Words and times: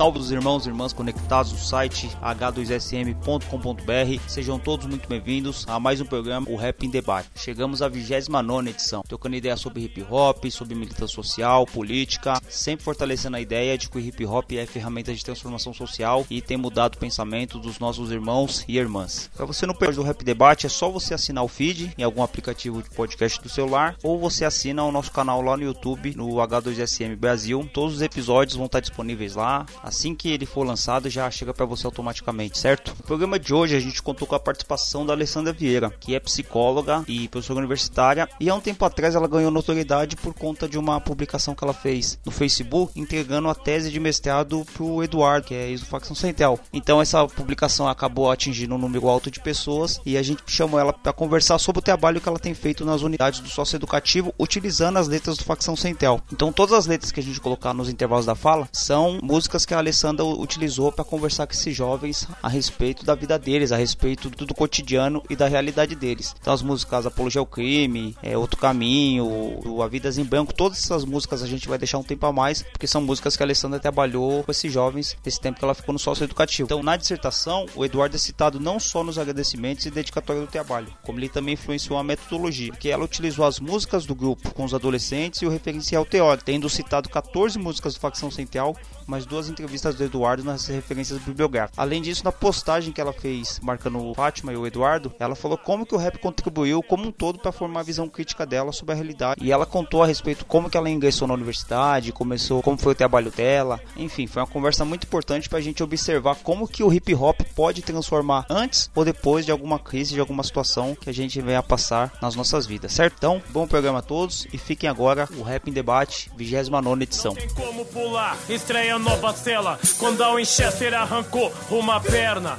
Salve 0.00 0.18
os 0.18 0.30
irmãos 0.30 0.64
e 0.64 0.70
irmãs 0.70 0.94
conectados 0.94 1.52
no 1.52 1.58
site 1.58 2.08
h2sm.com.br. 2.22 4.22
Sejam 4.26 4.58
todos 4.58 4.86
muito 4.86 5.06
bem-vindos 5.06 5.66
a 5.68 5.78
mais 5.78 6.00
um 6.00 6.06
programa, 6.06 6.48
o 6.48 6.56
Rap 6.56 6.86
em 6.86 6.88
Debate. 6.88 7.28
Chegamos 7.34 7.82
à 7.82 7.88
29 7.88 8.70
edição, 8.70 9.02
trocando 9.06 9.36
ideias 9.36 9.60
sobre 9.60 9.82
hip 9.82 10.02
hop, 10.08 10.42
sobre 10.50 10.74
militância 10.74 11.14
social, 11.14 11.66
política, 11.66 12.40
sempre 12.48 12.82
fortalecendo 12.82 13.36
a 13.36 13.42
ideia 13.42 13.76
de 13.76 13.90
que 13.90 13.98
o 13.98 14.00
hip 14.00 14.24
hop 14.24 14.50
é 14.52 14.64
ferramenta 14.64 15.12
de 15.12 15.22
transformação 15.22 15.74
social 15.74 16.26
e 16.30 16.40
tem 16.40 16.56
mudado 16.56 16.94
o 16.94 16.98
pensamento 16.98 17.58
dos 17.58 17.78
nossos 17.78 18.10
irmãos 18.10 18.64
e 18.66 18.78
irmãs. 18.78 19.30
Para 19.36 19.44
você 19.44 19.66
não 19.66 19.74
perder 19.74 20.00
o 20.00 20.02
Rap 20.02 20.24
Debate, 20.24 20.64
é 20.64 20.70
só 20.70 20.88
você 20.88 21.12
assinar 21.12 21.44
o 21.44 21.48
feed 21.48 21.92
em 21.98 22.02
algum 22.02 22.22
aplicativo 22.22 22.82
de 22.82 22.88
podcast 22.88 23.38
do 23.42 23.50
celular 23.50 23.96
ou 24.02 24.18
você 24.18 24.46
assina 24.46 24.82
o 24.82 24.90
nosso 24.90 25.12
canal 25.12 25.42
lá 25.42 25.58
no 25.58 25.64
YouTube, 25.64 26.16
no 26.16 26.36
H2SM 26.36 27.16
Brasil. 27.16 27.68
Todos 27.70 27.96
os 27.96 28.00
episódios 28.00 28.56
vão 28.56 28.64
estar 28.64 28.80
disponíveis 28.80 29.34
lá 29.34 29.66
assim 29.90 30.14
que 30.14 30.30
ele 30.30 30.46
for 30.46 30.64
lançado 30.64 31.10
já 31.10 31.28
chega 31.30 31.52
para 31.52 31.66
você 31.66 31.84
automaticamente, 31.84 32.56
certo? 32.56 32.94
No 32.96 33.04
programa 33.04 33.38
de 33.38 33.52
hoje 33.52 33.76
a 33.76 33.80
gente 33.80 34.00
contou 34.00 34.26
com 34.26 34.36
a 34.36 34.40
participação 34.40 35.04
da 35.04 35.12
Alessandra 35.12 35.52
Vieira, 35.52 35.90
que 36.00 36.14
é 36.14 36.20
psicóloga 36.20 37.04
e 37.08 37.28
professora 37.28 37.58
universitária, 37.58 38.28
e 38.38 38.48
há 38.48 38.54
um 38.54 38.60
tempo 38.60 38.84
atrás 38.84 39.16
ela 39.16 39.26
ganhou 39.26 39.50
notoriedade 39.50 40.16
por 40.16 40.32
conta 40.32 40.68
de 40.68 40.78
uma 40.78 41.00
publicação 41.00 41.54
que 41.54 41.64
ela 41.64 41.74
fez 41.74 42.18
no 42.24 42.30
Facebook 42.30 42.98
entregando 42.98 43.48
a 43.48 43.54
tese 43.54 43.90
de 43.90 43.98
mestrado 43.98 44.64
pro 44.72 45.02
Eduardo, 45.02 45.48
que 45.48 45.54
é 45.54 45.68
ex-facção 45.68 46.14
central. 46.14 46.58
Então 46.72 47.02
essa 47.02 47.26
publicação 47.26 47.88
acabou 47.88 48.30
atingindo 48.30 48.76
um 48.76 48.78
número 48.78 49.08
alto 49.08 49.30
de 49.30 49.40
pessoas 49.40 50.00
e 50.06 50.16
a 50.16 50.22
gente 50.22 50.42
chamou 50.46 50.78
ela 50.78 50.92
para 50.92 51.12
conversar 51.12 51.58
sobre 51.58 51.80
o 51.80 51.82
trabalho 51.82 52.20
que 52.20 52.28
ela 52.28 52.38
tem 52.38 52.54
feito 52.54 52.84
nas 52.84 53.02
unidades 53.02 53.40
do 53.40 53.48
sócio 53.48 53.76
educativo 53.76 54.32
utilizando 54.38 54.98
as 54.98 55.08
letras 55.08 55.36
do 55.36 55.44
facção 55.44 55.74
central. 55.74 56.20
Então 56.32 56.52
todas 56.52 56.74
as 56.74 56.86
letras 56.86 57.10
que 57.10 57.18
a 57.18 57.22
gente 57.22 57.40
colocar 57.40 57.74
nos 57.74 57.88
intervalos 57.88 58.26
da 58.26 58.36
fala 58.36 58.68
são 58.72 59.18
músicas 59.20 59.66
que 59.66 59.74
a 59.74 59.79
Alessandra 59.80 60.24
utilizou 60.24 60.92
para 60.92 61.04
conversar 61.04 61.46
com 61.46 61.52
esses 61.52 61.74
jovens 61.74 62.28
a 62.42 62.48
respeito 62.48 63.04
da 63.04 63.14
vida 63.14 63.38
deles, 63.38 63.72
a 63.72 63.76
respeito 63.76 64.30
do, 64.30 64.46
do 64.46 64.54
cotidiano 64.54 65.22
e 65.28 65.36
da 65.36 65.48
realidade 65.48 65.94
deles. 65.94 66.34
Então 66.40 66.52
as 66.52 66.62
músicas 66.62 67.06
Apologia 67.06 67.40
ao 67.40 67.46
Crime, 67.46 68.16
é, 68.22 68.36
Outro 68.36 68.58
Caminho, 68.58 69.82
A 69.82 69.88
Vidas 69.88 70.18
em 70.18 70.24
Branco, 70.24 70.54
todas 70.54 70.78
essas 70.78 71.04
músicas 71.04 71.42
a 71.42 71.46
gente 71.46 71.68
vai 71.68 71.78
deixar 71.78 71.98
um 71.98 72.02
tempo 72.02 72.26
a 72.26 72.32
mais, 72.32 72.62
porque 72.62 72.86
são 72.86 73.00
músicas 73.00 73.36
que 73.36 73.42
a 73.42 73.46
Alessandra 73.46 73.80
trabalhou 73.80 74.44
com 74.44 74.52
esses 74.52 74.72
jovens 74.72 75.16
nesse 75.24 75.40
tempo 75.40 75.58
que 75.58 75.64
ela 75.64 75.74
ficou 75.74 75.92
no 75.92 75.98
sócio 75.98 76.24
educativo. 76.24 76.66
Então 76.66 76.82
na 76.82 76.96
dissertação, 76.96 77.66
o 77.74 77.84
Eduardo 77.84 78.16
é 78.16 78.18
citado 78.18 78.60
não 78.60 78.78
só 78.78 79.02
nos 79.02 79.18
agradecimentos 79.18 79.86
e 79.86 79.90
dedicatória 79.90 80.42
do 80.42 80.48
trabalho, 80.48 80.92
como 81.02 81.18
ele 81.18 81.28
também 81.28 81.54
influenciou 81.54 81.98
a 81.98 82.04
metodologia, 82.04 82.72
que 82.72 82.90
ela 82.90 83.04
utilizou 83.04 83.44
as 83.44 83.58
músicas 83.58 84.04
do 84.04 84.14
grupo 84.14 84.52
com 84.54 84.64
os 84.64 84.74
adolescentes 84.74 85.42
e 85.42 85.46
o 85.46 85.50
referencial 85.50 86.04
teórico, 86.04 86.44
tendo 86.44 86.68
citado 86.68 87.08
14 87.08 87.58
músicas 87.58 87.94
do 87.94 88.00
Facção 88.00 88.30
Central, 88.30 88.76
mais 89.06 89.26
duas 89.26 89.48
entrevistas 89.48 89.69
entrevistas 89.70 89.94
do 89.94 90.04
Eduardo 90.04 90.42
nas 90.42 90.66
referências 90.66 91.18
bibliográficas. 91.20 91.78
Além 91.78 92.02
disso, 92.02 92.24
na 92.24 92.32
postagem 92.32 92.92
que 92.92 93.00
ela 93.00 93.12
fez 93.12 93.60
marcando 93.62 93.98
o 93.98 94.14
Fátima 94.14 94.52
e 94.52 94.56
o 94.56 94.66
Eduardo, 94.66 95.12
ela 95.18 95.36
falou 95.36 95.56
como 95.56 95.86
que 95.86 95.94
o 95.94 95.98
rap 95.98 96.18
contribuiu 96.18 96.82
como 96.82 97.06
um 97.06 97.12
todo 97.12 97.38
para 97.38 97.52
formar 97.52 97.80
a 97.80 97.84
visão 97.84 98.08
crítica 98.08 98.44
dela 98.44 98.72
sobre 98.72 98.92
a 98.92 98.96
realidade. 98.96 99.42
E 99.44 99.52
ela 99.52 99.64
contou 99.64 100.02
a 100.02 100.06
respeito 100.06 100.44
como 100.44 100.68
que 100.68 100.76
ela 100.76 100.90
ingressou 100.90 101.28
na 101.28 101.34
universidade, 101.34 102.12
começou, 102.12 102.62
como 102.62 102.76
foi 102.76 102.92
o 102.92 102.96
trabalho 102.96 103.30
dela. 103.30 103.80
Enfim, 103.96 104.26
foi 104.26 104.42
uma 104.42 104.48
conversa 104.48 104.84
muito 104.84 105.04
importante 105.04 105.48
para 105.48 105.58
a 105.58 105.62
gente 105.62 105.82
observar 105.82 106.36
como 106.42 106.66
que 106.66 106.82
o 106.82 106.92
hip 106.92 107.14
hop 107.14 107.40
pode 107.54 107.82
transformar 107.82 108.46
antes 108.50 108.90
ou 108.94 109.04
depois 109.04 109.44
de 109.44 109.52
alguma 109.52 109.78
crise, 109.78 110.14
de 110.14 110.20
alguma 110.20 110.42
situação 110.42 110.94
que 110.94 111.08
a 111.08 111.14
gente 111.14 111.40
venha 111.40 111.60
a 111.60 111.62
passar 111.62 112.12
nas 112.20 112.34
nossas 112.34 112.66
vidas, 112.66 112.92
certo? 112.92 113.14
Então, 113.16 113.42
bom 113.50 113.66
programa 113.66 114.00
a 114.00 114.02
todos 114.02 114.46
e 114.52 114.58
fiquem 114.58 114.88
agora 114.88 115.28
o 115.36 115.42
Rap 115.42 115.68
em 115.68 115.72
Debate, 115.72 116.30
29 116.36 117.02
edição. 117.02 117.34
Tem 117.34 117.48
como 117.50 117.84
pular, 117.86 118.36
estreia 118.48 118.98
nova 118.98 119.32
cela 119.34 119.59
quando 119.98 120.22
a 120.22 120.34
Winchester 120.34 120.94
arrancou 120.94 121.52
uma 121.70 122.00
perna. 122.00 122.58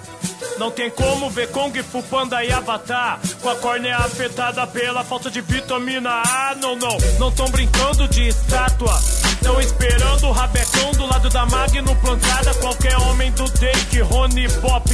Não 0.58 0.70
tem 0.70 0.90
como 0.92 1.30
ver 1.30 1.48
Kung 1.50 1.74
Fu 1.82 2.04
Panda 2.04 2.44
e 2.44 2.52
Avatar 2.52 3.20
Com 3.42 3.50
a 3.50 3.56
córnea 3.56 3.98
afetada 3.98 4.66
pela 4.68 5.04
falta 5.04 5.32
de 5.32 5.42
vitamina 5.42 6.22
A. 6.24 6.56
Não, 6.56 6.76
não, 6.76 6.98
não 7.20 7.32
tão 7.32 7.50
brincando 7.50 8.08
de 8.08 8.28
estátua. 8.28 8.94
Tão 9.42 9.60
esperando 9.60 10.28
o 10.28 10.32
rabecão 10.32 10.92
do 10.92 11.08
lado 11.08 11.30
da 11.30 11.46
Magno 11.48 11.96
plantada. 11.96 12.54
Qualquer 12.56 12.96
homem 12.98 13.32
do 13.32 13.50
take, 13.50 14.02
Rony 14.02 14.48
Pop 14.62 14.92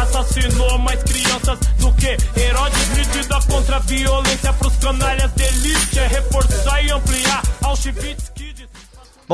Assassinou 0.00 0.78
mais 0.78 1.02
crianças 1.02 1.58
do 1.78 1.92
que 1.92 2.16
Herodes 2.40 2.88
Medida 2.96 3.38
contra 3.50 3.76
a 3.76 3.80
violência 3.80 4.52
pros 4.54 4.76
canalhas 4.76 5.30
de 5.32 5.42
elite. 5.42 5.98
É 5.98 6.06
reforçar 6.06 6.82
e 6.82 6.90
ampliar 6.90 7.42
Auschwitz 7.62 8.32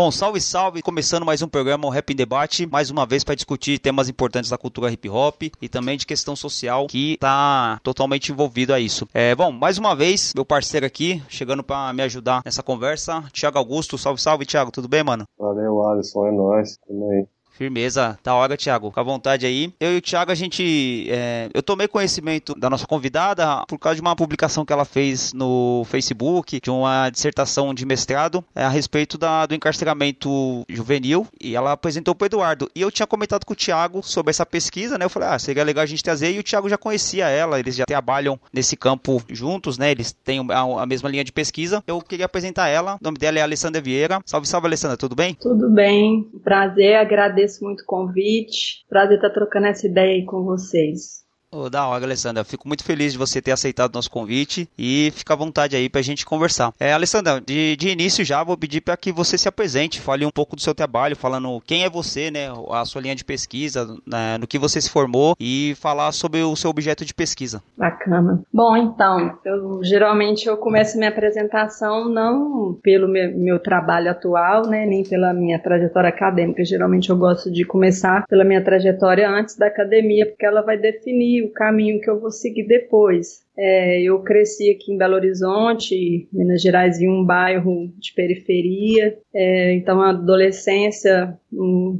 Bom, 0.01 0.13
salve, 0.13 0.41
salve! 0.41 0.81
Começando 0.81 1.27
mais 1.27 1.43
um 1.43 1.49
programa, 1.49 1.85
o 1.85 1.91
Rap 1.91 2.13
em 2.13 2.15
Debate, 2.15 2.65
mais 2.65 2.89
uma 2.89 3.05
vez 3.05 3.25
para 3.25 3.35
discutir 3.35 3.81
temas 3.81 4.09
importantes 4.09 4.49
da 4.49 4.57
cultura 4.57 4.93
hip 4.93 5.09
hop 5.09 5.43
e 5.61 5.69
também 5.69 5.99
de 5.99 6.07
questão 6.07 6.37
social 6.37 6.87
que 6.87 7.15
está 7.15 7.81
totalmente 7.83 8.31
envolvido 8.31 8.73
a 8.73 8.79
isso. 8.79 9.09
É, 9.13 9.35
bom, 9.35 9.51
mais 9.51 9.77
uma 9.77 9.97
vez, 9.97 10.33
meu 10.37 10.45
parceiro 10.45 10.87
aqui, 10.87 11.21
chegando 11.29 11.65
para 11.65 11.93
me 11.93 12.03
ajudar 12.05 12.43
nessa 12.45 12.63
conversa, 12.63 13.25
Thiago 13.33 13.59
Augusto. 13.59 13.99
Salve, 13.99 14.23
salve, 14.23 14.47
Thiago, 14.47 14.71
tudo 14.71 14.87
bem, 14.87 15.03
mano? 15.03 15.25
Valeu, 15.37 15.85
Alisson, 15.89 16.27
é 16.29 16.31
nóis. 16.31 16.79
Tamo 16.87 17.11
aí. 17.11 17.27
Firmeza, 17.59 18.17
da 18.23 18.35
hora, 18.35 18.57
Thiago. 18.57 18.89
Fica 18.89 19.01
à 19.01 19.05
vontade 19.05 19.45
aí. 19.45 19.75
Eu 19.81 19.95
e 19.95 19.99
o 19.99 20.01
Thiago, 20.01 20.31
a 20.31 20.35
gente. 20.35 21.09
É, 21.11 21.49
eu 21.53 21.61
tomei 21.61 21.89
conhecimento 21.89 22.55
da 22.55 22.71
nossa 22.71 22.87
convidada 22.87 23.65
por 23.67 23.79
causa 23.79 23.97
de 23.97 24.01
uma 24.01 24.15
publicação 24.15 24.65
que 24.65 24.73
ela 24.73 24.85
fez 24.85 25.33
no 25.33 25.85
Facebook, 25.87 26.61
de 26.61 26.71
uma 26.71 27.11
dissertação 27.11 27.75
de 27.75 27.85
mestrado 27.85 28.45
é, 28.55 28.63
a 28.63 28.69
respeito 28.69 29.19
da, 29.19 29.45
do 29.45 29.57
encarceramento 29.57 30.65
juvenil. 30.69 31.27
E 31.41 31.57
ela 31.57 31.73
apresentou 31.73 32.15
para 32.15 32.27
o 32.27 32.29
Eduardo. 32.29 32.71
E 32.77 32.81
eu 32.81 32.93
tinha 32.93 33.09
comentado 33.09 33.45
com 33.45 33.55
o 33.55 33.57
Thiago 33.57 34.05
sobre 34.05 34.31
essa 34.31 34.47
pesquisa, 34.47 34.97
né? 34.97 35.05
Eu 35.05 35.11
falei, 35.11 35.29
ah, 35.29 35.39
seria 35.39 35.65
legal 35.65 35.83
a 35.83 35.87
gente 35.87 36.05
trazer. 36.05 36.31
E 36.31 36.39
o 36.39 36.45
Thiago 36.45 36.69
já 36.69 36.79
conhecia 36.79 37.29
ela, 37.29 37.59
eles 37.59 37.75
já 37.75 37.87
trabalham 37.87 38.39
nesse 38.53 38.77
campo 38.77 39.21
juntos, 39.29 39.77
né? 39.79 39.91
Eles 39.91 40.13
têm 40.13 40.47
a, 40.49 40.83
a 40.83 40.87
mesma 40.87 41.09
linha 41.09 41.25
de 41.25 41.33
pesquisa. 41.33 41.83
Eu 41.89 42.01
queria 42.01 42.27
apresentar 42.27 42.69
ela. 42.69 42.95
O 42.95 42.99
nome 43.05 43.19
dela 43.19 43.41
é 43.41 43.43
Alessandra 43.43 43.81
Vieira. 43.81 44.21
Salve, 44.25 44.47
salve, 44.47 44.69
Alessandra, 44.69 44.97
tudo 44.97 45.17
bem? 45.17 45.35
Tudo 45.35 45.69
bem. 45.69 46.25
Prazer, 46.45 46.97
agradeço 46.97 47.48
agradeço 47.49 47.65
muito 47.65 47.81
o 47.81 47.87
convite. 47.87 48.85
Prazer 48.89 49.17
estar 49.17 49.31
trocando 49.31 49.67
essa 49.67 49.87
ideia 49.87 50.13
aí 50.13 50.25
com 50.25 50.45
vocês. 50.45 51.27
Oh, 51.51 51.71
da 51.71 51.87
hora, 51.87 52.05
Alessandra. 52.05 52.45
Fico 52.45 52.69
muito 52.69 52.85
feliz 52.85 53.13
de 53.13 53.19
você 53.19 53.41
ter 53.41 53.53
aceitado 53.53 53.91
o 53.91 53.97
nosso 53.97 54.11
convite 54.11 54.69
e 54.79 55.11
fica 55.15 55.33
à 55.33 55.37
vontade 55.37 55.75
aí 55.75 55.89
pra 55.89 56.03
gente 56.03 56.27
conversar. 56.27 56.75
É, 56.79 56.93
Alessandra, 56.93 57.41
de, 57.41 57.75
de 57.75 57.89
início 57.89 58.23
já 58.23 58.45
vou 58.45 58.57
pedir 58.57 58.83
para 58.83 58.99
que 58.99 59.11
você 59.11 59.39
se 59.39 59.49
apresente, 59.49 59.99
fale 59.99 60.27
um 60.27 60.31
pouco 60.31 60.55
do 60.55 60.61
seu 60.61 60.75
trabalho, 60.75 61.17
falando 61.17 61.61
quem 61.67 61.85
é 61.85 61.91
você, 61.91 62.31
né, 62.31 62.49
a 62.71 62.85
sua 62.85 63.01
linha 63.01 63.15
de 63.15 63.25
pesquisa, 63.25 63.87
né, 64.07 64.37
no 64.39 64.47
que 64.47 64.59
você 64.59 64.79
se 64.79 64.91
formou 64.91 65.35
e 65.41 65.75
falar 65.81 66.13
sobre 66.13 66.43
o 66.43 66.55
seu 66.55 66.69
objeto 66.69 67.03
de 67.03 67.15
pesquisa. 67.15 67.63
Bacana. 67.79 68.43
Bom, 68.53 68.77
então, 68.77 69.39
eu 69.43 69.81
geralmente 69.83 70.47
eu 70.47 70.57
começo 70.59 70.99
minha 70.99 71.09
apresentação 71.09 72.11
não 72.11 72.79
pelo 72.83 73.09
meu, 73.09 73.35
meu 73.39 73.59
trabalho 73.59 74.11
atual, 74.11 74.67
né, 74.67 74.85
nem 74.85 75.03
pela 75.03 75.33
minha 75.33 75.59
trajetória 75.59 76.11
acadêmica. 76.11 76.63
Geralmente 76.63 77.09
eu 77.09 77.17
gosto 77.17 77.51
de 77.51 77.65
começar 77.65 78.27
pela 78.27 78.45
minha 78.45 78.63
trajetória 78.63 79.27
antes 79.31 79.57
da 79.57 79.67
academia, 79.67 80.27
porque 80.27 80.45
ela 80.45 80.61
vai 80.61 80.77
definir 80.77 81.38
o 81.43 81.53
caminho 81.53 82.01
que 82.01 82.09
eu 82.09 82.21
vou 82.21 82.31
seguir 82.31 82.67
depois. 82.67 83.47
É, 83.61 84.01
eu 84.03 84.21
cresci 84.23 84.71
aqui 84.71 84.93
em 84.93 84.97
Belo 84.97 85.17
Horizonte, 85.17 86.29
Minas 86.33 86.63
Gerais, 86.63 87.01
em 87.01 87.09
um 87.09 87.25
bairro 87.25 87.93
de 87.99 88.15
periferia. 88.15 89.19
É, 89.35 89.73
então, 89.73 90.01
a 90.01 90.11
adolescência, 90.11 91.37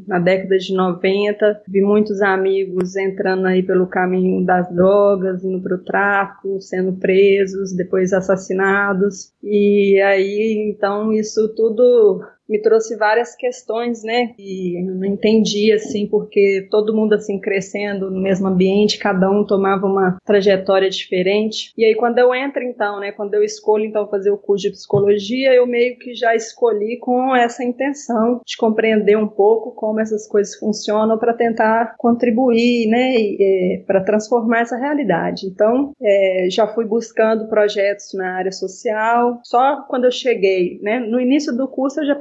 na 0.07 0.21
década 0.21 0.57
de 0.57 0.73
90, 0.73 1.63
vi 1.67 1.81
muitos 1.81 2.23
amigos 2.23 2.95
entrando 2.95 3.47
aí 3.47 3.65
pelo 3.65 3.89
caminho 3.89 4.47
das 4.47 4.73
drogas, 4.73 5.45
indo 5.45 5.61
para 5.61 5.75
o 5.75 5.83
tráfico, 5.83 6.61
sendo 6.61 6.93
presos, 6.93 7.75
depois 7.75 8.13
assassinados. 8.13 9.33
E 9.43 10.01
aí, 10.01 10.73
então, 10.73 11.13
isso 11.13 11.53
tudo 11.57 12.23
me 12.49 12.61
trouxe 12.61 12.97
várias 12.97 13.35
questões, 13.37 14.03
né? 14.03 14.35
E 14.39 14.81
eu 14.81 14.95
não 14.95 15.05
entendi 15.05 15.73
assim, 15.73 16.07
porque 16.07 16.67
todo 16.71 16.95
mundo 16.95 17.15
assim 17.15 17.39
crescendo 17.39 18.11
no 18.11 18.21
mesmo 18.21 18.49
ambiente, 18.49 18.99
cada 18.99 19.31
um 19.31 19.45
tomava 19.45 19.87
uma 19.87 20.19
trajetória 20.25 20.89
diferente. 20.89 21.73
E 21.77 21.85
aí 21.85 21.95
quando 21.95 22.19
eu 22.19 22.35
entro 22.35 22.63
então, 22.63 23.01
né, 23.01 23.13
quando 23.13 23.35
eu 23.35 23.43
escolho 23.43 23.85
então 23.85 24.09
fazer 24.09 24.31
o 24.31 24.39
curso 24.39 24.69
de 24.69 24.73
psicologia, 24.73 25.53
eu 25.55 25.67
meio 25.67 25.99
que 25.99 26.15
já 26.15 26.35
escolhi 26.35 26.99
com 26.99 27.35
essa 27.37 27.65
intenção 27.65 28.41
de 28.47 28.57
compreender 28.57 29.17
um 29.17 29.29
pouco 29.29 29.73
como 29.73 30.01
essas 30.01 30.27
coisas 30.27 30.55
funcionam 30.57 31.19
para 31.19 31.35
tentar 31.35 31.95
contribuir, 31.99 32.89
né, 32.89 33.15
é, 33.41 33.83
para 33.87 34.03
transformar 34.03 34.61
essa 34.61 34.77
realidade. 34.77 35.47
Então, 35.47 35.93
é, 36.01 36.49
já 36.51 36.67
fui 36.67 36.85
buscando 36.85 37.49
projetos 37.49 38.13
na 38.15 38.37
área 38.37 38.53
social. 38.53 39.41
Só 39.45 39.83
quando 39.89 40.05
eu 40.05 40.13
cheguei, 40.13 40.79
né, 40.83 40.99
no 40.99 41.21
início 41.21 41.55
do 41.57 41.69
curso 41.69 42.01
eu 42.01 42.07
já 42.07 42.15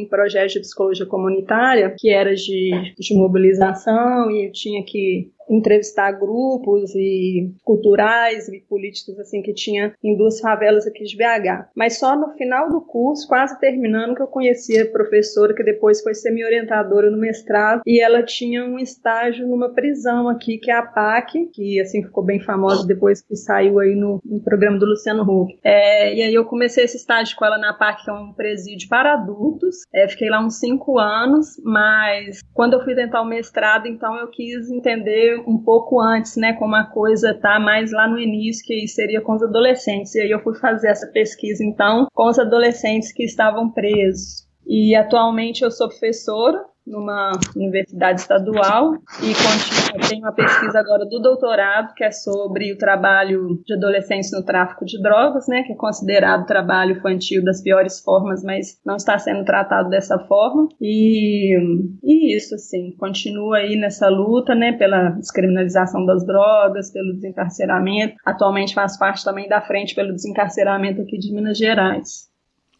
em 0.00 0.08
projetos 0.08 0.52
de 0.52 0.60
psicologia 0.60 1.06
comunitária, 1.06 1.94
que 1.98 2.10
era 2.10 2.34
de, 2.34 2.94
de 2.98 3.14
mobilização 3.14 4.30
e 4.30 4.46
eu 4.46 4.52
tinha 4.52 4.84
que 4.84 5.30
entrevistar 5.48 6.12
grupos 6.12 6.94
e 6.94 7.52
culturais 7.64 8.48
e 8.48 8.60
políticos 8.60 9.18
assim 9.18 9.42
que 9.42 9.52
tinha 9.52 9.94
em 10.02 10.16
duas 10.16 10.40
favelas 10.40 10.86
aqui 10.86 11.04
de 11.04 11.16
BH. 11.16 11.68
Mas 11.74 11.98
só 11.98 12.16
no 12.16 12.34
final 12.34 12.68
do 12.68 12.80
curso, 12.80 13.26
quase 13.26 13.58
terminando, 13.58 14.14
que 14.14 14.22
eu 14.22 14.26
conheci 14.26 14.78
a 14.78 14.86
professora 14.86 15.54
que 15.54 15.64
depois 15.64 16.02
foi 16.02 16.14
ser 16.14 16.30
minha 16.30 16.46
orientadora 16.46 17.10
no 17.10 17.18
mestrado 17.18 17.82
e 17.86 18.00
ela 18.00 18.22
tinha 18.22 18.64
um 18.64 18.78
estágio 18.78 19.46
numa 19.46 19.70
prisão 19.70 20.28
aqui 20.28 20.58
que 20.58 20.70
é 20.70 20.74
a 20.74 20.82
PAC, 20.82 21.46
que 21.52 21.80
assim 21.80 22.02
ficou 22.02 22.24
bem 22.24 22.40
famosa 22.40 22.86
depois 22.86 23.22
que 23.22 23.36
saiu 23.36 23.78
aí 23.78 23.94
no, 23.94 24.20
no 24.24 24.40
programa 24.40 24.78
do 24.78 24.86
Luciano 24.86 25.22
Huck. 25.22 25.58
É, 25.62 26.14
e 26.14 26.22
aí 26.22 26.34
eu 26.34 26.44
comecei 26.44 26.84
esse 26.84 26.96
estágio 26.96 27.36
com 27.36 27.44
ela 27.44 27.58
na 27.58 27.72
PAC, 27.72 28.04
que 28.04 28.10
é 28.10 28.12
um 28.12 28.32
presídio 28.32 28.88
para 28.88 29.14
adultos. 29.14 29.76
É, 29.92 30.06
fiquei 30.08 30.28
lá 30.28 30.44
uns 30.44 30.58
cinco 30.58 30.98
anos, 30.98 31.60
mas 31.64 32.40
quando 32.52 32.74
eu 32.74 32.84
fui 32.84 32.94
tentar 32.94 33.22
o 33.22 33.26
mestrado, 33.26 33.86
então 33.86 34.16
eu 34.16 34.28
quis 34.28 34.70
entender 34.70 35.37
um 35.46 35.58
pouco 35.58 36.00
antes, 36.00 36.36
né, 36.36 36.52
como 36.54 36.74
a 36.74 36.84
coisa 36.84 37.34
tá 37.34 37.58
mais 37.58 37.92
lá 37.92 38.08
no 38.08 38.18
início, 38.18 38.64
que 38.66 38.86
seria 38.88 39.20
com 39.20 39.34
os 39.34 39.42
adolescentes. 39.42 40.14
E 40.14 40.20
aí 40.20 40.30
eu 40.30 40.42
fui 40.42 40.54
fazer 40.54 40.88
essa 40.88 41.06
pesquisa, 41.08 41.64
então, 41.64 42.06
com 42.14 42.28
os 42.28 42.38
adolescentes 42.38 43.12
que 43.12 43.24
estavam 43.24 43.70
presos. 43.70 44.46
E 44.66 44.94
atualmente 44.94 45.62
eu 45.62 45.70
sou 45.70 45.88
professora 45.88 46.62
numa 46.88 47.32
universidade 47.56 48.20
estadual 48.20 48.94
e 49.22 49.32
continuo, 49.34 50.08
tenho 50.08 50.22
uma 50.22 50.32
pesquisa 50.32 50.78
agora 50.78 51.04
do 51.04 51.20
doutorado 51.20 51.94
que 51.94 52.04
é 52.04 52.10
sobre 52.10 52.72
o 52.72 52.78
trabalho 52.78 53.60
de 53.64 53.74
adolescentes 53.74 54.32
no 54.32 54.44
tráfico 54.44 54.84
de 54.84 55.00
drogas, 55.00 55.46
né, 55.48 55.62
que 55.62 55.72
é 55.72 55.76
considerado 55.76 56.46
trabalho 56.46 56.96
infantil 56.96 57.44
das 57.44 57.62
piores 57.62 58.00
formas, 58.00 58.42
mas 58.42 58.80
não 58.84 58.96
está 58.96 59.18
sendo 59.18 59.44
tratado 59.44 59.88
dessa 59.88 60.18
forma. 60.18 60.68
E, 60.80 61.56
e 62.02 62.36
isso, 62.36 62.54
assim, 62.54 62.94
continuo 62.98 63.52
aí 63.52 63.76
nessa 63.76 64.08
luta, 64.08 64.54
né, 64.54 64.72
pela 64.72 65.10
descriminalização 65.10 66.04
das 66.06 66.24
drogas, 66.26 66.90
pelo 66.90 67.14
desencarceramento. 67.14 68.14
Atualmente 68.24 68.74
faço 68.74 68.98
parte 68.98 69.24
também 69.24 69.48
da 69.48 69.60
frente 69.60 69.94
pelo 69.94 70.14
desencarceramento 70.14 71.02
aqui 71.02 71.18
de 71.18 71.32
Minas 71.32 71.58
Gerais. 71.58 72.27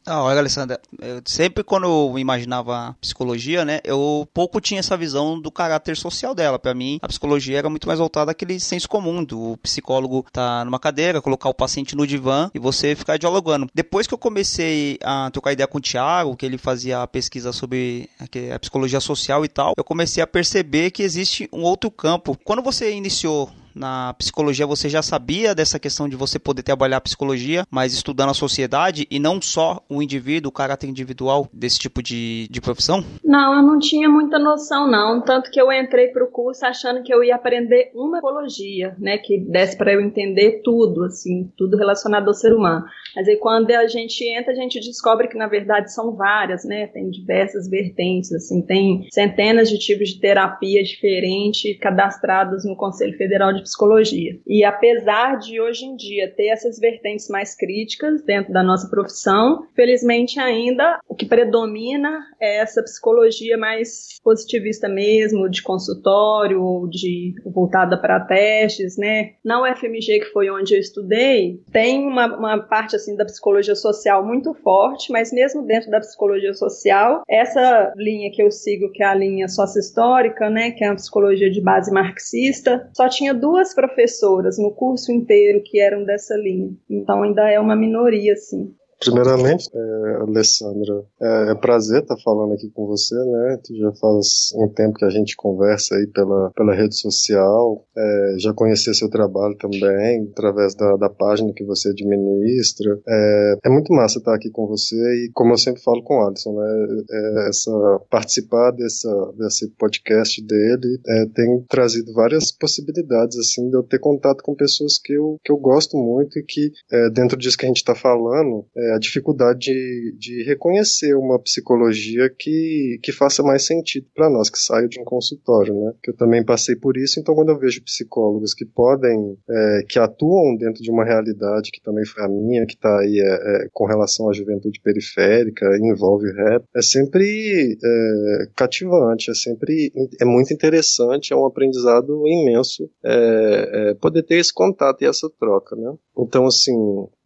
Ah, 0.09 0.23
olha, 0.23 0.39
Alessandra, 0.39 0.81
eu, 0.99 1.21
sempre 1.27 1.63
quando 1.63 1.85
eu 1.85 2.19
imaginava 2.19 2.97
psicologia, 2.99 3.63
né, 3.63 3.81
eu 3.85 4.27
pouco 4.33 4.59
tinha 4.59 4.81
essa 4.81 4.97
visão 4.97 5.39
do 5.39 5.51
caráter 5.51 5.99
social 5.99 6.35
dela. 6.35 6.59
Para 6.59 6.73
mim, 6.73 6.99
a 7.03 7.09
psicologia 7.09 7.59
era 7.59 7.69
muito 7.69 7.87
mais 7.87 7.99
voltada 7.99 8.31
àquele 8.31 8.59
senso 8.59 8.89
comum 8.89 9.23
do 9.23 9.59
psicólogo 9.59 10.25
tá 10.33 10.65
numa 10.65 10.79
cadeira, 10.79 11.21
colocar 11.21 11.51
o 11.51 11.55
paciente 11.55 11.95
no 11.95 12.07
divã 12.07 12.51
e 12.55 12.59
você 12.59 12.97
ficar 12.97 13.19
dialogando. 13.19 13.69
Depois 13.75 14.07
que 14.07 14.15
eu 14.15 14.19
comecei 14.19 14.99
a 15.05 15.31
trocar 15.31 15.53
ideia 15.53 15.67
com 15.67 15.77
o 15.77 15.83
Thiago, 15.83 16.37
que 16.37 16.47
ele 16.47 16.57
fazia 16.57 17.03
a 17.03 17.07
pesquisa 17.07 17.53
sobre 17.53 18.09
a 18.55 18.59
psicologia 18.59 19.01
social 19.01 19.45
e 19.45 19.49
tal, 19.49 19.75
eu 19.77 19.85
comecei 19.85 20.23
a 20.23 20.27
perceber 20.27 20.91
que 20.91 21.03
existe 21.03 21.51
um 21.53 21.61
outro 21.61 21.91
campo. 21.91 22.35
Quando 22.45 22.63
você 22.63 22.93
iniciou 22.93 23.51
na 23.75 24.15
psicologia 24.15 24.67
você 24.67 24.89
já 24.89 25.03
sabia 25.03 25.55
dessa 25.55 25.79
questão 25.79 26.09
de 26.09 26.17
você 26.17 26.39
poder 26.39 26.63
trabalhar 26.63 26.99
a 26.99 27.01
psicologia, 27.01 27.65
mas 27.71 27.93
estudando 27.93 28.31
a 28.31 28.35
sociedade 28.35 29.07
e 29.11 29.19
não 29.19 29.41
só 29.41 29.83
o 29.89 30.03
indivíduo, 30.03 30.49
o 30.51 30.53
caráter 30.53 30.89
individual 30.89 31.49
desse 31.53 31.79
tipo 31.79 32.03
de, 32.03 32.49
de 32.51 32.61
profissão? 32.61 33.05
Não, 33.25 33.55
eu 33.55 33.63
não 33.63 33.79
tinha 33.79 34.09
muita 34.09 34.39
noção, 34.39 34.91
não. 34.91 35.21
Tanto 35.21 35.51
que 35.51 35.61
eu 35.61 35.73
entrei 35.73 36.09
para 36.09 36.25
o 36.25 36.31
curso 36.31 36.65
achando 36.65 37.03
que 37.03 37.13
eu 37.13 37.23
ia 37.23 37.35
aprender 37.35 37.91
uma 37.95 38.19
psicologia, 38.19 38.97
né? 38.99 39.19
Que 39.19 39.39
desse 39.39 39.77
para 39.77 39.93
eu 39.93 40.01
entender 40.01 40.61
tudo, 40.65 41.05
assim, 41.05 41.51
tudo 41.57 41.77
relacionado 41.77 42.29
ao 42.29 42.35
ser 42.35 42.53
humano. 42.53 42.85
Mas 43.15 43.29
aí 43.29 43.37
quando 43.37 43.71
a 43.71 43.87
gente 43.87 44.25
entra, 44.25 44.53
a 44.53 44.57
gente 44.57 44.81
descobre 44.81 45.29
que 45.29 45.37
na 45.37 45.47
verdade 45.47 45.93
são 45.93 46.15
várias, 46.15 46.65
né? 46.65 46.87
Tem 46.87 47.11
diversas 47.11 47.69
vertentes, 47.69 48.33
assim, 48.33 48.63
tem 48.63 49.07
centenas 49.11 49.69
de 49.69 49.79
tipos 49.79 50.11
de 50.11 50.21
terapia 50.21 50.83
diferentes 50.83 51.79
cadastrados 51.79 52.65
no 52.65 52.77
Conselho 52.77 53.17
Federal 53.17 53.53
de 53.53 53.58
psicologia. 53.63 54.39
E 54.47 54.65
apesar 54.65 55.37
de 55.39 55.61
hoje 55.61 55.85
em 55.85 55.97
dia 55.97 56.33
ter 56.35 56.49
essas 56.49 56.79
vertentes 56.79 57.29
mais 57.29 57.55
críticas 57.55 58.23
dentro 58.23 58.53
da 58.53 58.63
nossa 58.63 58.89
profissão, 58.89 59.67
felizmente 59.75 60.39
ainda 60.39 61.01
o 61.09 61.15
que 61.15 61.27
predomina 61.27 62.21
é 62.41 62.59
essa 62.59 62.83
psicologia 62.83 63.57
mais 63.57 64.18
positivista 64.29 64.91
mesmo, 64.91 65.49
de 65.49 65.63
consultório, 65.63 66.87
de 66.91 67.33
voltada 67.47 67.97
para 67.97 68.21
testes, 68.21 68.99
né? 68.99 69.31
Na 69.43 69.63
UFMG, 69.63 70.21
que 70.21 70.33
foi 70.35 70.51
onde 70.51 70.75
eu 70.75 70.79
estudei, 70.79 71.63
tem 71.73 72.07
uma, 72.07 72.27
uma 72.37 72.59
parte 72.59 72.95
assim 72.95 73.17
da 73.17 73.25
psicologia 73.25 73.75
social 73.75 74.23
muito 74.23 74.53
forte, 74.53 75.11
mas 75.11 75.33
mesmo 75.33 75.65
dentro 75.65 75.91
da 75.91 75.99
psicologia 75.99 76.53
social, 76.53 77.23
essa 77.27 77.91
linha 77.97 78.31
que 78.31 78.43
eu 78.43 78.51
sigo, 78.51 78.93
que 78.93 79.03
é 79.03 79.07
a 79.07 79.15
linha 79.15 79.49
sócio-histórica, 79.49 80.51
né, 80.51 80.73
que 80.73 80.85
é 80.85 80.91
uma 80.91 80.97
psicologia 80.97 81.51
de 81.51 81.63
base 81.63 81.91
marxista, 81.91 82.87
só 82.95 83.09
tinha 83.09 83.33
duas 83.33 83.75
professoras 83.75 84.59
no 84.59 84.75
curso 84.75 85.11
inteiro 85.11 85.63
que 85.65 85.81
eram 85.81 86.05
dessa 86.05 86.37
linha. 86.37 86.69
Então 86.91 87.23
ainda 87.23 87.51
é 87.51 87.59
uma 87.59 87.75
minoria, 87.75 88.35
assim. 88.35 88.75
Primeiramente, 89.01 89.69
é, 89.73 90.15
Alessandra, 90.23 91.05
é, 91.21 91.53
é 91.53 91.55
prazer 91.55 92.03
estar 92.03 92.17
falando 92.17 92.55
aqui 92.55 92.69
com 92.71 92.87
você, 92.87 93.15
né? 93.15 93.59
Já 93.71 93.93
faz 93.93 94.53
um 94.57 94.69
tempo 94.69 94.99
que 94.99 95.05
a 95.05 95.11
gente 95.11 95.37
conversa 95.37 95.95
aí 95.95 96.07
pela, 96.09 96.51
pela 96.51 96.75
rede 96.75 96.99
social, 96.99 97.85
é, 97.97 98.35
já 98.39 98.53
conheci 98.53 98.93
seu 98.95 99.09
trabalho 99.09 99.57
também, 99.57 100.29
através 100.33 100.75
da, 100.75 100.97
da 100.97 101.09
página 101.09 101.53
que 101.55 101.65
você 101.65 101.91
administra. 101.91 102.99
É, 103.07 103.55
é, 103.65 103.71
muito 103.71 103.93
massa 103.93 104.19
estar 104.19 104.35
aqui 104.35 104.51
com 104.51 104.67
você 104.67 104.97
e, 104.97 105.31
como 105.33 105.53
eu 105.53 105.59
sempre 105.59 105.81
falo 105.83 106.03
com 106.03 106.17
o 106.17 106.27
Alisson, 106.27 106.53
né? 106.55 107.05
É, 107.11 107.49
essa, 107.49 107.71
participar 108.11 108.73
dessa, 108.73 109.33
desse 109.39 109.69
podcast 109.79 110.45
dele 110.45 111.01
é, 111.07 111.27
tem 111.27 111.65
trazido 111.69 112.13
várias 112.13 112.51
possibilidades, 112.51 113.39
assim, 113.39 113.69
de 113.69 113.77
eu 113.77 113.83
ter 113.85 114.01
contato 114.01 114.43
com 114.43 114.57
pessoas 114.57 114.99
que 114.99 115.13
eu, 115.13 115.37
que 115.45 115.53
eu 115.53 115.57
gosto 115.57 115.97
muito 115.97 116.39
e 116.39 116.43
que, 116.43 116.73
dentro 117.13 117.39
disso 117.39 117.57
que 117.57 117.65
a 117.65 117.69
gente 117.69 117.77
está 117.77 117.95
falando, 117.95 118.67
é, 118.77 118.88
a 118.95 118.99
dificuldade 118.99 119.59
de, 119.59 120.17
de, 120.19 120.43
reconhecer 120.45 121.15
uma 121.15 121.39
psicologia 121.39 122.31
que, 122.31 122.99
que 123.03 123.13
faça 123.13 123.43
mais 123.43 123.67
sentido 123.67 124.07
para 124.15 124.31
nós, 124.31 124.51
que 124.51 124.59
saia 124.59 124.89
de 124.89 125.01
um 125.01 125.05
consultório, 125.05 125.75
né? 125.75 125.93
Que 126.03 126.11
eu 126.11 126.17
também 126.17 126.45
passei 126.45 126.77
por 126.77 126.97
isso, 126.97 127.21
então 127.21 127.35
quando 127.35 127.51
eu 127.51 127.59
vejo 127.59 127.83
psicólogos 127.83 128.55
que 128.55 128.65
podem, 128.65 129.37
é, 129.49 129.83
que 129.89 129.99
atuam 129.99 130.57
dentro 130.57 130.83
de 130.83 130.91
uma 130.91 131.05
realidade 131.05 131.71
que 131.71 131.83
também 131.83 132.05
foi 132.05 132.25
a 132.25 132.29
minha, 132.29 132.67
que 132.67 132.75
está 132.75 133.01
aí 133.01 133.19
é, 133.19 133.65
é, 133.65 133.69
com 133.73 133.87
relação 133.87 134.29
à 134.29 134.33
juventude 134.33 134.81
periférica, 134.81 135.67
envolve 135.81 136.31
rap, 136.33 136.65
é 136.75 136.83
sempre 136.83 137.77
é, 137.83 138.49
cativante, 138.57 139.31
é 139.31 139.35
sempre, 139.35 139.93
é 140.21 140.25
muito 140.25 140.53
interessante, 140.53 141.33
é 141.33 141.37
um 141.37 141.47
aprendizado 141.47 142.27
imenso 142.27 142.89
é, 143.05 143.95
poder 144.01 144.23
ter 144.23 144.37
esse 144.37 144.53
contato 144.53 145.03
e 145.03 145.07
essa 145.07 145.29
troca, 145.39 145.77
né? 145.77 145.93
Então, 146.19 146.47
assim, 146.47 146.75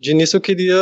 de 0.03 0.11
início 0.11 0.37
eu 0.37 0.41
queria 0.41 0.77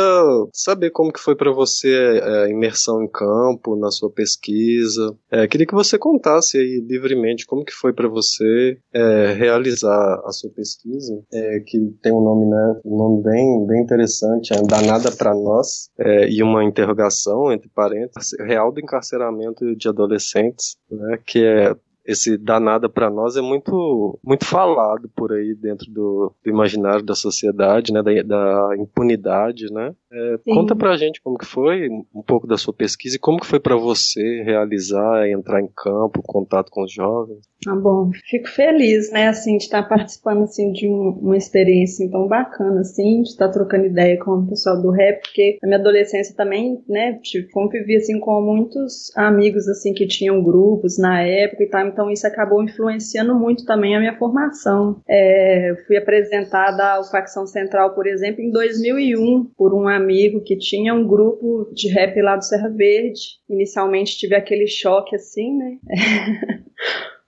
saber 0.51 0.89
como 0.89 1.13
que 1.13 1.19
foi 1.19 1.35
para 1.35 1.51
você 1.51 1.93
é, 1.93 2.45
a 2.45 2.49
imersão 2.49 3.03
em 3.03 3.07
campo, 3.07 3.75
na 3.75 3.91
sua 3.91 4.11
pesquisa. 4.11 5.15
É, 5.29 5.47
queria 5.47 5.67
que 5.67 5.75
você 5.75 5.95
contasse 5.95 6.57
aí 6.57 6.83
livremente 6.89 7.45
como 7.45 7.63
que 7.63 7.71
foi 7.71 7.93
para 7.93 8.09
você 8.09 8.79
é, 8.91 9.33
realizar 9.33 10.19
a 10.25 10.31
sua 10.31 10.49
pesquisa, 10.49 11.21
é, 11.31 11.59
que 11.59 11.77
tem 12.01 12.11
um 12.11 12.23
nome, 12.23 12.49
né, 12.49 12.81
um 12.83 12.97
nome 12.97 13.23
bem, 13.23 13.67
bem 13.67 13.83
interessante, 13.83 14.53
é 14.53 14.61
Danada 14.63 15.11
para 15.11 15.35
Nós, 15.35 15.91
é, 15.99 16.27
e 16.27 16.41
uma 16.41 16.63
interrogação, 16.63 17.51
entre 17.51 17.69
parênteses, 17.69 18.31
real 18.39 18.71
do 18.71 18.79
encarceramento 18.79 19.75
de 19.75 19.87
adolescentes, 19.87 20.77
né, 20.89 21.19
que 21.23 21.45
é 21.45 21.75
esse 22.05 22.37
danada 22.37 22.89
para 22.89 23.09
nós 23.09 23.35
é 23.35 23.41
muito 23.41 24.19
muito 24.23 24.45
falado 24.45 25.09
por 25.15 25.31
aí 25.31 25.53
dentro 25.55 25.89
do, 25.91 26.33
do 26.43 26.49
imaginário 26.49 27.03
da 27.03 27.15
sociedade, 27.15 27.93
né, 27.93 28.01
da, 28.01 28.21
da, 28.23 28.77
impunidade, 28.77 29.71
né? 29.71 29.95
É, 30.11 30.35
conta 30.53 30.75
pra 30.75 30.97
gente 30.97 31.21
como 31.21 31.37
que 31.37 31.45
foi, 31.45 31.87
um 31.89 32.21
pouco 32.21 32.45
da 32.45 32.57
sua 32.57 32.73
pesquisa 32.73 33.15
e 33.15 33.19
como 33.19 33.39
que 33.39 33.47
foi 33.47 33.59
para 33.59 33.77
você 33.77 34.43
realizar, 34.43 35.29
entrar 35.29 35.61
em 35.61 35.69
campo, 35.73 36.21
contato 36.21 36.69
com 36.69 36.83
os 36.83 36.91
jovens. 36.91 37.39
Ah, 37.67 37.75
bom, 37.75 38.11
fico 38.29 38.49
feliz, 38.49 39.11
né, 39.11 39.27
assim, 39.27 39.57
de 39.57 39.63
estar 39.63 39.83
participando, 39.83 40.43
assim, 40.43 40.71
de 40.71 40.87
um, 40.87 41.19
uma 41.21 41.37
experiência 41.37 42.09
tão 42.09 42.27
bacana, 42.27 42.81
assim, 42.81 43.21
de 43.21 43.29
estar 43.29 43.49
trocando 43.49 43.85
ideia 43.85 44.17
com 44.19 44.31
o 44.31 44.47
pessoal 44.47 44.81
do 44.81 44.89
rap, 44.89 45.21
porque 45.21 45.57
na 45.61 45.67
minha 45.67 45.79
adolescência 45.79 46.35
também, 46.35 46.83
né, 46.89 47.19
tipo, 47.21 47.49
convivi, 47.51 47.95
assim, 47.95 48.19
com 48.19 48.41
muitos 48.41 49.15
amigos, 49.15 49.67
assim, 49.67 49.93
que 49.93 50.07
tinham 50.07 50.43
grupos 50.43 50.97
na 50.97 51.21
época 51.21 51.63
e 51.63 51.69
tal, 51.69 51.87
então 51.87 52.09
isso 52.09 52.27
acabou 52.27 52.63
influenciando 52.63 53.35
muito 53.35 53.63
também 53.63 53.95
a 53.95 53.99
minha 53.99 54.17
formação. 54.17 54.99
É, 55.07 55.75
fui 55.87 55.95
apresentada 55.95 56.95
ao 56.95 57.09
Facção 57.09 57.45
Central, 57.45 57.93
por 57.93 58.07
exemplo, 58.07 58.41
em 58.41 58.51
2001, 58.51 59.51
por 59.55 59.73
um 59.73 59.87
amigo 59.87 60.00
que 60.43 60.57
tinha 60.57 60.93
um 60.93 61.07
grupo 61.07 61.69
de 61.73 61.89
rap 61.89 62.19
lá 62.21 62.35
do 62.35 62.43
Serra 62.43 62.69
Verde. 62.69 63.21
Inicialmente 63.49 64.17
tive 64.17 64.35
aquele 64.35 64.67
choque, 64.67 65.15
assim, 65.15 65.57
né, 65.57 65.77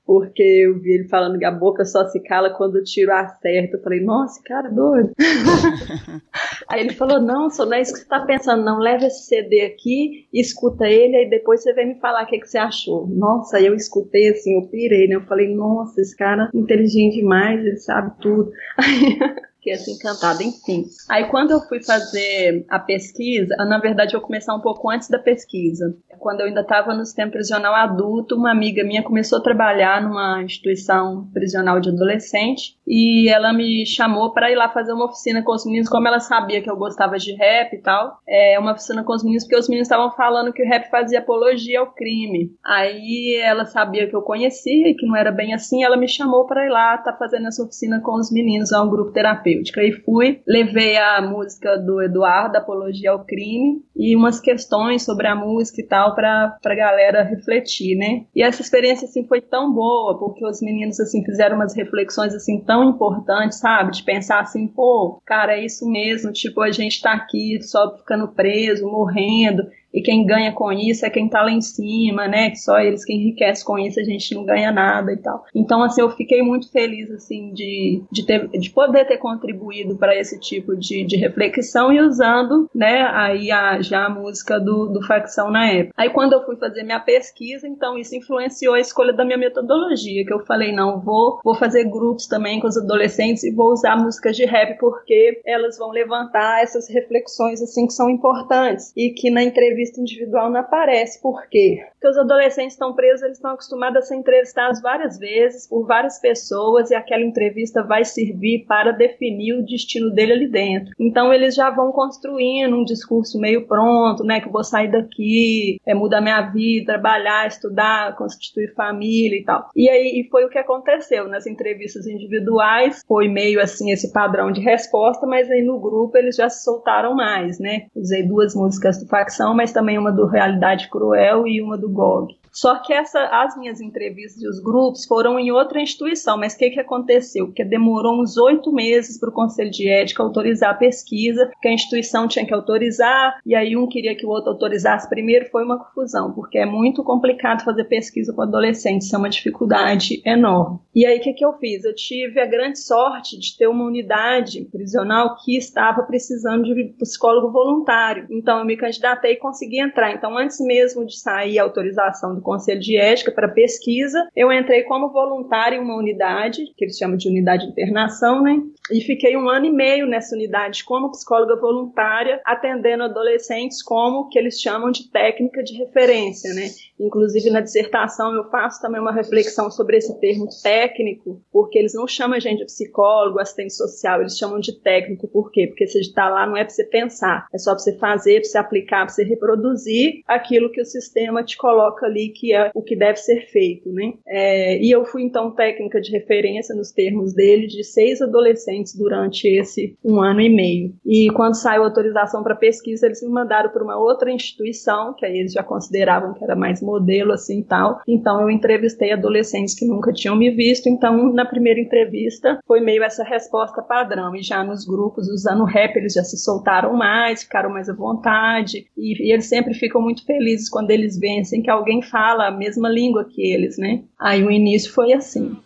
porque 0.05 0.43
eu 0.43 0.79
vi 0.79 0.91
ele 0.91 1.07
falando 1.07 1.39
que 1.39 1.45
a 1.45 1.51
boca 1.51 1.85
só 1.85 2.05
se 2.07 2.19
cala 2.19 2.53
quando 2.55 2.75
o 2.75 2.83
tiro 2.83 3.11
acerta. 3.13 3.77
Eu 3.77 3.81
falei, 3.81 4.01
nossa, 4.01 4.41
cara 4.43 4.69
doido. 4.69 5.11
aí 6.67 6.81
ele 6.81 6.93
falou, 6.93 7.21
não, 7.21 7.49
só 7.49 7.65
não 7.65 7.73
é 7.73 7.81
isso 7.81 7.93
que 7.93 7.99
você 7.99 8.07
tá 8.07 8.19
pensando, 8.25 8.63
não. 8.63 8.79
Leva 8.79 9.05
esse 9.05 9.25
CD 9.25 9.61
aqui, 9.61 10.27
escuta 10.33 10.87
ele, 10.87 11.15
aí 11.15 11.29
depois 11.29 11.63
você 11.63 11.73
vem 11.73 11.87
me 11.87 11.99
falar 11.99 12.23
o 12.23 12.27
que, 12.27 12.39
que 12.39 12.47
você 12.47 12.57
achou. 12.57 13.07
Nossa, 13.07 13.57
aí 13.57 13.65
eu 13.65 13.75
escutei 13.75 14.29
assim, 14.29 14.55
eu 14.55 14.67
pirei, 14.67 15.07
né? 15.07 15.15
Eu 15.15 15.25
falei, 15.25 15.53
nossa, 15.53 16.01
esse 16.01 16.15
cara 16.15 16.49
é 16.53 16.57
inteligente 16.57 17.15
demais, 17.15 17.65
ele 17.65 17.77
sabe 17.77 18.11
tudo. 18.19 18.51
Aí 18.77 19.17
fiquei 19.63 19.73
assim 19.73 19.93
encantada, 19.93 20.43
enfim. 20.43 20.85
Aí 21.09 21.25
quando 21.25 21.51
eu 21.51 21.61
fui 21.61 21.81
fazer 21.81 22.65
a 22.69 22.77
pesquisa, 22.77 23.55
na 23.55 23.79
verdade 23.79 24.13
eu 24.13 24.21
começar 24.21 24.53
um 24.53 24.59
pouco 24.59 24.89
antes 24.89 25.09
da 25.09 25.17
pesquisa. 25.17 25.95
Quando 26.19 26.41
eu 26.41 26.47
ainda 26.47 26.61
estava 26.61 26.93
no 26.93 27.05
sistema 27.05 27.31
prisional 27.31 27.73
adulto, 27.73 28.35
uma 28.35 28.51
amiga 28.51 28.83
minha 28.83 29.03
começou 29.03 29.39
a 29.39 29.41
trabalhar 29.41 30.01
numa 30.01 30.41
instituição 30.43 31.29
prisional 31.33 31.79
de 31.79 31.89
adolescente 31.89 32.77
e 32.85 33.29
ela 33.29 33.53
me 33.53 33.85
chamou 33.85 34.33
para 34.33 34.51
ir 34.51 34.55
lá 34.55 34.69
fazer 34.69 34.93
uma 34.93 35.05
oficina 35.05 35.41
com 35.41 35.53
os 35.53 35.65
meninos, 35.65 35.89
como 35.89 36.07
ela 36.07 36.19
sabia 36.19 36.61
que 36.61 36.69
eu 36.69 36.75
gostava 36.75 37.17
de 37.17 37.33
rap 37.33 37.73
e 37.73 37.81
tal. 37.81 38.19
É 38.27 38.59
uma 38.59 38.73
oficina 38.73 39.03
com 39.03 39.13
os 39.13 39.23
meninos 39.23 39.43
porque 39.43 39.57
os 39.57 39.69
meninos 39.69 39.87
estavam 39.87 40.11
falando 40.11 40.53
que 40.53 40.63
o 40.63 40.67
rap 40.67 40.89
fazia 40.89 41.19
apologia 41.19 41.79
ao 41.79 41.93
crime. 41.93 42.51
Aí 42.63 43.39
ela 43.41 43.65
sabia 43.65 44.07
que 44.07 44.15
eu 44.15 44.21
conhecia 44.21 44.89
e 44.89 44.95
que 44.95 45.05
não 45.05 45.15
era 45.15 45.31
bem 45.31 45.53
assim, 45.53 45.83
ela 45.83 45.97
me 45.97 46.07
chamou 46.07 46.45
para 46.45 46.65
ir 46.65 46.69
lá 46.69 46.95
estar 46.95 47.13
tá 47.13 47.17
fazendo 47.17 47.47
essa 47.47 47.63
oficina 47.63 47.99
com 48.01 48.15
os 48.15 48.31
meninos, 48.31 48.71
é 48.71 48.79
um 48.79 48.89
grupo 48.89 49.11
terapêutico 49.11 49.52
terapêutica. 49.53 49.83
E 49.83 49.91
fui, 49.91 50.41
levei 50.47 50.97
a 50.97 51.21
música 51.21 51.77
do 51.77 52.01
Eduardo, 52.01 52.57
Apologia 52.57 53.11
ao 53.11 53.23
Crime, 53.23 53.83
e 53.95 54.15
umas 54.15 54.39
questões 54.39 55.03
sobre 55.03 55.27
a 55.27 55.35
música 55.35 55.81
e 55.81 55.85
tal 55.85 56.15
para 56.15 56.57
a 56.63 56.75
galera 56.75 57.23
refletir, 57.23 57.95
né? 57.95 58.25
E 58.35 58.41
essa 58.41 58.61
experiência 58.61 59.05
assim 59.05 59.27
foi 59.27 59.41
tão 59.41 59.71
boa, 59.71 60.17
porque 60.17 60.45
os 60.45 60.61
meninos 60.61 60.99
assim 60.99 61.23
fizeram 61.23 61.55
umas 61.55 61.75
reflexões 61.75 62.33
assim 62.33 62.59
tão 62.59 62.89
importantes, 62.89 63.59
sabe? 63.59 63.91
De 63.91 64.03
pensar 64.03 64.39
assim, 64.39 64.67
pô, 64.67 65.21
cara, 65.25 65.57
é 65.57 65.65
isso 65.65 65.87
mesmo, 65.89 66.31
tipo, 66.31 66.61
a 66.61 66.71
gente 66.71 67.01
tá 67.01 67.13
aqui 67.13 67.61
só 67.61 67.97
ficando 67.97 68.27
preso, 68.29 68.89
morrendo, 68.89 69.63
e 69.93 70.01
quem 70.01 70.25
ganha 70.25 70.51
com 70.51 70.71
isso 70.71 71.05
é 71.05 71.09
quem 71.09 71.29
tá 71.29 71.41
lá 71.43 71.51
em 71.51 71.61
cima, 71.61 72.27
né? 72.27 72.49
Que 72.49 72.57
só 72.57 72.79
eles 72.79 73.05
que 73.05 73.13
enriquecem 73.13 73.65
com 73.65 73.77
isso, 73.77 73.99
a 73.99 74.03
gente 74.03 74.33
não 74.33 74.43
ganha 74.43 74.71
nada 74.71 75.11
e 75.11 75.17
tal. 75.17 75.45
Então, 75.53 75.83
assim, 75.83 76.01
eu 76.01 76.09
fiquei 76.09 76.41
muito 76.41 76.71
feliz, 76.71 77.11
assim, 77.11 77.53
de, 77.53 78.01
de, 78.11 78.25
ter, 78.25 78.47
de 78.47 78.69
poder 78.71 79.05
ter 79.05 79.17
contribuído 79.17 79.95
para 79.95 80.15
esse 80.15 80.39
tipo 80.39 80.75
de, 80.75 81.03
de 81.03 81.15
reflexão 81.17 81.93
e 81.93 82.01
usando, 82.01 82.69
né, 82.73 83.07
aí 83.13 83.51
a, 83.51 83.81
já 83.81 84.05
a 84.05 84.09
música 84.09 84.59
do, 84.59 84.87
do 84.87 85.05
Facção 85.05 85.51
na 85.51 85.67
época. 85.67 85.93
Aí, 85.95 86.09
quando 86.09 86.33
eu 86.33 86.43
fui 86.43 86.55
fazer 86.55 86.83
minha 86.83 86.99
pesquisa, 86.99 87.67
então 87.67 87.97
isso 87.97 88.15
influenciou 88.15 88.73
a 88.73 88.79
escolha 88.79 89.13
da 89.13 89.23
minha 89.23 89.37
metodologia, 89.37 90.25
que 90.25 90.33
eu 90.33 90.39
falei, 90.39 90.71
não, 90.71 90.99
vou, 90.99 91.39
vou 91.43 91.53
fazer 91.55 91.83
grupos 91.83 92.27
também 92.27 92.59
com 92.59 92.67
os 92.67 92.77
adolescentes 92.77 93.43
e 93.43 93.51
vou 93.51 93.71
usar 93.71 93.95
músicas 93.95 94.35
de 94.35 94.45
rap 94.45 94.77
porque 94.79 95.41
elas 95.45 95.77
vão 95.77 95.91
levantar 95.91 96.63
essas 96.63 96.89
reflexões, 96.89 97.61
assim, 97.61 97.85
que 97.85 97.93
são 97.93 98.09
importantes 98.09 98.91
e 98.95 99.11
que 99.11 99.29
na 99.29 99.43
entrevista 99.43 99.82
entrevista 99.83 100.01
individual 100.01 100.49
não 100.49 100.61
aparece. 100.61 101.21
Por 101.21 101.47
quê? 101.47 101.85
Porque 101.93 102.07
os 102.07 102.17
adolescentes 102.17 102.73
estão 102.73 102.93
presos, 102.93 103.23
eles 103.23 103.37
estão 103.37 103.51
acostumados 103.51 103.97
a 103.97 104.01
ser 104.01 104.15
entrevistados 104.15 104.81
várias 104.81 105.17
vezes 105.17 105.67
por 105.67 105.85
várias 105.85 106.19
pessoas 106.19 106.89
e 106.89 106.95
aquela 106.95 107.23
entrevista 107.23 107.83
vai 107.83 108.05
servir 108.05 108.65
para 108.67 108.91
definir 108.91 109.53
o 109.53 109.65
destino 109.65 110.09
dele 110.09 110.33
ali 110.33 110.47
dentro. 110.47 110.93
Então 110.99 111.33
eles 111.33 111.55
já 111.55 111.69
vão 111.69 111.91
construindo 111.91 112.75
um 112.75 112.83
discurso 112.83 113.39
meio 113.39 113.67
pronto, 113.67 114.23
né? 114.23 114.39
Que 114.39 114.49
vou 114.49 114.63
sair 114.63 114.91
daqui, 114.91 115.79
é, 115.85 115.93
mudar 115.93 116.21
minha 116.21 116.41
vida, 116.41 116.93
trabalhar, 116.93 117.47
estudar, 117.47 118.15
constituir 118.15 118.73
família 118.73 119.37
e 119.37 119.43
tal. 119.43 119.69
E 119.75 119.89
aí 119.89 120.21
e 120.21 120.29
foi 120.29 120.45
o 120.45 120.49
que 120.49 120.57
aconteceu 120.57 121.27
nas 121.27 121.47
entrevistas 121.47 122.07
individuais, 122.07 123.01
foi 123.07 123.27
meio 123.27 123.61
assim 123.61 123.91
esse 123.91 124.11
padrão 124.11 124.51
de 124.51 124.61
resposta, 124.61 125.25
mas 125.25 125.49
aí 125.49 125.61
no 125.61 125.79
grupo 125.79 126.17
eles 126.17 126.35
já 126.35 126.49
se 126.49 126.63
soltaram 126.63 127.15
mais, 127.15 127.59
né? 127.59 127.87
Usei 127.95 128.23
duas 128.23 128.55
músicas 128.55 128.99
do 128.99 129.07
facção, 129.07 129.55
mas 129.55 129.72
também 129.73 129.97
uma 129.97 130.11
do 130.11 130.25
Realidade 130.25 130.87
Cruel 130.89 131.47
e 131.47 131.61
uma 131.61 131.77
do 131.77 131.89
GOG. 131.89 132.37
Só 132.53 132.75
que 132.79 132.93
essa, 132.93 133.19
as 133.19 133.57
minhas 133.57 133.81
entrevistas 133.81 134.41
e 134.41 134.47
os 134.47 134.59
grupos 134.59 135.05
foram 135.05 135.39
em 135.39 135.51
outra 135.51 135.81
instituição, 135.81 136.37
mas 136.37 136.53
o 136.53 136.57
que, 136.57 136.69
que 136.69 136.79
aconteceu? 136.79 137.47
Porque 137.47 137.65
demorou 137.65 138.21
uns 138.21 138.37
oito 138.37 138.71
meses 138.71 139.19
para 139.19 139.29
o 139.29 139.33
Conselho 139.33 139.71
de 139.71 139.89
Ética 139.89 140.21
autorizar 140.21 140.69
a 140.69 140.77
pesquisa, 140.77 141.51
que 141.59 141.67
a 141.67 141.73
instituição 141.73 142.27
tinha 142.27 142.45
que 142.45 142.53
autorizar, 142.53 143.39
e 143.43 143.55
aí 143.55 143.75
um 143.75 143.87
queria 143.87 144.15
que 144.15 144.25
o 144.25 144.29
outro 144.29 144.51
autorizasse 144.51 145.09
primeiro, 145.09 145.49
foi 145.49 145.63
uma 145.63 145.83
confusão, 145.83 146.31
porque 146.31 146.59
é 146.59 146.65
muito 146.65 147.03
complicado 147.03 147.63
fazer 147.63 147.85
pesquisa 147.85 148.31
com 148.31 148.43
adolescentes, 148.43 149.11
é 149.11 149.17
uma 149.17 149.29
dificuldade 149.29 150.21
enorme. 150.23 150.79
E 150.93 151.07
aí 151.07 151.17
o 151.17 151.21
que, 151.21 151.33
que 151.33 151.43
eu 151.43 151.53
fiz? 151.53 151.83
Eu 151.83 151.95
tive 151.95 152.39
a 152.39 152.45
grande 152.45 152.77
sorte 152.79 153.39
de 153.39 153.57
ter 153.57 153.67
uma 153.67 153.83
unidade 153.83 154.65
prisional 154.71 155.35
que 155.43 155.57
estava 155.57 156.03
precisando 156.03 156.63
de 156.63 156.93
psicólogo 156.99 157.51
voluntário. 157.51 158.27
Então 158.29 158.59
eu 158.59 158.65
me 158.65 158.77
candidatei 158.77 159.33
e 159.33 159.37
consegui 159.37 159.81
entrar. 159.81 160.11
Então 160.11 160.37
antes 160.37 160.59
mesmo 160.59 161.03
de 161.03 161.17
sair 161.17 161.57
a 161.57 161.63
autorização 161.63 162.35
do 162.35 162.42
Conselho 162.43 162.79
de 162.79 162.97
Ética 162.97 163.31
para 163.31 163.47
pesquisa. 163.47 164.27
Eu 164.35 164.51
entrei 164.51 164.83
como 164.83 165.11
voluntária 165.11 165.77
em 165.77 165.79
uma 165.79 165.95
unidade, 165.95 166.63
que 166.77 166.85
eles 166.85 166.97
chamam 166.97 167.17
de 167.17 167.27
unidade 167.27 167.65
de 167.65 167.71
internação, 167.71 168.41
né? 168.41 168.59
E 168.91 169.01
fiquei 169.01 169.35
um 169.37 169.49
ano 169.49 169.65
e 169.65 169.71
meio 169.71 170.05
nessa 170.05 170.35
unidade 170.35 170.83
como 170.83 171.11
psicóloga 171.11 171.55
voluntária, 171.59 172.41
atendendo 172.45 173.03
adolescentes 173.03 173.81
como 173.81 174.27
que 174.29 174.37
eles 174.37 174.59
chamam 174.59 174.91
de 174.91 175.09
técnica 175.09 175.63
de 175.63 175.73
referência, 175.77 176.53
né? 176.53 176.67
Inclusive 177.03 177.49
na 177.49 177.59
dissertação 177.59 178.33
eu 178.33 178.49
faço 178.49 178.81
também 178.81 179.01
uma 179.01 179.11
reflexão 179.11 179.69
sobre 179.69 179.97
esse 179.97 180.19
termo 180.19 180.47
técnico, 180.61 181.41
porque 181.51 181.77
eles 181.77 181.93
não 181.93 182.07
chamam 182.07 182.37
a 182.37 182.39
gente 182.39 182.59
de 182.59 182.65
psicólogo, 182.65 183.39
assistente 183.39 183.73
social, 183.73 184.21
eles 184.21 184.37
chamam 184.37 184.59
de 184.59 184.79
técnico. 184.79 185.27
Por 185.27 185.51
quê? 185.51 185.67
Porque 185.67 185.87
você 185.87 185.99
está 185.99 186.29
lá 186.29 186.45
não 186.45 186.57
é 186.57 186.63
para 186.63 186.73
você 186.73 186.85
pensar, 186.85 187.47
é 187.53 187.57
só 187.57 187.71
para 187.71 187.79
você 187.79 187.97
fazer, 187.97 188.41
para 188.41 188.49
você 188.49 188.57
aplicar, 188.57 189.05
para 189.05 189.09
você 189.09 189.23
reproduzir 189.23 190.21
aquilo 190.27 190.71
que 190.71 190.81
o 190.81 190.85
sistema 190.85 191.43
te 191.43 191.57
coloca 191.57 192.05
ali 192.05 192.29
que 192.29 192.53
é 192.53 192.71
o 192.73 192.81
que 192.81 192.95
deve 192.95 193.17
ser 193.17 193.47
feito, 193.47 193.91
né? 193.91 194.13
É, 194.25 194.77
e 194.81 194.91
eu 194.91 195.05
fui 195.05 195.23
então 195.23 195.51
técnica 195.51 195.99
de 195.99 196.11
referência 196.11 196.75
nos 196.75 196.91
termos 196.91 197.33
dele 197.33 197.67
de 197.67 197.83
seis 197.83 198.21
adolescentes 198.21 198.95
durante 198.95 199.47
esse 199.47 199.97
um 200.03 200.21
ano 200.21 200.41
e 200.41 200.49
meio. 200.49 200.93
E 201.05 201.29
quando 201.31 201.55
saiu 201.55 201.83
a 201.83 201.85
autorização 201.85 202.43
para 202.43 202.55
pesquisa, 202.55 203.05
eles 203.05 203.21
me 203.21 203.29
mandaram 203.29 203.69
para 203.69 203.83
uma 203.83 203.97
outra 203.97 204.31
instituição, 204.31 205.13
que 205.13 205.25
aí 205.25 205.37
eles 205.39 205.53
já 205.53 205.63
consideravam 205.63 206.33
que 206.33 206.43
era 206.43 206.55
mais 206.55 206.81
modelo 206.93 207.33
assim 207.33 207.61
tal. 207.63 208.01
Então 208.07 208.41
eu 208.41 208.49
entrevistei 208.49 209.11
adolescentes 209.11 209.73
que 209.73 209.85
nunca 209.85 210.13
tinham 210.13 210.35
me 210.35 210.49
visto. 210.49 210.87
Então 210.87 211.33
na 211.33 211.45
primeira 211.45 211.79
entrevista 211.79 212.59
foi 212.67 212.79
meio 212.79 213.03
essa 213.03 213.23
resposta 213.23 213.81
padrão. 213.81 214.35
E 214.35 214.43
já 214.43 214.63
nos 214.63 214.85
grupos 214.85 215.27
usando 215.27 215.63
rap 215.63 215.95
eles 215.95 216.13
já 216.13 216.23
se 216.23 216.37
soltaram 216.37 216.93
mais, 216.93 217.43
ficaram 217.43 217.69
mais 217.69 217.89
à 217.89 217.93
vontade. 217.93 218.85
E, 218.97 219.27
e 219.27 219.31
eles 219.31 219.47
sempre 219.47 219.73
ficam 219.73 220.01
muito 220.01 220.25
felizes 220.25 220.69
quando 220.69 220.91
eles 220.91 221.17
assim, 221.41 221.61
que 221.61 221.69
alguém 221.69 222.01
fala 222.01 222.47
a 222.47 222.51
mesma 222.51 222.89
língua 222.89 223.25
que 223.25 223.41
eles, 223.41 223.77
né? 223.77 224.03
Aí 224.19 224.43
o 224.43 224.51
início 224.51 224.91
foi 224.91 225.13
assim. 225.13 225.57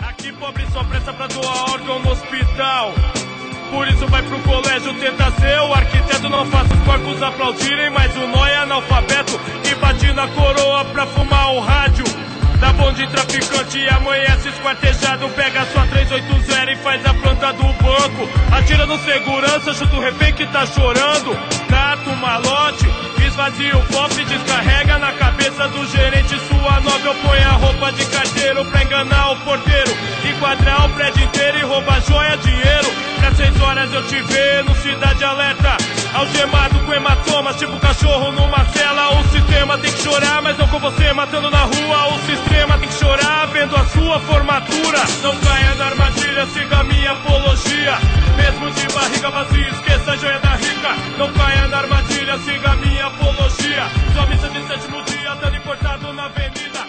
Aqui 0.00 0.32
pobre 0.32 0.66
só 0.72 0.82
presta 0.84 1.12
pra 1.12 1.26
doar 1.28 1.72
órgão 1.72 1.98
no 2.00 2.10
hospital. 2.10 2.92
Por 3.70 3.86
isso 3.86 4.06
vai 4.08 4.22
pro 4.22 4.38
colégio, 4.40 4.92
tenta 4.94 5.30
ser 5.32 5.60
o 5.60 5.72
arquiteto. 5.72 6.28
Não 6.28 6.44
faça 6.46 6.74
os 6.74 6.80
corpos 6.80 7.22
aplaudirem, 7.22 7.90
mas 7.90 8.14
o 8.16 8.26
nó 8.26 8.46
é 8.46 8.56
analfabeto. 8.56 9.40
E 9.64 9.74
bate 9.76 10.12
na 10.12 10.26
coroa 10.28 10.84
pra 10.86 11.06
fumar 11.06 11.54
o 11.54 11.60
rádio. 11.60 12.04
Dá 12.58 12.72
bom 12.72 12.92
de 12.92 13.06
traficante, 13.08 13.88
amanhece 13.88 14.48
esquartejado. 14.48 15.28
Pega 15.30 15.64
sua 15.66 15.86
380 15.86 16.72
e 16.72 16.76
faz 16.76 17.06
a 17.06 17.14
planta 17.14 17.52
do 17.52 17.62
banco. 17.62 18.28
Atira 18.52 18.86
no 18.86 18.98
segurança, 18.98 19.72
chuta 19.72 19.96
o 19.96 20.00
refém 20.00 20.34
que 20.34 20.46
tá 20.46 20.66
chorando 20.66 21.59
gato, 21.70 22.10
malote. 22.16 22.86
Esvazia 23.24 23.76
o 23.76 23.86
cofre, 23.86 24.24
descarrega 24.24 24.98
na 24.98 25.12
cabeça 25.12 25.68
do 25.68 25.86
gerente 25.86 26.38
sua 26.48 26.80
nova. 26.80 27.06
Eu 27.06 27.14
ponho 27.14 27.48
a 27.48 27.52
roupa 27.52 27.92
de 27.92 28.04
carteiro 28.06 28.64
pra 28.66 28.82
enganar 28.82 29.30
o 29.32 29.36
porteiro. 29.36 29.90
Enquadrar 30.24 30.86
o 30.86 30.88
prédio 30.90 31.24
inteiro 31.24 31.58
e 31.58 31.62
roubar 31.62 32.00
joia, 32.02 32.36
dinheiro. 32.38 32.90
Pra 33.18 33.34
seis 33.34 33.60
horas 33.60 33.92
eu 33.92 34.02
te 34.06 34.20
vejo 34.20 34.64
no 34.64 34.74
Cidade 34.74 35.24
Alerta. 35.24 35.76
Algemado 36.12 36.80
com 36.80 36.92
hematomas, 36.92 37.56
tipo 37.56 37.78
cachorro 37.78 38.32
numa 38.32 38.64
cela. 38.66 39.20
O 39.20 39.28
sistema 39.28 39.78
tem 39.78 39.92
que 39.92 40.02
chorar, 40.02 40.42
mas 40.42 40.58
não 40.58 40.66
com 40.66 40.78
você 40.80 41.12
matando 41.12 41.50
na 41.50 41.62
rua. 41.62 42.14
O 42.14 42.18
sistema 42.26 42.78
tem 42.78 42.88
que 42.88 42.94
chorar 42.94 43.46
vendo 43.46 43.76
a 43.76 43.84
sua 43.86 44.18
formatura. 44.20 44.98
Não 45.22 45.36
caia 45.36 45.74
na 45.76 45.86
armadilha, 45.86 46.46
siga 46.46 46.82
minha 46.84 47.12
apologia. 47.12 47.98
Mesmo 48.36 48.70
de 48.72 48.94
barriga 48.94 49.30
vazia, 49.30 49.68
esqueça 49.68 50.12
a 50.12 50.16
joia 50.16 50.38
da 50.40 50.56
ria 50.56 50.69
rica. 50.80 51.18
Não 51.18 51.32
caia 51.32 51.68
na 51.68 51.78
armadilha, 51.78 52.38
siga 52.38 52.74
minha 52.76 53.06
apologia. 53.06 53.84
Sua 54.12 54.26
missa 54.26 54.48
de 54.48 54.66
sétimo 54.66 55.02
dia, 55.04 55.36
tá 55.36 55.60
cortado 55.60 56.12
na 56.12 56.24
avenida. 56.24 56.86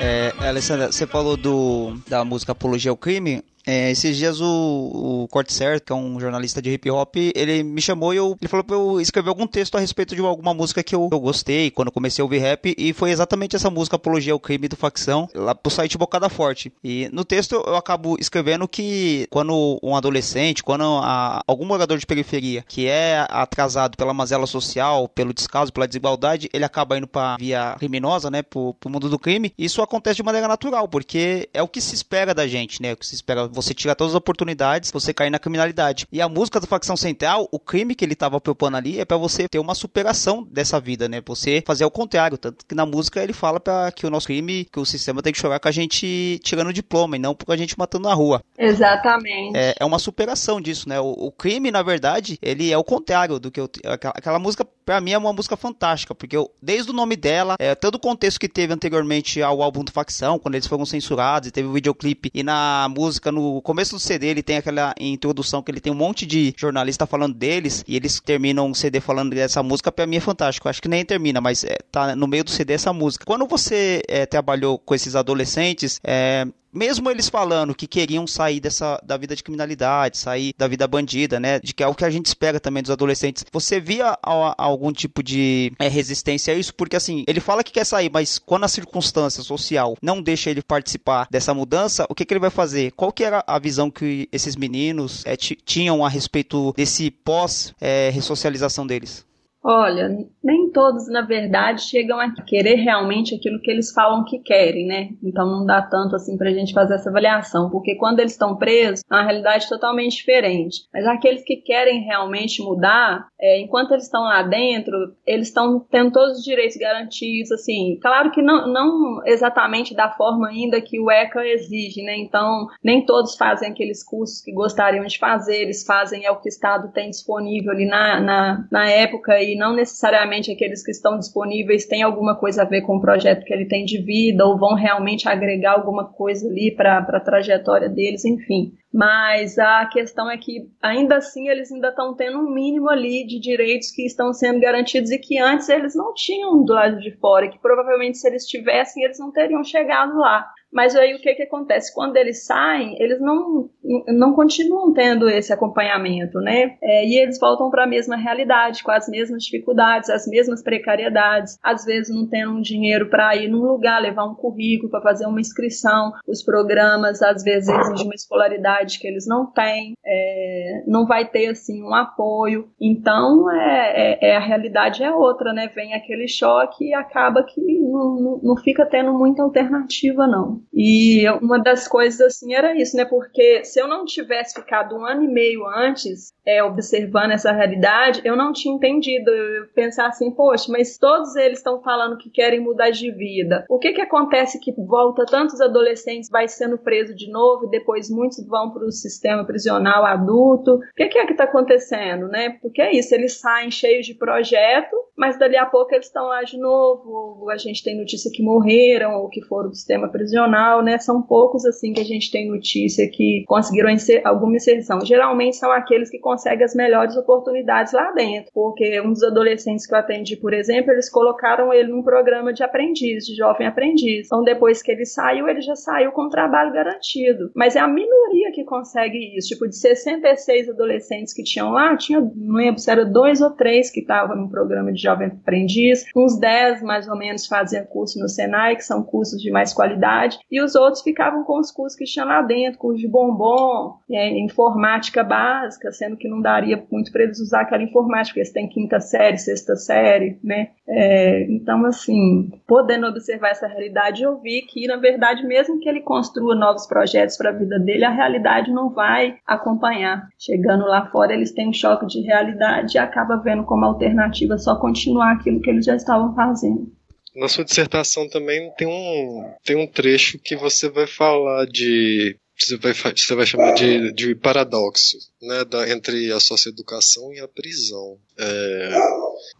É, 0.00 0.32
Alessandra, 0.40 0.92
você 0.92 1.06
falou 1.06 1.36
do, 1.36 1.96
da 2.08 2.24
música 2.24 2.52
Apologia 2.52 2.90
ao 2.90 2.96
Crime. 2.96 3.42
É, 3.66 3.90
esses 3.90 4.16
dias 4.16 4.40
o, 4.40 5.24
o 5.24 5.28
Cortser, 5.28 5.82
que 5.82 5.92
é 5.92 5.96
um 5.96 6.20
jornalista 6.20 6.60
de 6.60 6.70
hip 6.70 6.90
hop, 6.90 7.16
ele 7.16 7.62
me 7.62 7.80
chamou 7.80 8.12
e 8.12 8.18
eu, 8.18 8.36
ele 8.40 8.48
falou 8.48 8.64
pra 8.64 8.76
eu 8.76 9.00
escrever 9.00 9.30
algum 9.30 9.46
texto 9.46 9.76
a 9.76 9.80
respeito 9.80 10.14
de 10.14 10.20
alguma 10.20 10.52
música 10.52 10.82
que 10.82 10.94
eu, 10.94 11.08
eu 11.10 11.20
gostei 11.20 11.70
quando 11.70 11.90
comecei 11.90 12.20
a 12.20 12.24
ouvir 12.24 12.38
rap, 12.38 12.74
e 12.76 12.92
foi 12.92 13.10
exatamente 13.10 13.56
essa 13.56 13.70
música 13.70 13.96
Apologia 13.96 14.32
ao 14.32 14.40
Crime 14.40 14.68
do 14.68 14.76
Facção, 14.76 15.28
lá 15.34 15.54
pro 15.54 15.70
site 15.70 15.96
Bocada 15.96 16.28
Forte. 16.28 16.72
E 16.82 17.08
no 17.12 17.24
texto 17.24 17.54
eu 17.66 17.76
acabo 17.76 18.16
escrevendo 18.20 18.68
que 18.68 19.26
quando 19.30 19.78
um 19.82 19.96
adolescente, 19.96 20.62
quando 20.62 20.84
a, 21.02 21.42
algum 21.46 21.64
morador 21.64 21.96
de 21.96 22.06
periferia 22.06 22.64
que 22.68 22.86
é 22.86 23.26
atrasado 23.30 23.96
pela 23.96 24.12
mazela 24.12 24.46
social, 24.46 25.08
pelo 25.08 25.32
descaso, 25.32 25.72
pela 25.72 25.86
desigualdade, 25.86 26.48
ele 26.52 26.64
acaba 26.64 26.98
indo 26.98 27.06
pra 27.06 27.36
via 27.38 27.76
criminosa, 27.78 28.30
né, 28.30 28.42
pro, 28.42 28.74
pro 28.74 28.90
mundo 28.90 29.08
do 29.08 29.18
crime, 29.18 29.52
isso 29.56 29.80
acontece 29.80 30.16
de 30.16 30.22
maneira 30.22 30.48
natural, 30.48 30.86
porque 30.86 31.48
é 31.54 31.62
o 31.62 31.68
que 31.68 31.80
se 31.80 31.94
espera 31.94 32.34
da 32.34 32.46
gente, 32.46 32.82
né, 32.82 32.92
o 32.92 32.96
que 32.96 33.06
se 33.06 33.14
espera 33.14 33.48
você 33.54 33.72
tira 33.72 33.94
todas 33.94 34.12
as 34.12 34.18
oportunidades, 34.18 34.90
você 34.90 35.14
cair 35.14 35.30
na 35.30 35.38
criminalidade. 35.38 36.06
E 36.12 36.20
a 36.20 36.28
música 36.28 36.60
do 36.60 36.66
Facção 36.66 36.96
Central, 36.96 37.48
o 37.50 37.58
crime 37.58 37.94
que 37.94 38.04
ele 38.04 38.12
estava 38.12 38.40
propondo 38.40 38.76
ali 38.76 39.00
é 39.00 39.04
para 39.04 39.16
você 39.16 39.48
ter 39.48 39.58
uma 39.58 39.74
superação 39.74 40.46
dessa 40.50 40.80
vida, 40.80 41.08
né? 41.08 41.22
Você 41.24 41.62
fazer 41.66 41.84
o 41.84 41.90
contrário. 41.90 42.36
Tanto 42.36 42.66
que 42.66 42.74
na 42.74 42.84
música 42.84 43.22
ele 43.22 43.32
fala 43.32 43.60
para 43.60 43.92
que 43.92 44.06
o 44.06 44.10
nosso 44.10 44.26
crime, 44.26 44.66
que 44.70 44.78
o 44.78 44.84
sistema 44.84 45.22
tem 45.22 45.32
que 45.32 45.38
chorar 45.38 45.60
com 45.60 45.68
a 45.68 45.72
gente 45.72 46.40
tirando 46.42 46.72
diploma 46.72 47.16
e 47.16 47.18
não 47.18 47.34
com 47.34 47.52
a 47.52 47.56
gente 47.56 47.78
matando 47.78 48.08
na 48.08 48.14
rua. 48.14 48.42
Exatamente. 48.58 49.56
É, 49.56 49.74
é 49.80 49.84
uma 49.84 49.98
superação 49.98 50.60
disso, 50.60 50.88
né? 50.88 51.00
O, 51.00 51.10
o, 51.10 51.32
crime, 51.32 51.70
na 51.70 51.82
verdade, 51.82 52.38
ele 52.42 52.72
é 52.72 52.78
o 52.78 52.84
contrário 52.84 53.38
do 53.38 53.50
que 53.50 53.60
eu. 53.60 53.68
Aquela, 53.84 54.14
aquela 54.16 54.38
música, 54.38 54.66
para 54.84 55.00
mim, 55.00 55.12
é 55.12 55.18
uma 55.18 55.32
música 55.32 55.56
fantástica, 55.56 56.14
porque 56.14 56.36
eu, 56.36 56.50
desde 56.62 56.90
o 56.90 56.94
nome 56.94 57.16
dela, 57.16 57.56
é, 57.58 57.74
todo 57.74 57.96
o 57.96 57.98
contexto 57.98 58.40
que 58.40 58.48
teve 58.48 58.72
anteriormente 58.72 59.42
ao 59.42 59.62
álbum 59.62 59.84
do 59.84 59.92
Facção, 59.92 60.38
quando 60.38 60.54
eles 60.54 60.66
foram 60.66 60.84
censurados, 60.86 61.48
e 61.48 61.52
teve 61.52 61.68
o 61.68 61.72
videoclipe, 61.72 62.30
e 62.32 62.42
na 62.42 62.88
música, 62.90 63.30
no 63.30 63.43
no 63.44 63.62
começo 63.62 63.94
do 63.94 64.00
CD 64.00 64.28
ele 64.28 64.42
tem 64.42 64.56
aquela 64.56 64.94
introdução 64.98 65.62
que 65.62 65.70
ele 65.70 65.80
tem 65.80 65.92
um 65.92 65.96
monte 65.96 66.24
de 66.24 66.54
jornalista 66.56 67.06
falando 67.06 67.34
deles 67.34 67.84
e 67.86 67.96
eles 67.96 68.20
terminam 68.20 68.70
o 68.70 68.74
CD 68.74 69.00
falando 69.00 69.34
dessa 69.34 69.62
música, 69.62 69.92
pra 69.92 70.06
mim 70.06 70.16
é 70.16 70.20
fantástico. 70.20 70.68
Acho 70.68 70.80
que 70.80 70.88
nem 70.88 71.04
termina, 71.04 71.40
mas 71.40 71.64
é, 71.64 71.76
tá 71.90 72.16
no 72.16 72.26
meio 72.26 72.44
do 72.44 72.50
CD 72.50 72.74
essa 72.74 72.92
música. 72.92 73.24
Quando 73.24 73.46
você 73.46 74.02
é, 74.08 74.26
trabalhou 74.26 74.78
com 74.78 74.94
esses 74.94 75.14
adolescentes, 75.14 76.00
é, 76.02 76.46
mesmo 76.74 77.10
eles 77.10 77.28
falando 77.28 77.74
que 77.74 77.86
queriam 77.86 78.26
sair 78.26 78.60
dessa 78.60 79.00
da 79.04 79.16
vida 79.16 79.36
de 79.36 79.42
criminalidade, 79.42 80.18
sair 80.18 80.54
da 80.58 80.66
vida 80.66 80.86
bandida, 80.86 81.38
né? 81.38 81.60
De 81.60 81.72
que 81.72 81.82
é 81.82 81.86
o 81.86 81.94
que 81.94 82.04
a 82.04 82.10
gente 82.10 82.26
espera 82.26 82.58
também 82.58 82.82
dos 82.82 82.90
adolescentes. 82.90 83.44
Você 83.52 83.80
via 83.80 84.18
a, 84.22 84.54
a 84.58 84.64
algum 84.64 84.92
tipo 84.92 85.22
de 85.22 85.72
é, 85.78 85.88
resistência 85.88 86.52
a 86.52 86.56
isso? 86.56 86.74
Porque 86.74 86.96
assim, 86.96 87.24
ele 87.26 87.40
fala 87.40 87.62
que 87.62 87.72
quer 87.72 87.84
sair, 87.84 88.10
mas 88.12 88.38
quando 88.38 88.64
a 88.64 88.68
circunstância 88.68 89.42
social 89.42 89.96
não 90.02 90.20
deixa 90.20 90.50
ele 90.50 90.62
participar 90.62 91.28
dessa 91.30 91.54
mudança, 91.54 92.06
o 92.08 92.14
que, 92.14 92.24
que 92.24 92.34
ele 92.34 92.40
vai 92.40 92.50
fazer? 92.50 92.92
Qual 92.92 93.12
que 93.12 93.24
era 93.24 93.44
a 93.46 93.58
visão 93.58 93.90
que 93.90 94.28
esses 94.32 94.56
meninos 94.56 95.22
é, 95.26 95.36
tinham 95.36 96.04
a 96.04 96.08
respeito 96.08 96.72
desse 96.76 97.10
pós-ressocialização 97.10 98.84
é, 98.84 98.88
deles? 98.88 99.24
Olha, 99.66 100.10
nem 100.42 100.70
todos, 100.70 101.08
na 101.08 101.22
verdade, 101.22 101.80
chegam 101.80 102.20
a 102.20 102.30
querer 102.30 102.74
realmente 102.74 103.34
aquilo 103.34 103.58
que 103.62 103.70
eles 103.70 103.90
falam 103.92 104.22
que 104.22 104.38
querem, 104.38 104.86
né? 104.86 105.08
Então 105.22 105.46
não 105.46 105.64
dá 105.64 105.80
tanto 105.80 106.14
assim 106.14 106.36
pra 106.36 106.52
gente 106.52 106.74
fazer 106.74 106.96
essa 106.96 107.08
avaliação, 107.08 107.70
porque 107.70 107.94
quando 107.94 108.20
eles 108.20 108.32
estão 108.32 108.56
presos, 108.56 109.00
é 109.10 109.14
uma 109.14 109.24
realidade 109.24 109.66
totalmente 109.66 110.16
diferente. 110.16 110.82
Mas 110.92 111.06
aqueles 111.06 111.42
que 111.42 111.56
querem 111.56 112.02
realmente 112.02 112.60
mudar, 112.62 113.26
é, 113.40 113.58
enquanto 113.58 113.92
eles 113.92 114.04
estão 114.04 114.24
lá 114.24 114.42
dentro, 114.42 114.94
eles 115.26 115.48
estão 115.48 115.80
tendo 115.90 116.12
todos 116.12 116.40
os 116.40 116.44
direitos 116.44 116.76
garantidos, 116.76 117.50
assim. 117.50 117.98
Claro 118.02 118.32
que 118.32 118.42
não, 118.42 118.70
não 118.70 119.22
exatamente 119.24 119.94
da 119.94 120.10
forma 120.10 120.48
ainda 120.48 120.78
que 120.78 121.00
o 121.00 121.10
ECA 121.10 121.42
exige, 121.42 122.02
né? 122.02 122.18
Então, 122.18 122.66
nem 122.82 123.06
todos 123.06 123.34
fazem 123.34 123.70
aqueles 123.70 124.04
cursos 124.04 124.42
que 124.42 124.52
gostariam 124.52 125.06
de 125.06 125.18
fazer, 125.18 125.62
eles 125.62 125.86
fazem 125.86 126.26
é 126.26 126.30
o 126.30 126.36
que 126.36 126.48
o 126.48 126.50
Estado 126.50 126.92
tem 126.92 127.08
disponível 127.08 127.72
ali 127.72 127.86
na, 127.86 128.20
na, 128.20 128.66
na 128.70 128.90
época 128.90 129.40
e 129.40 129.53
não 129.56 129.74
necessariamente 129.74 130.50
aqueles 130.50 130.84
que 130.84 130.90
estão 130.90 131.18
disponíveis 131.18 131.86
têm 131.86 132.02
alguma 132.02 132.36
coisa 132.36 132.62
a 132.62 132.64
ver 132.64 132.82
com 132.82 132.96
o 132.96 133.00
projeto 133.00 133.44
que 133.44 133.52
ele 133.52 133.66
tem 133.66 133.84
de 133.84 134.02
vida 134.02 134.44
ou 134.44 134.58
vão 134.58 134.74
realmente 134.74 135.28
agregar 135.28 135.72
alguma 135.72 136.12
coisa 136.12 136.48
ali 136.48 136.74
para 136.74 136.98
a 136.98 137.20
trajetória 137.20 137.88
deles, 137.88 138.24
enfim. 138.24 138.72
Mas 138.94 139.58
a 139.58 139.86
questão 139.86 140.30
é 140.30 140.38
que, 140.38 140.68
ainda 140.80 141.16
assim, 141.16 141.48
eles 141.48 141.72
ainda 141.72 141.88
estão 141.88 142.14
tendo 142.14 142.38
um 142.38 142.48
mínimo 142.48 142.88
ali 142.88 143.26
de 143.26 143.40
direitos 143.40 143.90
que 143.90 144.06
estão 144.06 144.32
sendo 144.32 144.60
garantidos 144.60 145.10
e 145.10 145.18
que 145.18 145.36
antes 145.36 145.68
eles 145.68 145.96
não 145.96 146.14
tinham 146.14 146.64
do 146.64 146.72
lado 146.72 147.00
de 147.00 147.10
fora, 147.18 147.50
que 147.50 147.58
provavelmente 147.58 148.18
se 148.18 148.28
eles 148.28 148.46
tivessem, 148.46 149.02
eles 149.02 149.18
não 149.18 149.32
teriam 149.32 149.64
chegado 149.64 150.16
lá. 150.16 150.48
Mas 150.72 150.96
aí 150.96 151.14
o 151.14 151.20
que, 151.20 151.34
que 151.34 151.44
acontece? 151.44 151.94
Quando 151.94 152.16
eles 152.16 152.46
saem, 152.46 153.00
eles 153.00 153.20
não, 153.20 153.70
não 154.08 154.32
continuam 154.32 154.92
tendo 154.92 155.28
esse 155.28 155.52
acompanhamento, 155.52 156.40
né? 156.40 156.76
É, 156.82 157.06
e 157.06 157.16
eles 157.16 157.38
voltam 157.38 157.70
para 157.70 157.84
a 157.84 157.86
mesma 157.86 158.16
realidade, 158.16 158.82
com 158.82 158.90
as 158.90 159.08
mesmas 159.08 159.44
dificuldades, 159.44 160.10
as 160.10 160.26
mesmas 160.26 160.64
precariedades, 160.64 161.56
às 161.62 161.84
vezes 161.84 162.12
não 162.12 162.28
tendo 162.28 162.50
um 162.50 162.60
dinheiro 162.60 163.08
para 163.08 163.36
ir 163.36 163.48
num 163.48 163.62
lugar, 163.62 164.02
levar 164.02 164.24
um 164.24 164.34
currículo 164.34 164.90
para 164.90 165.00
fazer 165.00 165.26
uma 165.26 165.40
inscrição, 165.40 166.12
os 166.26 166.42
programas 166.42 167.22
às 167.22 167.44
vezes 167.44 167.68
exigem 167.68 168.06
uma 168.06 168.14
escolaridade 168.14 168.83
que 168.98 169.06
eles 169.06 169.26
não 169.26 169.46
têm, 169.46 169.94
é, 170.04 170.84
não 170.86 171.06
vai 171.06 171.26
ter 171.26 171.48
assim 171.48 171.82
um 171.82 171.94
apoio. 171.94 172.68
Então 172.80 173.50
é, 173.50 174.18
é, 174.20 174.30
é, 174.30 174.36
a 174.36 174.40
realidade 174.40 175.02
é 175.02 175.10
outra, 175.10 175.52
né? 175.52 175.68
Vem 175.74 175.94
aquele 175.94 176.28
choque 176.28 176.88
e 176.88 176.94
acaba 176.94 177.42
que 177.42 177.60
não, 177.60 178.16
não, 178.16 178.40
não 178.42 178.56
fica 178.56 178.86
tendo 178.86 179.12
muita 179.12 179.42
alternativa, 179.42 180.26
não. 180.26 180.60
E 180.72 181.28
uma 181.42 181.58
das 181.58 181.88
coisas 181.88 182.20
assim 182.20 182.54
era 182.54 182.74
isso, 182.76 182.96
né? 182.96 183.04
Porque 183.04 183.64
se 183.64 183.80
eu 183.80 183.88
não 183.88 184.04
tivesse 184.04 184.54
ficado 184.54 184.96
um 184.96 185.04
ano 185.04 185.24
e 185.24 185.28
meio 185.28 185.66
antes 185.66 186.32
é, 186.46 186.62
observando 186.62 187.32
essa 187.32 187.52
realidade, 187.52 188.20
eu 188.24 188.36
não 188.36 188.52
tinha 188.52 188.74
entendido. 188.74 189.30
Eu 189.30 189.66
pensar 189.74 190.08
assim, 190.08 190.30
poxa, 190.30 190.70
mas 190.70 190.98
todos 190.98 191.34
eles 191.36 191.58
estão 191.58 191.82
falando 191.82 192.18
que 192.18 192.30
querem 192.30 192.60
mudar 192.60 192.90
de 192.90 193.10
vida. 193.10 193.64
O 193.68 193.78
que 193.78 193.92
que 193.92 194.00
acontece 194.00 194.60
que 194.60 194.72
volta 194.72 195.24
tantos 195.24 195.60
adolescentes, 195.60 196.28
vai 196.28 196.48
sendo 196.48 196.78
preso 196.78 197.14
de 197.14 197.30
novo 197.30 197.66
e 197.66 197.70
depois 197.70 198.10
muitos 198.10 198.44
vão 198.46 198.70
para 198.74 198.84
o 198.84 198.92
sistema 198.92 199.44
prisional 199.44 200.04
adulto? 200.04 200.74
O 200.74 200.80
que, 200.96 201.08
que 201.08 201.18
é 201.18 201.26
que 201.26 201.32
está 201.32 201.44
acontecendo, 201.44 202.28
né? 202.28 202.58
Porque 202.60 202.82
é 202.82 202.94
isso, 202.94 203.14
eles 203.14 203.40
saem 203.40 203.70
cheios 203.70 204.04
de 204.04 204.14
projeto, 204.14 204.96
mas 205.16 205.38
dali 205.38 205.56
a 205.56 205.66
pouco 205.66 205.94
eles 205.94 206.06
estão 206.06 206.26
lá 206.26 206.42
de 206.42 206.58
novo. 206.58 207.48
A 207.50 207.56
gente 207.56 207.82
tem 207.84 207.96
notícia 207.96 208.30
que 208.32 208.42
morreram 208.42 209.14
ou 209.14 209.28
que 209.28 209.40
foram 209.42 209.68
do 209.68 209.74
sistema 209.74 210.08
prisional, 210.08 210.82
né? 210.82 210.98
São 210.98 211.22
poucos 211.22 211.64
assim 211.64 211.92
que 211.92 212.00
a 212.00 212.04
gente 212.04 212.30
tem 212.30 212.50
notícia 212.50 213.08
que 213.10 213.44
conseguiram 213.46 213.90
alguma 214.24 214.56
inserção. 214.56 215.00
Geralmente 215.04 215.56
são 215.56 215.70
aqueles 215.70 216.10
que 216.10 216.18
conseguem 216.18 216.64
as 216.64 216.74
melhores 216.74 217.16
oportunidades 217.16 217.92
lá 217.92 218.10
dentro, 218.12 218.50
porque 218.52 219.00
um 219.00 219.12
dos 219.12 219.22
adolescentes 219.22 219.86
que 219.86 219.94
eu 219.94 219.98
atendi, 219.98 220.36
por 220.36 220.52
exemplo, 220.52 220.90
eles 220.92 221.10
colocaram 221.10 221.72
ele 221.72 221.88
num 221.88 222.02
programa 222.02 222.52
de 222.52 222.62
aprendiz, 222.62 223.24
de 223.24 223.36
jovem 223.36 223.66
aprendiz. 223.66 224.26
Então 224.26 224.42
depois 224.42 224.82
que 224.82 224.90
ele 224.90 225.06
saiu, 225.06 225.48
ele 225.48 225.60
já 225.60 225.76
saiu 225.76 226.10
com 226.12 226.28
trabalho 226.28 226.72
garantido. 226.72 227.50
Mas 227.54 227.76
é 227.76 227.80
a 227.80 227.88
minoria 227.88 228.50
que 228.52 228.63
consegue 228.64 229.36
isso. 229.36 229.48
Tipo, 229.48 229.68
de 229.68 229.76
66 229.76 230.70
adolescentes 230.70 231.32
que 231.32 231.42
tinham 231.42 231.70
lá, 231.70 231.96
tinha, 231.96 232.20
não 232.20 232.56
lembro 232.56 232.80
se 232.80 232.90
era 232.90 233.04
dois 233.04 233.40
ou 233.40 233.50
três 233.50 233.90
que 233.90 234.00
estavam 234.00 234.36
no 234.36 234.48
programa 234.48 234.92
de 234.92 235.00
jovem 235.00 235.28
aprendiz, 235.28 236.04
uns 236.16 236.38
10 236.38 236.82
mais 236.82 237.08
ou 237.08 237.16
menos 237.16 237.46
faziam 237.46 237.84
curso 237.84 238.18
no 238.18 238.28
Senai, 238.28 238.76
que 238.76 238.84
são 238.84 239.02
cursos 239.02 239.40
de 239.40 239.50
mais 239.50 239.72
qualidade, 239.72 240.38
e 240.50 240.60
os 240.60 240.74
outros 240.74 241.02
ficavam 241.02 241.44
com 241.44 241.58
os 241.58 241.70
cursos 241.70 241.98
que 241.98 242.04
tinham 242.04 242.26
lá 242.26 242.42
dentro, 242.42 242.78
curso 242.78 243.00
de 243.00 243.08
bombom, 243.08 243.98
é, 244.10 244.38
informática 244.38 245.22
básica, 245.22 245.90
sendo 245.92 246.16
que 246.16 246.28
não 246.28 246.40
daria 246.40 246.82
muito 246.90 247.12
para 247.12 247.24
eles 247.24 247.40
usar 247.40 247.62
aquela 247.62 247.82
informática, 247.82 248.34
porque 248.34 248.40
eles 248.40 248.52
têm 248.52 248.68
quinta 248.68 249.00
série, 249.00 249.38
sexta 249.38 249.76
série, 249.76 250.38
né? 250.42 250.70
É, 250.86 251.42
então, 251.50 251.84
assim, 251.86 252.50
podendo 252.66 253.06
observar 253.06 253.50
essa 253.50 253.66
realidade, 253.66 254.22
eu 254.22 254.38
vi 254.40 254.62
que, 254.62 254.86
na 254.86 254.96
verdade, 254.96 255.46
mesmo 255.46 255.78
que 255.80 255.88
ele 255.88 256.00
construa 256.00 256.54
novos 256.54 256.86
projetos 256.86 257.36
para 257.36 257.50
a 257.50 257.52
vida 257.52 257.78
dele, 257.78 258.04
a 258.04 258.10
realidade 258.10 258.43
não 258.72 258.90
vai 258.90 259.36
acompanhar. 259.46 260.28
Chegando 260.38 260.84
lá 260.86 261.10
fora, 261.10 261.32
eles 261.32 261.52
têm 261.52 261.68
um 261.68 261.72
choque 261.72 262.06
de 262.06 262.20
realidade 262.20 262.96
e 262.96 262.98
acaba 262.98 263.36
vendo 263.36 263.64
como 263.64 263.84
alternativa 263.84 264.58
só 264.58 264.76
continuar 264.76 265.32
aquilo 265.32 265.60
que 265.60 265.70
eles 265.70 265.84
já 265.84 265.96
estavam 265.96 266.34
fazendo. 266.34 266.92
Na 267.34 267.48
sua 267.48 267.64
dissertação 267.64 268.28
também 268.28 268.70
tem 268.76 268.86
um, 268.86 269.52
tem 269.64 269.76
um 269.76 269.86
trecho 269.86 270.38
que 270.38 270.54
você 270.54 270.88
vai 270.88 271.06
falar 271.06 271.66
de 271.66 272.36
você 272.56 272.76
vai, 272.76 272.92
você 272.92 273.34
vai 273.34 273.44
chamar 273.44 273.72
de, 273.72 274.12
de 274.12 274.34
paradoxo 274.36 275.18
né, 275.42 275.64
da, 275.64 275.90
entre 275.90 276.30
a 276.30 276.38
socioeducação 276.38 277.32
e 277.32 277.40
a 277.40 277.48
prisão. 277.48 278.16
É, 278.38 278.90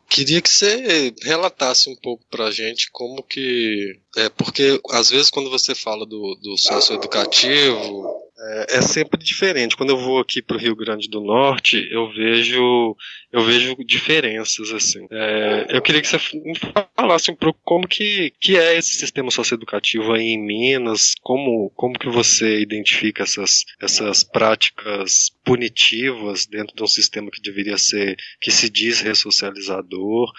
Queria 0.08 0.40
que 0.40 0.48
você 0.48 1.12
relatasse 1.22 1.90
um 1.90 1.96
pouco 1.96 2.24
pra 2.30 2.50
gente 2.50 2.88
como 2.92 3.20
que. 3.20 3.98
É, 4.16 4.28
porque 4.28 4.80
às 4.90 5.10
vezes 5.10 5.28
quando 5.28 5.50
você 5.50 5.74
fala 5.74 6.06
do, 6.06 6.38
do 6.40 6.56
socioeducativo, 6.56 8.04
é, 8.36 8.78
é 8.78 8.82
sempre 8.82 9.22
diferente. 9.22 9.76
Quando 9.76 9.90
eu 9.90 9.98
vou 9.98 10.18
aqui 10.18 10.42
para 10.42 10.56
o 10.56 10.60
Rio 10.60 10.74
Grande 10.74 11.08
do 11.08 11.20
Norte, 11.20 11.88
eu 11.90 12.12
vejo 12.12 12.96
eu 13.32 13.42
vejo 13.42 13.76
diferenças 13.84 14.70
assim. 14.72 15.06
É, 15.10 15.66
eu 15.70 15.82
queria 15.82 16.00
que 16.00 16.08
você 16.08 16.18
me 16.34 16.54
falasse 16.96 17.30
um 17.30 17.36
pouco 17.36 17.58
como 17.64 17.86
que, 17.86 18.32
que 18.40 18.56
é 18.56 18.76
esse 18.76 18.94
sistema 18.94 19.30
socioeducativo 19.30 20.12
aí 20.12 20.28
em 20.28 20.38
Minas, 20.38 21.14
como 21.22 21.70
como 21.70 21.98
que 21.98 22.08
você 22.08 22.60
identifica 22.60 23.22
essas 23.22 23.64
essas 23.80 24.22
práticas 24.22 25.30
punitivas 25.44 26.46
dentro 26.46 26.74
de 26.74 26.82
um 26.82 26.88
sistema 26.88 27.30
que 27.30 27.42
deveria 27.42 27.78
ser 27.78 28.16
que 28.40 28.50
se 28.50 28.68
diz 28.68 29.00
ressocializador 29.00 30.32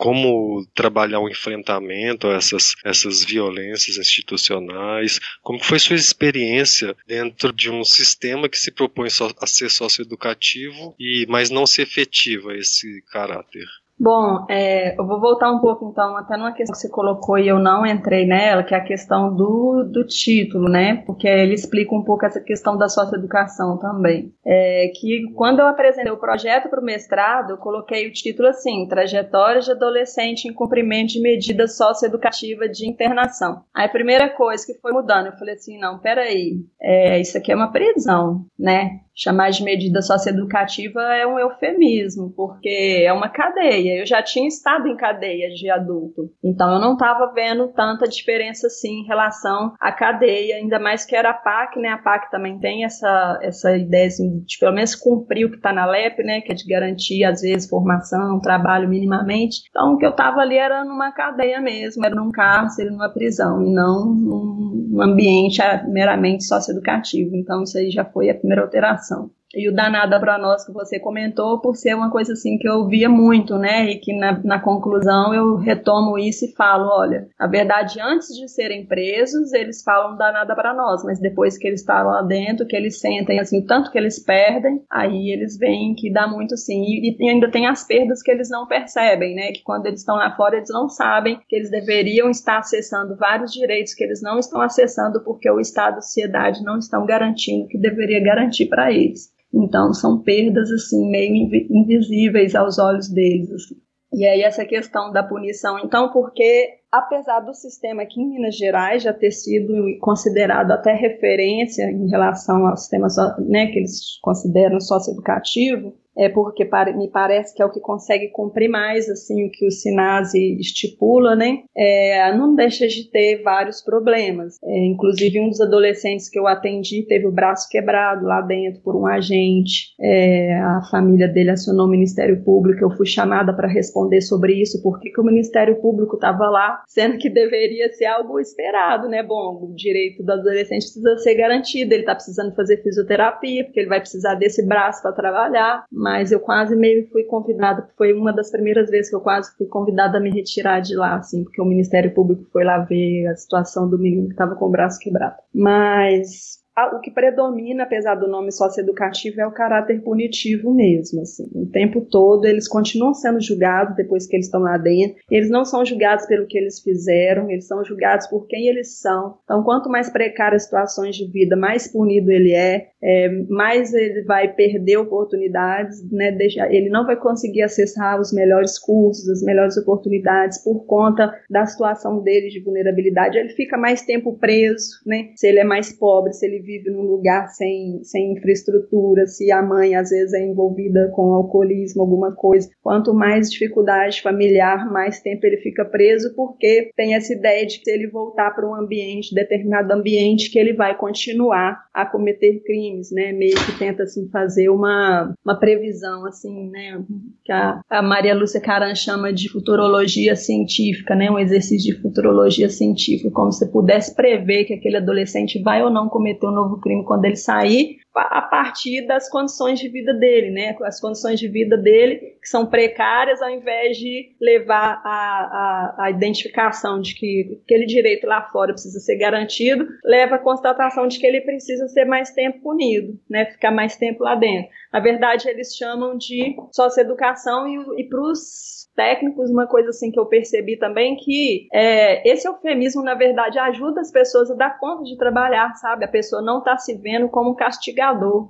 como 0.00 0.64
trabalhar 0.74 1.20
o 1.20 1.28
enfrentamento 1.28 2.26
a 2.26 2.32
essas, 2.32 2.74
essas 2.82 3.22
violências 3.22 3.98
institucionais, 3.98 5.20
como 5.42 5.62
foi 5.62 5.78
sua 5.78 5.94
experiência 5.94 6.96
dentro 7.06 7.52
de 7.52 7.70
um 7.70 7.84
sistema 7.84 8.48
que 8.48 8.58
se 8.58 8.72
propõe 8.72 9.08
a 9.08 9.46
ser 9.46 9.70
socioeducativo 9.70 10.94
e 10.98 11.26
mas 11.28 11.50
não 11.50 11.66
se 11.66 11.82
efetiva 11.82 12.56
esse 12.56 13.02
caráter. 13.12 13.66
Bom, 14.02 14.46
é, 14.48 14.98
eu 14.98 15.06
vou 15.06 15.20
voltar 15.20 15.52
um 15.52 15.58
pouco 15.58 15.90
então 15.90 16.16
até 16.16 16.34
numa 16.34 16.54
questão 16.54 16.72
que 16.72 16.80
você 16.80 16.88
colocou 16.88 17.38
e 17.38 17.46
eu 17.46 17.58
não 17.58 17.84
entrei 17.84 18.24
nela, 18.26 18.62
que 18.62 18.74
é 18.74 18.78
a 18.78 18.82
questão 18.82 19.36
do, 19.36 19.84
do 19.84 20.06
título, 20.06 20.70
né? 20.70 21.02
Porque 21.04 21.28
ele 21.28 21.52
explica 21.52 21.94
um 21.94 22.02
pouco 22.02 22.24
essa 22.24 22.40
questão 22.40 22.78
da 22.78 22.88
socioeducação 22.88 23.76
também. 23.76 24.32
É, 24.42 24.90
que 24.98 25.30
quando 25.34 25.60
eu 25.60 25.66
apresentei 25.66 26.10
o 26.10 26.16
projeto 26.16 26.70
para 26.70 26.80
o 26.80 26.84
mestrado, 26.84 27.50
eu 27.50 27.58
coloquei 27.58 28.08
o 28.08 28.12
título 28.12 28.48
assim: 28.48 28.88
Trajetória 28.88 29.60
de 29.60 29.70
adolescente 29.70 30.48
em 30.48 30.54
cumprimento 30.54 31.10
de 31.10 31.20
medida 31.20 31.68
socioeducativa 31.68 32.66
de 32.70 32.88
internação. 32.88 33.64
Aí 33.74 33.84
a 33.84 33.90
primeira 33.90 34.30
coisa 34.30 34.64
que 34.64 34.80
foi 34.80 34.92
mudando, 34.92 35.26
eu 35.26 35.36
falei 35.36 35.56
assim: 35.56 35.78
não, 35.78 35.98
peraí, 35.98 36.64
é, 36.80 37.20
isso 37.20 37.36
aqui 37.36 37.52
é 37.52 37.54
uma 37.54 37.70
prisão, 37.70 38.46
né? 38.58 39.00
chamar 39.20 39.50
de 39.50 39.62
medida 39.62 40.00
socioeducativa 40.00 41.02
é 41.14 41.26
um 41.26 41.38
eufemismo, 41.38 42.32
porque 42.34 43.02
é 43.04 43.12
uma 43.12 43.28
cadeia. 43.28 43.89
Eu 43.98 44.06
já 44.06 44.22
tinha 44.22 44.46
estado 44.46 44.86
em 44.88 44.96
cadeia 44.96 45.48
de 45.50 45.70
adulto, 45.70 46.30
então 46.42 46.72
eu 46.72 46.80
não 46.80 46.92
estava 46.92 47.32
vendo 47.32 47.68
tanta 47.68 48.06
diferença 48.06 48.66
assim 48.66 49.00
em 49.00 49.06
relação 49.06 49.72
à 49.80 49.92
cadeia, 49.92 50.56
ainda 50.56 50.78
mais 50.78 51.04
que 51.04 51.16
era 51.16 51.30
a 51.30 51.34
PAC, 51.34 51.78
né? 51.78 51.88
A 51.88 51.98
PAC 51.98 52.30
também 52.30 52.58
tem 52.58 52.84
essa, 52.84 53.38
essa 53.42 53.76
ideia 53.76 54.06
assim, 54.06 54.40
de 54.40 54.58
pelo 54.58 54.74
menos 54.74 54.94
cumprir 54.94 55.46
o 55.46 55.50
que 55.50 55.56
está 55.56 55.72
na 55.72 55.86
LEP, 55.86 56.22
né? 56.22 56.40
Que 56.40 56.52
é 56.52 56.54
de 56.54 56.66
garantir, 56.66 57.24
às 57.24 57.40
vezes, 57.40 57.68
formação, 57.68 58.40
trabalho 58.40 58.88
minimamente. 58.88 59.62
Então, 59.70 59.94
o 59.94 59.98
que 59.98 60.06
eu 60.06 60.10
estava 60.10 60.40
ali 60.40 60.56
era 60.56 60.84
numa 60.84 61.12
cadeia 61.12 61.60
mesmo, 61.60 62.04
era 62.04 62.14
num 62.14 62.30
cárcere, 62.30 62.90
numa 62.90 63.08
prisão, 63.08 63.62
e 63.62 63.72
não 63.72 64.14
num 64.14 65.00
ambiente 65.00 65.60
meramente 65.88 66.44
socioeducativo. 66.44 67.34
Então, 67.36 67.62
isso 67.62 67.78
aí 67.78 67.90
já 67.90 68.04
foi 68.04 68.30
a 68.30 68.34
primeira 68.34 68.62
alteração. 68.62 69.30
E 69.52 69.68
o 69.68 69.74
danada 69.74 70.20
para 70.20 70.38
nós 70.38 70.64
que 70.64 70.72
você 70.72 71.00
comentou, 71.00 71.60
por 71.60 71.74
ser 71.74 71.94
uma 71.94 72.08
coisa 72.08 72.34
assim 72.34 72.56
que 72.56 72.68
eu 72.68 72.86
via 72.86 73.08
muito, 73.08 73.58
né? 73.58 73.90
E 73.90 73.98
que 73.98 74.16
na, 74.16 74.40
na 74.44 74.60
conclusão 74.60 75.34
eu 75.34 75.56
retomo 75.56 76.16
isso 76.16 76.44
e 76.44 76.52
falo: 76.52 76.88
olha, 76.88 77.26
a 77.36 77.48
verdade, 77.48 78.00
antes 78.00 78.28
de 78.28 78.46
serem 78.48 78.86
presos, 78.86 79.52
eles 79.52 79.82
falam 79.82 80.16
danada 80.16 80.54
para 80.54 80.72
nós, 80.72 81.02
mas 81.02 81.18
depois 81.18 81.58
que 81.58 81.66
eles 81.66 81.80
estão 81.80 82.06
lá 82.06 82.22
dentro, 82.22 82.64
que 82.64 82.76
eles 82.76 83.00
sentem 83.00 83.40
assim, 83.40 83.58
o 83.58 83.66
tanto 83.66 83.90
que 83.90 83.98
eles 83.98 84.20
perdem, 84.20 84.84
aí 84.88 85.32
eles 85.32 85.58
veem 85.58 85.96
que 85.96 86.12
dá 86.12 86.28
muito 86.28 86.56
sim. 86.56 86.82
E, 86.84 87.16
e 87.18 87.28
ainda 87.28 87.50
tem 87.50 87.66
as 87.66 87.84
perdas 87.84 88.22
que 88.22 88.30
eles 88.30 88.48
não 88.48 88.68
percebem, 88.68 89.34
né? 89.34 89.50
Que 89.50 89.64
quando 89.64 89.86
eles 89.86 90.00
estão 90.00 90.14
lá 90.14 90.30
fora, 90.36 90.58
eles 90.58 90.70
não 90.70 90.88
sabem 90.88 91.40
que 91.48 91.56
eles 91.56 91.72
deveriam 91.72 92.30
estar 92.30 92.58
acessando 92.58 93.16
vários 93.16 93.52
direitos 93.52 93.94
que 93.94 94.04
eles 94.04 94.22
não 94.22 94.38
estão 94.38 94.60
acessando 94.60 95.20
porque 95.24 95.50
o 95.50 95.58
Estado 95.58 95.96
e 95.96 95.98
a 95.98 96.02
sociedade 96.02 96.62
não 96.62 96.78
estão 96.78 97.04
garantindo 97.04 97.66
que 97.66 97.76
deveria 97.76 98.22
garantir 98.22 98.66
para 98.66 98.92
eles. 98.92 99.39
Então 99.52 99.92
são 99.92 100.22
perdas 100.22 100.70
assim 100.70 101.10
meio 101.10 101.48
invisíveis 101.70 102.54
aos 102.54 102.78
olhos 102.78 103.08
deles. 103.08 103.50
Assim. 103.50 103.76
E 104.12 104.26
aí 104.26 104.42
essa 104.42 104.64
questão 104.64 105.12
da 105.12 105.22
punição, 105.22 105.78
então, 105.78 106.10
porque 106.12 106.80
apesar 106.90 107.40
do 107.40 107.54
sistema 107.54 108.02
aqui 108.02 108.20
em 108.20 108.28
Minas 108.28 108.56
Gerais 108.56 109.04
já 109.04 109.12
ter 109.12 109.30
sido 109.30 109.72
considerado 110.00 110.72
até 110.72 110.92
referência 110.92 111.84
em 111.84 112.08
relação 112.08 112.66
ao 112.66 112.76
sistema 112.76 113.06
né, 113.38 113.68
que 113.68 113.78
eles 113.78 114.18
consideram 114.20 114.80
socioeducativo, 114.80 115.94
é 116.16 116.28
porque 116.28 116.68
me 116.96 117.08
parece 117.08 117.54
que 117.54 117.62
é 117.62 117.66
o 117.66 117.70
que 117.70 117.80
consegue 117.80 118.28
cumprir 118.28 118.68
mais 118.68 119.08
assim 119.08 119.46
o 119.46 119.50
que 119.50 119.66
o 119.66 119.70
Sinase 119.70 120.58
estipula, 120.58 121.34
né? 121.34 121.62
É, 121.76 122.34
não 122.36 122.54
deixa 122.54 122.86
de 122.86 123.10
ter 123.10 123.42
vários 123.42 123.82
problemas. 123.82 124.58
É, 124.62 124.86
inclusive 124.86 125.40
um 125.40 125.48
dos 125.48 125.60
adolescentes 125.60 126.28
que 126.28 126.38
eu 126.38 126.46
atendi 126.46 127.04
teve 127.06 127.26
o 127.26 127.32
braço 127.32 127.68
quebrado 127.68 128.26
lá 128.26 128.40
dentro 128.40 128.80
por 128.82 128.96
um 128.96 129.06
agente. 129.06 129.94
É, 130.00 130.54
a 130.54 130.82
família 130.90 131.28
dele 131.28 131.50
acionou 131.50 131.86
o 131.86 131.90
Ministério 131.90 132.42
Público. 132.44 132.84
Eu 132.84 132.90
fui 132.90 133.06
chamada 133.06 133.54
para 133.54 133.68
responder 133.68 134.20
sobre 134.20 134.54
isso. 134.60 134.82
Por 134.82 135.00
que, 135.00 135.10
que 135.10 135.20
o 135.20 135.24
Ministério 135.24 135.80
Público 135.80 136.16
estava 136.16 136.48
lá, 136.48 136.82
sendo 136.86 137.18
que 137.18 137.30
deveria 137.30 137.90
ser 137.92 138.06
algo 138.06 138.38
esperado, 138.38 139.08
né? 139.08 139.22
Bom, 139.22 139.70
o 139.70 139.74
direito 139.74 140.22
do 140.22 140.32
adolescente 140.32 140.82
precisa 140.82 141.16
ser 141.18 141.34
garantido. 141.34 141.92
Ele 141.92 142.02
está 142.02 142.14
precisando 142.14 142.54
fazer 142.54 142.82
fisioterapia 142.82 143.64
porque 143.64 143.80
ele 143.80 143.88
vai 143.88 144.00
precisar 144.00 144.34
desse 144.34 144.66
braço 144.66 145.02
para 145.02 145.12
trabalhar 145.12 145.84
mas 146.00 146.32
eu 146.32 146.40
quase 146.40 146.74
meio 146.74 147.06
fui 147.10 147.24
convidada, 147.24 147.86
foi 147.94 148.14
uma 148.14 148.32
das 148.32 148.50
primeiras 148.50 148.88
vezes 148.88 149.10
que 149.10 149.16
eu 149.16 149.20
quase 149.20 149.54
fui 149.58 149.66
convidada 149.66 150.16
a 150.16 150.20
me 150.20 150.30
retirar 150.30 150.80
de 150.80 150.96
lá, 150.96 151.16
assim, 151.16 151.44
porque 151.44 151.60
o 151.60 151.64
Ministério 151.66 152.14
Público 152.14 152.46
foi 152.50 152.64
lá 152.64 152.78
ver 152.78 153.26
a 153.26 153.36
situação 153.36 153.86
do 153.86 153.98
menino 153.98 154.28
que 154.28 154.32
estava 154.32 154.56
com 154.56 154.64
o 154.64 154.70
braço 154.70 154.98
quebrado. 154.98 155.36
Mas 155.54 156.59
o 156.94 157.00
que 157.00 157.10
predomina, 157.10 157.82
apesar 157.82 158.14
do 158.14 158.28
nome 158.28 158.52
socioeducativo, 158.52 159.40
é 159.40 159.46
o 159.46 159.52
caráter 159.52 160.02
punitivo 160.02 160.72
mesmo. 160.72 161.22
Assim. 161.22 161.48
O 161.54 161.66
tempo 161.66 162.00
todo 162.00 162.46
eles 162.46 162.68
continuam 162.68 163.12
sendo 163.12 163.40
julgados 163.40 163.96
depois 163.96 164.26
que 164.26 164.36
eles 164.36 164.46
estão 164.46 164.60
lá 164.60 164.78
dentro. 164.78 165.16
Eles 165.30 165.50
não 165.50 165.64
são 165.64 165.84
julgados 165.84 166.26
pelo 166.26 166.46
que 166.46 166.56
eles 166.56 166.80
fizeram, 166.80 167.50
eles 167.50 167.66
são 167.66 167.84
julgados 167.84 168.26
por 168.28 168.46
quem 168.46 168.68
eles 168.68 168.98
são. 168.98 169.38
Então, 169.44 169.62
quanto 169.62 169.90
mais 169.90 170.10
precárias 170.10 170.64
situações 170.64 171.16
de 171.16 171.26
vida, 171.30 171.56
mais 171.56 171.90
punido 171.90 172.30
ele 172.30 172.54
é, 172.54 172.88
é 173.02 173.28
mais 173.48 173.92
ele 173.92 174.22
vai 174.22 174.52
perder 174.52 174.98
oportunidades, 174.98 176.02
né? 176.10 176.36
ele 176.70 176.88
não 176.88 177.04
vai 177.04 177.16
conseguir 177.16 177.62
acessar 177.62 178.20
os 178.20 178.32
melhores 178.32 178.78
cursos, 178.78 179.28
as 179.28 179.42
melhores 179.42 179.76
oportunidades 179.76 180.62
por 180.62 180.84
conta 180.86 181.32
da 181.48 181.66
situação 181.66 182.22
dele 182.22 182.48
de 182.48 182.60
vulnerabilidade. 182.62 183.38
Ele 183.38 183.50
fica 183.50 183.76
mais 183.76 184.02
tempo 184.02 184.38
preso, 184.38 185.00
né? 185.04 185.30
se 185.34 185.46
ele 185.46 185.58
é 185.58 185.64
mais 185.64 185.92
pobre, 185.92 186.32
se 186.32 186.46
ele 186.46 186.59
vive 186.60 186.90
num 186.90 187.02
lugar 187.02 187.48
sem, 187.48 188.02
sem 188.02 188.32
infraestrutura, 188.32 189.26
se 189.26 189.50
a 189.50 189.62
mãe 189.62 189.94
às 189.94 190.10
vezes 190.10 190.32
é 190.32 190.44
envolvida 190.44 191.10
com 191.14 191.32
alcoolismo, 191.32 192.02
alguma 192.02 192.32
coisa. 192.32 192.68
Quanto 192.82 193.14
mais 193.14 193.50
dificuldade 193.50 194.22
familiar, 194.22 194.90
mais 194.90 195.20
tempo 195.20 195.46
ele 195.46 195.58
fica 195.58 195.84
preso, 195.84 196.34
porque 196.34 196.90
tem 196.96 197.14
essa 197.14 197.32
ideia 197.32 197.66
de 197.66 197.78
que 197.78 197.84
se 197.84 197.90
ele 197.90 198.08
voltar 198.08 198.50
para 198.52 198.68
um 198.68 198.74
ambiente, 198.74 199.34
determinado 199.34 199.92
ambiente, 199.92 200.50
que 200.50 200.58
ele 200.58 200.72
vai 200.72 200.96
continuar 200.96 201.84
a 201.92 202.06
cometer 202.06 202.62
crimes, 202.64 203.10
né? 203.10 203.32
Meio 203.32 203.54
que 203.54 203.78
tenta 203.78 204.04
assim 204.04 204.28
fazer 204.28 204.68
uma, 204.68 205.34
uma 205.44 205.58
previsão 205.58 206.26
assim, 206.26 206.70
né? 206.70 207.02
Que 207.44 207.52
a, 207.52 207.80
a 207.88 208.02
Maria 208.02 208.34
Lúcia 208.34 208.60
Caran 208.60 208.94
chama 208.94 209.32
de 209.32 209.48
futurologia 209.48 210.36
científica, 210.36 211.14
né? 211.14 211.30
Um 211.30 211.38
exercício 211.38 211.94
de 211.94 212.00
futurologia 212.00 212.68
científica, 212.68 213.30
como 213.32 213.52
se 213.52 213.70
pudesse 213.70 214.14
prever 214.14 214.64
que 214.64 214.74
aquele 214.74 214.96
adolescente 214.96 215.60
vai 215.62 215.82
ou 215.82 215.90
não 215.90 216.08
cometer 216.08 216.46
um 216.50 216.54
novo 216.54 216.78
crime 216.78 217.04
quando 217.04 217.24
ele 217.24 217.36
sair, 217.36 217.99
a 218.14 218.42
partir 218.42 219.06
das 219.06 219.28
condições 219.28 219.78
de 219.78 219.88
vida 219.88 220.12
dele, 220.12 220.50
né? 220.50 220.76
As 220.82 221.00
condições 221.00 221.38
de 221.38 221.48
vida 221.48 221.76
dele 221.76 222.16
que 222.40 222.48
são 222.48 222.66
precárias, 222.66 223.40
ao 223.40 223.50
invés 223.50 223.96
de 223.96 224.34
levar 224.40 225.00
a, 225.04 225.94
a, 225.98 226.04
a 226.04 226.10
identificação 226.10 227.00
de 227.00 227.14
que 227.14 227.60
aquele 227.64 227.86
direito 227.86 228.26
lá 228.26 228.42
fora 228.50 228.72
precisa 228.72 228.98
ser 228.98 229.16
garantido, 229.16 229.86
leva 230.04 230.36
a 230.36 230.38
constatação 230.38 231.06
de 231.06 231.18
que 231.18 231.26
ele 231.26 231.40
precisa 231.42 231.86
ser 231.88 232.04
mais 232.04 232.30
tempo 232.30 232.60
punido, 232.62 233.18
né? 233.28 233.46
Ficar 233.46 233.70
mais 233.70 233.96
tempo 233.96 234.24
lá 234.24 234.34
dentro. 234.34 234.70
Na 234.92 235.00
verdade, 235.00 235.48
eles 235.48 235.76
chamam 235.76 236.16
de 236.16 236.56
socioeducação 236.72 237.68
e, 237.68 238.02
e 238.02 238.08
para 238.08 238.20
os 238.20 238.80
técnicos, 238.96 239.50
uma 239.50 239.66
coisa 239.66 239.90
assim 239.90 240.10
que 240.10 240.18
eu 240.18 240.26
percebi 240.26 240.76
também 240.76 241.16
que 241.16 241.68
é, 241.72 242.28
esse 242.28 242.46
eufemismo, 242.46 243.02
na 243.02 243.14
verdade, 243.14 243.58
ajuda 243.58 244.00
as 244.00 244.10
pessoas 244.10 244.50
a 244.50 244.54
dar 244.54 244.78
conta 244.78 245.04
de 245.04 245.16
trabalhar, 245.16 245.72
sabe? 245.76 246.04
A 246.04 246.08
pessoa 246.08 246.42
não 246.42 246.58
está 246.58 246.76
se 246.76 246.98
vendo 246.98 247.28
como 247.28 247.54
castigada 247.54 247.99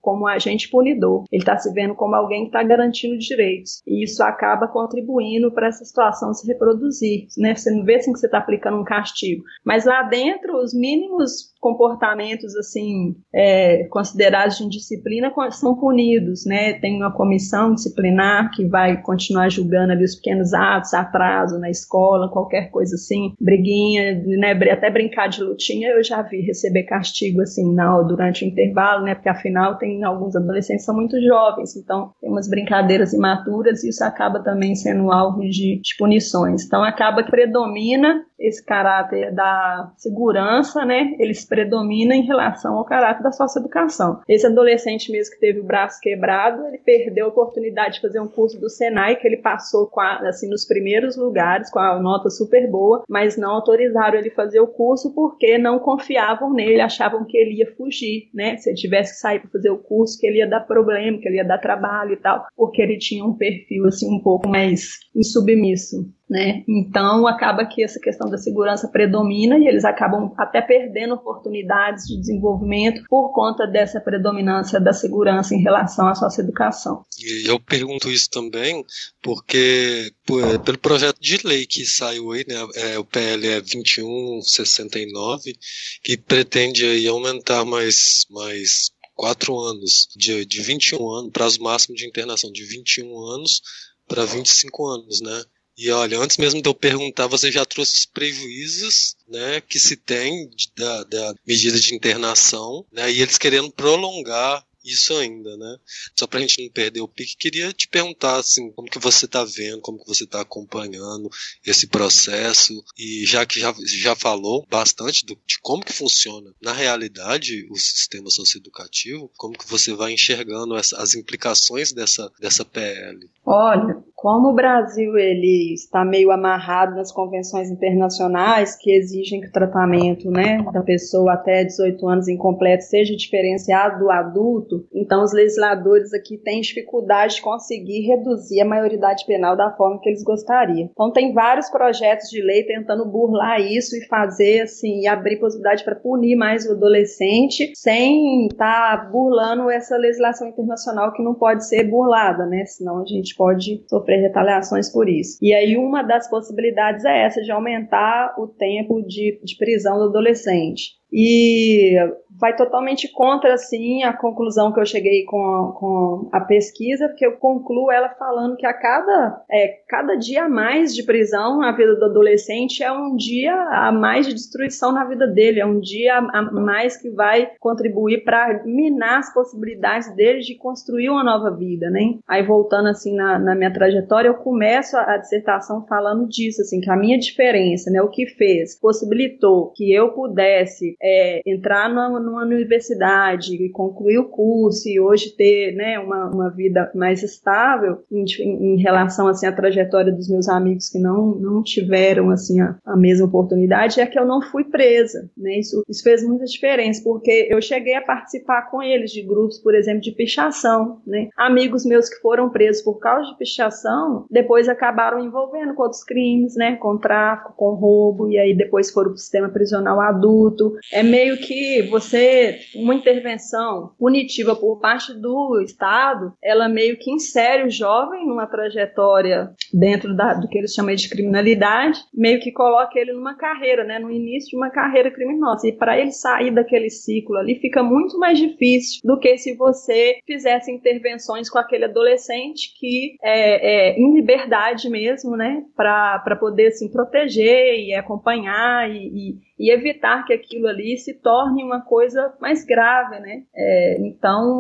como 0.03 0.27
agente 0.27 0.71
punidor. 0.71 1.25
Ele 1.31 1.43
está 1.43 1.57
se 1.57 1.73
vendo 1.73 1.95
como 1.95 2.15
alguém 2.15 2.43
que 2.43 2.49
está 2.49 2.63
garantindo 2.63 3.19
direitos. 3.19 3.83
E 3.87 4.05
isso 4.05 4.23
acaba 4.23 4.69
contribuindo 4.69 5.53
para 5.53 5.69
essa 5.69 5.85
situação 5.85 6.33
se 6.33 6.47
reproduzir. 6.47 7.27
Né? 7.39 7.55
Você 7.55 7.71
não 7.71 7.85
vê 7.85 7.97
assim 7.97 8.13
que 8.13 8.19
você 8.19 8.27
está 8.27 8.39
aplicando 8.39 8.79
um 8.79 8.85
castigo. 8.85 9.43
Mas 9.65 9.85
lá 9.85 10.03
dentro, 10.03 10.57
os 10.57 10.75
mínimos 10.75 11.51
comportamentos 11.61 12.57
assim 12.57 13.15
é, 13.33 13.85
considerados 13.85 14.57
de 14.57 14.65
indisciplina 14.65 15.33
são 15.51 15.77
punidos, 15.77 16.47
né? 16.47 16.75
Tem 16.75 16.97
uma 16.97 17.13
comissão 17.13 17.75
disciplinar 17.75 18.51
que 18.51 18.65
vai 18.65 19.01
continuar 19.03 19.51
julgando 19.51 19.93
ali 19.93 20.05
os 20.05 20.17
pequenos 20.17 20.55
atos, 20.55 20.95
atraso 20.95 21.59
na 21.59 21.69
escola, 21.69 22.31
qualquer 22.31 22.71
coisa 22.71 22.95
assim, 22.95 23.35
briguinha, 23.39 24.23
né? 24.25 24.53
Até 24.73 24.91
brincar 24.91 25.29
de 25.29 25.43
lutinha 25.43 25.91
eu 25.91 26.03
já 26.03 26.23
vi 26.23 26.41
receber 26.41 26.85
castigo 26.85 27.43
assim 27.43 27.73
não, 27.75 28.07
durante 28.07 28.45
o 28.45 28.49
intervalo, 28.49 29.05
né? 29.05 29.15
Porque 29.15 29.29
afinal 29.41 29.77
tem 29.77 30.05
alguns 30.05 30.37
adolescentes 30.37 30.83
que 30.83 30.87
são 30.87 30.95
muito 30.95 31.21
jovens, 31.21 31.75
então 31.77 32.13
tem 32.21 32.31
umas 32.31 32.49
brincadeiras 32.49 33.13
imaturas 33.13 33.83
e 33.83 33.89
isso 33.89 34.05
acaba 34.05 34.43
também 34.43 34.75
sendo 34.75 35.11
alvo 35.11 35.41
de, 35.41 35.81
de 35.83 35.97
punições. 35.99 36.65
Então 36.65 36.85
acaba 36.85 37.25
que 37.25 37.31
predomina 37.31 38.25
esse 38.41 38.65
caráter 38.65 39.33
da 39.33 39.93
segurança, 39.97 40.85
né? 40.85 41.15
Eles 41.19 41.45
predomina 41.45 42.15
em 42.15 42.23
relação 42.23 42.79
ao 42.79 42.85
caráter 42.85 43.23
da 43.23 43.31
socioeducação. 43.31 44.21
Esse 44.27 44.47
adolescente 44.47 45.13
mesmo 45.13 45.35
que 45.35 45.41
teve 45.41 45.61
o 45.61 45.65
braço 45.65 46.01
quebrado, 46.01 46.67
ele 46.67 46.79
perdeu 46.79 47.27
a 47.27 47.29
oportunidade 47.29 47.97
de 47.97 48.01
fazer 48.01 48.21
um 48.21 48.29
curso 48.29 48.59
do 48.59 48.71
Senai, 48.71 49.17
que 49.17 49.27
ele 49.27 49.37
passou 49.37 49.91
a, 49.99 50.29
assim 50.29 50.49
nos 50.49 50.65
primeiros 50.65 51.17
lugares, 51.17 51.71
com 51.71 51.79
a 51.79 52.01
nota 52.01 52.31
super 52.31 52.69
boa, 52.71 53.05
mas 53.09 53.37
não 53.37 53.51
autorizaram 53.51 54.19
ele 54.19 54.31
fazer 54.31 54.61
o 54.61 54.67
curso 54.67 55.15
porque 55.15 55.59
não 55.59 55.79
confiavam 55.79 56.53
nele, 56.53 56.81
achavam 56.81 57.25
que 57.25 57.37
ele 57.37 57.57
ia 57.59 57.75
fugir, 57.77 58.31
né? 58.33 58.57
Se 58.57 58.71
ele 58.71 58.77
tivesse 58.77 59.15
que 59.15 59.21
sair 59.21 59.41
para 59.41 59.51
fazer 59.51 59.71
o 59.71 59.79
curso, 59.79 60.19
que 60.19 60.27
ele 60.27 60.39
ia 60.39 60.49
dar 60.49 60.61
problema, 60.61 61.19
que 61.19 61.29
ele 61.29 61.37
ia 61.37 61.45
dar 61.45 61.59
trabalho 61.59 62.13
e 62.13 62.17
tal, 62.17 62.47
porque 62.57 62.81
ele 62.81 62.97
tinha 62.97 63.25
um 63.25 63.37
perfil 63.37 63.87
assim 63.87 64.11
um 64.11 64.21
pouco 64.21 64.49
mais 64.49 64.99
insubmisso. 65.15 66.09
Né? 66.31 66.63
Então 66.69 67.27
acaba 67.27 67.67
que 67.67 67.83
essa 67.83 67.99
questão 67.99 68.31
da 68.31 68.39
segurança 68.39 68.87
predomina 68.87 69.59
e 69.59 69.67
eles 69.67 69.85
acabam 69.85 70.33
até 70.39 70.63
perdendo 70.63 71.15
oportunidades 71.15 72.07
de 72.07 72.17
desenvolvimento 72.21 73.03
por 73.09 73.35
conta 73.35 73.67
dessa 73.67 74.01
predominância 74.01 74.79
da 74.79 74.93
segurança 74.93 75.57
em 75.57 75.61
relação 75.61 76.07
à 76.07 76.15
sua 76.15 76.31
educação. 76.39 77.05
E 77.19 77.51
eu 77.51 77.59
pergunto 77.59 78.09
isso 78.09 78.31
também 78.31 78.85
porque 79.21 80.13
por, 80.25 80.61
pelo 80.61 80.79
projeto 80.79 81.21
de 81.21 81.45
lei 81.45 81.67
que 81.67 81.85
saiu 81.85 82.31
aí, 82.31 82.45
né, 82.47 82.55
é, 82.77 82.97
o 82.97 83.05
PL 83.05 83.49
é 83.49 83.61
2169, 83.61 85.59
que 86.05 86.17
pretende 86.17 86.85
aí 86.85 87.09
aumentar 87.09 87.65
mais, 87.65 88.25
mais 88.31 88.93
quatro 89.17 89.59
anos, 89.59 90.07
de, 90.17 90.45
de 90.47 90.63
21 90.63 91.11
anos, 91.11 91.33
prazo 91.33 91.61
máximo 91.61 91.97
de 91.97 92.07
internação 92.07 92.53
de 92.53 92.65
21 92.65 93.19
anos 93.19 93.61
para 94.07 94.25
25 94.25 94.87
anos, 94.87 95.21
né? 95.21 95.45
E 95.81 95.91
olha, 95.91 96.19
antes 96.19 96.37
mesmo 96.37 96.61
de 96.61 96.69
eu 96.69 96.75
perguntar, 96.75 97.27
você 97.27 97.51
já 97.51 97.65
trouxe 97.65 98.01
os 98.01 98.05
prejuízos 98.05 99.17
né, 99.27 99.63
que 99.63 99.79
se 99.79 99.97
tem 99.97 100.51
da, 100.77 101.05
da 101.05 101.35
medida 101.47 101.81
de 101.81 101.95
internação, 101.95 102.85
né, 102.93 103.11
e 103.11 103.23
eles 103.23 103.39
querendo 103.39 103.73
prolongar 103.73 104.63
isso 104.85 105.15
ainda, 105.15 105.57
né? 105.57 105.77
Só 106.19 106.27
pra 106.27 106.41
gente 106.41 106.63
não 106.63 106.71
perder 106.71 107.01
o 107.01 107.09
pique, 107.09 107.37
queria 107.37 107.73
te 107.73 107.89
perguntar, 107.89 108.37
assim, 108.37 108.71
como 108.73 108.89
que 108.89 108.99
você 108.99 109.27
tá 109.27 109.45
vendo, 109.45 109.81
como 109.81 109.99
que 109.99 110.07
você 110.07 110.27
tá 110.27 110.41
acompanhando 110.41 111.29
esse 111.65 111.87
processo, 111.87 112.83
e 112.99 113.25
já 113.27 113.45
que 113.45 113.61
já, 113.61 113.75
já 113.85 114.17
falou 114.17 114.67
bastante 114.71 115.25
do, 115.25 115.39
de 115.47 115.59
como 115.61 115.85
que 115.85 115.93
funciona 115.93 116.55
na 116.61 116.73
realidade 116.73 117.67
o 117.71 117.77
sistema 117.77 118.31
socioeducativo, 118.31 119.31
como 119.37 119.57
que 119.57 119.69
você 119.69 119.93
vai 119.93 120.13
enxergando 120.13 120.77
essa, 120.77 120.97
as 120.97 121.15
implicações 121.15 121.93
dessa, 121.93 122.31
dessa 122.41 122.65
PL? 122.65 123.31
Olha, 123.45 124.03
como 124.21 124.51
o 124.51 124.55
Brasil 124.55 125.17
ele 125.17 125.73
está 125.73 126.05
meio 126.05 126.31
amarrado 126.31 126.95
nas 126.95 127.11
convenções 127.11 127.71
internacionais 127.71 128.77
que 128.77 128.91
exigem 128.91 129.41
que 129.41 129.47
o 129.47 129.53
tratamento 129.53 130.31
né, 130.31 130.63
da 130.75 130.83
pessoa 130.83 131.33
até 131.33 131.65
18 131.65 132.07
anos 132.07 132.29
incompleto 132.29 132.85
seja 132.85 133.17
diferenciado 133.17 133.99
do 133.99 134.11
adulto, 134.11 134.87
então 134.95 135.25
os 135.25 135.33
legisladores 135.33 136.13
aqui 136.13 136.37
têm 136.37 136.61
dificuldade 136.61 137.37
de 137.37 137.41
conseguir 137.41 138.07
reduzir 138.07 138.61
a 138.61 138.67
maioridade 138.67 139.25
penal 139.25 139.57
da 139.57 139.71
forma 139.71 139.99
que 140.03 140.11
eles 140.11 140.23
gostariam. 140.23 140.91
Então 140.93 141.11
tem 141.11 141.33
vários 141.33 141.71
projetos 141.71 142.29
de 142.29 142.43
lei 142.43 142.65
tentando 142.65 143.07
burlar 143.07 143.59
isso 143.59 143.97
e 143.97 144.07
fazer 144.07 144.65
assim, 144.65 145.01
e 145.01 145.07
abrir 145.07 145.39
possibilidade 145.39 145.83
para 145.83 145.97
punir 145.97 146.37
mais 146.37 146.69
o 146.69 146.73
adolescente 146.73 147.73
sem 147.75 148.49
estar 148.49 148.99
tá 148.99 149.11
burlando 149.11 149.71
essa 149.71 149.97
legislação 149.97 150.49
internacional 150.49 151.11
que 151.15 151.23
não 151.23 151.35
pode 151.35 151.67
ser 151.67 151.85
burlada, 151.85 152.45
né? 152.45 152.67
Senão 152.67 153.01
a 153.01 153.07
gente 153.07 153.35
pode 153.35 153.83
sofrer 153.89 154.10
retaliações 154.17 154.91
por 154.91 155.09
isso. 155.09 155.39
E 155.43 155.53
aí 155.55 155.77
uma 155.77 156.03
das 156.03 156.29
possibilidades 156.29 157.05
é 157.05 157.25
essa 157.25 157.43
de 157.43 157.51
aumentar 157.51 158.35
o 158.39 158.47
tempo 158.47 159.03
de, 159.03 159.41
de 159.43 159.57
prisão 159.57 159.99
do 159.99 160.05
adolescente. 160.05 161.00
E 161.13 161.97
vai 162.41 162.57
totalmente 162.57 163.07
contra, 163.13 163.53
assim, 163.53 164.03
a 164.03 164.15
conclusão 164.15 164.73
que 164.73 164.81
eu 164.81 164.87
cheguei 164.87 165.25
com 165.25 165.45
a, 165.45 165.73
com 165.73 166.29
a 166.33 166.41
pesquisa, 166.41 167.09
porque 167.09 167.27
eu 167.27 167.33
concluo 167.33 167.93
ela 167.93 168.09
falando 168.09 168.57
que 168.57 168.67
a 168.67 168.73
cada, 168.73 169.45
é, 169.51 169.81
cada 169.87 170.15
dia 170.15 170.45
a 170.45 170.49
mais 170.49 170.95
de 170.95 171.03
prisão 171.03 171.59
na 171.59 171.71
vida 171.73 171.95
do 171.97 172.07
adolescente 172.07 172.83
é 172.83 172.91
um 172.91 173.15
dia 173.15 173.55
a 173.55 173.93
mais 173.93 174.27
de 174.27 174.33
destruição 174.33 174.91
na 174.91 175.05
vida 175.05 175.27
dele, 175.27 175.61
é 175.61 175.67
um 175.67 175.79
dia 175.79 176.17
a 176.17 176.43
mais 176.51 176.97
que 176.97 177.11
vai 177.11 177.51
contribuir 177.61 178.25
para 178.25 178.63
minar 178.65 179.19
as 179.19 179.35
possibilidades 179.35 180.15
dele 180.15 180.41
de 180.41 180.55
construir 180.57 181.11
uma 181.11 181.23
nova 181.23 181.55
vida, 181.55 181.91
né? 181.91 182.19
Aí 182.27 182.43
voltando, 182.43 182.89
assim, 182.89 183.15
na, 183.15 183.39
na 183.39 183.55
minha 183.55 183.73
trajetória, 183.73 184.29
eu 184.29 184.35
começo 184.35 184.97
a, 184.97 185.15
a 185.15 185.17
dissertação 185.19 185.85
falando 185.87 186.27
disso, 186.27 186.63
assim, 186.63 186.81
que 186.81 186.91
a 186.91 186.97
minha 186.97 187.19
diferença, 187.19 187.91
né, 187.91 188.01
o 188.01 188.09
que 188.09 188.27
fez, 188.27 188.79
possibilitou 188.81 189.73
que 189.75 189.93
eu 189.93 190.13
pudesse 190.13 190.97
é, 191.03 191.41
entrar 191.47 191.89
numa, 191.89 192.21
numa 192.21 192.43
universidade 192.43 193.55
e 193.55 193.71
concluir 193.71 194.19
o 194.19 194.29
curso 194.29 194.89
e 194.89 195.01
hoje 195.01 195.31
ter 195.31 195.75
né, 195.75 195.99
uma, 195.99 196.27
uma 196.29 196.51
vida 196.51 196.91
mais 196.95 197.23
estável 197.23 198.03
em, 198.11 198.25
em, 198.39 198.77
relação 198.81 199.27
assim, 199.27 199.47
à 199.47 199.53
trajetória 199.53 200.13
dos 200.13 200.29
meus 200.29 200.49
amigos 200.49 200.89
que 200.89 200.99
não, 200.99 201.35
não 201.35 201.63
tiveram 201.63 202.31
assim, 202.31 202.61
a, 202.61 202.77
a 202.85 202.97
mesma 202.97 203.27
oportunidade 203.27 204.01
é 204.01 204.07
que 204.07 204.19
eu 204.19 204.27
não 204.27 204.43
fui 204.43 204.65
presa. 204.65 205.31
Né? 205.37 205.59
Isso, 205.59 205.83
isso 205.89 206.03
fez 206.03 206.23
muita 206.23 206.45
diferença, 206.45 207.01
porque 207.03 207.49
eu 207.51 207.61
cheguei 207.63 207.95
a 207.95 208.03
participar 208.03 208.71
com 208.71 208.83
eles 208.83 209.11
de 209.11 209.23
grupos, 209.23 209.59
por 209.59 209.75
exemplo, 209.75 210.01
de 210.01 210.13
pichação. 210.13 211.01
Né? 211.07 211.29
Amigos 211.37 211.85
meus 211.85 212.09
que 212.09 212.21
foram 212.21 212.51
presos 212.51 212.83
por 212.83 212.99
causa 212.99 213.31
de 213.31 213.39
pichação, 213.39 214.27
depois 214.31 214.69
acabaram 214.69 215.25
envolvendo 215.25 215.75
com 215.75 215.83
outros 215.83 216.05
crimes, 216.05 216.55
né? 216.57 216.77
com 216.77 216.99
tráfico, 216.99 217.55
com 217.57 217.75
roubo, 217.75 218.31
e 218.31 218.39
aí 218.39 218.55
depois 218.55 218.91
foram 218.91 219.11
para 219.11 219.15
o 219.15 219.19
sistema 219.19 219.49
prisional 219.49 220.01
adulto 220.01 220.75
é 220.93 221.03
meio 221.03 221.37
que 221.39 221.83
você, 221.83 222.61
uma 222.75 222.95
intervenção 222.95 223.93
punitiva 223.99 224.57
por 224.57 224.81
parte 224.81 225.15
do 225.15 225.61
Estado, 225.63 226.33
ela 226.43 226.69
meio 226.69 226.97
que 226.99 227.11
insere 227.11 227.65
o 227.65 227.71
jovem 227.71 228.27
numa 228.27 228.47
trajetória 228.47 229.51
dentro 229.73 230.15
da, 230.15 230.35
do 230.35 230.49
que 230.49 230.59
eles 230.59 230.73
chamam 230.73 230.95
de 230.95 231.09
criminalidade, 231.09 232.01
meio 232.13 232.41
que 232.41 232.53
coloca 232.53 232.99
ele 232.99 233.13
numa 233.13 233.35
carreira, 233.35 233.85
né, 233.85 233.99
no 233.99 234.11
início 234.11 234.51
de 234.51 234.57
uma 234.57 234.71
carreira 234.71 235.11
criminosa. 235.11 235.69
E 235.69 235.73
para 235.73 235.99
ele 235.99 236.13
sair 236.13 236.51
daquele 236.51 236.91
ciclo 236.91 237.37
ali 237.37 237.57
fica 237.57 237.83
muito 237.83 238.19
mais 238.19 238.39
difícil 238.39 239.01
do 239.05 239.19
que 239.19 239.37
se 239.39 239.55
você 239.55 240.19
fizesse 240.27 240.71
intervenções 240.71 241.49
com 241.49 241.59
aquele 241.59 241.85
adolescente 241.85 242.75
que 242.79 243.17
é, 243.23 243.93
é 243.93 243.99
em 243.99 244.15
liberdade 244.15 244.89
mesmo, 244.89 245.37
né, 245.37 245.65
para 245.77 246.37
poder 246.39 246.69
assim 246.69 246.91
proteger 246.91 247.79
e 247.79 247.95
acompanhar 247.95 248.91
e, 248.91 249.07
e 249.07 249.50
e 249.61 249.71
evitar 249.71 250.25
que 250.25 250.33
aquilo 250.33 250.67
ali 250.67 250.97
se 250.97 251.13
torne 251.13 251.63
uma 251.63 251.83
coisa 251.83 252.33
mais 252.41 252.65
grave, 252.65 253.21
né? 253.21 253.43
É, 253.55 253.99
então, 254.01 254.59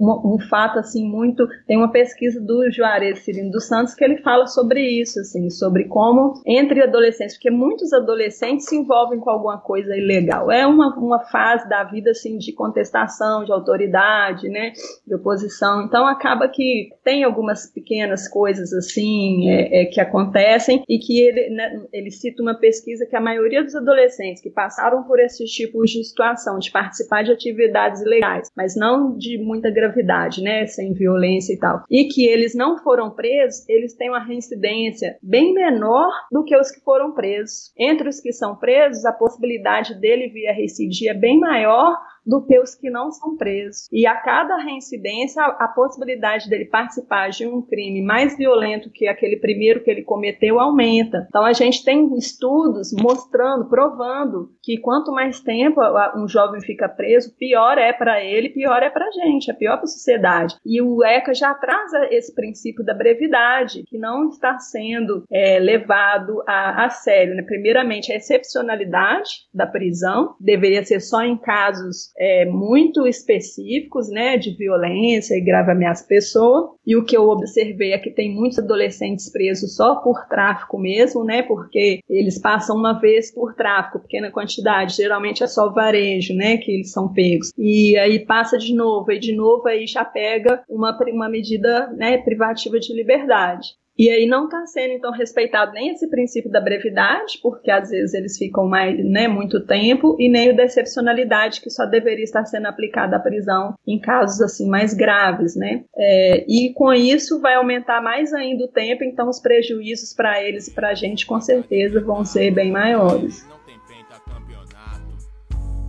um, 0.00 0.34
um, 0.34 0.38
fato 0.50 0.80
assim 0.80 1.08
muito 1.08 1.46
tem 1.68 1.76
uma 1.76 1.92
pesquisa 1.92 2.40
do 2.40 2.68
Juarez 2.68 3.20
Cirino 3.20 3.52
dos 3.52 3.68
Santos 3.68 3.94
que 3.94 4.02
ele 4.02 4.16
fala 4.18 4.48
sobre 4.48 4.80
isso, 4.80 5.20
assim, 5.20 5.48
sobre 5.50 5.84
como 5.84 6.34
entre 6.44 6.82
adolescentes, 6.82 7.36
porque 7.36 7.50
muitos 7.50 7.92
adolescentes 7.92 8.66
se 8.66 8.74
envolvem 8.74 9.20
com 9.20 9.30
alguma 9.30 9.58
coisa 9.58 9.96
ilegal. 9.96 10.50
É 10.50 10.66
uma, 10.66 10.92
uma 10.96 11.20
fase 11.20 11.68
da 11.68 11.84
vida 11.84 12.10
assim 12.10 12.36
de 12.36 12.52
contestação, 12.52 13.44
de 13.44 13.52
autoridade, 13.52 14.48
né? 14.48 14.72
De 15.06 15.14
oposição. 15.14 15.84
Então 15.84 16.08
acaba 16.08 16.48
que 16.48 16.88
tem 17.04 17.22
algumas 17.22 17.72
pequenas 17.72 18.26
coisas 18.26 18.72
assim 18.72 19.48
é, 19.48 19.82
é, 19.82 19.84
que 19.84 20.00
acontecem 20.00 20.82
e 20.88 20.98
que 20.98 21.20
ele, 21.20 21.50
né, 21.50 21.80
ele 21.92 22.10
cita 22.10 22.42
uma 22.42 22.58
pesquisa 22.58 23.06
que 23.06 23.14
a 23.14 23.20
maioria 23.20 23.62
dos 23.62 23.76
adolescentes 23.76 24.23
adolescentes 24.24 24.42
que 24.42 24.50
passaram 24.50 25.02
por 25.04 25.20
esses 25.20 25.50
tipos 25.50 25.90
de 25.90 26.02
situação, 26.02 26.58
de 26.58 26.70
participar 26.70 27.22
de 27.22 27.32
atividades 27.32 28.00
ilegais, 28.00 28.50
mas 28.56 28.74
não 28.76 29.16
de 29.16 29.38
muita 29.38 29.70
gravidade, 29.70 30.42
né, 30.42 30.66
sem 30.66 30.92
violência 30.92 31.52
e 31.52 31.58
tal, 31.58 31.82
e 31.90 32.04
que 32.04 32.26
eles 32.26 32.54
não 32.54 32.78
foram 32.78 33.10
presos, 33.10 33.68
eles 33.68 33.94
têm 33.94 34.08
uma 34.08 34.24
reincidência 34.24 35.16
bem 35.22 35.52
menor 35.52 36.10
do 36.30 36.44
que 36.44 36.56
os 36.56 36.70
que 36.70 36.80
foram 36.80 37.12
presos. 37.12 37.72
Entre 37.78 38.08
os 38.08 38.20
que 38.20 38.32
são 38.32 38.56
presos, 38.56 39.04
a 39.04 39.12
possibilidade 39.12 40.00
dele 40.00 40.28
vir 40.28 40.48
a 40.48 40.52
reincidir 40.52 41.10
é 41.10 41.14
bem 41.14 41.38
maior 41.38 41.96
do 42.26 42.44
que 42.44 42.58
os 42.58 42.74
que 42.74 42.90
não 42.90 43.10
são 43.10 43.36
presos. 43.36 43.88
E 43.92 44.06
a 44.06 44.14
cada 44.16 44.56
reincidência, 44.58 45.42
a, 45.42 45.64
a 45.64 45.68
possibilidade 45.68 46.48
dele 46.48 46.66
participar 46.66 47.30
de 47.30 47.46
um 47.46 47.62
crime 47.62 48.02
mais 48.02 48.36
violento 48.36 48.90
que 48.90 49.06
aquele 49.06 49.36
primeiro 49.36 49.82
que 49.82 49.90
ele 49.90 50.02
cometeu 50.02 50.58
aumenta. 50.58 51.26
Então 51.28 51.44
a 51.44 51.52
gente 51.52 51.84
tem 51.84 52.14
estudos 52.16 52.92
mostrando, 52.92 53.68
provando 53.68 54.50
que 54.62 54.78
quanto 54.78 55.12
mais 55.12 55.40
tempo 55.40 55.80
um 56.16 56.28
jovem 56.28 56.60
fica 56.60 56.88
preso, 56.88 57.34
pior 57.36 57.78
é 57.78 57.92
para 57.92 58.22
ele, 58.22 58.48
pior 58.48 58.82
é 58.82 58.90
para 58.90 59.06
a 59.06 59.10
gente, 59.10 59.50
é 59.50 59.54
pior 59.54 59.76
para 59.76 59.84
a 59.84 59.88
sociedade. 59.88 60.56
E 60.64 60.80
o 60.80 61.04
ECA 61.04 61.34
já 61.34 61.52
traz 61.54 61.92
esse 62.10 62.34
princípio 62.34 62.84
da 62.84 62.94
brevidade, 62.94 63.84
que 63.86 63.98
não 63.98 64.28
está 64.28 64.58
sendo 64.58 65.24
é, 65.30 65.58
levado 65.58 66.42
a, 66.46 66.86
a 66.86 66.90
sério. 66.90 67.34
Né? 67.34 67.42
Primeiramente, 67.42 68.12
a 68.12 68.16
excepcionalidade 68.16 69.44
da 69.52 69.66
prisão 69.66 70.34
deveria 70.40 70.84
ser 70.84 71.00
só 71.00 71.22
em 71.22 71.36
casos 71.36 72.13
é, 72.16 72.44
muito 72.44 73.06
específicos, 73.06 74.08
né, 74.08 74.36
de 74.36 74.50
violência 74.56 75.34
e 75.34 75.40
grave 75.40 75.72
ameaça 75.72 76.04
à 76.04 76.08
pessoa. 76.08 76.74
E 76.86 76.96
o 76.96 77.04
que 77.04 77.16
eu 77.16 77.28
observei 77.28 77.92
é 77.92 77.98
que 77.98 78.10
tem 78.10 78.34
muitos 78.34 78.58
adolescentes 78.58 79.30
presos 79.30 79.76
só 79.76 79.96
por 79.96 80.26
tráfico 80.28 80.78
mesmo, 80.78 81.24
né, 81.24 81.42
porque 81.42 82.00
eles 82.08 82.38
passam 82.38 82.76
uma 82.76 82.98
vez 82.98 83.32
por 83.32 83.54
tráfico, 83.54 84.00
pequena 84.00 84.30
quantidade, 84.30 84.96
geralmente 84.96 85.42
é 85.42 85.46
só 85.46 85.72
varejo, 85.72 86.34
né, 86.34 86.56
que 86.58 86.70
eles 86.70 86.92
são 86.92 87.12
pegos. 87.12 87.52
E 87.58 87.96
aí 87.98 88.24
passa 88.24 88.58
de 88.58 88.74
novo, 88.74 89.10
e 89.10 89.18
de 89.18 89.34
novo 89.34 89.66
aí 89.66 89.86
já 89.86 90.04
pega 90.04 90.62
uma, 90.68 90.96
uma 91.12 91.28
medida 91.28 91.88
né, 91.96 92.18
privativa 92.18 92.78
de 92.78 92.94
liberdade. 92.94 93.74
E 93.96 94.10
aí 94.10 94.26
não 94.26 94.46
está 94.46 94.66
sendo, 94.66 94.92
então, 94.92 95.12
respeitado 95.12 95.72
nem 95.72 95.90
esse 95.90 96.08
princípio 96.08 96.50
da 96.50 96.60
brevidade, 96.60 97.38
porque 97.42 97.70
às 97.70 97.90
vezes 97.90 98.12
eles 98.14 98.36
ficam 98.36 98.66
mais, 98.66 98.98
né, 99.04 99.28
muito 99.28 99.64
tempo, 99.64 100.16
e 100.18 100.28
nem 100.28 100.50
o 100.50 100.56
da 100.56 100.64
excepcionalidade, 100.64 101.60
que 101.60 101.70
só 101.70 101.86
deveria 101.86 102.24
estar 102.24 102.44
sendo 102.44 102.66
aplicada 102.66 103.16
à 103.16 103.20
prisão 103.20 103.74
em 103.86 104.00
casos, 104.00 104.40
assim, 104.40 104.68
mais 104.68 104.92
graves, 104.94 105.54
né. 105.54 105.84
É, 105.96 106.44
e 106.48 106.72
com 106.74 106.92
isso 106.92 107.40
vai 107.40 107.54
aumentar 107.54 108.02
mais 108.02 108.32
ainda 108.32 108.64
o 108.64 108.68
tempo, 108.68 109.04
então 109.04 109.28
os 109.28 109.40
prejuízos 109.40 110.12
para 110.12 110.42
eles 110.42 110.68
e 110.68 110.74
para 110.74 110.88
a 110.88 110.94
gente, 110.94 111.24
com 111.26 111.40
certeza, 111.40 112.00
vão 112.00 112.24
ser 112.24 112.50
bem 112.50 112.72
maiores. 112.72 113.46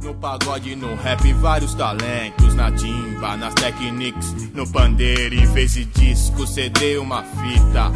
No 0.01 0.13
pagode, 0.13 0.75
no 0.75 0.95
rap, 0.95 1.33
vários 1.33 1.73
talentos. 1.73 2.53
Na 2.53 2.71
timba, 2.71 3.35
nas 3.37 3.53
techniques, 3.53 4.33
no 4.53 4.67
pandeiro, 4.69 5.35
em 5.35 5.45
vez 5.47 5.73
de 5.73 5.85
disco, 5.85 6.45
CD, 6.45 6.97
uma 6.97 7.23
fita. 7.23 7.91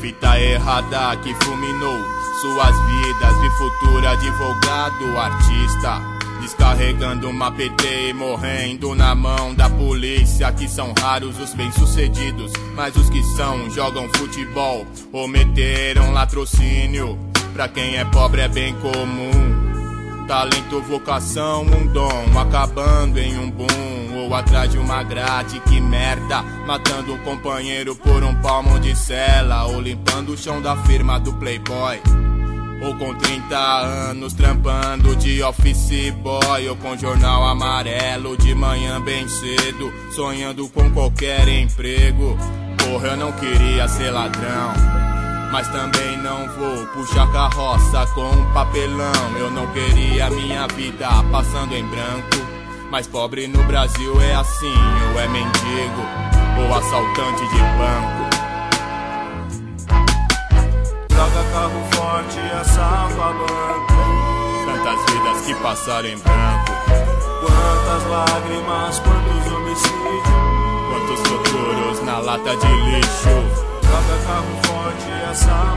Fita 0.00 0.38
errada 0.38 1.16
que 1.22 1.34
fulminou 1.44 1.98
suas 2.40 2.76
vidas. 2.86 3.40
De 3.40 3.50
futuro 3.58 4.08
advogado, 4.08 5.18
artista. 5.18 6.02
Descarregando 6.40 7.30
uma 7.30 7.50
PT 7.50 8.10
e 8.10 8.12
morrendo 8.12 8.94
na 8.94 9.14
mão 9.14 9.54
da 9.54 9.70
polícia. 9.70 10.52
Que 10.52 10.68
são 10.68 10.92
raros 11.00 11.38
os 11.38 11.54
bem-sucedidos, 11.54 12.52
mas 12.74 12.94
os 12.96 13.08
que 13.08 13.22
são 13.36 13.70
jogam 13.70 14.08
futebol 14.16 14.86
ou 15.12 15.28
meteram 15.28 16.12
latrocínio. 16.12 17.18
Pra 17.54 17.68
quem 17.68 17.96
é 17.96 18.04
pobre 18.04 18.40
é 18.40 18.48
bem 18.48 18.74
comum. 18.80 19.43
Talento, 20.26 20.80
vocação, 20.80 21.62
um 21.62 21.86
dom, 21.86 22.38
acabando 22.38 23.18
em 23.18 23.38
um 23.38 23.50
boom. 23.50 24.16
Ou 24.16 24.34
atrás 24.34 24.70
de 24.70 24.78
uma 24.78 25.02
grade, 25.02 25.60
que 25.60 25.80
merda. 25.80 26.42
Matando 26.66 27.12
um 27.12 27.18
companheiro 27.18 27.94
por 27.94 28.22
um 28.22 28.34
palmo 28.36 28.80
de 28.80 28.96
cela. 28.96 29.64
Ou 29.66 29.80
limpando 29.80 30.30
o 30.30 30.36
chão 30.36 30.62
da 30.62 30.76
firma 30.84 31.20
do 31.20 31.34
Playboy. 31.34 32.00
Ou 32.80 32.96
com 32.96 33.14
30 33.14 33.56
anos 33.56 34.32
trampando 34.34 35.14
de 35.16 35.42
office 35.42 36.10
boy 36.22 36.68
Ou 36.68 36.76
com 36.76 36.98
jornal 36.98 37.46
amarelo 37.46 38.36
de 38.36 38.54
manhã 38.54 39.00
bem 39.00 39.26
cedo 39.28 39.92
Sonhando 40.10 40.68
com 40.68 40.90
qualquer 40.90 41.48
emprego 41.48 42.36
Porra, 42.76 43.08
eu 43.08 43.16
não 43.16 43.32
queria 43.32 43.88
ser 43.88 44.10
ladrão 44.10 45.03
mas 45.54 45.68
também 45.68 46.16
não 46.16 46.48
vou 46.48 46.84
puxar 46.88 47.30
carroça 47.30 48.04
com 48.12 48.28
um 48.28 48.52
papelão. 48.52 49.36
Eu 49.38 49.52
não 49.52 49.64
queria 49.68 50.28
minha 50.30 50.66
vida 50.66 51.08
passando 51.30 51.72
em 51.72 51.86
branco. 51.86 52.44
Mas 52.90 53.06
pobre 53.06 53.46
no 53.46 53.62
Brasil 53.62 54.20
é 54.20 54.34
assim, 54.34 54.74
ou 55.12 55.20
é 55.20 55.28
mendigo, 55.28 56.02
ou 56.58 56.74
assaltante 56.74 57.46
de 57.46 57.58
banco. 57.78 58.24
Droga, 61.08 61.44
carro 61.52 61.84
forte, 61.92 62.40
assalto 62.60 63.22
a 63.22 63.32
banco. 63.32 63.94
Tantas 64.66 65.14
vidas 65.14 65.46
que 65.46 65.54
passaram 65.62 66.08
em 66.08 66.18
branco. 66.18 66.72
Quantas 67.42 68.10
lágrimas, 68.10 68.98
quantos 68.98 69.52
homicídios. 69.52 70.24
Quantos 70.90 71.20
futuros 71.28 72.02
na 72.02 72.18
lata 72.18 72.56
de 72.56 72.66
lixo. 72.66 73.63
Joga 73.94 74.18
carro 74.26 74.54
forte, 74.66 75.06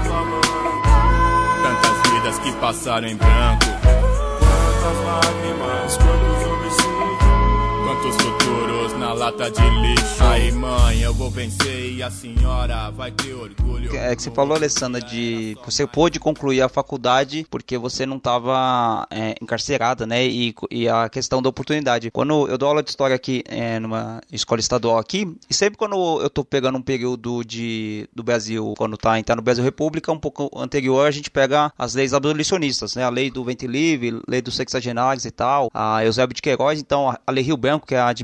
falando. 0.10 0.42
Tantas 1.62 2.12
vidas 2.12 2.40
que 2.40 2.52
passaram 2.54 3.08
em 3.08 3.16
branco. 3.16 3.66
Quantas 4.40 4.98
lágrimas, 5.06 5.98
quantos 5.98 6.42
homicídios. 6.48 7.20
Quantos 7.86 8.16
futuros 8.16 8.87
na 8.94 9.14
lata 9.14 9.50
de 9.50 9.62
lixo. 9.62 10.24
Aí, 10.24 10.52
mãe, 10.52 11.00
eu 11.02 11.14
vou 11.14 11.30
vencer 11.30 11.94
e 11.94 12.04
a 12.04 12.12
senhora 12.12 12.90
vai 12.92 13.12
ter 13.12 13.34
orgulho. 13.34 13.96
É 13.96 14.16
que 14.16 14.22
você 14.22 14.32
falou, 14.32 14.56
Alessandra, 14.56 15.02
de 15.02 15.58
você 15.66 15.88
pôde 15.88 16.20
concluir 16.20 16.62
a 16.62 16.70
faculdade 16.70 17.46
porque 17.50 17.78
você 17.78 18.06
não 18.06 18.18
estava 18.18 19.08
é, 19.10 19.36
encarcerada, 19.42 20.06
né? 20.06 20.26
E, 20.26 20.54
e, 20.70 20.88
a 20.88 21.10
questão 21.10 21.42
da 21.42 21.50
oportunidade. 21.50 22.12
Quando 22.12 22.48
eu 22.48 22.58
dou 22.58 22.70
aula 22.70 22.84
de 22.84 22.90
história 22.90 23.16
aqui 23.16 23.44
é, 23.48 23.80
numa 23.80 24.22
escola 24.32 24.60
estadual 24.60 24.98
aqui, 24.98 25.36
e 25.50 25.54
sempre 25.54 25.78
quando 25.78 26.22
eu 26.22 26.30
tô 26.30 26.44
pegando 26.44 26.78
um 26.78 26.82
período 26.82 27.44
de, 27.44 28.08
do 28.14 28.24
Brasil, 28.24 28.74
quando 28.78 28.98
tá, 28.98 29.22
tá 29.24 29.36
no 29.36 29.42
Brasil 29.42 29.64
República, 29.64 30.12
um 30.12 30.20
pouco 30.20 30.50
anterior, 30.56 31.08
a 31.08 31.12
gente 31.12 31.32
pega 31.32 31.72
as 31.78 31.96
leis 31.96 32.14
abolicionistas, 32.14 32.96
né? 32.96 33.04
A 33.04 33.10
lei 33.10 33.32
do 33.32 33.44
ventre 33.44 33.68
livre, 33.68 34.22
lei 34.28 34.42
dos 34.42 34.56
sexagenários 34.56 35.26
e 35.26 35.32
tal, 35.32 35.70
a 35.74 36.04
Eusébio 36.04 36.36
de 36.36 36.42
Queiroz, 36.42 36.80
então 36.80 37.16
a 37.26 37.32
lei 37.32 37.44
Rio 37.44 37.58
Branco, 37.58 37.88
que 37.88 37.96
é 37.96 38.02
a 38.02 38.14
de 38.14 38.24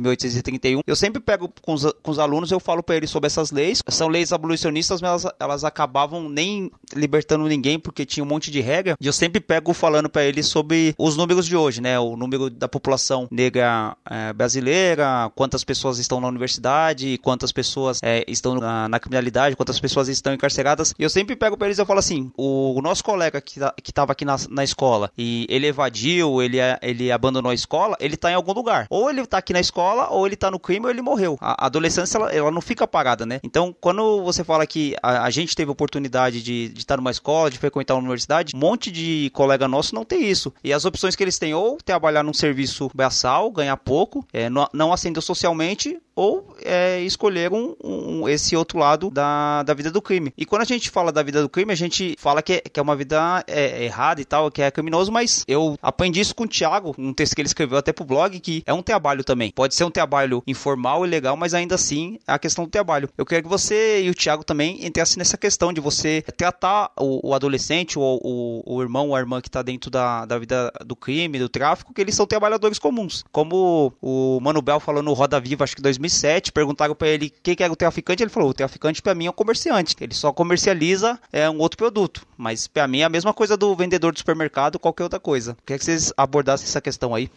1831. 0.54 0.82
Eu 0.86 0.96
sempre 0.96 1.22
pego 1.22 1.52
com 1.62 1.74
os, 1.74 1.92
com 2.02 2.12
os 2.12 2.20
alunos, 2.20 2.52
eu 2.52 2.60
falo 2.60 2.84
para 2.84 2.96
eles 2.96 3.10
sobre 3.10 3.28
essas 3.28 3.52
leis. 3.52 3.82
São 3.88 4.08
leis 4.08 4.32
abolicionistas, 4.32 5.02
mas 5.02 5.10
elas, 5.10 5.36
elas 5.40 5.64
acabavam 5.64 6.30
nem 6.30 6.72
libertando 6.96 7.48
ninguém 7.48 7.80
porque 7.80 8.06
tinha 8.06 8.24
um 8.24 8.28
monte 8.28 8.52
de 8.52 8.62
regra. 8.62 8.96
E 9.00 9.08
eu 9.08 9.14
sempre 9.14 9.40
pego 9.40 9.74
falando 9.74 10.10
para 10.10 10.24
eles 10.24 10.48
sobre 10.48 10.94
os 10.98 11.18
números 11.18 11.46
de 11.46 11.56
hoje, 11.56 11.82
né? 11.82 12.00
O 12.00 12.16
número 12.16 12.50
da 12.50 12.68
população 12.68 13.28
negra 13.32 13.96
é, 14.10 14.34
brasileira, 14.34 15.32
quantas 15.36 15.64
pessoas 15.64 16.00
estão 16.00 16.20
na 16.20 16.28
universidade, 16.28 17.18
quantas 17.20 17.52
pessoas 17.52 18.00
é, 18.04 18.24
estão 18.28 18.56
na, 18.56 18.88
na, 18.88 19.00
criminalidade, 19.00 19.56
quantas 19.56 19.80
pessoas 19.80 20.08
estão 20.08 20.34
encarceradas. 20.34 20.94
E 20.98 21.04
eu 21.04 21.10
sempre 21.10 21.36
pego 21.36 21.58
para 21.58 21.68
eles 21.68 21.80
e 21.80 21.86
falo 21.86 22.00
assim: 22.00 22.32
o, 22.38 22.78
o, 22.78 22.82
nosso 22.82 23.04
colega 23.04 23.42
que, 23.42 23.60
que 23.82 23.94
tava 23.94 24.12
aqui 24.12 24.26
na, 24.26 24.36
na 24.50 24.64
escola 24.64 25.12
e 25.18 25.46
ele 25.50 25.68
evadiu, 25.68 26.42
ele, 26.42 26.58
ele 26.82 27.12
abandonou 27.12 27.52
a 27.52 27.56
escola, 27.56 27.96
ele 28.00 28.18
tá 28.18 28.32
em 28.32 28.36
algum 28.36 28.54
lugar. 28.54 28.88
Ou 28.90 29.10
ele 29.10 29.26
tá 29.26 29.38
aqui 29.38 29.54
na 29.54 29.60
escola, 29.60 30.10
ou 30.10 30.26
ele 30.26 30.36
tá 30.36 30.43
no 30.52 30.60
crime, 30.60 30.86
ou 30.86 30.92
ele 30.92 31.02
morreu. 31.02 31.38
A 31.42 31.66
adolescência, 31.66 32.18
ela, 32.18 32.32
ela 32.32 32.52
não 32.52 32.62
fica 32.62 32.88
parada, 32.88 33.26
né? 33.26 33.40
Então, 33.44 33.76
quando 33.80 34.24
você 34.24 34.44
fala 34.44 34.66
que 34.66 34.96
a, 35.02 35.24
a 35.26 35.30
gente 35.30 35.56
teve 35.56 35.72
oportunidade 35.72 36.42
de, 36.42 36.70
de 36.70 36.80
estar 36.80 36.98
numa 36.98 37.12
escola, 37.12 37.50
de 37.50 37.58
frequentar 37.58 37.96
uma 37.96 38.02
universidade, 38.02 38.56
um 38.56 38.60
monte 38.60 38.92
de 38.92 39.30
colega 39.34 39.68
nosso 39.68 39.96
não 39.96 40.06
tem 40.06 40.30
isso. 40.30 40.54
E 40.64 40.74
as 40.74 40.86
opções 40.86 41.16
que 41.16 41.24
eles 41.24 41.38
têm, 41.38 41.54
ou 41.54 41.78
trabalhar 41.84 42.24
num 42.24 42.34
serviço 42.34 42.90
braçal, 42.94 43.52
ganhar 43.52 43.78
pouco, 43.78 44.26
é, 44.32 44.50
não, 44.50 44.68
não 44.74 44.94
ascender 44.94 45.22
socialmente, 45.22 46.00
ou 46.16 46.56
é, 46.64 47.02
escolher 47.02 47.52
um, 47.52 47.76
um, 47.84 48.30
esse 48.30 48.56
outro 48.56 48.78
lado 48.78 49.10
da, 49.10 49.64
da 49.64 49.74
vida 49.74 49.92
do 49.92 50.02
crime. 50.02 50.34
E 50.38 50.46
quando 50.46 50.62
a 50.62 50.66
gente 50.66 50.90
fala 50.90 51.12
da 51.12 51.24
vida 51.24 51.42
do 51.42 51.50
crime, 51.50 51.72
a 51.72 51.76
gente 51.76 52.16
fala 52.20 52.42
que 52.42 52.54
é, 52.54 52.62
que 52.62 52.80
é 52.80 52.84
uma 52.84 52.96
vida 52.96 53.44
é, 53.48 53.86
errada 53.86 54.22
e 54.22 54.26
tal, 54.26 54.52
que 54.52 54.62
é 54.62 54.70
criminoso, 54.72 55.12
mas 55.12 55.44
eu 55.48 55.78
aprendi 55.82 56.20
isso 56.20 56.36
com 56.36 56.44
o 56.44 56.48
Thiago, 56.48 56.96
um 56.98 57.14
texto 57.14 57.36
que 57.36 57.42
ele 57.42 57.48
escreveu 57.48 57.78
até 57.78 57.92
pro 57.92 58.06
blog, 58.06 58.40
que 58.40 58.64
é 58.66 58.74
um 58.74 58.82
trabalho 58.82 59.24
também. 59.24 59.52
Pode 59.52 59.76
ser 59.76 59.84
um 59.84 59.92
trabalho 59.92 60.44
informal 60.46 61.06
e 61.06 61.10
legal, 61.10 61.36
mas 61.36 61.54
ainda 61.54 61.76
assim 61.76 62.20
é 62.28 62.34
a 62.34 62.40
questão 62.40 62.66
do 62.66 62.70
trabalho. 62.70 63.10
Eu 63.18 63.26
quero 63.26 63.44
que 63.44 63.50
você 63.50 64.04
e 64.04 64.10
o 64.10 64.14
Thiago 64.14 64.44
também 64.44 64.86
entrassem 64.86 65.18
nessa 65.18 65.38
questão 65.38 65.74
de 65.74 65.82
você 65.82 66.24
tratar 66.38 66.92
o, 67.00 67.30
o 67.30 67.34
adolescente, 67.34 67.98
o, 67.98 68.02
o, 68.24 68.64
o, 68.66 68.82
irmão 68.82 69.10
ou 69.10 69.16
a 69.16 69.20
irmã 69.20 69.42
que 69.42 69.48
está 69.48 69.62
dentro 69.62 69.90
da, 69.90 70.26
da 70.26 70.38
vida 70.38 70.72
do 70.86 70.96
crime, 70.96 71.40
do 71.40 71.50
tráfico, 71.50 71.94
que 71.94 72.02
eles 72.02 72.16
são 72.16 72.26
trabalhadores 72.26 72.80
comuns. 72.80 73.24
Como 73.32 73.94
o 74.02 74.40
Mano 74.42 74.62
Bel 74.62 74.80
falou 74.80 75.02
no 75.02 75.14
Roda 75.14 75.40
Viva, 75.40 75.64
acho 75.64 75.76
que 75.76 75.82
2000 75.82 76.03
2007, 76.04 76.52
perguntaram 76.52 76.96
para 76.96 77.08
ele 77.08 77.30
quem 77.30 77.56
que 77.56 77.64
era 77.64 77.72
o 77.72 77.76
traficante, 77.76 78.24
ele 78.24 78.30
falou: 78.30 78.50
o 78.50 78.54
traficante 78.54 79.02
para 79.02 79.16
mim 79.16 79.26
é 79.26 79.30
um 79.30 79.34
comerciante, 79.34 79.96
ele 80.00 80.14
só 80.14 80.32
comercializa 80.32 81.20
é, 81.32 81.50
um 81.50 81.60
outro 81.60 81.78
produto, 81.78 82.26
mas 82.38 82.68
para 82.68 82.88
mim 82.88 83.00
é 83.00 83.04
a 83.04 83.10
mesma 83.10 83.34
coisa 83.34 83.56
do 83.56 83.76
vendedor 83.76 84.12
do 84.12 84.20
supermercado, 84.20 84.80
qualquer 84.80 85.04
outra 85.04 85.20
coisa. 85.20 85.58
Quer 85.66 85.78
que 85.78 85.86
vocês 85.86 86.14
abordassem 86.18 86.66
essa 86.66 86.82
questão 86.82 87.16
aí? 87.16 87.30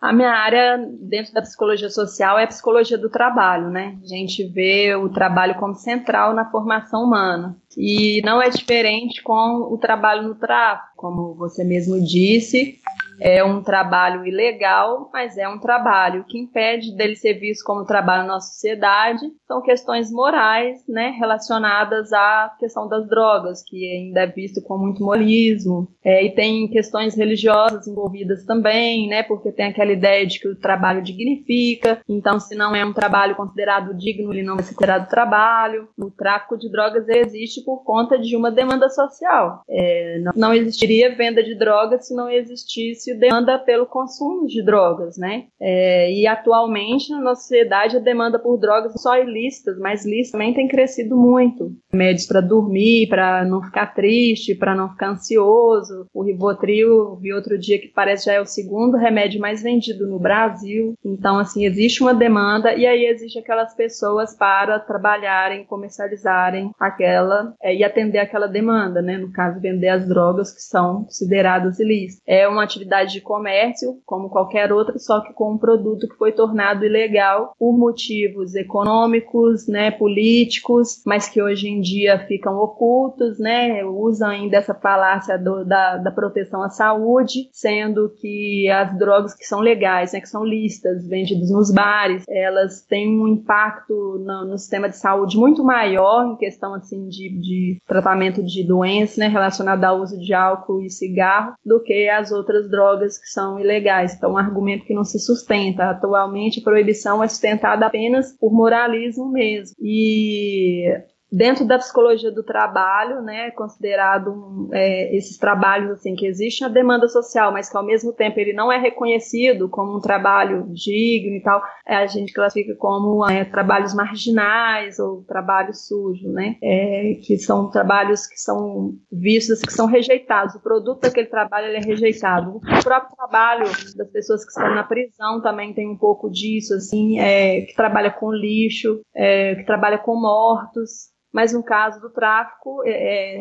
A 0.00 0.12
minha 0.12 0.32
área 0.32 0.84
dentro 1.00 1.32
da 1.32 1.40
psicologia 1.40 1.88
social 1.88 2.36
é 2.36 2.42
a 2.42 2.48
psicologia 2.48 2.98
do 2.98 3.08
trabalho, 3.08 3.70
né? 3.70 3.96
A 4.02 4.06
gente 4.08 4.44
vê 4.48 4.96
o 4.96 5.08
trabalho 5.08 5.54
como 5.60 5.76
central 5.76 6.34
na 6.34 6.50
formação 6.50 7.04
humana. 7.04 7.56
E 7.78 8.20
não 8.24 8.42
é 8.42 8.50
diferente 8.50 9.22
com 9.22 9.68
o 9.72 9.78
trabalho 9.78 10.26
no 10.26 10.34
tráfico, 10.34 10.88
como 10.96 11.36
você 11.36 11.62
mesmo 11.62 12.04
disse. 12.04 12.80
É 13.24 13.44
um 13.44 13.62
trabalho 13.62 14.26
ilegal, 14.26 15.08
mas 15.12 15.38
é 15.38 15.48
um 15.48 15.58
trabalho. 15.58 16.22
O 16.22 16.24
que 16.24 16.38
impede 16.38 16.96
dele 16.96 17.14
ser 17.14 17.34
visto 17.34 17.62
como 17.64 17.84
trabalho 17.84 18.26
na 18.26 18.40
sociedade 18.40 19.20
são 19.46 19.62
questões 19.62 20.10
morais, 20.10 20.82
né, 20.88 21.14
relacionadas 21.16 22.12
à 22.12 22.52
questão 22.58 22.88
das 22.88 23.08
drogas, 23.08 23.62
que 23.62 23.88
ainda 23.88 24.22
é 24.22 24.26
visto 24.26 24.60
com 24.60 24.76
muito 24.76 25.04
morismo. 25.04 25.86
É, 26.04 26.24
e 26.24 26.30
tem 26.30 26.66
questões 26.66 27.14
religiosas 27.14 27.86
envolvidas 27.86 28.44
também, 28.44 29.08
né, 29.08 29.22
porque 29.22 29.52
tem 29.52 29.66
aquela 29.66 29.92
ideia 29.92 30.26
de 30.26 30.40
que 30.40 30.48
o 30.48 30.56
trabalho 30.56 31.00
dignifica. 31.00 32.00
Então, 32.08 32.40
se 32.40 32.56
não 32.56 32.74
é 32.74 32.84
um 32.84 32.92
trabalho 32.92 33.36
considerado 33.36 33.94
digno, 33.94 34.32
ele 34.32 34.42
não 34.42 34.56
ser 34.58 34.74
considerado 34.74 35.08
trabalho. 35.08 35.88
O 35.96 36.10
tráfico 36.10 36.58
de 36.58 36.68
drogas 36.68 37.08
existe 37.08 37.62
por 37.64 37.84
conta 37.84 38.18
de 38.18 38.34
uma 38.34 38.50
demanda 38.50 38.88
social. 38.88 39.62
É, 39.70 40.20
não 40.34 40.52
existiria 40.52 41.14
venda 41.14 41.40
de 41.40 41.54
drogas 41.54 42.08
se 42.08 42.14
não 42.16 42.28
existisse 42.28 43.11
demanda 43.14 43.58
pelo 43.58 43.86
consumo 43.86 44.46
de 44.46 44.62
drogas, 44.62 45.16
né? 45.16 45.46
É, 45.60 46.12
e 46.12 46.26
atualmente 46.26 47.10
na 47.10 47.20
nossa 47.20 47.42
sociedade 47.42 47.96
a 47.96 48.00
demanda 48.00 48.38
por 48.38 48.58
drogas 48.58 48.92
só 49.00 49.18
ilícitas, 49.18 49.78
mas 49.78 50.04
lícitas 50.04 50.32
também 50.32 50.54
tem 50.54 50.68
crescido 50.68 51.16
muito. 51.16 51.72
Remédios 51.92 52.26
para 52.26 52.40
dormir, 52.40 53.08
para 53.08 53.44
não 53.44 53.62
ficar 53.62 53.94
triste, 53.94 54.54
para 54.54 54.74
não 54.74 54.90
ficar 54.90 55.10
ansioso. 55.10 56.06
O 56.12 56.22
Rivotril, 56.22 57.16
vi 57.16 57.32
outro 57.32 57.58
dia 57.58 57.78
que 57.78 57.88
parece 57.88 58.26
já 58.26 58.34
é 58.34 58.40
o 58.40 58.46
segundo 58.46 58.96
remédio 58.96 59.40
mais 59.40 59.62
vendido 59.62 60.06
no 60.06 60.18
Brasil. 60.18 60.94
Então, 61.04 61.38
assim, 61.38 61.64
existe 61.64 62.02
uma 62.02 62.14
demanda 62.14 62.74
e 62.74 62.86
aí 62.86 63.04
existe 63.06 63.38
aquelas 63.38 63.74
pessoas 63.74 64.36
para 64.36 64.78
trabalharem, 64.78 65.64
comercializarem 65.64 66.70
aquela 66.78 67.54
é, 67.62 67.74
e 67.74 67.84
atender 67.84 68.18
aquela 68.18 68.46
demanda, 68.46 69.02
né? 69.02 69.18
No 69.18 69.32
caso, 69.32 69.60
vender 69.60 69.88
as 69.88 70.06
drogas 70.06 70.52
que 70.52 70.62
são 70.62 71.04
consideradas 71.04 71.78
ilícitas. 71.78 72.22
É 72.26 72.46
uma 72.48 72.62
atividade 72.62 73.01
de 73.04 73.20
comércio, 73.20 73.98
como 74.04 74.28
qualquer 74.28 74.72
outra, 74.72 74.98
só 74.98 75.20
que 75.20 75.32
com 75.32 75.52
um 75.52 75.58
produto 75.58 76.08
que 76.08 76.16
foi 76.16 76.32
tornado 76.32 76.84
ilegal 76.84 77.54
por 77.58 77.76
motivos 77.76 78.54
econômicos, 78.54 79.66
né, 79.68 79.90
políticos, 79.90 81.02
mas 81.06 81.28
que 81.28 81.42
hoje 81.42 81.68
em 81.68 81.80
dia 81.80 82.18
ficam 82.26 82.56
ocultos, 82.56 83.38
né? 83.38 83.84
Usam 83.84 84.28
ainda 84.28 84.56
essa 84.56 84.74
falácia 84.74 85.38
do, 85.38 85.64
da, 85.64 85.96
da 85.96 86.10
proteção 86.10 86.62
à 86.62 86.68
saúde, 86.68 87.48
sendo 87.52 88.10
que 88.20 88.68
as 88.70 88.96
drogas 88.98 89.34
que 89.34 89.44
são 89.44 89.60
legais, 89.60 90.12
né, 90.12 90.20
que 90.20 90.28
são 90.28 90.44
listas, 90.44 91.06
vendidas 91.06 91.50
nos 91.50 91.72
bares, 91.72 92.24
elas 92.28 92.82
têm 92.82 93.20
um 93.20 93.28
impacto 93.28 94.18
no, 94.24 94.44
no 94.46 94.58
sistema 94.58 94.88
de 94.88 94.96
saúde 94.96 95.36
muito 95.36 95.64
maior 95.64 96.26
em 96.26 96.36
questão 96.36 96.74
assim 96.74 97.08
de, 97.08 97.28
de 97.40 97.78
tratamento 97.86 98.42
de 98.42 98.66
doenças, 98.66 99.16
né, 99.16 99.28
relacionada 99.28 99.88
ao 99.88 100.00
uso 100.00 100.18
de 100.18 100.32
álcool 100.32 100.82
e 100.82 100.90
cigarro, 100.90 101.54
do 101.64 101.80
que 101.80 102.08
as 102.08 102.30
outras 102.30 102.68
drogas 102.70 102.81
que 103.18 103.28
são 103.28 103.58
ilegais. 103.58 104.14
Então, 104.14 104.32
um 104.32 104.38
argumento 104.38 104.84
que 104.84 104.94
não 104.94 105.04
se 105.04 105.18
sustenta. 105.18 105.90
Atualmente, 105.90 106.60
a 106.60 106.64
proibição 106.64 107.22
é 107.22 107.28
sustentada 107.28 107.86
apenas 107.86 108.36
por 108.38 108.52
moralismo 108.52 109.30
mesmo. 109.30 109.76
E 109.80 110.86
dentro 111.32 111.64
da 111.64 111.78
psicologia 111.78 112.30
do 112.30 112.42
trabalho, 112.42 113.22
né, 113.22 113.50
considerado 113.52 114.68
é, 114.70 115.16
esses 115.16 115.38
trabalhos 115.38 115.90
assim 115.92 116.14
que 116.14 116.26
existe 116.26 116.62
a 116.62 116.68
demanda 116.68 117.08
social, 117.08 117.50
mas 117.50 117.70
que 117.70 117.76
ao 117.76 117.84
mesmo 117.84 118.12
tempo 118.12 118.38
ele 118.38 118.52
não 118.52 118.70
é 118.70 118.78
reconhecido 118.78 119.68
como 119.68 119.96
um 119.96 120.00
trabalho 120.00 120.66
digno 120.74 121.34
e 121.34 121.40
tal, 121.40 121.62
é, 121.86 121.96
a 121.96 122.06
gente 122.06 122.34
classifica 122.34 122.74
como 122.76 123.26
é, 123.26 123.46
trabalhos 123.46 123.94
marginais 123.94 124.98
ou 124.98 125.24
trabalho 125.24 125.72
sujo, 125.72 126.28
né, 126.28 126.56
é, 126.62 127.14
que 127.22 127.38
são 127.38 127.70
trabalhos 127.70 128.26
que 128.26 128.38
são 128.38 128.92
vistos, 129.10 129.62
que 129.62 129.72
são 129.72 129.86
rejeitados. 129.86 130.54
O 130.54 130.60
produto 130.60 131.00
daquele 131.00 131.28
trabalho 131.28 131.68
é 131.68 131.80
rejeitado. 131.80 132.56
O 132.56 132.82
próprio 132.82 133.16
trabalho 133.16 133.64
das 133.96 134.10
pessoas 134.10 134.44
que 134.44 134.50
estão 134.50 134.74
na 134.74 134.82
prisão 134.82 135.40
também 135.40 135.72
tem 135.72 135.88
um 135.88 135.96
pouco 135.96 136.28
disso, 136.28 136.74
assim, 136.74 137.18
é, 137.18 137.62
que 137.62 137.74
trabalha 137.74 138.10
com 138.10 138.30
lixo, 138.30 139.00
é, 139.14 139.54
que 139.54 139.64
trabalha 139.64 139.98
com 139.98 140.14
mortos 140.14 141.12
mas 141.32 141.52
no 141.52 141.62
caso 141.62 142.00
do 142.00 142.10
tráfico 142.10 142.82
é, 142.84 142.90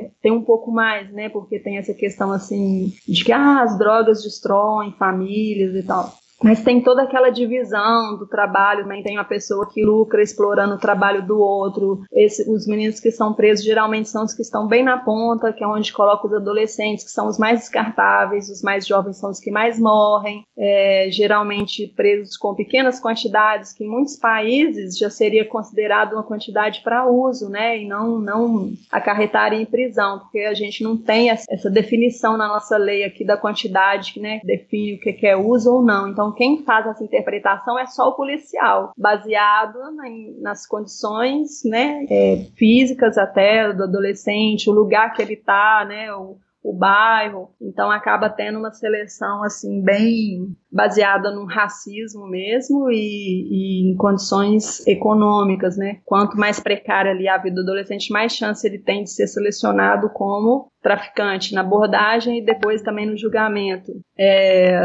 é, 0.05 0.11
tem 0.21 0.31
um 0.31 0.43
pouco 0.43 0.71
mais, 0.71 1.11
né? 1.11 1.29
Porque 1.29 1.59
tem 1.59 1.77
essa 1.77 1.93
questão 1.93 2.31
assim 2.31 2.93
de 3.07 3.23
que 3.23 3.31
ah, 3.31 3.61
as 3.61 3.77
drogas 3.77 4.23
destroem 4.23 4.93
famílias 4.93 5.75
e 5.75 5.83
tal. 5.83 6.20
Mas 6.43 6.63
tem 6.63 6.81
toda 6.81 7.03
aquela 7.03 7.29
divisão 7.29 8.17
do 8.17 8.27
trabalho, 8.27 8.83
também 8.83 9.03
tem 9.03 9.17
uma 9.17 9.23
pessoa 9.23 9.67
que 9.69 9.85
lucra 9.85 10.21
explorando 10.21 10.75
o 10.75 10.79
trabalho 10.79 11.25
do 11.25 11.39
outro. 11.39 12.01
Esse, 12.11 12.49
os 12.49 12.65
meninos 12.67 12.99
que 12.99 13.11
são 13.11 13.33
presos 13.33 13.63
geralmente 13.63 14.09
são 14.09 14.23
os 14.23 14.33
que 14.33 14.41
estão 14.41 14.67
bem 14.67 14.83
na 14.83 14.97
ponta, 14.97 15.53
que 15.53 15.63
é 15.63 15.67
onde 15.67 15.93
coloca 15.93 16.27
os 16.27 16.33
adolescentes, 16.33 17.05
que 17.05 17.11
são 17.11 17.27
os 17.27 17.37
mais 17.37 17.59
descartáveis, 17.59 18.49
os 18.49 18.61
mais 18.61 18.87
jovens 18.87 19.17
são 19.17 19.29
os 19.29 19.39
que 19.39 19.51
mais 19.51 19.79
morrem, 19.79 20.43
é, 20.57 21.07
geralmente 21.11 21.87
presos 21.95 22.35
com 22.37 22.55
pequenas 22.55 22.99
quantidades, 22.99 23.71
que 23.71 23.83
em 23.83 23.89
muitos 23.89 24.15
países 24.15 24.97
já 24.97 25.09
seria 25.09 25.45
considerado 25.45 26.13
uma 26.13 26.23
quantidade 26.23 26.81
para 26.83 27.07
uso, 27.07 27.49
né? 27.49 27.77
E 27.79 27.87
não, 27.87 28.19
não 28.19 28.71
acarretar 28.91 29.53
em 29.53 29.65
prisão, 29.65 30.19
porque 30.19 30.39
a 30.39 30.53
gente 30.53 30.83
não 30.83 30.97
tem 30.97 31.29
essa 31.29 31.69
definição 31.69 32.35
na 32.35 32.47
nossa 32.47 32.77
lei 32.77 33.03
aqui 33.03 33.23
da 33.23 33.37
quantidade, 33.37 34.19
né? 34.19 34.39
Que 34.39 34.47
define 34.47 34.95
o 34.95 34.99
que 34.99 35.25
é 35.25 35.37
uso 35.37 35.75
ou 35.75 35.81
não. 35.81 36.07
Então, 36.07 36.30
quem 36.33 36.63
faz 36.63 36.87
essa 36.87 37.03
interpretação 37.03 37.77
é 37.77 37.85
só 37.85 38.09
o 38.09 38.15
policial, 38.15 38.91
baseado 38.97 39.77
na, 39.95 40.03
nas 40.41 40.67
condições 40.67 41.61
né, 41.65 42.05
é, 42.09 42.45
físicas 42.55 43.17
até 43.17 43.71
do 43.73 43.83
adolescente, 43.83 44.69
o 44.69 44.73
lugar 44.73 45.13
que 45.13 45.21
ele 45.21 45.33
está, 45.33 45.85
né, 45.87 46.13
o, 46.13 46.37
o 46.63 46.73
bairro, 46.73 47.49
então 47.59 47.89
acaba 47.89 48.29
tendo 48.29 48.59
uma 48.59 48.71
seleção 48.71 49.43
assim 49.43 49.81
bem 49.83 50.55
baseada 50.71 51.31
no 51.31 51.45
racismo 51.45 52.27
mesmo 52.27 52.91
e, 52.91 53.47
e, 53.49 53.91
em 53.91 53.97
condições 53.97 54.85
econômicas, 54.87 55.75
né? 55.75 55.99
Quanto 56.05 56.37
mais 56.37 56.59
precária 56.59 57.11
ali 57.11 57.27
a 57.27 57.37
vida 57.37 57.55
do 57.55 57.61
adolescente, 57.61 58.13
mais 58.13 58.33
chance 58.33 58.65
ele 58.65 58.77
tem 58.77 59.03
de 59.03 59.11
ser 59.11 59.27
selecionado 59.27 60.09
como 60.13 60.67
traficante 60.81 61.53
na 61.53 61.61
abordagem 61.61 62.37
e 62.37 62.45
depois 62.45 62.81
também 62.83 63.07
no 63.07 63.17
julgamento. 63.17 63.91
É, 64.17 64.81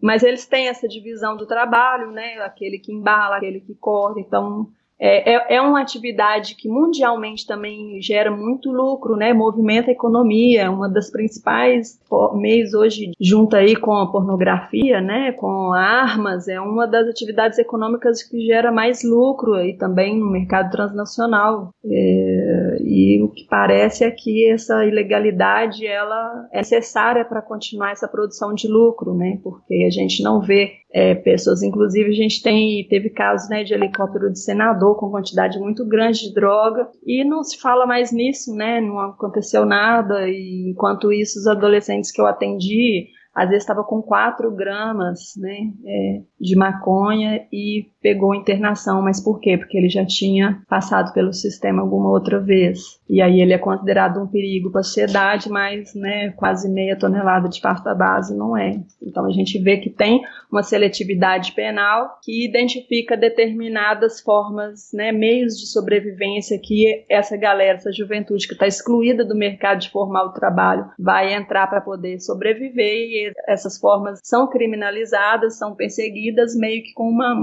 mas 0.00 0.22
eles 0.22 0.46
têm 0.46 0.68
essa 0.68 0.86
divisão 0.86 1.36
do 1.36 1.46
trabalho, 1.46 2.10
né? 2.12 2.38
Aquele 2.42 2.78
que 2.78 2.92
embala, 2.92 3.36
aquele 3.36 3.60
que 3.60 3.74
corta. 3.74 4.20
Então, 4.20 4.70
é, 5.00 5.34
é, 5.34 5.56
é, 5.56 5.60
uma 5.60 5.80
atividade 5.80 6.54
que 6.54 6.68
mundialmente 6.68 7.46
também 7.46 8.00
gera 8.00 8.30
muito 8.30 8.70
lucro, 8.70 9.16
né? 9.16 9.32
Movimenta 9.32 9.90
a 9.90 9.92
economia, 9.92 10.70
uma 10.70 10.88
das 10.88 11.10
principais 11.10 11.98
meios 12.34 12.74
hoje, 12.74 13.12
junto 13.20 13.56
aí 13.56 13.76
com 13.76 13.94
a 13.94 14.10
pornografia, 14.10 15.00
né? 15.00 15.32
Com 15.32 15.72
armas, 15.72 16.48
é 16.48 16.60
uma 16.60 16.86
das 16.86 17.08
atividades 17.08 17.58
econômicas 17.58 18.22
que 18.22 18.46
gera 18.46 18.72
mais 18.72 19.02
lucro 19.04 19.54
aí 19.54 19.76
também 19.76 20.18
no 20.18 20.30
mercado 20.30 20.70
transnacional. 20.70 21.70
É, 21.84 22.76
e 22.80 23.22
o 23.22 23.28
que 23.28 23.46
parece 23.48 24.04
é 24.04 24.10
que 24.10 24.50
essa 24.50 24.84
ilegalidade 24.84 25.86
ela 25.86 26.48
é 26.52 26.62
necessária 26.68 27.24
para 27.24 27.40
continuar 27.40 27.92
essa 27.92 28.06
produção 28.06 28.52
de 28.54 28.68
lucro, 28.68 29.14
né? 29.14 29.38
Porque 29.42 29.84
a 29.86 29.90
gente 29.90 30.22
não 30.22 30.40
vê 30.40 30.72
é, 30.92 31.14
pessoas, 31.14 31.62
inclusive 31.62 32.10
a 32.10 32.14
gente 32.14 32.42
tem 32.42 32.86
teve 32.88 33.10
casos 33.10 33.48
né, 33.48 33.62
de 33.62 33.74
helicóptero 33.74 34.32
de 34.32 34.40
senador 34.40 34.96
com 34.96 35.10
quantidade 35.10 35.58
muito 35.58 35.86
grande 35.86 36.20
de 36.20 36.34
droga 36.34 36.88
e 37.04 37.24
não 37.24 37.42
se 37.42 37.60
fala 37.60 37.86
mais 37.86 38.10
nisso, 38.10 38.54
né? 38.54 38.80
Não 38.80 38.98
aconteceu 38.98 39.66
nada 39.66 40.28
e 40.28 40.70
enquanto 40.70 41.12
isso 41.12 41.38
os 41.38 41.46
adolescentes 41.46 42.10
que 42.10 42.20
eu 42.20 42.26
atendi 42.26 43.08
às 43.38 43.48
vezes 43.48 43.62
estava 43.62 43.84
com 43.84 44.02
4 44.02 44.50
gramas 44.50 45.34
né, 45.36 45.70
é, 45.86 46.22
de 46.40 46.56
maconha 46.56 47.46
e 47.52 47.86
pegou 48.02 48.34
internação. 48.34 49.00
Mas 49.00 49.22
por 49.22 49.38
quê? 49.38 49.56
Porque 49.56 49.78
ele 49.78 49.88
já 49.88 50.04
tinha 50.04 50.60
passado 50.68 51.12
pelo 51.12 51.32
sistema 51.32 51.80
alguma 51.80 52.10
outra 52.10 52.40
vez. 52.40 52.97
E 53.08 53.22
aí 53.22 53.40
ele 53.40 53.54
é 53.54 53.58
considerado 53.58 54.20
um 54.20 54.26
perigo 54.26 54.70
para 54.70 54.80
a 54.80 54.84
sociedade, 54.84 55.48
mas 55.48 55.94
né, 55.94 56.30
quase 56.32 56.68
meia 56.68 56.96
tonelada 56.96 57.48
de 57.48 57.60
pasta 57.60 57.94
base 57.94 58.36
não 58.36 58.56
é. 58.56 58.80
Então 59.02 59.24
a 59.24 59.30
gente 59.30 59.58
vê 59.58 59.78
que 59.78 59.88
tem 59.88 60.20
uma 60.52 60.62
seletividade 60.62 61.52
penal 61.52 62.18
que 62.22 62.46
identifica 62.46 63.16
determinadas 63.16 64.20
formas, 64.20 64.90
né, 64.92 65.10
meios 65.10 65.58
de 65.58 65.66
sobrevivência 65.66 66.60
que 66.62 67.04
essa 67.08 67.36
galera, 67.36 67.78
essa 67.78 67.92
juventude 67.92 68.46
que 68.46 68.52
está 68.52 68.66
excluída 68.66 69.24
do 69.24 69.34
mercado 69.34 69.80
de 69.80 69.90
formal 69.90 70.32
trabalho 70.32 70.90
vai 70.98 71.32
entrar 71.32 71.66
para 71.66 71.80
poder 71.80 72.20
sobreviver 72.20 73.08
e 73.08 73.32
essas 73.46 73.78
formas 73.78 74.20
são 74.22 74.48
criminalizadas, 74.48 75.56
são 75.56 75.74
perseguidas 75.74 76.54
meio 76.54 76.82
que 76.82 76.92
com 76.92 77.08
uma, 77.08 77.34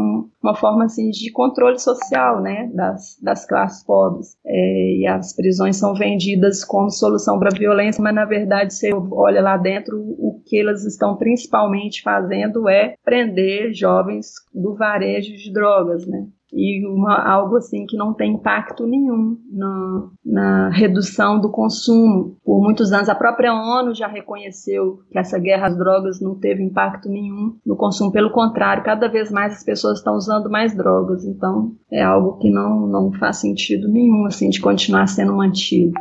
uma 0.44 0.56
forma 0.56 0.86
assim 0.86 1.10
de 1.10 1.32
controle 1.32 1.80
social, 1.80 2.42
né, 2.42 2.70
das, 2.74 3.18
das 3.22 3.46
classes 3.46 3.84
pobres. 3.84 4.38
É, 4.46 4.98
e 5.00 5.08
as 5.08 5.36
prisões 5.36 5.55
são 5.74 5.94
vendidas 5.94 6.64
como 6.64 6.90
solução 6.90 7.40
para 7.40 7.50
a 7.50 7.58
violência, 7.58 8.02
mas 8.02 8.16
na 8.16 8.26
verdade 8.26 8.74
você 8.74 8.92
olha 9.12 9.42
lá 9.42 9.58
dentro, 9.58 9.98
o 9.98 10.42
que 10.46 10.60
elas 10.60 10.86
estão 10.86 11.16
principalmente 11.16 12.02
fazendo 12.02 12.68
é 12.70 12.96
prender 13.04 13.74
jovens 13.74 14.34
do 14.54 14.76
varejo 14.76 15.36
de 15.36 15.52
drogas, 15.52 16.06
né. 16.06 16.26
E 16.56 16.88
uma, 16.88 17.16
algo 17.16 17.58
assim 17.58 17.86
que 17.86 17.98
não 17.98 18.14
tem 18.14 18.34
impacto 18.34 18.88
nenhum 18.88 19.38
na, 19.52 20.10
na 20.26 20.70
redução 20.70 21.40
do 21.40 21.52
consumo. 21.52 22.38
Por 22.44 22.62
muitos 22.62 22.94
anos, 22.94 23.10
a 23.10 23.16
própria 23.16 23.54
ONU 23.54 23.94
já 23.94 24.08
reconheceu 24.08 25.00
que 25.12 25.20
essa 25.20 25.38
guerra 25.38 25.68
às 25.68 25.78
drogas 25.78 26.22
não 26.22 26.34
teve 26.36 26.64
impacto 26.64 27.10
nenhum 27.10 27.58
no 27.66 27.76
consumo. 27.76 28.12
Pelo 28.12 28.32
contrário, 28.32 28.84
cada 28.84 29.10
vez 29.10 29.30
mais 29.30 29.54
as 29.54 29.64
pessoas 29.64 29.98
estão 29.98 30.16
usando 30.16 30.50
mais 30.50 30.74
drogas. 30.74 31.26
Então, 31.26 31.74
é 31.92 32.02
algo 32.02 32.38
que 32.38 32.50
não, 32.50 32.88
não 32.88 33.12
faz 33.12 33.38
sentido 33.38 33.90
nenhum 33.90 34.26
assim 34.26 34.50
de 34.50 34.62
continuar 34.62 35.08
sendo 35.08 35.34
mantido. 35.34 35.94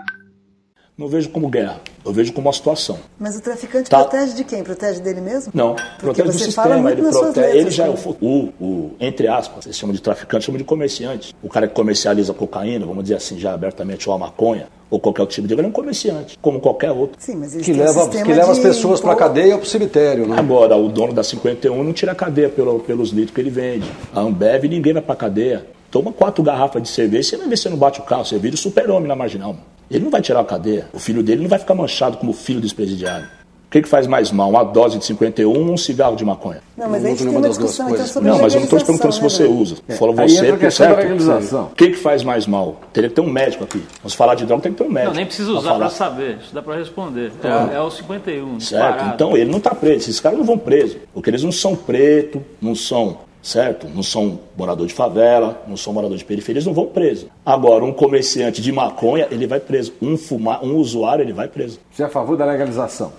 Não 0.96 1.08
vejo 1.08 1.30
como 1.30 1.48
guerra, 1.48 1.80
eu 2.04 2.12
vejo 2.12 2.32
como 2.32 2.48
uma 2.48 2.52
situação. 2.52 2.98
Mas 3.18 3.36
o 3.36 3.40
traficante 3.40 3.88
tá. 3.88 4.04
protege 4.04 4.34
de 4.34 4.44
quem? 4.44 4.62
Protege 4.62 5.00
dele 5.00 5.20
mesmo? 5.20 5.52
Não, 5.54 5.74
Porque 5.74 6.22
protege 6.22 6.28
do 6.28 6.44
sistema. 6.44 6.90
Ele, 6.90 7.02
protege, 7.02 7.58
ele 7.58 7.70
já 7.70 7.86
é 7.86 7.90
o, 7.90 8.16
o, 8.20 8.52
o, 8.60 8.90
entre 9.00 9.26
aspas, 9.26 9.66
eles 9.66 9.78
chamam 9.78 9.94
de 9.94 10.02
traficante, 10.02 10.44
chamam 10.44 10.58
de 10.58 10.64
comerciante. 10.64 11.34
O 11.42 11.48
cara 11.48 11.66
que 11.66 11.74
comercializa 11.74 12.34
cocaína, 12.34 12.84
vamos 12.84 13.04
dizer 13.04 13.16
assim, 13.16 13.38
já 13.38 13.54
abertamente, 13.54 14.08
ou 14.08 14.14
a 14.14 14.18
maconha, 14.18 14.68
ou 14.90 15.00
qualquer 15.00 15.26
tipo 15.26 15.48
de 15.48 15.54
ele 15.54 15.62
é 15.62 15.66
um 15.66 15.72
comerciante, 15.72 16.38
como 16.40 16.60
qualquer 16.60 16.90
outro. 16.90 17.16
Sim, 17.18 17.36
mas 17.36 17.54
que 17.54 17.72
leva, 17.72 18.08
que 18.08 18.32
leva 18.32 18.52
as 18.52 18.58
pessoas 18.58 19.00
para 19.00 19.12
a 19.12 19.16
cadeia 19.16 19.54
ou 19.54 19.58
para 19.58 19.66
o 19.66 19.68
cemitério, 19.68 20.26
né? 20.26 20.36
Agora, 20.38 20.76
o 20.76 20.88
dono 20.88 21.12
da 21.12 21.24
51 21.24 21.82
não 21.82 21.92
tira 21.92 22.12
a 22.12 22.14
cadeia 22.14 22.48
pelo, 22.48 22.78
pelos 22.80 23.10
litros 23.10 23.34
que 23.34 23.40
ele 23.40 23.50
vende. 23.50 23.90
A 24.14 24.20
Ambev, 24.20 24.64
ninguém 24.64 24.92
vai 24.92 25.02
para 25.02 25.14
a 25.14 25.16
cadeia. 25.16 25.66
Toma 25.90 26.12
quatro 26.12 26.42
garrafas 26.42 26.82
de 26.82 26.88
cerveja, 26.88 27.30
você 27.30 27.36
vai 27.36 27.48
ver 27.48 27.56
se 27.56 27.68
não 27.68 27.76
bate 27.76 28.00
o 28.00 28.02
carro. 28.02 28.24
Você 28.24 28.38
vira 28.38 28.54
o 28.54 28.58
super-homem 28.58 29.08
na 29.08 29.16
marginal. 29.16 29.52
Mano. 29.52 29.73
Ele 29.90 30.04
não 30.04 30.10
vai 30.10 30.20
tirar 30.20 30.40
a 30.40 30.44
cadeia. 30.44 30.88
O 30.92 30.98
filho 30.98 31.22
dele 31.22 31.42
não 31.42 31.48
vai 31.48 31.58
ficar 31.58 31.74
manchado 31.74 32.16
como 32.16 32.32
filho 32.32 32.60
do 32.60 32.66
ex-presidiário. 32.66 33.26
O 33.66 33.70
que, 33.74 33.82
que 33.82 33.88
faz 33.88 34.06
mais 34.06 34.30
mal? 34.30 34.50
Uma 34.50 34.62
dose 34.62 34.98
de 34.98 35.04
51 35.04 35.50
ou 35.50 35.72
um 35.72 35.76
cigarro 35.76 36.14
de 36.14 36.24
maconha? 36.24 36.60
Não, 36.76 36.88
mas 36.88 37.04
a 37.04 37.08
gente 37.08 37.24
tem 37.24 37.28
uma 37.28 37.48
discussão 37.48 37.90
então 37.90 38.06
sobre 38.06 38.30
Não, 38.30 38.38
mas 38.38 38.54
eu 38.54 38.60
não 38.60 38.64
estou 38.66 38.78
te 38.78 38.84
perguntando 38.84 39.12
né, 39.12 39.16
se 39.16 39.20
você 39.20 39.44
usa. 39.44 39.76
É. 39.88 39.94
Fala 39.94 40.12
você, 40.12 40.46
porque 40.52 40.70
certo. 40.70 41.60
O 41.60 41.74
que, 41.74 41.90
que 41.90 41.96
faz 41.96 42.22
mais 42.22 42.46
mal? 42.46 42.80
Teria 42.92 43.10
que 43.10 43.16
ter 43.16 43.20
um 43.20 43.28
médico 43.28 43.64
aqui. 43.64 43.82
Vamos 44.00 44.14
falar 44.14 44.36
de 44.36 44.46
droga, 44.46 44.62
tem 44.62 44.70
que 44.70 44.78
ter 44.78 44.84
um 44.84 44.92
médico. 44.92 45.10
Não, 45.10 45.16
nem 45.16 45.26
precisa 45.26 45.50
usar 45.50 45.74
para 45.74 45.90
saber. 45.90 46.38
Isso 46.40 46.54
dá 46.54 46.62
para 46.62 46.76
responder. 46.76 47.32
Então, 47.36 47.70
é, 47.70 47.74
é 47.74 47.80
o 47.80 47.90
51. 47.90 48.44
Certo. 48.44 48.58
Disparado. 48.58 49.14
Então 49.14 49.36
ele 49.36 49.50
não 49.50 49.58
está 49.58 49.74
preso. 49.74 49.96
Esses 49.96 50.20
caras 50.20 50.38
não 50.38 50.46
vão 50.46 50.56
preso. 50.56 50.98
Porque 51.12 51.28
eles 51.28 51.42
não 51.42 51.50
são 51.50 51.74
preto, 51.74 52.40
não 52.62 52.76
são 52.76 53.18
certo? 53.44 53.86
Não 53.88 54.02
são 54.02 54.40
morador 54.56 54.86
de 54.86 54.94
favela, 54.94 55.62
não 55.68 55.76
são 55.76 55.92
morador 55.92 56.16
de 56.16 56.24
periferia, 56.24 56.58
eles 56.58 56.66
não 56.66 56.72
vão 56.72 56.86
preso. 56.86 57.28
Agora, 57.44 57.84
um 57.84 57.92
comerciante 57.92 58.60
de 58.62 58.72
maconha, 58.72 59.28
ele 59.30 59.46
vai 59.46 59.60
preso. 59.60 59.92
Um, 60.00 60.16
fumar, 60.16 60.64
um 60.64 60.76
usuário, 60.76 61.22
ele 61.22 61.32
vai 61.32 61.46
preso. 61.46 61.78
Você 61.92 62.02
é 62.02 62.06
a 62.06 62.08
favor 62.08 62.36
da 62.36 62.46
legalização? 62.46 63.12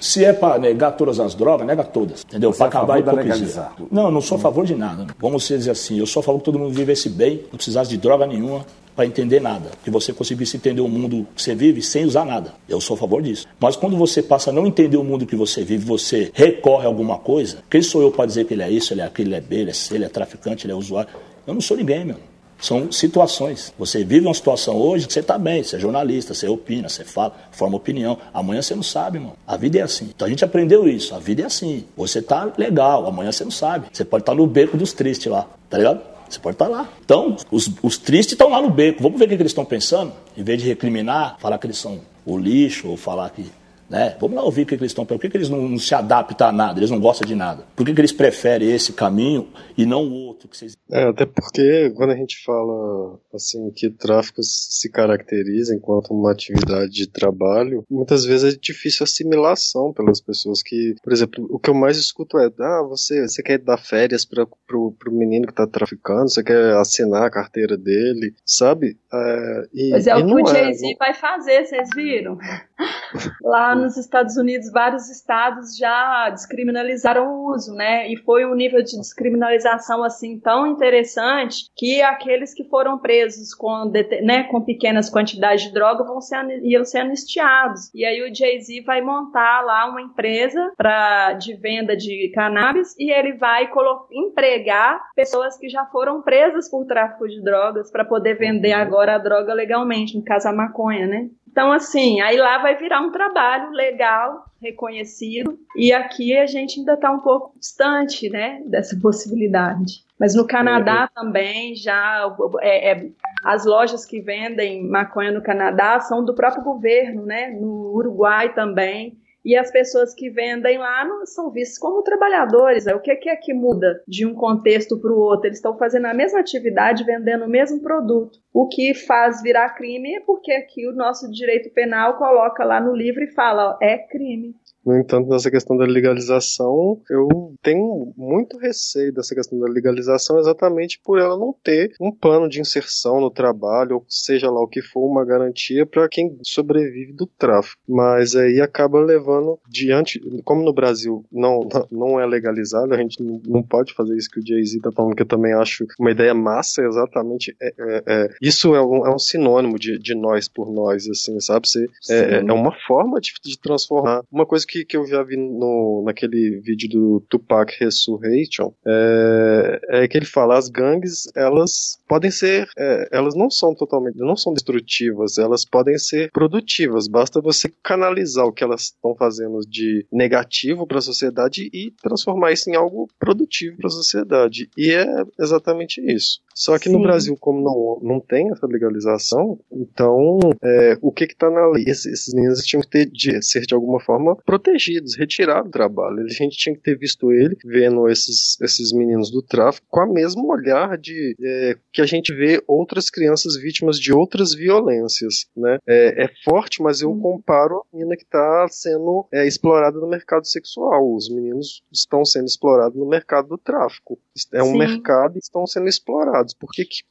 Se 0.00 0.24
é 0.24 0.32
para 0.32 0.58
negar 0.58 0.92
todas 0.92 1.20
as 1.20 1.34
drogas, 1.34 1.66
nega 1.66 1.84
todas, 1.84 2.22
entendeu? 2.22 2.52
Para 2.52 2.66
é 2.66 2.68
acabar 2.68 2.94
a 2.94 2.98
hipocrisia. 3.00 3.68
Não, 3.90 4.10
não 4.10 4.20
sou 4.20 4.36
a 4.36 4.40
favor 4.40 4.64
de 4.64 4.74
nada. 4.74 5.06
Vamos 5.18 5.46
dizer 5.46 5.70
assim, 5.70 5.98
eu 5.98 6.06
sou 6.06 6.20
a 6.20 6.22
favor 6.22 6.38
que 6.38 6.44
todo 6.46 6.58
mundo 6.58 6.72
vivesse 6.72 7.08
bem, 7.08 7.42
não 7.50 7.56
precisasse 7.56 7.90
de 7.90 7.98
droga 7.98 8.26
nenhuma, 8.26 8.64
para 8.96 9.06
entender 9.06 9.40
nada. 9.40 9.70
Que 9.84 9.90
você 9.90 10.12
conseguisse 10.12 10.56
entender 10.56 10.80
o 10.80 10.88
mundo 10.88 11.26
que 11.34 11.42
você 11.42 11.54
vive 11.54 11.82
sem 11.82 12.04
usar 12.04 12.24
nada. 12.24 12.54
Eu 12.68 12.80
sou 12.80 12.94
a 12.94 12.98
favor 12.98 13.22
disso. 13.22 13.46
Mas 13.58 13.76
quando 13.76 13.96
você 13.96 14.22
passa 14.22 14.50
a 14.50 14.52
não 14.52 14.66
entender 14.66 14.96
o 14.96 15.04
mundo 15.04 15.26
que 15.26 15.36
você 15.36 15.62
vive, 15.62 15.84
você 15.84 16.30
recorre 16.34 16.84
a 16.84 16.88
alguma 16.88 17.18
coisa, 17.18 17.58
quem 17.70 17.82
sou 17.82 18.02
eu 18.02 18.10
para 18.10 18.26
dizer 18.26 18.46
que 18.46 18.54
ele 18.54 18.62
é 18.62 18.70
isso, 18.70 18.92
ele 18.92 19.00
é 19.00 19.04
aquilo, 19.04 19.28
ele 19.28 19.36
é 19.36 19.40
B, 19.40 19.56
ele 19.56 19.70
é 19.70 19.74
C, 19.74 19.94
ele 19.94 20.04
é 20.04 20.08
traficante, 20.08 20.66
ele 20.66 20.72
é 20.72 20.76
usuário? 20.76 21.10
Eu 21.46 21.54
não 21.54 21.60
sou 21.60 21.76
ninguém, 21.76 22.04
meu. 22.04 22.16
São 22.60 22.92
situações. 22.92 23.72
Você 23.78 24.04
vive 24.04 24.26
uma 24.26 24.34
situação 24.34 24.76
hoje 24.76 25.06
que 25.06 25.12
você 25.12 25.20
está 25.20 25.38
bem, 25.38 25.62
você 25.62 25.76
é 25.76 25.78
jornalista, 25.78 26.34
você 26.34 26.46
opina, 26.46 26.88
você 26.88 27.04
fala, 27.04 27.34
forma 27.50 27.76
opinião. 27.76 28.18
Amanhã 28.32 28.60
você 28.60 28.74
não 28.74 28.82
sabe, 28.82 29.18
mano. 29.18 29.36
A 29.46 29.56
vida 29.56 29.78
é 29.78 29.82
assim. 29.82 30.10
Então 30.14 30.26
a 30.26 30.30
gente 30.30 30.44
aprendeu 30.44 30.88
isso. 30.88 31.14
A 31.14 31.18
vida 31.18 31.42
é 31.42 31.46
assim. 31.46 31.84
Você 31.96 32.18
está 32.18 32.52
legal, 32.56 33.06
amanhã 33.06 33.32
você 33.32 33.44
não 33.44 33.50
sabe. 33.50 33.86
Você 33.92 34.04
pode 34.04 34.22
estar 34.22 34.32
tá 34.32 34.36
no 34.36 34.46
beco 34.46 34.76
dos 34.76 34.92
tristes 34.92 35.30
lá, 35.30 35.46
tá 35.68 35.78
ligado? 35.78 36.00
Você 36.28 36.38
pode 36.38 36.54
estar 36.54 36.68
lá. 36.68 36.88
Então, 37.04 37.36
os, 37.50 37.68
os 37.82 37.98
tristes 37.98 38.32
estão 38.32 38.50
lá 38.50 38.62
no 38.62 38.70
beco. 38.70 39.02
Vamos 39.02 39.18
ver 39.18 39.24
o 39.24 39.28
que 39.28 39.34
eles 39.34 39.50
estão 39.50 39.64
pensando? 39.64 40.12
Em 40.36 40.44
vez 40.44 40.62
de 40.62 40.68
recriminar, 40.68 41.36
falar 41.40 41.58
que 41.58 41.66
eles 41.66 41.78
são 41.78 42.00
o 42.24 42.38
lixo, 42.38 42.88
ou 42.88 42.96
falar 42.96 43.30
que 43.30 43.44
né? 43.90 44.16
Vamos 44.20 44.36
lá 44.36 44.44
ouvir 44.44 44.62
o 44.62 44.66
que, 44.66 44.76
que 44.76 44.82
eles 44.82 44.92
estão 44.92 45.04
Por 45.04 45.18
que, 45.18 45.28
que 45.28 45.36
eles 45.36 45.48
não, 45.48 45.68
não, 45.68 45.78
se 45.78 45.94
adaptam 45.94 46.48
a 46.48 46.52
nada? 46.52 46.78
Eles 46.78 46.90
não 46.90 47.00
gostam 47.00 47.26
de 47.26 47.34
nada? 47.34 47.64
Por 47.74 47.84
que, 47.84 47.92
que 47.92 48.00
eles 48.00 48.12
preferem 48.12 48.72
esse 48.72 48.92
caminho 48.92 49.48
e 49.76 49.84
não 49.84 50.06
o 50.06 50.12
outro 50.26 50.48
que 50.48 50.56
vocês. 50.56 50.76
É, 50.90 51.04
até 51.04 51.26
porque 51.26 51.90
quando 51.96 52.10
a 52.10 52.16
gente 52.16 52.42
fala 52.44 53.18
assim 53.34 53.70
que 53.74 53.88
o 53.88 53.92
tráfico 53.92 54.42
se 54.42 54.90
caracteriza 54.90 55.74
enquanto 55.74 56.12
uma 56.12 56.30
atividade 56.30 56.90
de 56.90 57.08
trabalho, 57.08 57.84
muitas 57.90 58.24
vezes 58.24 58.54
é 58.54 58.58
difícil 58.58 59.04
assimilação 59.04 59.92
pelas 59.92 60.20
pessoas 60.20 60.62
que, 60.62 60.94
por 61.02 61.12
exemplo, 61.12 61.46
o 61.50 61.58
que 61.58 61.70
eu 61.70 61.74
mais 61.74 61.96
escuto 61.96 62.38
é: 62.38 62.50
ah, 62.60 62.82
você, 62.88 63.26
você 63.26 63.42
quer 63.42 63.58
dar 63.58 63.78
férias 63.78 64.24
para 64.24 64.46
pro, 64.66 64.92
pro 64.98 65.12
menino 65.12 65.46
que 65.46 65.52
está 65.52 65.66
traficando, 65.66 66.28
você 66.28 66.44
quer 66.44 66.74
assinar 66.76 67.24
a 67.24 67.30
carteira 67.30 67.76
dele, 67.76 68.34
sabe? 68.44 68.96
É, 69.12 69.62
e, 69.72 69.90
pois 69.90 70.06
é, 70.06 70.14
o 70.14 70.26
que 70.26 70.34
o 70.34 70.46
Jay-Z 70.46 70.92
é, 70.92 70.96
vai 70.96 71.14
fazer, 71.14 71.64
vocês 71.64 71.88
viram? 71.94 72.38
Lá 73.42 73.74
nos 73.80 73.96
Estados 73.96 74.36
Unidos, 74.36 74.70
vários 74.70 75.08
estados 75.08 75.76
já 75.76 76.30
descriminalizaram 76.30 77.26
o 77.26 77.52
uso, 77.52 77.74
né? 77.74 78.10
E 78.10 78.16
foi 78.16 78.44
um 78.44 78.54
nível 78.54 78.82
de 78.82 78.96
descriminalização 78.98 80.02
assim 80.02 80.38
tão 80.38 80.66
interessante 80.66 81.70
que 81.76 82.02
aqueles 82.02 82.54
que 82.54 82.64
foram 82.64 82.98
presos 82.98 83.54
com, 83.54 83.90
né, 84.22 84.44
com 84.44 84.60
pequenas 84.60 85.10
quantidades 85.10 85.64
de 85.64 85.72
droga 85.72 86.04
vão 86.04 86.20
ser, 86.20 86.44
iam 86.62 86.84
ser 86.84 86.98
anistiados. 86.98 87.90
E 87.94 88.04
aí 88.04 88.22
o 88.22 88.34
Jay-Z 88.34 88.82
vai 88.82 89.00
montar 89.00 89.62
lá 89.62 89.88
uma 89.88 90.02
empresa 90.02 90.72
pra, 90.76 91.32
de 91.34 91.54
venda 91.54 91.96
de 91.96 92.30
cannabis 92.34 92.94
e 92.98 93.10
ele 93.10 93.34
vai 93.34 93.68
empregar 94.12 95.00
pessoas 95.14 95.56
que 95.56 95.68
já 95.68 95.84
foram 95.86 96.22
presas 96.22 96.70
por 96.70 96.86
tráfico 96.86 97.28
de 97.28 97.42
drogas 97.42 97.90
para 97.90 98.04
poder 98.04 98.34
vender 98.34 98.72
agora 98.72 99.14
a 99.14 99.18
droga 99.18 99.54
legalmente, 99.54 100.16
no 100.16 100.24
caso 100.24 100.48
a 100.48 100.52
maconha, 100.52 101.06
né? 101.06 101.28
Então, 101.50 101.72
assim, 101.72 102.20
aí 102.20 102.36
lá 102.36 102.58
vai 102.58 102.76
virar 102.76 103.00
um 103.00 103.10
trabalho 103.10 103.70
legal, 103.70 104.44
reconhecido, 104.62 105.58
e 105.74 105.92
aqui 105.92 106.36
a 106.36 106.46
gente 106.46 106.78
ainda 106.78 106.94
está 106.94 107.10
um 107.10 107.20
pouco 107.20 107.58
distante, 107.58 108.30
né, 108.30 108.62
dessa 108.66 108.96
possibilidade. 109.00 110.04
Mas 110.18 110.34
no 110.34 110.46
Canadá 110.46 111.08
é. 111.10 111.14
também 111.14 111.74
já 111.74 112.30
é, 112.60 112.92
é, 112.92 113.08
as 113.42 113.64
lojas 113.64 114.04
que 114.04 114.20
vendem 114.20 114.86
maconha 114.86 115.32
no 115.32 115.42
Canadá 115.42 115.98
são 116.00 116.24
do 116.24 116.34
próprio 116.34 116.62
governo, 116.62 117.24
né? 117.24 117.48
No 117.48 117.94
Uruguai 117.94 118.52
também 118.52 119.16
e 119.44 119.56
as 119.56 119.70
pessoas 119.70 120.14
que 120.14 120.30
vendem 120.30 120.78
lá 120.78 121.04
não 121.04 121.24
são 121.24 121.50
vistas 121.50 121.78
como 121.78 122.02
trabalhadores. 122.02 122.86
O 122.86 123.00
que 123.00 123.28
é 123.28 123.36
que 123.36 123.54
muda 123.54 124.02
de 124.06 124.26
um 124.26 124.34
contexto 124.34 124.98
para 124.98 125.12
o 125.12 125.18
outro? 125.18 125.46
Eles 125.46 125.58
estão 125.58 125.76
fazendo 125.78 126.06
a 126.06 126.14
mesma 126.14 126.40
atividade, 126.40 127.04
vendendo 127.04 127.44
o 127.44 127.50
mesmo 127.50 127.80
produto. 127.80 128.38
O 128.52 128.68
que 128.68 128.94
faz 128.94 129.42
virar 129.42 129.74
crime 129.74 130.16
é 130.16 130.20
porque 130.20 130.52
aqui 130.52 130.86
o 130.86 130.94
nosso 130.94 131.30
direito 131.30 131.70
penal 131.70 132.18
coloca 132.18 132.64
lá 132.64 132.80
no 132.80 132.94
livro 132.94 133.22
e 133.22 133.32
fala, 133.32 133.70
ó, 133.70 133.78
é 133.80 133.96
crime. 133.96 134.54
No 134.84 134.98
entanto, 134.98 135.28
nessa 135.28 135.50
questão 135.50 135.76
da 135.76 135.84
legalização, 135.84 137.00
eu 137.10 137.28
tenho 137.62 138.12
muito 138.16 138.58
receio 138.58 139.12
dessa 139.12 139.34
questão 139.34 139.58
da 139.58 139.68
legalização 139.68 140.38
exatamente 140.38 141.00
por 141.04 141.18
ela 141.18 141.36
não 141.36 141.54
ter 141.62 141.92
um 142.00 142.10
plano 142.10 142.48
de 142.48 142.60
inserção 142.60 143.20
no 143.20 143.30
trabalho, 143.30 143.96
ou 143.96 144.04
seja 144.08 144.50
lá 144.50 144.60
o 144.60 144.68
que 144.68 144.82
for, 144.82 145.06
uma 145.06 145.24
garantia 145.24 145.84
para 145.86 146.08
quem 146.08 146.38
sobrevive 146.42 147.12
do 147.12 147.26
tráfico. 147.26 147.80
Mas 147.88 148.34
aí 148.34 148.60
acaba 148.60 149.00
levando 149.00 149.58
diante, 149.68 150.20
como 150.44 150.64
no 150.64 150.72
Brasil 150.72 151.24
não, 151.30 151.68
não 151.90 152.20
é 152.20 152.26
legalizado, 152.26 152.94
a 152.94 152.96
gente 152.96 153.22
não 153.22 153.62
pode 153.62 153.92
fazer 153.94 154.16
isso 154.16 154.30
que 154.30 154.40
o 154.40 154.46
Jay-Z 154.46 154.78
está 154.78 154.92
falando, 154.92 155.14
que 155.14 155.22
eu 155.22 155.28
também 155.28 155.52
acho 155.52 155.86
uma 155.98 156.10
ideia 156.10 156.34
massa, 156.34 156.82
exatamente. 156.82 157.54
É, 157.60 157.74
é, 157.78 158.02
é, 158.06 158.28
isso 158.40 158.74
é 158.74 158.82
um, 158.82 159.06
é 159.06 159.14
um 159.14 159.18
sinônimo 159.18 159.78
de, 159.78 159.98
de 159.98 160.14
nós 160.14 160.48
por 160.48 160.72
nós, 160.72 161.08
assim, 161.08 161.38
sabe? 161.40 161.68
Você, 161.68 161.86
é, 162.10 162.36
é 162.36 162.52
uma 162.52 162.72
forma 162.86 163.20
de, 163.20 163.32
de 163.44 163.58
transformar 163.58 164.22
uma 164.30 164.46
coisa 164.46 164.66
que, 164.66 164.69
que 164.84 164.96
eu 164.96 165.06
já 165.06 165.22
vi 165.22 165.36
no, 165.36 166.02
naquele 166.04 166.60
vídeo 166.60 166.88
do 166.88 167.20
Tupac 167.28 167.72
Resurrection 167.78 168.72
é, 168.86 169.80
é 169.90 170.08
que 170.08 170.16
ele 170.16 170.26
fala 170.26 170.56
as 170.56 170.68
gangues 170.68 171.28
elas 171.34 171.99
podem 172.10 172.30
ser 172.30 172.68
é, 172.76 173.08
elas 173.12 173.36
não 173.36 173.48
são 173.48 173.72
totalmente 173.72 174.18
não 174.18 174.34
são 174.34 174.52
destrutivas 174.52 175.38
elas 175.38 175.64
podem 175.64 175.96
ser 175.96 176.32
produtivas 176.32 177.06
basta 177.06 177.40
você 177.40 177.72
canalizar 177.84 178.44
o 178.44 178.52
que 178.52 178.64
elas 178.64 178.82
estão 178.82 179.14
fazendo 179.14 179.60
de 179.60 180.04
negativo 180.12 180.88
para 180.88 180.98
a 180.98 181.02
sociedade 181.02 181.70
e 181.72 181.92
transformar 182.02 182.50
isso 182.50 182.68
em 182.68 182.74
algo 182.74 183.08
produtivo 183.16 183.76
para 183.76 183.86
a 183.86 183.90
sociedade 183.90 184.68
e 184.76 184.90
é 184.90 185.06
exatamente 185.38 186.00
isso 186.00 186.40
só 186.52 186.76
que 186.78 186.88
Sim. 186.88 186.96
no 186.96 187.02
Brasil 187.02 187.36
como 187.38 187.62
não, 187.62 188.00
não 188.02 188.20
tem 188.20 188.50
essa 188.50 188.66
legalização 188.66 189.60
então 189.70 190.40
é, 190.60 190.98
o 191.00 191.12
que 191.12 191.24
está 191.24 191.48
na 191.48 191.68
lei 191.68 191.84
esses, 191.86 192.06
esses 192.06 192.34
meninos 192.34 192.64
tinham 192.64 192.82
que 192.82 192.88
ter 192.88 193.06
de, 193.06 193.42
ser 193.42 193.62
de 193.62 193.74
alguma 193.74 194.00
forma 194.00 194.36
protegidos, 194.36 195.16
retirados 195.16 195.70
do 195.70 195.72
trabalho. 195.72 196.24
A 196.24 196.28
gente 196.28 196.56
tinha 196.56 196.74
que 196.74 196.82
ter 196.82 196.96
visto 196.96 197.32
ele 197.32 197.56
vendo 197.64 198.08
esses, 198.08 198.60
esses 198.60 198.92
meninos 198.92 199.30
do 199.30 199.42
tráfico 199.42 199.86
com 199.88 200.00
a 200.00 200.06
mesmo 200.06 200.50
olhar 200.50 200.96
de 200.98 201.36
é, 201.40 201.76
que 202.00 202.02
a 202.02 202.06
gente 202.06 202.34
vê 202.34 202.62
outras 202.66 203.10
crianças 203.10 203.56
vítimas 203.56 203.98
de 203.98 204.12
outras 204.12 204.54
violências. 204.54 205.46
Né? 205.56 205.78
É, 205.86 206.24
é 206.24 206.28
forte, 206.44 206.82
mas 206.82 207.02
eu 207.02 207.14
comparo 207.16 207.78
a 207.78 207.96
menina 207.96 208.16
que 208.16 208.24
está 208.24 208.66
sendo 208.70 209.26
é, 209.32 209.46
explorada 209.46 209.98
no 209.98 210.08
mercado 210.08 210.46
sexual. 210.46 211.14
Os 211.14 211.28
meninos 211.28 211.82
estão 211.92 212.24
sendo 212.24 212.46
explorados 212.46 212.98
no 212.98 213.06
mercado 213.06 213.48
do 213.48 213.58
tráfico. 213.58 214.18
É 214.54 214.62
um 214.62 214.72
Sim. 214.72 214.78
mercado 214.78 215.36
e 215.36 215.38
estão 215.38 215.66
sendo 215.66 215.88
explorados. 215.88 216.54
Por 216.54 216.70
que, 216.70 216.84
que 216.84 217.02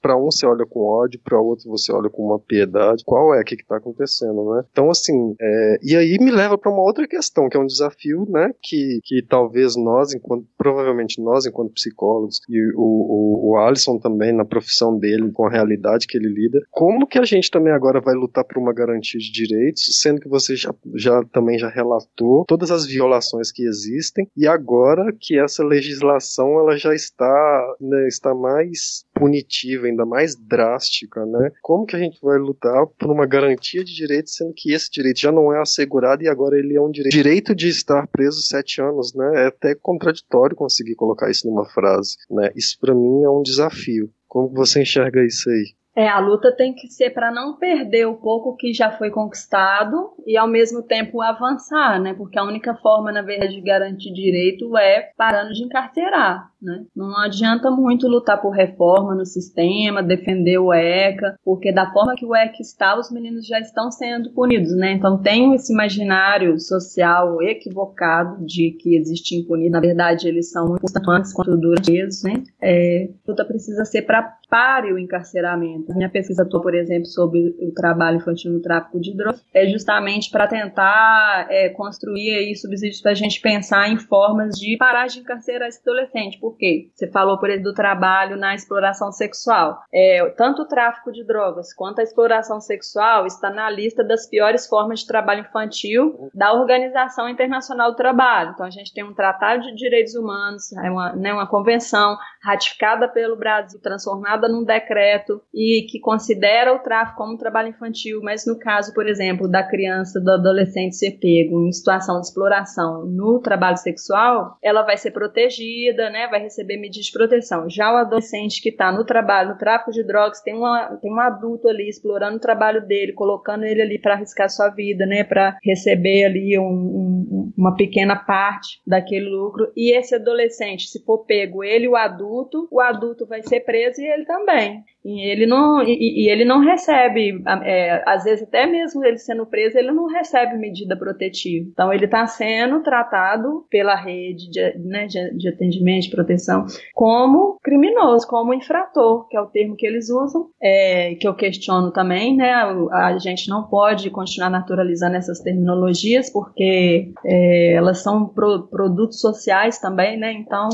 para 0.00 0.16
um 0.16 0.30
você 0.30 0.46
olha 0.46 0.66
com 0.66 0.80
ódio, 0.80 1.20
para 1.22 1.40
outro 1.40 1.70
você 1.70 1.92
olha 1.92 2.10
com 2.10 2.24
uma 2.26 2.38
piedade? 2.38 3.04
Qual 3.04 3.34
é? 3.34 3.40
O 3.40 3.44
que 3.44 3.54
está 3.54 3.76
acontecendo, 3.76 4.54
né? 4.54 4.64
Então, 4.72 4.90
assim, 4.90 5.34
é, 5.40 5.78
e 5.82 5.96
aí 5.96 6.16
me 6.18 6.30
leva 6.30 6.58
para 6.58 6.72
uma 6.72 6.82
outra 6.82 7.06
questão, 7.06 7.48
que 7.48 7.56
é 7.56 7.60
um 7.60 7.66
desafio, 7.66 8.26
né? 8.28 8.50
Que, 8.60 9.00
que 9.04 9.22
talvez 9.22 9.76
nós, 9.76 10.12
enquanto, 10.12 10.46
provavelmente 10.58 11.20
nós, 11.20 11.46
enquanto 11.46 11.72
psicólogos, 11.72 12.40
e 12.48 12.60
o, 12.74 12.82
o, 12.82 13.50
o 13.50 13.56
Alisson 13.56 13.98
também, 14.16 14.32
na 14.32 14.44
profissão 14.44 14.98
dele, 14.98 15.30
com 15.30 15.46
a 15.46 15.50
realidade 15.50 16.06
que 16.06 16.16
ele 16.16 16.28
lida, 16.28 16.58
como 16.70 17.06
que 17.06 17.18
a 17.18 17.24
gente 17.24 17.50
também 17.50 17.72
agora 17.72 18.00
vai 18.00 18.14
lutar 18.14 18.44
por 18.44 18.56
uma 18.58 18.72
garantia 18.72 19.20
de 19.20 19.30
direitos, 19.30 20.00
sendo 20.00 20.20
que 20.20 20.28
você 20.28 20.56
já, 20.56 20.74
já 20.94 21.22
também 21.24 21.58
já 21.58 21.68
relatou 21.68 22.44
todas 22.46 22.70
as 22.70 22.86
violações 22.86 23.52
que 23.52 23.62
existem, 23.62 24.26
e 24.34 24.46
agora 24.46 25.14
que 25.20 25.38
essa 25.38 25.62
legislação 25.62 26.58
ela 26.58 26.76
já 26.78 26.94
está, 26.94 27.74
né, 27.80 28.08
está 28.08 28.34
mais 28.34 29.04
punitiva, 29.18 29.86
ainda 29.86 30.04
mais 30.04 30.36
drástica, 30.36 31.24
né? 31.24 31.50
Como 31.62 31.86
que 31.86 31.96
a 31.96 31.98
gente 31.98 32.18
vai 32.20 32.38
lutar 32.38 32.86
por 32.98 33.10
uma 33.10 33.26
garantia 33.26 33.82
de 33.82 33.94
direitos, 33.94 34.34
sendo 34.34 34.52
que 34.54 34.72
esse 34.72 34.90
direito 34.90 35.18
já 35.20 35.32
não 35.32 35.52
é 35.52 35.60
assegurado 35.60 36.22
e 36.22 36.28
agora 36.28 36.58
ele 36.58 36.76
é 36.76 36.80
um 36.80 36.90
direito, 36.90 37.12
direito 37.12 37.54
de 37.54 37.68
estar 37.68 38.06
preso 38.06 38.42
sete 38.42 38.80
anos, 38.80 39.14
né? 39.14 39.44
É 39.44 39.46
até 39.46 39.74
contraditório 39.74 40.54
conseguir 40.54 40.94
colocar 40.94 41.30
isso 41.30 41.48
numa 41.48 41.64
frase, 41.64 42.16
né? 42.30 42.50
Isso 42.54 42.78
para 42.80 42.94
mim 42.94 43.22
é 43.22 43.30
um 43.30 43.42
desafio. 43.42 44.10
Como 44.28 44.48
você 44.48 44.82
enxerga 44.82 45.24
isso 45.24 45.48
aí? 45.48 45.74
É, 45.96 46.06
a 46.06 46.18
luta 46.18 46.54
tem 46.54 46.74
que 46.74 46.88
ser 46.88 47.08
para 47.08 47.32
não 47.32 47.56
perder 47.56 48.06
o 48.06 48.16
pouco 48.16 48.54
que 48.54 48.74
já 48.74 48.90
foi 48.90 49.10
conquistado 49.10 50.10
e 50.26 50.36
ao 50.36 50.46
mesmo 50.46 50.82
tempo 50.82 51.22
avançar, 51.22 51.98
né? 51.98 52.12
Porque 52.12 52.38
a 52.38 52.44
única 52.44 52.74
forma, 52.74 53.10
na 53.10 53.22
verdade, 53.22 53.54
de 53.54 53.62
garantir 53.62 54.12
direito 54.12 54.76
é 54.76 55.10
parando 55.16 55.54
de 55.54 55.64
encarcerar, 55.64 56.50
né? 56.60 56.84
Não 56.94 57.16
adianta 57.16 57.70
muito 57.70 58.06
lutar 58.08 58.42
por 58.42 58.50
reforma 58.50 59.14
no 59.14 59.24
sistema, 59.24 60.02
defender 60.02 60.58
o 60.58 60.70
ECA, 60.70 61.38
porque 61.42 61.72
da 61.72 61.90
forma 61.90 62.14
que 62.14 62.26
o 62.26 62.36
ECA 62.36 62.60
está, 62.60 62.98
os 62.98 63.10
meninos 63.10 63.46
já 63.46 63.58
estão 63.58 63.90
sendo 63.90 64.30
punidos, 64.32 64.76
né? 64.76 64.92
Então 64.92 65.16
tem 65.22 65.54
esse 65.54 65.72
imaginário 65.72 66.60
social 66.60 67.42
equivocado 67.42 68.44
de 68.44 68.72
que 68.72 68.96
existe 68.96 69.34
impunidade. 69.34 69.72
Na 69.72 69.80
verdade, 69.80 70.28
eles 70.28 70.50
são 70.50 70.68
muito 70.68 71.10
antes 71.10 71.32
quanto 71.32 71.56
durante 71.56 71.90
eles, 71.90 72.22
né? 72.22 72.42
É, 72.60 73.08
a 73.26 73.30
luta 73.30 73.46
precisa 73.46 73.86
ser 73.86 74.02
para 74.02 74.36
pare 74.48 74.92
o 74.92 74.98
encarceramento. 74.98 75.94
Minha 75.94 76.08
pesquisa 76.08 76.42
atual, 76.42 76.62
por 76.62 76.74
exemplo, 76.74 77.06
sobre 77.06 77.54
o 77.60 77.72
trabalho 77.72 78.18
infantil 78.18 78.52
no 78.52 78.60
tráfico 78.60 79.00
de 79.00 79.16
drogas, 79.16 79.44
é 79.52 79.66
justamente 79.66 80.30
para 80.30 80.46
tentar 80.46 81.46
é, 81.50 81.68
construir 81.70 82.36
aí 82.36 82.54
subsídios 82.54 83.00
para 83.00 83.12
a 83.12 83.14
gente 83.14 83.40
pensar 83.40 83.88
em 83.88 83.96
formas 83.96 84.58
de 84.58 84.76
parar 84.76 85.06
de 85.06 85.20
encarcerar 85.20 85.68
esse 85.68 85.80
adolescente. 85.80 86.38
Por 86.38 86.56
quê? 86.56 86.90
Você 86.94 87.08
falou, 87.08 87.38
por 87.38 87.50
exemplo, 87.50 87.70
do 87.70 87.74
trabalho 87.74 88.36
na 88.36 88.54
exploração 88.54 89.10
sexual. 89.10 89.82
É, 89.92 90.24
tanto 90.36 90.62
o 90.62 90.68
tráfico 90.68 91.10
de 91.10 91.24
drogas 91.24 91.72
quanto 91.74 92.00
a 92.00 92.02
exploração 92.02 92.60
sexual 92.60 93.26
está 93.26 93.50
na 93.50 93.68
lista 93.68 94.04
das 94.04 94.28
piores 94.28 94.66
formas 94.66 95.00
de 95.00 95.06
trabalho 95.06 95.40
infantil 95.40 96.30
da 96.34 96.52
Organização 96.52 97.28
Internacional 97.28 97.90
do 97.90 97.96
Trabalho. 97.96 98.52
Então, 98.54 98.66
a 98.66 98.70
gente 98.70 98.92
tem 98.92 99.04
um 99.04 99.14
Tratado 99.14 99.62
de 99.62 99.74
Direitos 99.74 100.14
Humanos, 100.14 100.72
é 100.72 100.90
uma, 100.90 101.12
né, 101.14 101.32
uma 101.32 101.46
convenção 101.46 102.16
ratificada 102.42 103.08
pelo 103.08 103.36
Brasil, 103.36 103.80
transformada 103.80 104.35
num 104.48 104.64
decreto 104.64 105.40
e 105.54 105.86
que 105.90 105.98
considera 105.98 106.74
o 106.74 106.80
tráfico 106.80 107.18
como 107.18 107.38
trabalho 107.38 107.68
infantil, 107.68 108.20
mas 108.22 108.46
no 108.46 108.58
caso, 108.58 108.92
por 108.92 109.06
exemplo, 109.08 109.48
da 109.48 109.62
criança, 109.62 110.20
do 110.20 110.30
adolescente 110.30 110.96
ser 110.96 111.12
pego 111.12 111.66
em 111.66 111.72
situação 111.72 112.20
de 112.20 112.26
exploração 112.26 113.06
no 113.06 113.40
trabalho 113.40 113.76
sexual, 113.76 114.56
ela 114.62 114.82
vai 114.82 114.96
ser 114.96 115.10
protegida, 115.10 116.10
né, 116.10 116.28
vai 116.28 116.40
receber 116.40 116.76
medidas 116.76 117.06
de 117.06 117.12
proteção. 117.12 117.68
Já 117.68 117.92
o 117.92 117.96
adolescente 117.96 118.60
que 118.62 118.68
está 118.68 118.92
no 118.92 119.04
trabalho, 119.04 119.50
no 119.50 119.58
tráfico 119.58 119.90
de 119.90 120.02
drogas, 120.02 120.40
tem, 120.40 120.54
uma, 120.54 120.96
tem 121.00 121.12
um 121.12 121.20
adulto 121.20 121.68
ali 121.68 121.88
explorando 121.88 122.36
o 122.36 122.40
trabalho 122.40 122.86
dele, 122.86 123.12
colocando 123.12 123.64
ele 123.64 123.82
ali 123.82 123.98
para 123.98 124.14
arriscar 124.14 124.50
sua 124.50 124.68
vida, 124.68 125.06
né, 125.06 125.24
para 125.24 125.56
receber 125.64 126.24
ali 126.24 126.58
um, 126.58 126.62
um, 126.62 127.52
uma 127.56 127.74
pequena 127.74 128.16
parte 128.16 128.80
daquele 128.86 129.28
lucro. 129.28 129.72
E 129.76 129.96
esse 129.96 130.14
adolescente, 130.14 130.88
se 130.88 131.04
for 131.04 131.24
pego 131.24 131.64
ele, 131.64 131.88
o 131.88 131.96
adulto, 131.96 132.68
o 132.70 132.80
adulto 132.80 133.26
vai 133.26 133.42
ser 133.42 133.60
preso 133.60 134.00
e 134.00 134.06
ele 134.06 134.24
também. 134.26 134.84
E 135.06 135.30
ele 135.30 135.46
não, 135.46 135.80
e, 135.84 136.24
e 136.24 136.28
ele 136.28 136.44
não 136.44 136.58
recebe, 136.58 137.40
é, 137.62 138.02
às 138.04 138.24
vezes 138.24 138.42
até 138.42 138.66
mesmo 138.66 139.04
ele 139.04 139.18
sendo 139.18 139.46
preso, 139.46 139.78
ele 139.78 139.92
não 139.92 140.06
recebe 140.06 140.58
medida 140.58 140.96
protetiva. 140.96 141.64
Então 141.70 141.92
ele 141.92 142.06
está 142.06 142.26
sendo 142.26 142.82
tratado 142.82 143.64
pela 143.70 143.94
rede 143.94 144.50
de, 144.50 144.78
né, 144.80 145.06
de, 145.06 145.36
de, 145.36 145.48
atendimento, 145.48 146.02
de 146.02 146.10
proteção, 146.10 146.66
como 146.92 147.56
criminoso, 147.62 148.26
como 148.26 148.52
infrator, 148.52 149.28
que 149.28 149.36
é 149.36 149.40
o 149.40 149.46
termo 149.46 149.76
que 149.76 149.86
eles 149.86 150.10
usam, 150.10 150.48
é, 150.60 151.14
que 151.14 151.28
eu 151.28 151.34
questiono 151.34 151.92
também, 151.92 152.36
né? 152.36 152.50
A, 152.50 153.06
a, 153.06 153.18
gente 153.18 153.48
não 153.48 153.62
pode 153.62 154.10
continuar 154.10 154.50
naturalizando 154.50 155.14
essas 155.14 155.38
terminologias 155.38 156.30
porque 156.32 157.12
é, 157.24 157.74
elas 157.74 158.02
são 158.02 158.26
pro, 158.26 158.66
produtos 158.66 159.20
sociais 159.20 159.78
também, 159.78 160.18
né? 160.18 160.32
Então 160.32 160.68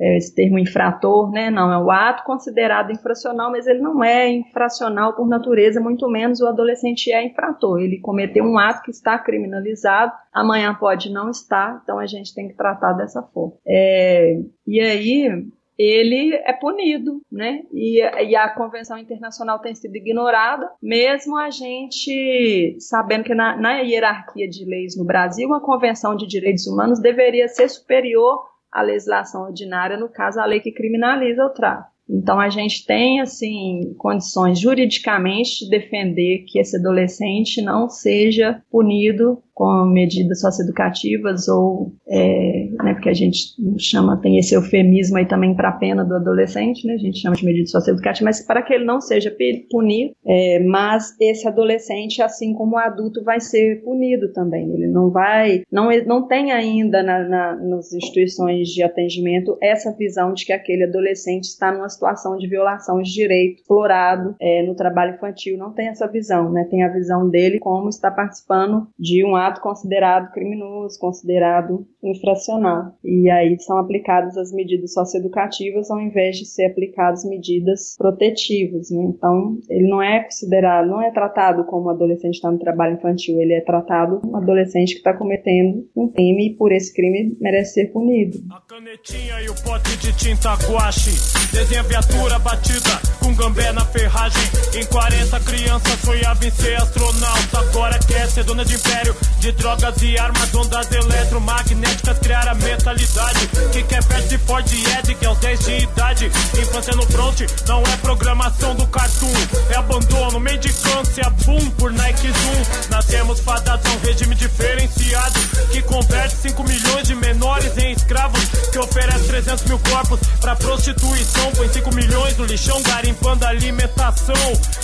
é, 0.00 0.16
esse 0.16 0.34
termo 0.34 0.58
infrator, 0.58 1.30
né? 1.30 1.50
Não 1.50 1.70
é 1.70 1.78
o 1.78 1.90
ato 1.90 2.24
considerado 2.24 2.92
infracional, 2.92 3.50
mas 3.58 3.66
ele 3.66 3.80
não 3.80 4.04
é 4.04 4.30
infracional 4.30 5.14
por 5.14 5.26
natureza, 5.26 5.80
muito 5.80 6.08
menos 6.08 6.40
o 6.40 6.46
adolescente 6.46 7.10
é 7.10 7.26
infrator. 7.26 7.80
Ele 7.80 7.98
cometeu 7.98 8.44
um 8.44 8.56
ato 8.56 8.82
que 8.82 8.92
está 8.92 9.18
criminalizado, 9.18 10.12
amanhã 10.32 10.72
pode 10.72 11.10
não 11.10 11.28
estar, 11.28 11.80
então 11.82 11.98
a 11.98 12.06
gente 12.06 12.32
tem 12.32 12.46
que 12.46 12.54
tratar 12.54 12.92
dessa 12.92 13.20
forma. 13.20 13.54
É, 13.66 14.38
e 14.64 14.78
aí, 14.80 15.44
ele 15.76 16.36
é 16.36 16.52
punido, 16.52 17.20
né? 17.30 17.62
E, 17.72 17.98
e, 17.98 18.36
a 18.36 18.48
Convenção 18.48 18.96
Internacional 18.96 19.58
tem 19.58 19.74
sido 19.74 19.96
ignorada, 19.96 20.70
mesmo 20.80 21.36
a 21.36 21.50
gente 21.50 22.76
sabendo 22.78 23.24
que 23.24 23.34
na, 23.34 23.56
na 23.56 23.80
hierarquia 23.80 24.48
de 24.48 24.64
leis 24.64 24.96
no 24.96 25.04
Brasil, 25.04 25.52
a 25.52 25.60
Convenção 25.60 26.14
de 26.14 26.28
Direitos 26.28 26.64
Humanos 26.68 27.00
deveria 27.00 27.48
ser 27.48 27.68
superior 27.68 28.38
à 28.70 28.82
legislação 28.82 29.42
ordinária, 29.42 29.96
no 29.96 30.08
caso, 30.08 30.38
a 30.38 30.44
lei 30.44 30.60
que 30.60 30.70
criminaliza 30.70 31.44
o 31.44 31.50
tráfico. 31.50 31.97
Então 32.08 32.40
a 32.40 32.48
gente 32.48 32.86
tem 32.86 33.20
assim 33.20 33.94
condições 33.98 34.58
juridicamente 34.58 35.64
de 35.64 35.70
defender 35.70 36.44
que 36.46 36.58
esse 36.58 36.76
adolescente 36.78 37.60
não 37.60 37.88
seja 37.88 38.62
punido 38.70 39.42
com 39.58 39.86
medidas 39.86 40.40
socioeducativas 40.40 41.48
ou, 41.48 41.92
é, 42.06 42.68
né, 42.80 42.94
porque 42.94 43.08
a 43.08 43.12
gente 43.12 43.56
chama, 43.76 44.16
tem 44.16 44.38
esse 44.38 44.54
eufemismo 44.54 45.18
aí 45.18 45.26
também 45.26 45.52
para 45.52 45.70
a 45.70 45.72
pena 45.72 46.04
do 46.04 46.14
adolescente, 46.14 46.86
né, 46.86 46.94
a 46.94 46.98
gente 46.98 47.18
chama 47.18 47.34
de 47.34 47.44
medida 47.44 47.66
socioeducativa, 47.66 48.26
mas 48.26 48.40
para 48.46 48.62
que 48.62 48.72
ele 48.72 48.84
não 48.84 49.00
seja 49.00 49.34
punido, 49.68 50.14
é, 50.24 50.60
mas 50.60 51.12
esse 51.20 51.48
adolescente, 51.48 52.22
assim 52.22 52.54
como 52.54 52.76
o 52.76 52.78
adulto, 52.78 53.24
vai 53.24 53.40
ser 53.40 53.82
punido 53.82 54.32
também, 54.32 54.72
ele 54.72 54.86
não 54.86 55.10
vai, 55.10 55.64
não, 55.72 55.88
não 56.06 56.28
tem 56.28 56.52
ainda 56.52 57.02
na, 57.02 57.28
na, 57.28 57.56
nas 57.56 57.92
instituições 57.92 58.68
de 58.68 58.84
atendimento 58.84 59.58
essa 59.60 59.92
visão 59.92 60.34
de 60.34 60.46
que 60.46 60.52
aquele 60.52 60.84
adolescente 60.84 61.46
está 61.46 61.72
numa 61.72 61.88
situação 61.88 62.36
de 62.36 62.46
violação 62.46 63.02
de 63.02 63.12
direito 63.12 63.58
explorado 63.58 64.36
é, 64.40 64.62
no 64.62 64.76
trabalho 64.76 65.16
infantil, 65.16 65.58
não 65.58 65.72
tem 65.72 65.88
essa 65.88 66.06
visão, 66.06 66.52
né, 66.52 66.64
tem 66.70 66.84
a 66.84 66.92
visão 66.92 67.28
dele 67.28 67.58
como 67.58 67.88
está 67.88 68.08
participando 68.08 68.86
de 68.96 69.24
um 69.24 69.34
ato 69.34 69.47
ato 69.48 69.60
considerado 69.60 70.32
criminoso, 70.32 70.98
considerado 70.98 71.86
infracional. 72.02 72.92
E 73.04 73.28
aí 73.30 73.58
são 73.60 73.78
aplicadas 73.78 74.36
as 74.36 74.52
medidas 74.52 74.92
socioeducativas 74.92 75.90
ao 75.90 76.00
invés 76.00 76.36
de 76.36 76.46
ser 76.46 76.66
aplicadas 76.66 77.24
medidas 77.24 77.96
protetivas. 77.96 78.90
Né? 78.90 79.02
Então, 79.04 79.58
ele 79.68 79.88
não 79.88 80.02
é 80.02 80.22
considerado, 80.22 80.88
não 80.88 81.02
é 81.02 81.10
tratado 81.10 81.64
como 81.64 81.90
adolescente 81.90 82.36
está 82.36 82.50
no 82.50 82.58
trabalho 82.58 82.96
infantil, 82.96 83.40
ele 83.40 83.54
é 83.54 83.60
tratado 83.60 84.20
como 84.20 84.36
adolescente 84.36 84.92
que 84.92 84.98
está 84.98 85.14
cometendo 85.14 85.88
um 85.96 86.08
crime 86.08 86.48
e 86.50 86.56
por 86.56 86.72
esse 86.72 86.94
crime 86.94 87.36
merece 87.40 87.74
ser 87.74 87.92
punido. 87.92 88.38
A 88.50 88.60
canetinha 88.60 89.42
e 89.42 89.48
o 89.48 89.54
pote 89.62 89.96
de 89.98 90.16
tinta 90.16 90.54
guache, 90.70 91.10
desenha 91.52 91.82
viatura 91.82 92.38
batida 92.38 93.00
com 93.22 93.34
gambé 93.34 93.72
na 93.72 93.84
ferragem. 93.84 94.42
Em 94.74 94.86
40 94.86 95.40
crianças 95.40 96.00
sonhava 96.00 96.46
em 96.46 96.50
ser 96.50 96.76
astronauta, 96.76 97.58
agora 97.58 97.98
quer 97.98 98.26
ser 98.28 98.44
dona 98.44 98.64
de 98.64 98.74
império 98.74 99.14
de 99.38 99.52
drogas 99.52 99.94
e 100.02 100.18
armas, 100.18 100.52
ondas 100.54 100.90
eletromagnéticas 100.90 102.18
criar 102.18 102.48
a 102.48 102.54
mentalidade. 102.54 103.46
Que 103.72 103.82
quer 103.84 104.02
de 104.28 104.38
Ford 104.38 104.66
Edge 104.66 105.26
aos 105.26 105.38
10 105.38 105.60
de 105.60 105.76
idade. 105.84 106.26
Infância 106.58 106.94
no 106.94 107.02
front 107.06 107.40
não 107.66 107.82
é 107.82 107.96
programação 107.98 108.74
do 108.74 108.86
cartoon. 108.86 109.32
É 109.70 109.76
abandono, 109.76 110.40
mendicância, 110.40 111.30
boom 111.44 111.70
por 111.70 111.92
Nike 111.92 112.28
Zoom. 112.28 112.90
Nascemos 112.90 113.40
fadados 113.40 113.86
a 113.86 113.94
um 113.94 113.98
regime 114.00 114.34
diferenciado. 114.34 115.38
Que 115.70 115.82
converte 115.82 116.36
5 116.36 116.64
milhões 116.64 117.06
de 117.06 117.14
menores 117.14 117.76
em 117.78 117.92
escravos. 117.92 118.44
Que 118.72 118.78
oferece 118.78 119.24
300 119.24 119.64
mil 119.66 119.78
corpos 119.78 120.20
pra 120.40 120.56
prostituição. 120.56 121.52
Põe 121.52 121.68
5 121.68 121.94
milhões 121.94 122.36
no 122.36 122.44
lixão, 122.44 122.82
garimpando 122.82 123.46
alimentação. 123.46 124.34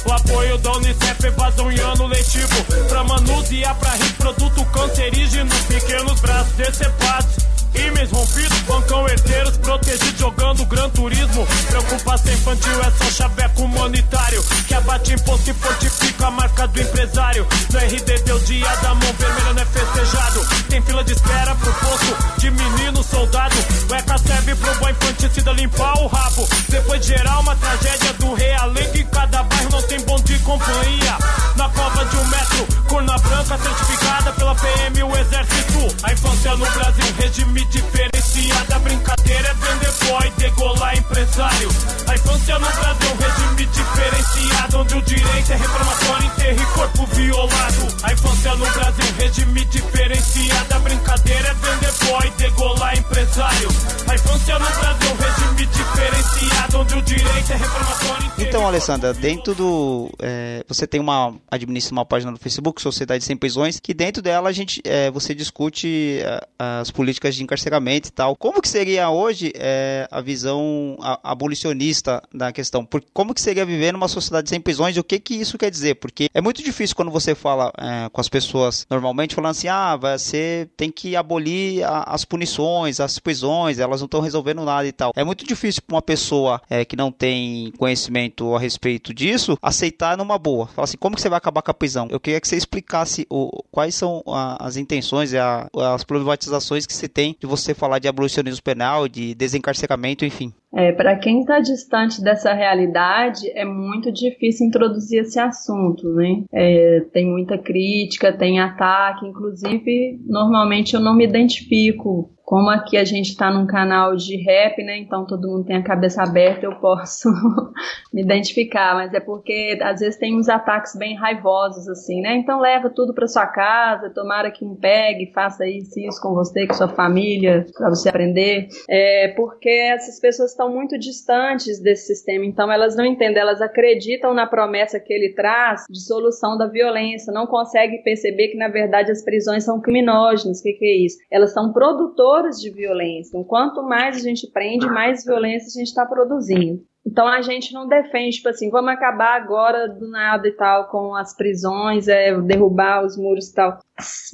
O 0.06 0.12
apoio 0.12 0.58
da 0.58 0.72
Unicef, 0.72 1.26
evasão 1.26 1.72
em 1.72 1.80
ano 1.80 2.06
letivo. 2.06 2.64
Pra 2.88 3.02
manusear, 3.02 3.74
pra 3.76 3.90
reprodução 3.92 4.43
produto 4.50 4.64
cancerígeno, 4.72 5.50
pequenos 5.68 6.20
braços 6.20 6.52
decepados. 6.56 7.53
Imes 7.74 8.10
rompidos, 8.10 8.58
bancão 8.60 9.08
herdeiros, 9.08 9.56
protegidos 9.58 10.18
jogando 10.18 10.64
Gran 10.66 10.88
Turismo. 10.90 11.46
Preocupação 11.68 12.32
infantil 12.32 12.80
é 12.80 12.90
só 12.90 13.10
chaveco 13.10 13.66
monetário. 13.66 14.42
Que 14.66 14.74
abate 14.74 15.12
imposto 15.12 15.50
e 15.50 15.54
fortifica 15.54 16.26
a 16.26 16.30
marca 16.30 16.66
do 16.68 16.80
empresário. 16.80 17.46
No 17.72 17.78
RD 17.78 18.22
deu 18.24 18.38
dia 18.40 18.76
da 18.76 18.94
mão 18.94 19.12
vermelha, 19.18 19.52
não 19.52 19.62
é 19.62 19.66
festejado. 19.66 20.46
Tem 20.68 20.82
fila 20.82 21.04
de 21.04 21.12
espera 21.12 21.54
pro 21.56 21.72
posto 21.74 22.16
de 22.38 22.50
menino 22.50 23.02
soldado. 23.02 23.56
O 23.90 23.94
ECA 23.94 24.18
serve 24.18 24.54
pro 24.54 24.74
bom 24.76 24.88
infanticida 24.88 25.52
limpar 25.52 25.98
o 25.98 26.06
rabo. 26.06 26.48
Depois 26.68 27.00
de 27.00 27.08
gerar 27.08 27.40
uma 27.40 27.56
tragédia 27.56 28.12
do 28.14 28.34
realengo 28.34 28.96
em 28.96 29.06
cada 29.06 29.42
bairro 29.42 29.70
não 29.70 29.82
tem 29.82 30.00
bom 30.02 30.20
de 30.20 30.38
companhia. 30.40 31.18
Na 31.56 31.68
cova 31.68 32.04
de 32.04 32.16
um 32.16 32.26
metro, 32.26 32.66
corna 32.88 33.18
branca 33.18 33.58
certificada 33.58 34.32
pela 34.32 34.54
PM 34.54 35.02
o 35.02 35.16
exército. 35.16 35.96
A 36.02 36.12
infância 36.12 36.56
no 36.56 36.70
Brasil, 36.70 37.14
regime 37.18 37.63
diferenciado. 37.66 38.74
A 38.74 38.78
brincadeira 38.78 39.48
é 39.48 39.54
vender 39.54 39.92
boy, 40.06 40.30
degolar 40.38 40.96
empresário. 40.96 41.68
A 42.06 42.14
infância 42.14 42.58
no 42.58 42.66
Brasil, 42.66 43.16
regime 43.18 43.66
diferenciado. 43.66 44.78
Onde 44.78 44.94
o 44.96 45.02
direito 45.02 45.52
é 45.52 45.56
reclamatório, 45.56 46.26
enterro 46.26 46.62
e 46.62 46.66
corpo 46.74 47.06
violado. 47.14 47.86
A 48.02 48.12
infância 48.12 48.54
no 48.56 48.66
Brasil, 48.70 49.14
regime 49.18 49.64
diferenciado. 49.66 50.80
Brincadeira 50.84 51.48
é 51.48 51.54
vender 51.54 51.92
boy, 52.04 52.30
degolar 52.36 52.98
empresário. 52.98 53.68
A 54.08 54.14
infância 54.14 54.58
no 54.58 54.66
Brasil, 54.66 55.16
regime 55.18 55.66
diferenciado. 55.66 56.80
Onde 56.80 56.94
o 56.94 57.02
direito 57.02 57.52
é 57.52 57.56
reclamatório, 57.56 57.93
Então, 58.36 58.66
Alessandra, 58.66 59.14
dentro 59.14 59.54
do. 59.54 60.10
é, 60.20 60.64
você 60.68 60.86
tem 60.88 61.00
uma. 61.00 61.34
administra 61.50 61.92
uma 61.92 62.04
página 62.04 62.32
no 62.32 62.36
Facebook, 62.38 62.82
Sociedade 62.82 63.22
Sem 63.24 63.36
Prisões, 63.36 63.78
que 63.80 63.94
dentro 63.94 64.20
dela 64.20 64.48
a 64.48 64.52
gente, 64.52 64.80
é, 64.84 65.08
você 65.10 65.34
discute 65.34 66.18
é, 66.20 66.40
as 66.58 66.90
políticas 66.90 67.34
de 67.36 67.42
encarceramento 67.44 68.08
e 68.08 68.12
tal. 68.12 68.34
Como 68.36 68.60
que 68.60 68.68
seria 68.68 69.08
hoje 69.08 69.52
é, 69.56 70.08
a 70.10 70.20
visão 70.20 70.96
a- 71.00 71.20
abolicionista 71.22 72.22
da 72.34 72.52
questão? 72.52 72.84
Por, 72.84 73.02
como 73.12 73.34
que 73.34 73.40
seria 73.40 73.64
viver 73.64 73.92
numa 73.92 74.08
sociedade 74.08 74.48
sem 74.50 74.60
prisões 74.60 74.96
e 74.96 75.00
o 75.00 75.04
que 75.04 75.18
que 75.20 75.34
isso 75.34 75.56
quer 75.56 75.70
dizer? 75.70 75.94
Porque 75.96 76.28
é 76.34 76.40
muito 76.40 76.62
difícil 76.62 76.96
quando 76.96 77.12
você 77.12 77.34
fala 77.36 77.72
é, 77.78 78.08
com 78.08 78.20
as 78.20 78.28
pessoas 78.28 78.84
normalmente 78.90 79.34
falando 79.34 79.52
assim, 79.52 79.68
ah, 79.68 79.96
você 79.96 80.68
tem 80.76 80.90
que 80.90 81.14
abolir 81.16 81.84
a- 81.84 82.04
as 82.08 82.24
punições, 82.24 82.98
as 83.00 83.18
prisões, 83.20 83.78
elas 83.78 84.00
não 84.00 84.06
estão 84.06 84.20
resolvendo 84.20 84.64
nada 84.64 84.86
e 84.88 84.92
tal. 84.92 85.12
É 85.16 85.22
muito 85.24 85.46
difícil 85.46 85.82
para 85.86 85.94
uma 85.94 86.02
pessoa 86.02 86.60
é, 86.68 86.84
que 86.84 86.96
não 86.96 87.12
tem 87.12 87.72
conhecimento 87.78 88.23
a 88.54 88.58
respeito 88.58 89.12
disso 89.14 89.56
aceitar 89.62 90.16
numa 90.16 90.38
boa. 90.38 90.66
Fala 90.66 90.84
assim, 90.84 90.96
como 90.96 91.16
que 91.16 91.22
você 91.22 91.28
vai 91.28 91.38
acabar 91.38 91.62
com 91.62 91.70
a 91.70 91.74
prisão? 91.74 92.08
Eu 92.10 92.20
queria 92.20 92.40
que 92.40 92.48
você 92.48 92.56
explicasse 92.56 93.26
o, 93.30 93.62
quais 93.70 93.94
são 93.94 94.22
a- 94.26 94.56
as 94.66 94.76
intenções 94.76 95.32
e 95.32 95.38
as 95.38 96.04
problematizações 96.04 96.86
que 96.86 96.92
você 96.94 97.08
tem 97.08 97.36
de 97.38 97.46
você 97.46 97.74
falar 97.74 97.98
de 97.98 98.08
abolicionismo 98.08 98.62
penal, 98.62 99.08
de 99.08 99.34
desencarceramento, 99.34 100.24
enfim. 100.24 100.52
É, 100.76 100.90
para 100.90 101.16
quem 101.16 101.40
está 101.40 101.60
distante 101.60 102.20
dessa 102.20 102.52
realidade, 102.52 103.48
é 103.54 103.64
muito 103.64 104.10
difícil 104.10 104.66
introduzir 104.66 105.20
esse 105.20 105.38
assunto, 105.38 106.08
né? 106.14 106.42
É, 106.52 107.00
tem 107.12 107.24
muita 107.30 107.56
crítica, 107.56 108.32
tem 108.36 108.58
ataque, 108.58 109.24
inclusive, 109.24 110.18
normalmente 110.26 110.94
eu 110.94 111.00
não 111.00 111.14
me 111.14 111.24
identifico. 111.24 112.33
Como 112.44 112.68
aqui 112.68 112.98
a 112.98 113.04
gente 113.04 113.30
está 113.30 113.50
num 113.50 113.66
canal 113.66 114.14
de 114.14 114.36
rap, 114.36 114.82
né? 114.82 114.98
Então 114.98 115.26
todo 115.26 115.48
mundo 115.48 115.64
tem 115.64 115.76
a 115.76 115.82
cabeça 115.82 116.22
aberta, 116.22 116.66
eu 116.66 116.74
posso 116.76 117.30
me 118.12 118.22
identificar, 118.22 118.94
mas 118.94 119.14
é 119.14 119.20
porque 119.20 119.78
às 119.82 120.00
vezes 120.00 120.18
tem 120.18 120.36
uns 120.38 120.48
ataques 120.48 120.94
bem 120.94 121.16
raivosos, 121.16 121.88
assim, 121.88 122.20
né? 122.20 122.36
Então 122.36 122.60
leva 122.60 122.90
tudo 122.90 123.14
para 123.14 123.26
sua 123.26 123.46
casa, 123.46 124.10
tomara 124.10 124.50
que 124.50 124.62
um 124.62 124.74
pegue, 124.74 125.32
faça 125.32 125.66
isso 125.66 125.98
isso 125.98 126.20
com 126.20 126.34
você, 126.34 126.66
com 126.66 126.74
sua 126.74 126.88
família, 126.88 127.64
para 127.76 127.88
você 127.88 128.10
aprender. 128.10 128.68
É 128.90 129.28
porque 129.28 129.70
essas 129.70 130.20
pessoas 130.20 130.50
estão 130.50 130.70
muito 130.70 130.98
distantes 130.98 131.80
desse 131.80 132.08
sistema, 132.08 132.44
então 132.44 132.70
elas 132.70 132.94
não 132.94 133.06
entendem, 133.06 133.40
elas 133.40 133.62
acreditam 133.62 134.34
na 134.34 134.46
promessa 134.46 135.00
que 135.00 135.12
ele 135.12 135.32
traz 135.34 135.84
de 135.88 136.00
solução 136.00 136.58
da 136.58 136.66
violência, 136.66 137.32
não 137.32 137.46
conseguem 137.46 138.02
perceber 138.02 138.48
que 138.48 138.58
na 138.58 138.68
verdade 138.68 139.10
as 139.10 139.24
prisões 139.24 139.64
são 139.64 139.80
criminógenas. 139.80 140.60
O 140.60 140.62
que, 140.62 140.72
que 140.74 140.84
é 140.84 141.06
isso? 141.06 141.16
Elas 141.30 141.52
são 141.54 141.72
produtoras 141.72 142.33
de 142.42 142.70
violência. 142.70 143.30
Então, 143.30 143.44
quanto 143.44 143.82
mais 143.82 144.16
a 144.16 144.20
gente 144.20 144.46
prende, 144.50 144.86
mais 144.86 145.24
violência 145.24 145.68
a 145.68 145.78
gente 145.78 145.88
está 145.88 146.04
produzindo. 146.04 146.84
Então 147.06 147.28
a 147.28 147.42
gente 147.42 147.74
não 147.74 147.86
defende, 147.86 148.36
tipo 148.36 148.48
assim, 148.48 148.70
vamos 148.70 148.90
acabar 148.92 149.36
agora 149.36 149.86
do 149.86 150.08
nada 150.08 150.48
e 150.48 150.52
tal 150.52 150.88
com 150.88 151.14
as 151.14 151.36
prisões, 151.36 152.08
é, 152.08 152.34
derrubar 152.40 153.04
os 153.04 153.16
muros 153.16 153.48
e 153.48 153.54
tal. 153.54 153.78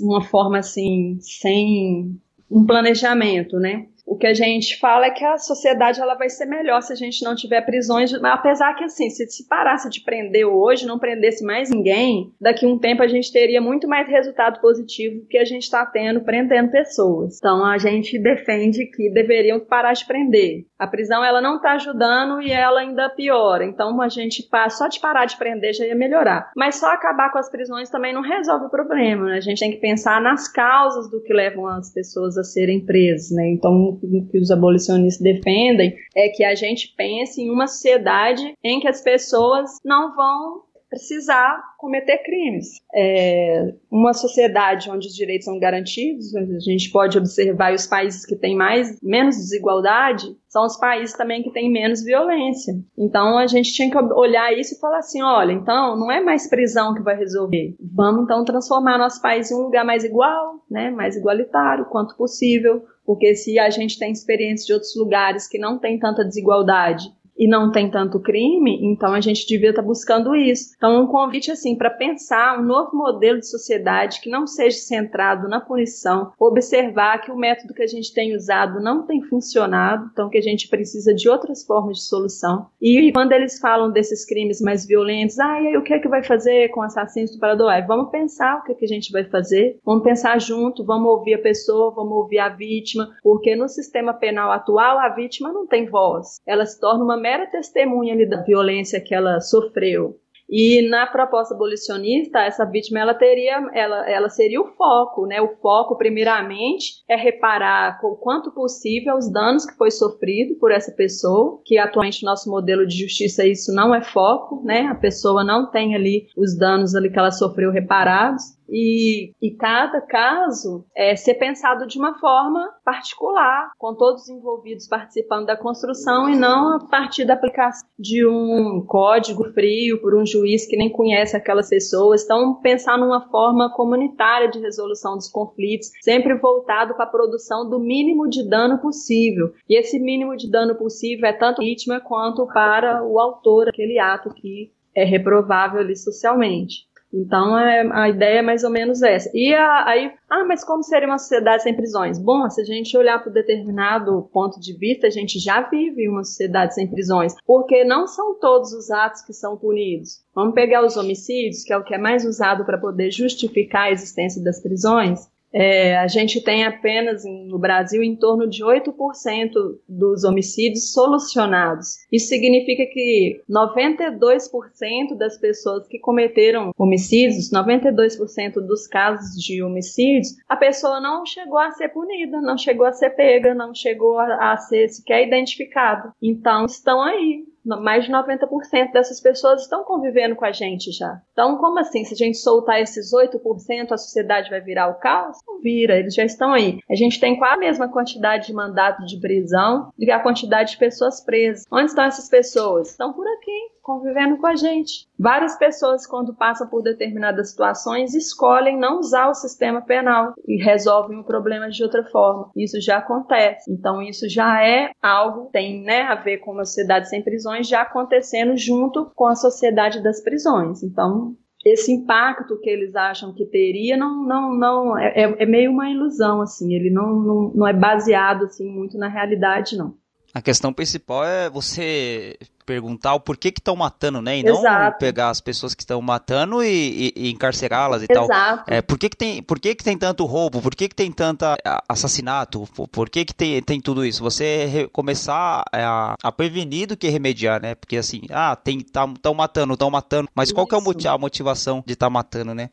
Uma 0.01 0.23
forma 0.23 0.59
assim, 0.59 1.19
sem 1.21 2.17
um 2.49 2.65
planejamento, 2.65 3.59
né? 3.59 3.87
O 4.11 4.17
que 4.17 4.27
a 4.27 4.35
gente 4.35 4.77
fala 4.81 5.07
é 5.07 5.11
que 5.11 5.25
a 5.25 5.39
sociedade 5.39 6.01
ela 6.01 6.17
vai 6.17 6.29
ser 6.29 6.45
melhor 6.45 6.83
se 6.83 6.93
a 6.93 6.97
gente 6.97 7.25
não 7.25 7.37
tiver 7.37 7.61
prisões, 7.61 8.13
apesar 8.13 8.75
que 8.75 8.83
assim, 8.83 9.09
se, 9.09 9.25
se 9.29 9.47
parasse 9.47 9.89
de 9.89 10.01
prender 10.01 10.45
hoje, 10.45 10.85
não 10.85 10.99
prendesse 10.99 11.45
mais 11.45 11.71
ninguém, 11.71 12.35
daqui 12.41 12.67
a 12.67 12.69
um 12.69 12.77
tempo 12.77 13.05
a 13.05 13.07
gente 13.07 13.33
teria 13.33 13.61
muito 13.61 13.87
mais 13.87 14.09
resultado 14.09 14.61
positivo 14.61 15.25
que 15.31 15.39
a 15.39 15.45
gente 15.45 15.63
está 15.63 15.87
tendo 15.87 16.23
prendendo 16.23 16.73
pessoas. 16.73 17.39
Então 17.39 17.65
a 17.65 17.79
gente 17.79 18.19
defende 18.19 18.85
que 18.87 19.09
deveriam 19.11 19.61
parar 19.61 19.93
de 19.93 20.05
prender. 20.05 20.65
A 20.77 20.89
prisão 20.89 21.25
ela 21.25 21.41
não 21.41 21.57
está 21.57 21.75
ajudando 21.75 22.43
e 22.43 22.51
ela 22.51 22.81
ainda 22.81 23.09
piora. 23.11 23.65
Então 23.65 24.03
a 24.03 24.09
gente 24.09 24.45
só 24.71 24.89
de 24.89 24.99
parar 24.99 25.27
de 25.27 25.37
prender 25.37 25.73
já 25.73 25.87
ia 25.87 25.95
melhorar. 25.95 26.51
Mas 26.57 26.81
só 26.81 26.89
acabar 26.89 27.31
com 27.31 27.39
as 27.39 27.49
prisões 27.49 27.89
também 27.89 28.13
não 28.13 28.23
resolve 28.23 28.65
o 28.67 28.71
problema. 28.71 29.27
Né? 29.27 29.37
A 29.37 29.41
gente 29.41 29.61
tem 29.61 29.71
que 29.71 29.79
pensar 29.79 30.21
nas 30.21 30.49
causas 30.49 31.09
do 31.09 31.23
que 31.23 31.33
levam 31.33 31.69
as 31.69 31.93
pessoas 31.93 32.37
a 32.37 32.43
serem 32.43 32.85
presas. 32.85 33.31
Né? 33.31 33.51
Então 33.51 34.00
que 34.31 34.39
os 34.39 34.51
abolicionistas 34.51 35.23
defendem 35.23 35.95
é 36.17 36.29
que 36.29 36.45
a 36.45 36.55
gente 36.55 36.95
pense 36.97 37.41
em 37.41 37.51
uma 37.51 37.67
sociedade 37.67 38.55
em 38.63 38.81
que 38.81 38.89
as 38.89 39.03
pessoas 39.03 39.71
não 39.85 40.15
vão 40.15 40.63
precisar 40.91 41.63
cometer 41.79 42.19
crimes. 42.19 42.81
É 42.93 43.73
uma 43.91 44.13
sociedade 44.13 44.91
onde 44.91 45.07
os 45.07 45.15
direitos 45.15 45.45
são 45.45 45.59
garantidos, 45.59 46.35
a 46.35 46.59
gente 46.59 46.91
pode 46.91 47.17
observar 47.17 47.73
os 47.73 47.87
países 47.87 48.27
que 48.27 48.35
têm 48.35 48.57
mais 48.57 48.99
menos 49.01 49.37
desigualdade 49.37 50.27
são 50.51 50.67
os 50.67 50.77
países 50.77 51.17
também 51.17 51.45
que 51.45 51.53
têm 51.53 51.71
menos 51.71 52.03
violência. 52.03 52.75
Então 52.99 53.39
a 53.39 53.47
gente 53.47 53.73
tinha 53.73 53.89
que 53.89 53.97
olhar 53.97 54.53
isso 54.53 54.75
e 54.75 54.81
falar 54.81 54.99
assim, 54.99 55.23
olha, 55.23 55.53
então 55.53 55.97
não 55.97 56.11
é 56.11 56.21
mais 56.21 56.51
prisão 56.51 56.93
que 56.93 57.03
vai 57.03 57.17
resolver. 57.17 57.77
Vamos 57.81 58.25
então 58.25 58.45
transformar 58.45 58.99
nosso 58.99 59.23
país 59.23 59.49
em 59.51 59.55
um 59.55 59.63
lugar 59.63 59.85
mais 59.85 60.03
igual, 60.03 60.57
né, 60.69 60.91
mais 60.91 61.17
igualitário 61.17 61.85
quanto 61.85 62.17
possível, 62.17 62.83
porque 63.05 63.35
se 63.35 63.59
a 63.59 63.71
gente 63.71 63.99
tem 63.99 64.13
experiência 64.13 64.67
de 64.67 64.73
outros 64.73 64.95
lugares 64.97 65.49
que 65.49 65.59
não 65.59 65.79
tem 65.79 65.99
tanta 65.99 66.25
desigualdade 66.25 67.13
e 67.41 67.49
não 67.49 67.73
tem 67.73 67.91
tanto 67.91 68.21
crime, 68.21 68.79
então 68.83 69.15
a 69.15 69.21
gente 69.21 69.47
devia 69.47 69.71
estar 69.71 69.81
buscando 69.81 70.37
isso. 70.37 70.75
Então, 70.77 71.03
um 71.03 71.07
convite 71.07 71.51
assim 71.51 71.75
para 71.75 71.89
pensar 71.89 72.61
um 72.61 72.63
novo 72.63 72.95
modelo 72.95 73.39
de 73.39 73.49
sociedade 73.49 74.21
que 74.21 74.29
não 74.29 74.47
seja 74.47 74.77
centrado 74.77 75.49
na 75.49 75.59
punição, 75.59 76.33
observar 76.39 77.23
que 77.23 77.33
o 77.33 77.37
método 77.37 77.73
que 77.73 77.83
a 77.83 77.87
gente 77.87 78.13
tem 78.13 78.37
usado 78.37 78.79
não 78.79 79.07
tem 79.07 79.23
funcionado, 79.23 80.11
então 80.13 80.29
que 80.29 80.37
a 80.37 80.43
gente 80.43 80.69
precisa 80.69 81.15
de 81.15 81.31
outras 81.31 81.65
formas 81.65 81.97
de 81.97 82.03
solução. 82.05 82.67
E 82.81 83.11
quando 83.13 83.33
eles 83.33 83.59
falam 83.59 83.91
desses 83.91 84.27
crimes 84.27 84.61
mais 84.61 84.87
violentos, 84.87 85.39
ah, 85.39 85.63
e 85.63 85.69
aí 85.69 85.77
o 85.79 85.83
que 85.83 85.95
é 85.95 85.99
que 85.99 86.09
vai 86.09 86.23
fazer 86.23 86.69
com 86.69 86.83
assassinos 86.83 87.31
do 87.31 87.39
parador? 87.39 87.71
Aí, 87.71 87.81
vamos 87.83 88.11
pensar 88.11 88.59
o 88.59 88.65
que, 88.65 88.73
é 88.73 88.75
que 88.75 88.85
a 88.85 88.89
gente 88.89 89.11
vai 89.11 89.25
fazer, 89.25 89.79
vamos 89.85 90.05
pensar 90.05 90.39
junto, 90.39 90.85
vamos 90.85 91.09
ouvir 91.09 91.35
a 91.35 91.39
pessoa, 91.39 91.91
vamos 91.91 92.13
ouvir 92.13 92.39
a 92.39 92.51
vítima, 92.51 93.17
porque 93.23 93.57
no 93.57 93.67
sistema 93.67 94.13
penal 94.13 94.51
atual 94.53 94.99
a 94.99 95.09
vítima 95.09 95.51
não 95.53 95.67
tem 95.67 95.89
voz, 95.89 96.41
ela 96.47 96.67
se 96.67 96.79
torna 96.79 97.03
uma 97.03 97.17
mera 97.31 97.47
testemunha 97.47 98.13
ali 98.13 98.29
da 98.29 98.43
violência 98.43 99.01
que 99.01 99.15
ela 99.15 99.41
sofreu. 99.41 100.17
E 100.53 100.89
na 100.89 101.07
proposta 101.07 101.55
abolicionista, 101.55 102.41
essa 102.41 102.65
vítima 102.65 102.99
ela 102.99 103.15
teria, 103.15 103.71
ela, 103.73 104.11
ela 104.11 104.29
seria 104.29 104.61
o 104.61 104.67
foco, 104.67 105.25
né? 105.25 105.41
O 105.41 105.55
foco, 105.63 105.97
primeiramente, 105.97 107.05
é 107.09 107.15
reparar 107.15 108.01
o 108.03 108.17
quanto 108.17 108.51
possível 108.51 109.17
os 109.17 109.31
danos 109.31 109.65
que 109.65 109.77
foi 109.77 109.93
sofrido 109.93 110.57
por 110.57 110.73
essa 110.73 110.91
pessoa, 110.91 111.61
que 111.65 111.79
atualmente 111.79 112.25
no 112.25 112.31
nosso 112.31 112.51
modelo 112.51 112.85
de 112.85 112.99
justiça 112.99 113.47
isso 113.47 113.73
não 113.73 113.95
é 113.95 114.03
foco, 114.03 114.61
né? 114.65 114.89
A 114.91 114.97
pessoa 114.97 115.45
não 115.45 115.71
tem 115.71 115.95
ali 115.95 116.27
os 116.37 116.59
danos 116.59 116.97
ali 116.97 117.13
que 117.13 117.19
ela 117.19 117.31
sofreu 117.31 117.71
reparados. 117.71 118.43
E, 118.71 119.33
e, 119.43 119.51
cada 119.51 120.01
caso 120.01 120.85
é 120.97 121.17
ser 121.17 121.35
pensado 121.35 121.87
de 121.87 121.99
uma 121.99 122.19
forma 122.19 122.73
particular, 122.85 123.73
com 123.77 123.95
todos 123.95 124.23
os 124.23 124.29
envolvidos 124.29 124.87
participando 124.87 125.47
da 125.47 125.57
construção 125.57 126.29
e 126.29 126.37
não 126.37 126.77
a 126.77 126.79
partir 126.89 127.25
da 127.25 127.35
aplicação 127.35 127.89
de 127.99 128.25
um 128.27 128.85
código 128.87 129.45
frio 129.53 130.01
por 130.01 130.15
um 130.15 130.25
juiz 130.25 130.67
que 130.67 130.77
nem 130.77 130.89
conhece 130.89 131.37
aquelas 131.37 131.69
pessoas. 131.69 132.23
Então, 132.23 132.55
pensar 132.61 132.97
numa 132.97 133.29
forma 133.29 133.73
comunitária 133.75 134.49
de 134.49 134.61
resolução 134.61 135.17
dos 135.17 135.29
conflitos, 135.29 135.91
sempre 136.01 136.35
voltado 136.35 136.95
para 136.95 137.05
a 137.05 137.09
produção 137.09 137.69
do 137.69 137.81
mínimo 137.81 138.29
de 138.29 138.49
dano 138.49 138.79
possível. 138.79 139.53
E 139.69 139.79
esse 139.79 139.99
mínimo 139.99 140.37
de 140.37 140.49
dano 140.51 140.77
possível 140.77 141.29
é 141.29 141.33
tanto 141.33 141.61
vítima 141.61 142.01
quanto 142.01 142.47
para 142.47 143.03
o 143.03 143.19
autor 143.19 143.67
daquele 143.67 143.99
ato 143.99 144.33
que 144.35 144.73
é 144.95 145.05
reprovável 145.05 145.81
ali 145.81 145.97
socialmente. 145.97 146.90
Então 147.13 147.59
é, 147.59 147.89
a 147.93 148.09
ideia 148.09 148.39
é 148.39 148.43
mais 148.43 148.63
ou 148.63 148.71
menos 148.71 149.03
essa. 149.03 149.31
E 149.35 149.53
a, 149.53 149.85
aí, 149.87 150.13
ah, 150.29 150.45
mas 150.45 150.65
como 150.65 150.83
seria 150.83 151.09
uma 151.09 151.19
sociedade 151.19 151.63
sem 151.63 151.75
prisões? 151.75 152.19
Bom, 152.19 152.49
se 152.49 152.61
a 152.61 152.65
gente 152.65 152.97
olhar 152.97 153.23
para 153.23 153.33
determinado 153.33 154.29
ponto 154.33 154.61
de 154.61 154.77
vista, 154.77 155.09
a 155.09 155.11
gente 155.11 155.39
já 155.39 155.61
vive 155.69 156.09
uma 156.09 156.25
sociedade 156.25 156.75
sem 156.75 156.89
prisões, 156.89 157.35
porque 157.45 157.85
não 157.85 158.07
são 158.07 158.39
todos 158.39 158.73
os 158.73 158.91
atos 158.91 159.23
que 159.23 159.33
são 159.33 159.57
punidos. 159.57 160.21
Vamos 160.35 160.55
pegar 160.55 160.85
os 160.85 160.97
homicídios, 160.97 161.65
que 161.65 161.73
é 161.73 161.77
o 161.77 161.85
que 161.85 161.95
é 161.95 161.99
mais 161.99 162.25
usado 162.25 162.65
para 162.65 162.79
poder 162.79 163.11
justificar 163.11 163.89
a 163.89 163.91
existência 163.91 164.43
das 164.43 164.63
prisões. 164.63 165.30
É, 165.53 165.97
a 165.99 166.07
gente 166.07 166.43
tem 166.43 166.65
apenas 166.65 167.25
no 167.25 167.59
Brasil 167.59 168.03
em 168.03 168.15
torno 168.15 168.49
de 168.49 168.63
8% 168.65 169.51
dos 169.89 170.25
homicídios 170.25 170.93
solucionados. 170.93 171.99
Isso 172.11 172.29
significa 172.29 172.87
que 172.87 173.41
92% 173.51 175.17
das 175.17 175.39
pessoas 175.39 175.87
que 175.89 175.99
cometeram 175.99 176.73
homicídios, 176.79 177.51
92% 177.51 178.55
dos 178.61 178.87
casos 178.87 179.43
de 179.43 179.63
homicídios, 179.63 180.37
a 180.49 180.57
pessoa 180.57 181.01
não 181.01 181.27
chegou 181.27 181.59
a 181.59 181.71
ser 181.73 181.89
punida, 181.89 182.41
não 182.41 182.57
chegou 182.57 182.87
a 182.87 182.93
ser 182.93 183.11
pega, 183.11 183.55
não 183.55 183.75
chegou 183.75 184.19
a, 184.19 184.53
a 184.53 184.57
ser 184.57 184.89
sequer 184.89 185.27
identificada. 185.27 186.13
Então 186.23 186.65
estão 186.67 187.03
aí 187.03 187.45
mais 187.79 188.05
de 188.05 188.13
90% 188.13 188.93
dessas 188.93 189.21
pessoas 189.21 189.63
estão 189.63 189.85
convivendo 189.85 190.37
com 190.37 190.45
a 190.45 190.53
gente 190.53 190.91
já. 190.93 191.21
Então, 191.33 191.59
como 191.59 191.79
assim? 191.79 192.05
Se 192.05 192.15
a 192.15 192.17
gente 192.17 192.39
soltar 192.39 192.81
esses 192.81 193.13
8%, 193.13 193.93
a 193.93 193.99
sociedade 193.99 194.51
vai 194.51 194.61
virar 194.61 194.89
o 194.89 194.95
caos? 194.95 195.39
Não 195.47 195.61
vira, 195.61 195.97
eles 195.99 196.15
já 196.15 196.25
estão 196.25 196.53
aí. 196.53 196.79
A 196.91 196.95
gente 196.95 197.21
tem 197.21 197.37
quase 197.39 197.51
a 197.51 197.59
mesma 197.59 197.89
quantidade 197.89 198.47
de 198.47 198.53
mandatos 198.53 199.07
de 199.07 199.19
prisão 199.19 199.93
que 199.99 200.11
a 200.11 200.21
quantidade 200.21 200.73
de 200.73 200.79
pessoas 200.79 201.21
presas. 201.21 201.65
Onde 201.71 201.87
estão 201.87 202.05
essas 202.05 202.29
pessoas? 202.29 202.91
Estão 202.91 203.13
por 203.13 203.27
aqui 203.27 203.71
convivendo 203.83 204.37
com 204.37 204.47
a 204.47 204.55
gente. 204.55 205.09
Várias 205.21 205.59
pessoas, 205.59 206.07
quando 206.07 206.35
passam 206.35 206.67
por 206.67 206.83
determinadas 206.83 207.51
situações, 207.51 208.15
escolhem 208.15 208.79
não 208.79 209.01
usar 209.01 209.29
o 209.29 209.35
sistema 209.35 209.83
penal 209.83 210.33
e 210.49 210.57
resolvem 210.57 211.19
o 211.19 211.25
problema 211.25 211.69
de 211.69 211.83
outra 211.83 212.03
forma. 212.05 212.51
Isso 212.57 212.81
já 212.81 212.97
acontece. 212.97 213.71
Então, 213.71 214.01
isso 214.01 214.27
já 214.31 214.65
é 214.65 214.93
algo 215.03 215.51
tem 215.53 215.83
né, 215.83 216.05
a 216.05 216.15
ver 216.15 216.39
com 216.39 216.53
uma 216.53 216.65
sociedade 216.65 217.11
sem 217.11 217.23
prisões 217.23 217.69
já 217.69 217.83
acontecendo 217.83 218.57
junto 218.57 219.13
com 219.15 219.27
a 219.27 219.35
sociedade 219.35 220.03
das 220.03 220.23
prisões. 220.23 220.83
Então, 220.83 221.37
esse 221.67 221.93
impacto 221.93 222.59
que 222.59 222.71
eles 222.71 222.95
acham 222.97 223.35
que 223.35 223.45
teria 223.45 223.97
não 223.99 224.25
não 224.25 224.55
não 224.55 224.99
é, 224.99 225.13
é, 225.15 225.43
é 225.43 225.45
meio 225.45 225.71
uma 225.71 225.91
ilusão 225.91 226.41
assim 226.41 226.73
ele 226.73 226.91
não, 226.91 227.13
não, 227.15 227.53
não 227.55 227.67
é 227.67 227.73
baseado 227.75 228.45
assim 228.45 228.67
muito 228.67 228.97
na 228.97 229.09
realidade 229.09 229.77
não 229.77 229.95
a 230.33 230.41
questão 230.41 230.73
principal 230.73 231.25
é 231.25 231.51
você 231.51 232.39
perguntar 232.65 233.15
o 233.15 233.21
porquê 233.21 233.51
que 233.51 233.59
estão 233.59 233.75
matando, 233.75 234.23
né? 234.23 234.39
E 234.39 234.47
Exato. 234.47 234.93
não 234.93 234.99
pegar 234.99 235.31
as 235.31 235.41
pessoas 235.41 235.75
que 235.75 235.83
estão 235.83 236.01
matando 236.01 236.63
e, 236.63 237.13
e, 237.17 237.27
e 237.27 237.31
encarcerá-las 237.33 238.03
e 238.03 238.07
Exato. 238.09 238.29
tal. 238.29 238.65
É, 238.69 238.81
por 238.81 238.97
que, 238.97 239.09
que, 239.09 239.17
tem, 239.17 239.43
por 239.43 239.59
que, 239.59 239.75
que 239.75 239.83
tem 239.83 239.99
tanto 239.99 240.25
roubo? 240.25 240.63
Por 240.63 240.75
que, 240.75 240.89
que 240.89 240.95
tem 240.95 241.11
tanto 241.11 241.45
assassinato? 241.89 242.69
Por, 242.93 243.11
que, 243.11 243.25
que 243.25 243.35
tem, 243.35 243.61
tem 243.61 243.81
tudo 243.81 244.05
isso? 244.05 244.23
Você 244.23 244.89
começar 244.93 245.65
a, 245.73 246.15
a, 246.23 246.31
prevenir 246.31 246.87
do 246.87 246.97
que 246.97 247.09
remediar, 247.09 247.61
né? 247.61 247.75
Porque 247.75 247.97
assim, 247.97 248.23
ah, 248.31 248.55
tem, 248.55 248.81
tá, 248.81 249.09
tão 249.21 249.35
matando, 249.35 249.73
estão 249.73 249.91
matando. 249.91 250.29
Mas 250.33 250.49
isso. 250.49 250.55
qual 250.55 250.67
que 250.67 250.75
é 250.75 251.09
a 251.09 251.19
motivação 251.19 251.83
de 251.85 251.95
estar 251.95 252.07
tá 252.07 252.11
matando, 252.11 252.55
né? 252.55 252.71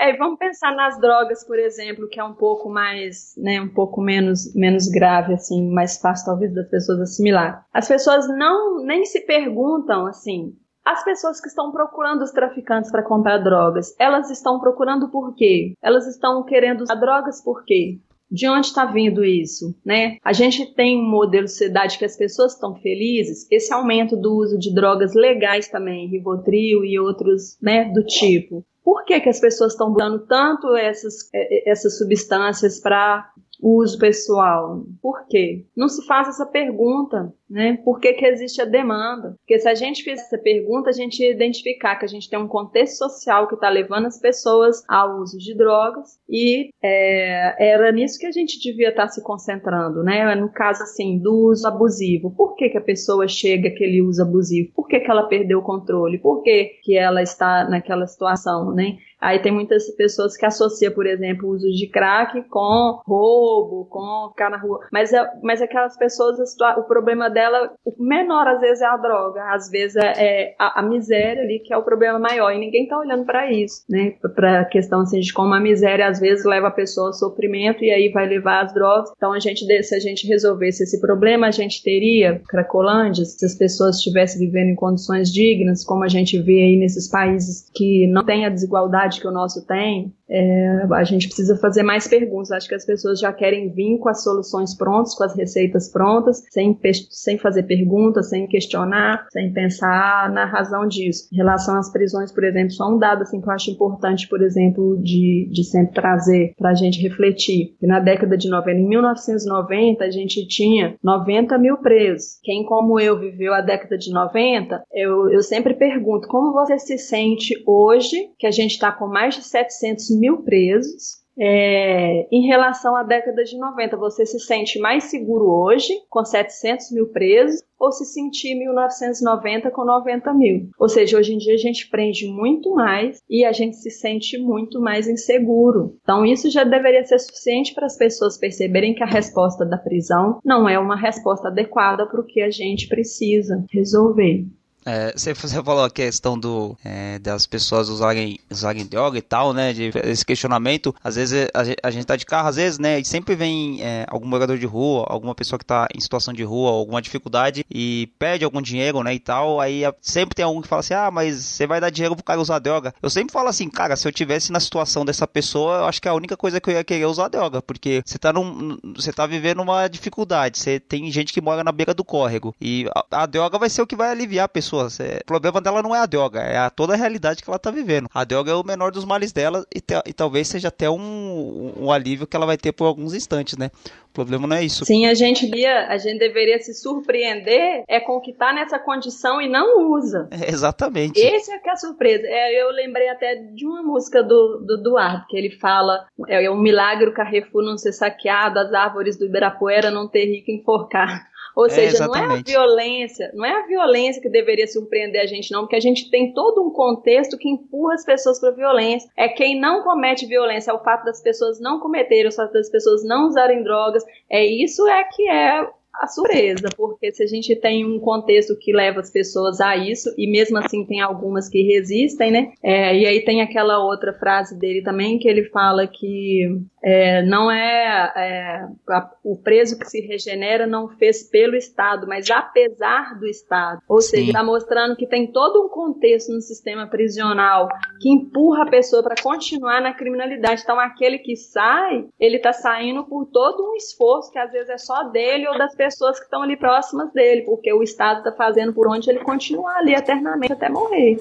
É, 0.00 0.16
vamos 0.16 0.38
pensar 0.38 0.74
nas 0.74 0.98
drogas, 0.98 1.46
por 1.46 1.58
exemplo, 1.58 2.08
que 2.08 2.18
é 2.18 2.24
um 2.24 2.32
pouco 2.32 2.70
mais, 2.70 3.34
né, 3.36 3.60
um 3.60 3.68
pouco 3.68 4.00
menos, 4.00 4.54
menos 4.54 4.88
grave, 4.88 5.34
assim, 5.34 5.70
mais 5.70 5.98
fácil 5.98 6.24
talvez 6.24 6.54
das 6.54 6.70
pessoas 6.70 7.00
assimilar. 7.02 7.66
As 7.70 7.86
pessoas 7.86 8.26
não 8.26 8.82
nem 8.82 9.04
se 9.04 9.20
perguntam 9.26 10.06
assim. 10.06 10.56
As 10.82 11.04
pessoas 11.04 11.38
que 11.38 11.48
estão 11.48 11.70
procurando 11.70 12.22
os 12.22 12.30
traficantes 12.30 12.90
para 12.90 13.02
comprar 13.02 13.36
drogas, 13.38 13.94
elas 13.98 14.30
estão 14.30 14.58
procurando 14.58 15.10
por 15.10 15.34
quê? 15.34 15.74
Elas 15.82 16.06
estão 16.06 16.42
querendo 16.44 16.80
usar 16.80 16.94
drogas 16.94 17.44
por 17.44 17.62
quê? 17.66 17.98
De 18.30 18.48
onde 18.48 18.68
está 18.68 18.86
vindo 18.86 19.22
isso, 19.22 19.76
né? 19.84 20.16
A 20.24 20.32
gente 20.32 20.72
tem 20.74 20.98
um 20.98 21.10
modelo 21.10 21.44
de 21.44 21.50
sociedade 21.50 21.98
que 21.98 22.06
as 22.06 22.16
pessoas 22.16 22.54
estão 22.54 22.74
felizes. 22.76 23.46
Esse 23.50 23.74
aumento 23.74 24.16
do 24.16 24.34
uso 24.34 24.58
de 24.58 24.72
drogas 24.72 25.14
legais 25.14 25.68
também, 25.68 26.08
Rivotril 26.08 26.84
e 26.84 26.98
outros, 26.98 27.58
né, 27.60 27.92
do 27.92 28.02
tipo. 28.02 28.64
Por 28.90 29.04
que, 29.04 29.20
que 29.20 29.28
as 29.28 29.38
pessoas 29.38 29.74
estão 29.74 29.92
usando 29.92 30.26
tanto 30.26 30.74
essas, 30.74 31.32
é, 31.32 31.68
é, 31.68 31.70
essas 31.70 31.96
substâncias 31.96 32.80
para 32.80 33.30
uso 33.62 33.98
pessoal? 33.98 34.84
Por 35.02 35.26
quê? 35.28 35.66
Não 35.76 35.88
se 35.88 36.06
faz 36.06 36.28
essa 36.28 36.46
pergunta, 36.46 37.32
né? 37.48 37.78
Por 37.84 37.98
que, 38.00 38.12
que 38.14 38.24
existe 38.24 38.62
a 38.62 38.64
demanda? 38.64 39.34
Porque 39.38 39.58
se 39.58 39.68
a 39.68 39.74
gente 39.74 40.02
fizer 40.02 40.22
essa 40.22 40.38
pergunta, 40.38 40.90
a 40.90 40.92
gente 40.92 41.22
ia 41.22 41.30
identificar 41.30 41.96
que 41.96 42.04
a 42.04 42.08
gente 42.08 42.28
tem 42.30 42.38
um 42.38 42.48
contexto 42.48 42.98
social 42.98 43.48
que 43.48 43.54
está 43.54 43.68
levando 43.68 44.06
as 44.06 44.20
pessoas 44.20 44.82
ao 44.88 45.20
uso 45.20 45.36
de 45.38 45.54
drogas 45.56 46.18
e 46.28 46.70
é, 46.82 47.72
era 47.72 47.90
nisso 47.92 48.18
que 48.18 48.26
a 48.26 48.32
gente 48.32 48.60
devia 48.60 48.90
estar 48.90 49.06
tá 49.06 49.08
se 49.08 49.22
concentrando, 49.22 50.02
né? 50.02 50.34
No 50.34 50.50
caso, 50.50 50.82
assim, 50.82 51.18
do 51.18 51.48
uso 51.48 51.66
abusivo. 51.66 52.30
Por 52.30 52.54
que, 52.54 52.68
que 52.68 52.78
a 52.78 52.82
pessoa 52.82 53.26
chega 53.26 53.68
àquele 53.68 54.00
uso 54.00 54.22
abusivo? 54.22 54.72
Por 54.74 54.86
que, 54.86 55.00
que 55.00 55.10
ela 55.10 55.24
perdeu 55.24 55.58
o 55.58 55.64
controle? 55.64 56.18
Por 56.18 56.42
que, 56.42 56.78
que 56.82 56.96
ela 56.96 57.22
está 57.22 57.68
naquela 57.68 58.06
situação, 58.06 58.72
né? 58.72 58.96
Aí 59.20 59.38
tem 59.38 59.52
muitas 59.52 59.90
pessoas 59.96 60.36
que 60.36 60.46
associam, 60.46 60.92
por 60.92 61.06
exemplo, 61.06 61.48
o 61.48 61.52
uso 61.52 61.70
de 61.70 61.88
crack 61.88 62.42
com 62.48 63.00
roubo, 63.06 63.86
com 63.90 64.30
ficar 64.30 64.50
na 64.50 64.56
rua. 64.56 64.80
Mas, 64.90 65.12
é, 65.12 65.22
mas 65.42 65.60
aquelas 65.60 65.96
pessoas, 65.96 66.38
o 66.78 66.82
problema 66.84 67.28
dela, 67.28 67.70
o 67.84 67.94
menor 68.02 68.46
às 68.46 68.60
vezes 68.60 68.80
é 68.80 68.86
a 68.86 68.96
droga, 68.96 69.42
às 69.52 69.70
vezes 69.70 69.96
é, 69.96 70.12
é 70.16 70.54
a, 70.58 70.80
a, 70.80 70.82
miséria 70.82 71.42
ali 71.42 71.60
que 71.60 71.72
é 71.72 71.76
o 71.76 71.82
problema 71.82 72.18
maior. 72.18 72.52
E 72.52 72.58
ninguém 72.58 72.88
tá 72.88 72.98
olhando 72.98 73.24
para 73.24 73.52
isso, 73.52 73.84
né? 73.88 74.14
Pra 74.34 74.64
questão 74.64 75.00
assim, 75.00 75.20
de 75.20 75.32
como 75.32 75.52
a 75.54 75.60
miséria 75.60 76.08
às 76.08 76.18
vezes 76.18 76.44
leva 76.44 76.68
a 76.68 76.72
pessoa 76.72 77.08
ao 77.08 77.12
sofrimento 77.12 77.84
e 77.84 77.90
aí 77.90 78.10
vai 78.10 78.26
levar 78.26 78.64
as 78.64 78.72
drogas. 78.72 79.10
Então 79.16 79.32
a 79.32 79.38
gente, 79.38 79.64
se 79.82 79.94
a 79.94 80.00
gente 80.00 80.26
resolvesse 80.26 80.84
esse 80.84 81.00
problema, 81.00 81.48
a 81.48 81.50
gente 81.50 81.82
teria 81.82 82.40
Cracolândia, 82.48 83.24
se 83.24 83.44
as 83.44 83.54
pessoas 83.54 83.96
estivessem 83.96 84.40
vivendo 84.46 84.70
em 84.70 84.74
condições 84.74 85.32
dignas, 85.32 85.84
como 85.84 86.04
a 86.04 86.08
gente 86.08 86.40
vê 86.40 86.62
aí 86.62 86.76
nesses 86.76 87.08
países 87.08 87.70
que 87.74 88.06
não 88.06 88.24
tem 88.24 88.46
a 88.46 88.48
desigualdade 88.48 89.09
que 89.18 89.26
o 89.26 89.32
nosso 89.32 89.66
tem, 89.66 90.14
é, 90.30 90.86
a 90.92 91.04
gente 91.04 91.26
precisa 91.26 91.56
fazer 91.56 91.82
mais 91.82 92.06
perguntas. 92.06 92.52
Acho 92.52 92.68
que 92.68 92.74
as 92.74 92.86
pessoas 92.86 93.18
já 93.18 93.32
querem 93.32 93.70
vir 93.70 93.98
com 93.98 94.08
as 94.08 94.22
soluções 94.22 94.76
prontas, 94.76 95.14
com 95.14 95.24
as 95.24 95.34
receitas 95.34 95.90
prontas, 95.90 96.42
sem, 96.50 96.78
sem 97.10 97.36
fazer 97.36 97.64
perguntas, 97.64 98.28
sem 98.28 98.46
questionar, 98.46 99.26
sem 99.32 99.52
pensar 99.52 100.30
na 100.32 100.44
razão 100.44 100.86
disso. 100.86 101.28
Em 101.32 101.36
relação 101.36 101.76
às 101.76 101.90
prisões, 101.90 102.32
por 102.32 102.44
exemplo, 102.44 102.70
só 102.70 102.88
um 102.88 102.98
dado 102.98 103.22
assim, 103.22 103.40
que 103.40 103.48
eu 103.48 103.52
acho 103.52 103.70
importante, 103.70 104.28
por 104.28 104.40
exemplo, 104.42 105.00
de, 105.02 105.48
de 105.50 105.64
sempre 105.64 105.94
trazer 105.94 106.52
para 106.56 106.70
a 106.70 106.74
gente 106.74 107.02
refletir. 107.02 107.74
Que 107.80 107.86
na 107.86 107.98
década 107.98 108.36
de 108.36 108.48
90, 108.48 108.78
em 108.78 108.88
1990, 108.88 110.04
a 110.04 110.10
gente 110.10 110.46
tinha 110.46 110.94
90 111.02 111.58
mil 111.58 111.78
presos. 111.78 112.38
Quem, 112.42 112.64
como 112.64 113.00
eu, 113.00 113.18
viveu 113.18 113.52
a 113.52 113.60
década 113.60 113.98
de 113.98 114.12
90, 114.12 114.82
eu, 114.94 115.30
eu 115.30 115.42
sempre 115.42 115.74
pergunto 115.74 116.28
como 116.28 116.52
você 116.52 116.78
se 116.78 116.98
sente 116.98 117.54
hoje, 117.66 118.16
que 118.38 118.46
a 118.46 118.50
gente 118.50 118.72
está 118.72 118.92
com 118.92 119.08
mais 119.08 119.34
de 119.34 119.42
700 119.42 120.10
mil 120.10 120.19
presos. 120.42 121.20
É, 121.42 122.26
em 122.30 122.46
relação 122.46 122.94
à 122.94 123.02
década 123.02 123.42
de 123.42 123.56
90, 123.56 123.96
você 123.96 124.26
se 124.26 124.38
sente 124.38 124.78
mais 124.78 125.04
seguro 125.04 125.46
hoje, 125.46 125.92
com 126.10 126.22
700 126.22 126.90
mil 126.92 127.08
presos, 127.08 127.62
ou 127.78 127.90
se 127.90 128.04
sentir 128.04 128.48
em 128.48 128.58
1990 128.58 129.70
com 129.70 129.84
90 129.86 130.34
mil? 130.34 130.68
Ou 130.78 130.86
seja, 130.86 131.16
hoje 131.16 131.32
em 131.32 131.38
dia 131.38 131.54
a 131.54 131.58
gente 131.58 131.88
prende 131.88 132.26
muito 132.26 132.74
mais 132.74 133.22
e 133.28 133.42
a 133.42 133.52
gente 133.52 133.76
se 133.76 133.90
sente 133.90 134.36
muito 134.36 134.82
mais 134.82 135.08
inseguro. 135.08 135.96
Então, 136.02 136.26
isso 136.26 136.50
já 136.50 136.62
deveria 136.62 137.04
ser 137.04 137.18
suficiente 137.18 137.72
para 137.72 137.86
as 137.86 137.96
pessoas 137.96 138.36
perceberem 138.36 138.94
que 138.94 139.02
a 139.02 139.06
resposta 139.06 139.64
da 139.64 139.78
prisão 139.78 140.40
não 140.44 140.68
é 140.68 140.78
uma 140.78 140.96
resposta 140.96 141.48
adequada 141.48 142.06
para 142.06 142.20
o 142.20 142.26
que 142.26 142.42
a 142.42 142.50
gente 142.50 142.86
precisa 142.86 143.64
resolver. 143.72 144.44
É, 144.84 145.12
você, 145.12 145.34
falou 145.34 145.84
a 145.84 145.90
questão 145.90 146.38
do, 146.38 146.76
é, 146.84 147.18
das 147.18 147.46
pessoas 147.46 147.88
usarem, 147.88 148.38
usarem 148.50 148.86
droga 148.86 149.18
e 149.18 149.22
tal, 149.22 149.52
né? 149.52 149.72
De, 149.72 149.90
esse 150.04 150.24
questionamento. 150.24 150.94
Às 151.02 151.16
vezes 151.16 151.48
a, 151.54 151.88
a 151.88 151.90
gente 151.90 152.06
tá 152.06 152.16
de 152.16 152.24
carro, 152.24 152.48
às 152.48 152.56
vezes, 152.56 152.78
né? 152.78 152.98
E 152.98 153.04
sempre 153.04 153.34
vem 153.34 153.82
é, 153.82 154.06
algum 154.08 154.26
morador 154.26 154.58
de 154.58 154.66
rua, 154.66 155.06
alguma 155.08 155.34
pessoa 155.34 155.58
que 155.58 155.64
tá 155.64 155.86
em 155.94 156.00
situação 156.00 156.32
de 156.32 156.42
rua, 156.42 156.70
alguma 156.70 157.02
dificuldade 157.02 157.64
e 157.70 158.10
pede 158.18 158.44
algum 158.44 158.62
dinheiro, 158.62 159.02
né? 159.02 159.14
E 159.14 159.18
tal. 159.18 159.60
Aí 159.60 159.82
sempre 160.00 160.34
tem 160.34 160.44
algum 160.44 160.62
que 160.62 160.68
fala 160.68 160.80
assim: 160.80 160.94
ah, 160.94 161.10
mas 161.10 161.36
você 161.36 161.66
vai 161.66 161.80
dar 161.80 161.90
dinheiro 161.90 162.16
pro 162.16 162.24
cara 162.24 162.40
usar 162.40 162.58
droga. 162.58 162.94
Eu 163.02 163.10
sempre 163.10 163.32
falo 163.32 163.48
assim, 163.48 163.68
cara, 163.68 163.96
se 163.96 164.08
eu 164.08 164.12
tivesse 164.12 164.50
na 164.50 164.60
situação 164.60 165.04
dessa 165.04 165.26
pessoa, 165.26 165.78
eu 165.78 165.84
acho 165.84 166.00
que 166.00 166.08
é 166.08 166.10
a 166.10 166.14
única 166.14 166.36
coisa 166.36 166.60
que 166.60 166.70
eu 166.70 166.74
ia 166.74 166.84
querer 166.84 167.06
usar 167.06 167.28
droga. 167.28 167.60
Porque 167.60 168.02
você 168.04 168.18
tá, 168.18 168.32
num, 168.32 168.78
você 168.96 169.12
tá 169.12 169.26
vivendo 169.26 169.60
uma 169.60 169.88
dificuldade. 169.88 170.58
Você 170.58 170.80
tem 170.80 171.10
gente 171.10 171.32
que 171.32 171.40
mora 171.40 171.62
na 171.62 171.72
beira 171.72 171.92
do 171.92 172.04
córrego. 172.04 172.54
E 172.60 172.86
a, 172.94 173.22
a 173.22 173.26
droga 173.26 173.58
vai 173.58 173.68
ser 173.68 173.82
o 173.82 173.86
que 173.86 173.96
vai 173.96 174.10
aliviar 174.10 174.46
a 174.46 174.48
pessoa 174.48 174.69
pessoa. 174.70 174.88
O 175.20 175.26
problema 175.26 175.60
dela 175.60 175.82
não 175.82 175.94
é 175.94 175.98
a 175.98 176.06
droga, 176.06 176.40
é 176.40 176.56
a 176.56 176.70
toda 176.70 176.94
a 176.94 176.96
realidade 176.96 177.42
que 177.42 177.50
ela 177.50 177.58
tá 177.58 177.70
vivendo. 177.70 178.08
A 178.14 178.24
droga 178.24 178.52
é 178.52 178.54
o 178.54 178.64
menor 178.64 178.92
dos 178.92 179.04
males 179.04 179.32
dela 179.32 179.64
e, 179.74 179.80
te... 179.80 179.94
e 180.06 180.12
talvez 180.12 180.48
seja 180.48 180.68
até 180.68 180.88
um, 180.88 181.72
um 181.76 181.92
alívio 181.92 182.26
que 182.26 182.36
ela 182.36 182.46
vai 182.46 182.56
ter 182.56 182.72
por 182.72 182.84
alguns 182.84 183.14
instantes, 183.14 183.56
né? 183.56 183.70
O 184.10 184.12
problema 184.12 184.46
não 184.46 184.56
é 184.56 184.64
isso. 184.64 184.84
Sim, 184.84 185.06
a 185.06 185.14
gente 185.14 185.46
lia, 185.46 185.86
a 185.86 185.96
gente 185.96 186.18
deveria 186.18 186.60
se 186.60 186.74
surpreender 186.74 187.84
é 187.88 188.00
com 188.00 188.16
o 188.16 188.20
que 188.20 188.32
tá 188.32 188.52
nessa 188.52 188.76
condição 188.76 189.40
e 189.40 189.48
não 189.48 189.92
usa. 189.92 190.28
É, 190.32 190.50
exatamente. 190.50 191.20
Esse 191.20 191.52
é 191.52 191.58
que 191.58 191.68
é 191.68 191.72
a 191.72 191.76
surpresa. 191.76 192.24
É, 192.26 192.60
eu 192.60 192.70
lembrei 192.70 193.08
até 193.08 193.36
de 193.36 193.64
uma 193.64 193.82
música 193.82 194.22
do, 194.22 194.64
do 194.66 194.82
Duarte, 194.82 195.26
que 195.28 195.36
ele 195.36 195.50
fala: 195.50 196.06
é, 196.26 196.44
é 196.44 196.50
um 196.50 196.60
milagre 196.60 197.08
o 197.08 197.14
Carrefour 197.14 197.62
não 197.62 197.78
ser 197.78 197.92
saqueado, 197.92 198.58
as 198.58 198.72
árvores 198.72 199.16
do 199.16 199.26
Ibirapuera 199.26 199.92
não 199.92 200.08
ter 200.08 200.24
rico 200.24 200.50
enforcar. 200.50 201.29
Ou 201.60 201.66
É, 201.66 201.68
seja, 201.68 202.06
não 202.06 202.14
é 202.14 202.20
a 202.20 202.22
exatamente. 202.22 202.50
violência, 202.52 203.30
não 203.34 203.44
é 203.44 203.50
a 203.52 203.66
violência 203.66 204.22
que 204.22 204.30
deveria 204.30 204.66
surpreender 204.66 205.20
a 205.20 205.26
gente, 205.26 205.52
não, 205.52 205.60
porque 205.60 205.76
a 205.76 205.80
gente 205.80 206.10
tem 206.10 206.32
todo 206.32 206.66
um 206.66 206.70
contexto 206.70 207.36
que 207.36 207.50
empurra 207.50 207.92
as 207.92 208.02
pessoas 208.02 208.40
para 208.40 208.50
violência. 208.50 209.10
É 209.14 209.28
quem 209.28 209.60
não 209.60 209.82
comete 209.82 210.24
violência, 210.24 210.70
é 210.70 210.74
o 210.74 210.82
fato 210.82 211.04
das 211.04 211.20
pessoas 211.22 211.60
não 211.60 211.78
cometerem, 211.78 212.28
o 212.28 212.32
fato 212.32 212.54
das 212.54 212.70
pessoas 212.70 213.04
não 213.04 213.26
usarem 213.26 213.62
drogas. 213.62 214.02
É 214.30 214.42
isso 214.42 214.88
é 214.88 215.04
que 215.04 215.28
é 215.28 215.68
a 216.00 216.06
surpresa, 216.06 216.68
porque 216.76 217.12
se 217.12 217.22
a 217.22 217.26
gente 217.26 217.54
tem 217.56 217.84
um 217.84 218.00
contexto 218.00 218.56
que 218.58 218.72
leva 218.72 219.00
as 219.00 219.10
pessoas 219.10 219.60
a 219.60 219.76
isso, 219.76 220.12
e 220.16 220.30
mesmo 220.30 220.56
assim 220.56 220.86
tem 220.86 221.00
algumas 221.00 221.48
que 221.48 221.62
resistem, 221.62 222.30
né? 222.30 222.52
É, 222.62 222.96
e 222.96 223.04
aí 223.06 223.20
tem 223.22 223.42
aquela 223.42 223.78
outra 223.84 224.14
frase 224.14 224.58
dele 224.58 224.82
também, 224.82 225.18
que 225.18 225.28
ele 225.28 225.44
fala 225.50 225.86
que 225.86 226.48
é, 226.82 227.22
não 227.26 227.50
é, 227.50 228.12
é, 228.16 228.66
a- 228.88 229.10
o 229.22 229.36
preso 229.36 229.78
que 229.78 229.84
se 229.84 230.00
regenera 230.00 230.66
não 230.66 230.88
fez 230.88 231.28
pelo 231.28 231.54
Estado, 231.54 232.06
mas 232.06 232.30
apesar 232.30 233.18
do 233.18 233.26
Estado. 233.26 233.80
Ou 233.86 234.00
seja, 234.00 234.22
Sim. 234.22 234.28
está 234.30 234.42
mostrando 234.42 234.96
que 234.96 235.06
tem 235.06 235.30
todo 235.30 235.66
um 235.66 235.68
contexto 235.68 236.32
no 236.32 236.40
sistema 236.40 236.86
prisional 236.86 237.68
que 238.00 238.08
empurra 238.08 238.62
a 238.62 238.70
pessoa 238.70 239.02
para 239.02 239.16
continuar 239.22 239.82
na 239.82 239.92
criminalidade. 239.92 240.62
Então, 240.62 240.80
aquele 240.80 241.18
que 241.18 241.36
sai, 241.36 242.06
ele 242.18 242.36
está 242.38 242.54
saindo 242.54 243.04
por 243.04 243.26
todo 243.26 243.70
um 243.70 243.76
esforço 243.76 244.32
que 244.32 244.38
às 244.38 244.50
vezes 244.50 244.70
é 244.70 244.78
só 244.78 245.02
dele 245.10 245.46
ou 245.46 245.58
das 245.58 245.74
pessoas 245.74 245.89
que 245.96 246.24
estão 246.24 246.42
ali 246.42 246.56
próximas 246.56 247.12
dele, 247.12 247.42
porque 247.42 247.72
o 247.72 247.82
Estado 247.82 248.18
está 248.18 248.32
fazendo 248.32 248.72
por 248.72 248.88
onde 248.88 249.10
ele 249.10 249.20
continuar 249.20 249.76
ali 249.76 249.94
eternamente 249.94 250.52
até 250.52 250.68
morrer. 250.68 251.18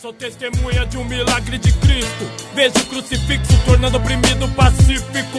Sou 0.00 0.12
testemunha 0.12 0.86
de 0.86 0.96
um 0.96 1.04
milagre 1.04 1.58
de 1.58 1.72
Cristo. 1.72 2.24
Vejo 2.54 2.74
o 2.78 2.86
crucifixo 2.86 3.52
tornando 3.66 3.98
oprimido 3.98 4.48
pacífico. 4.56 5.38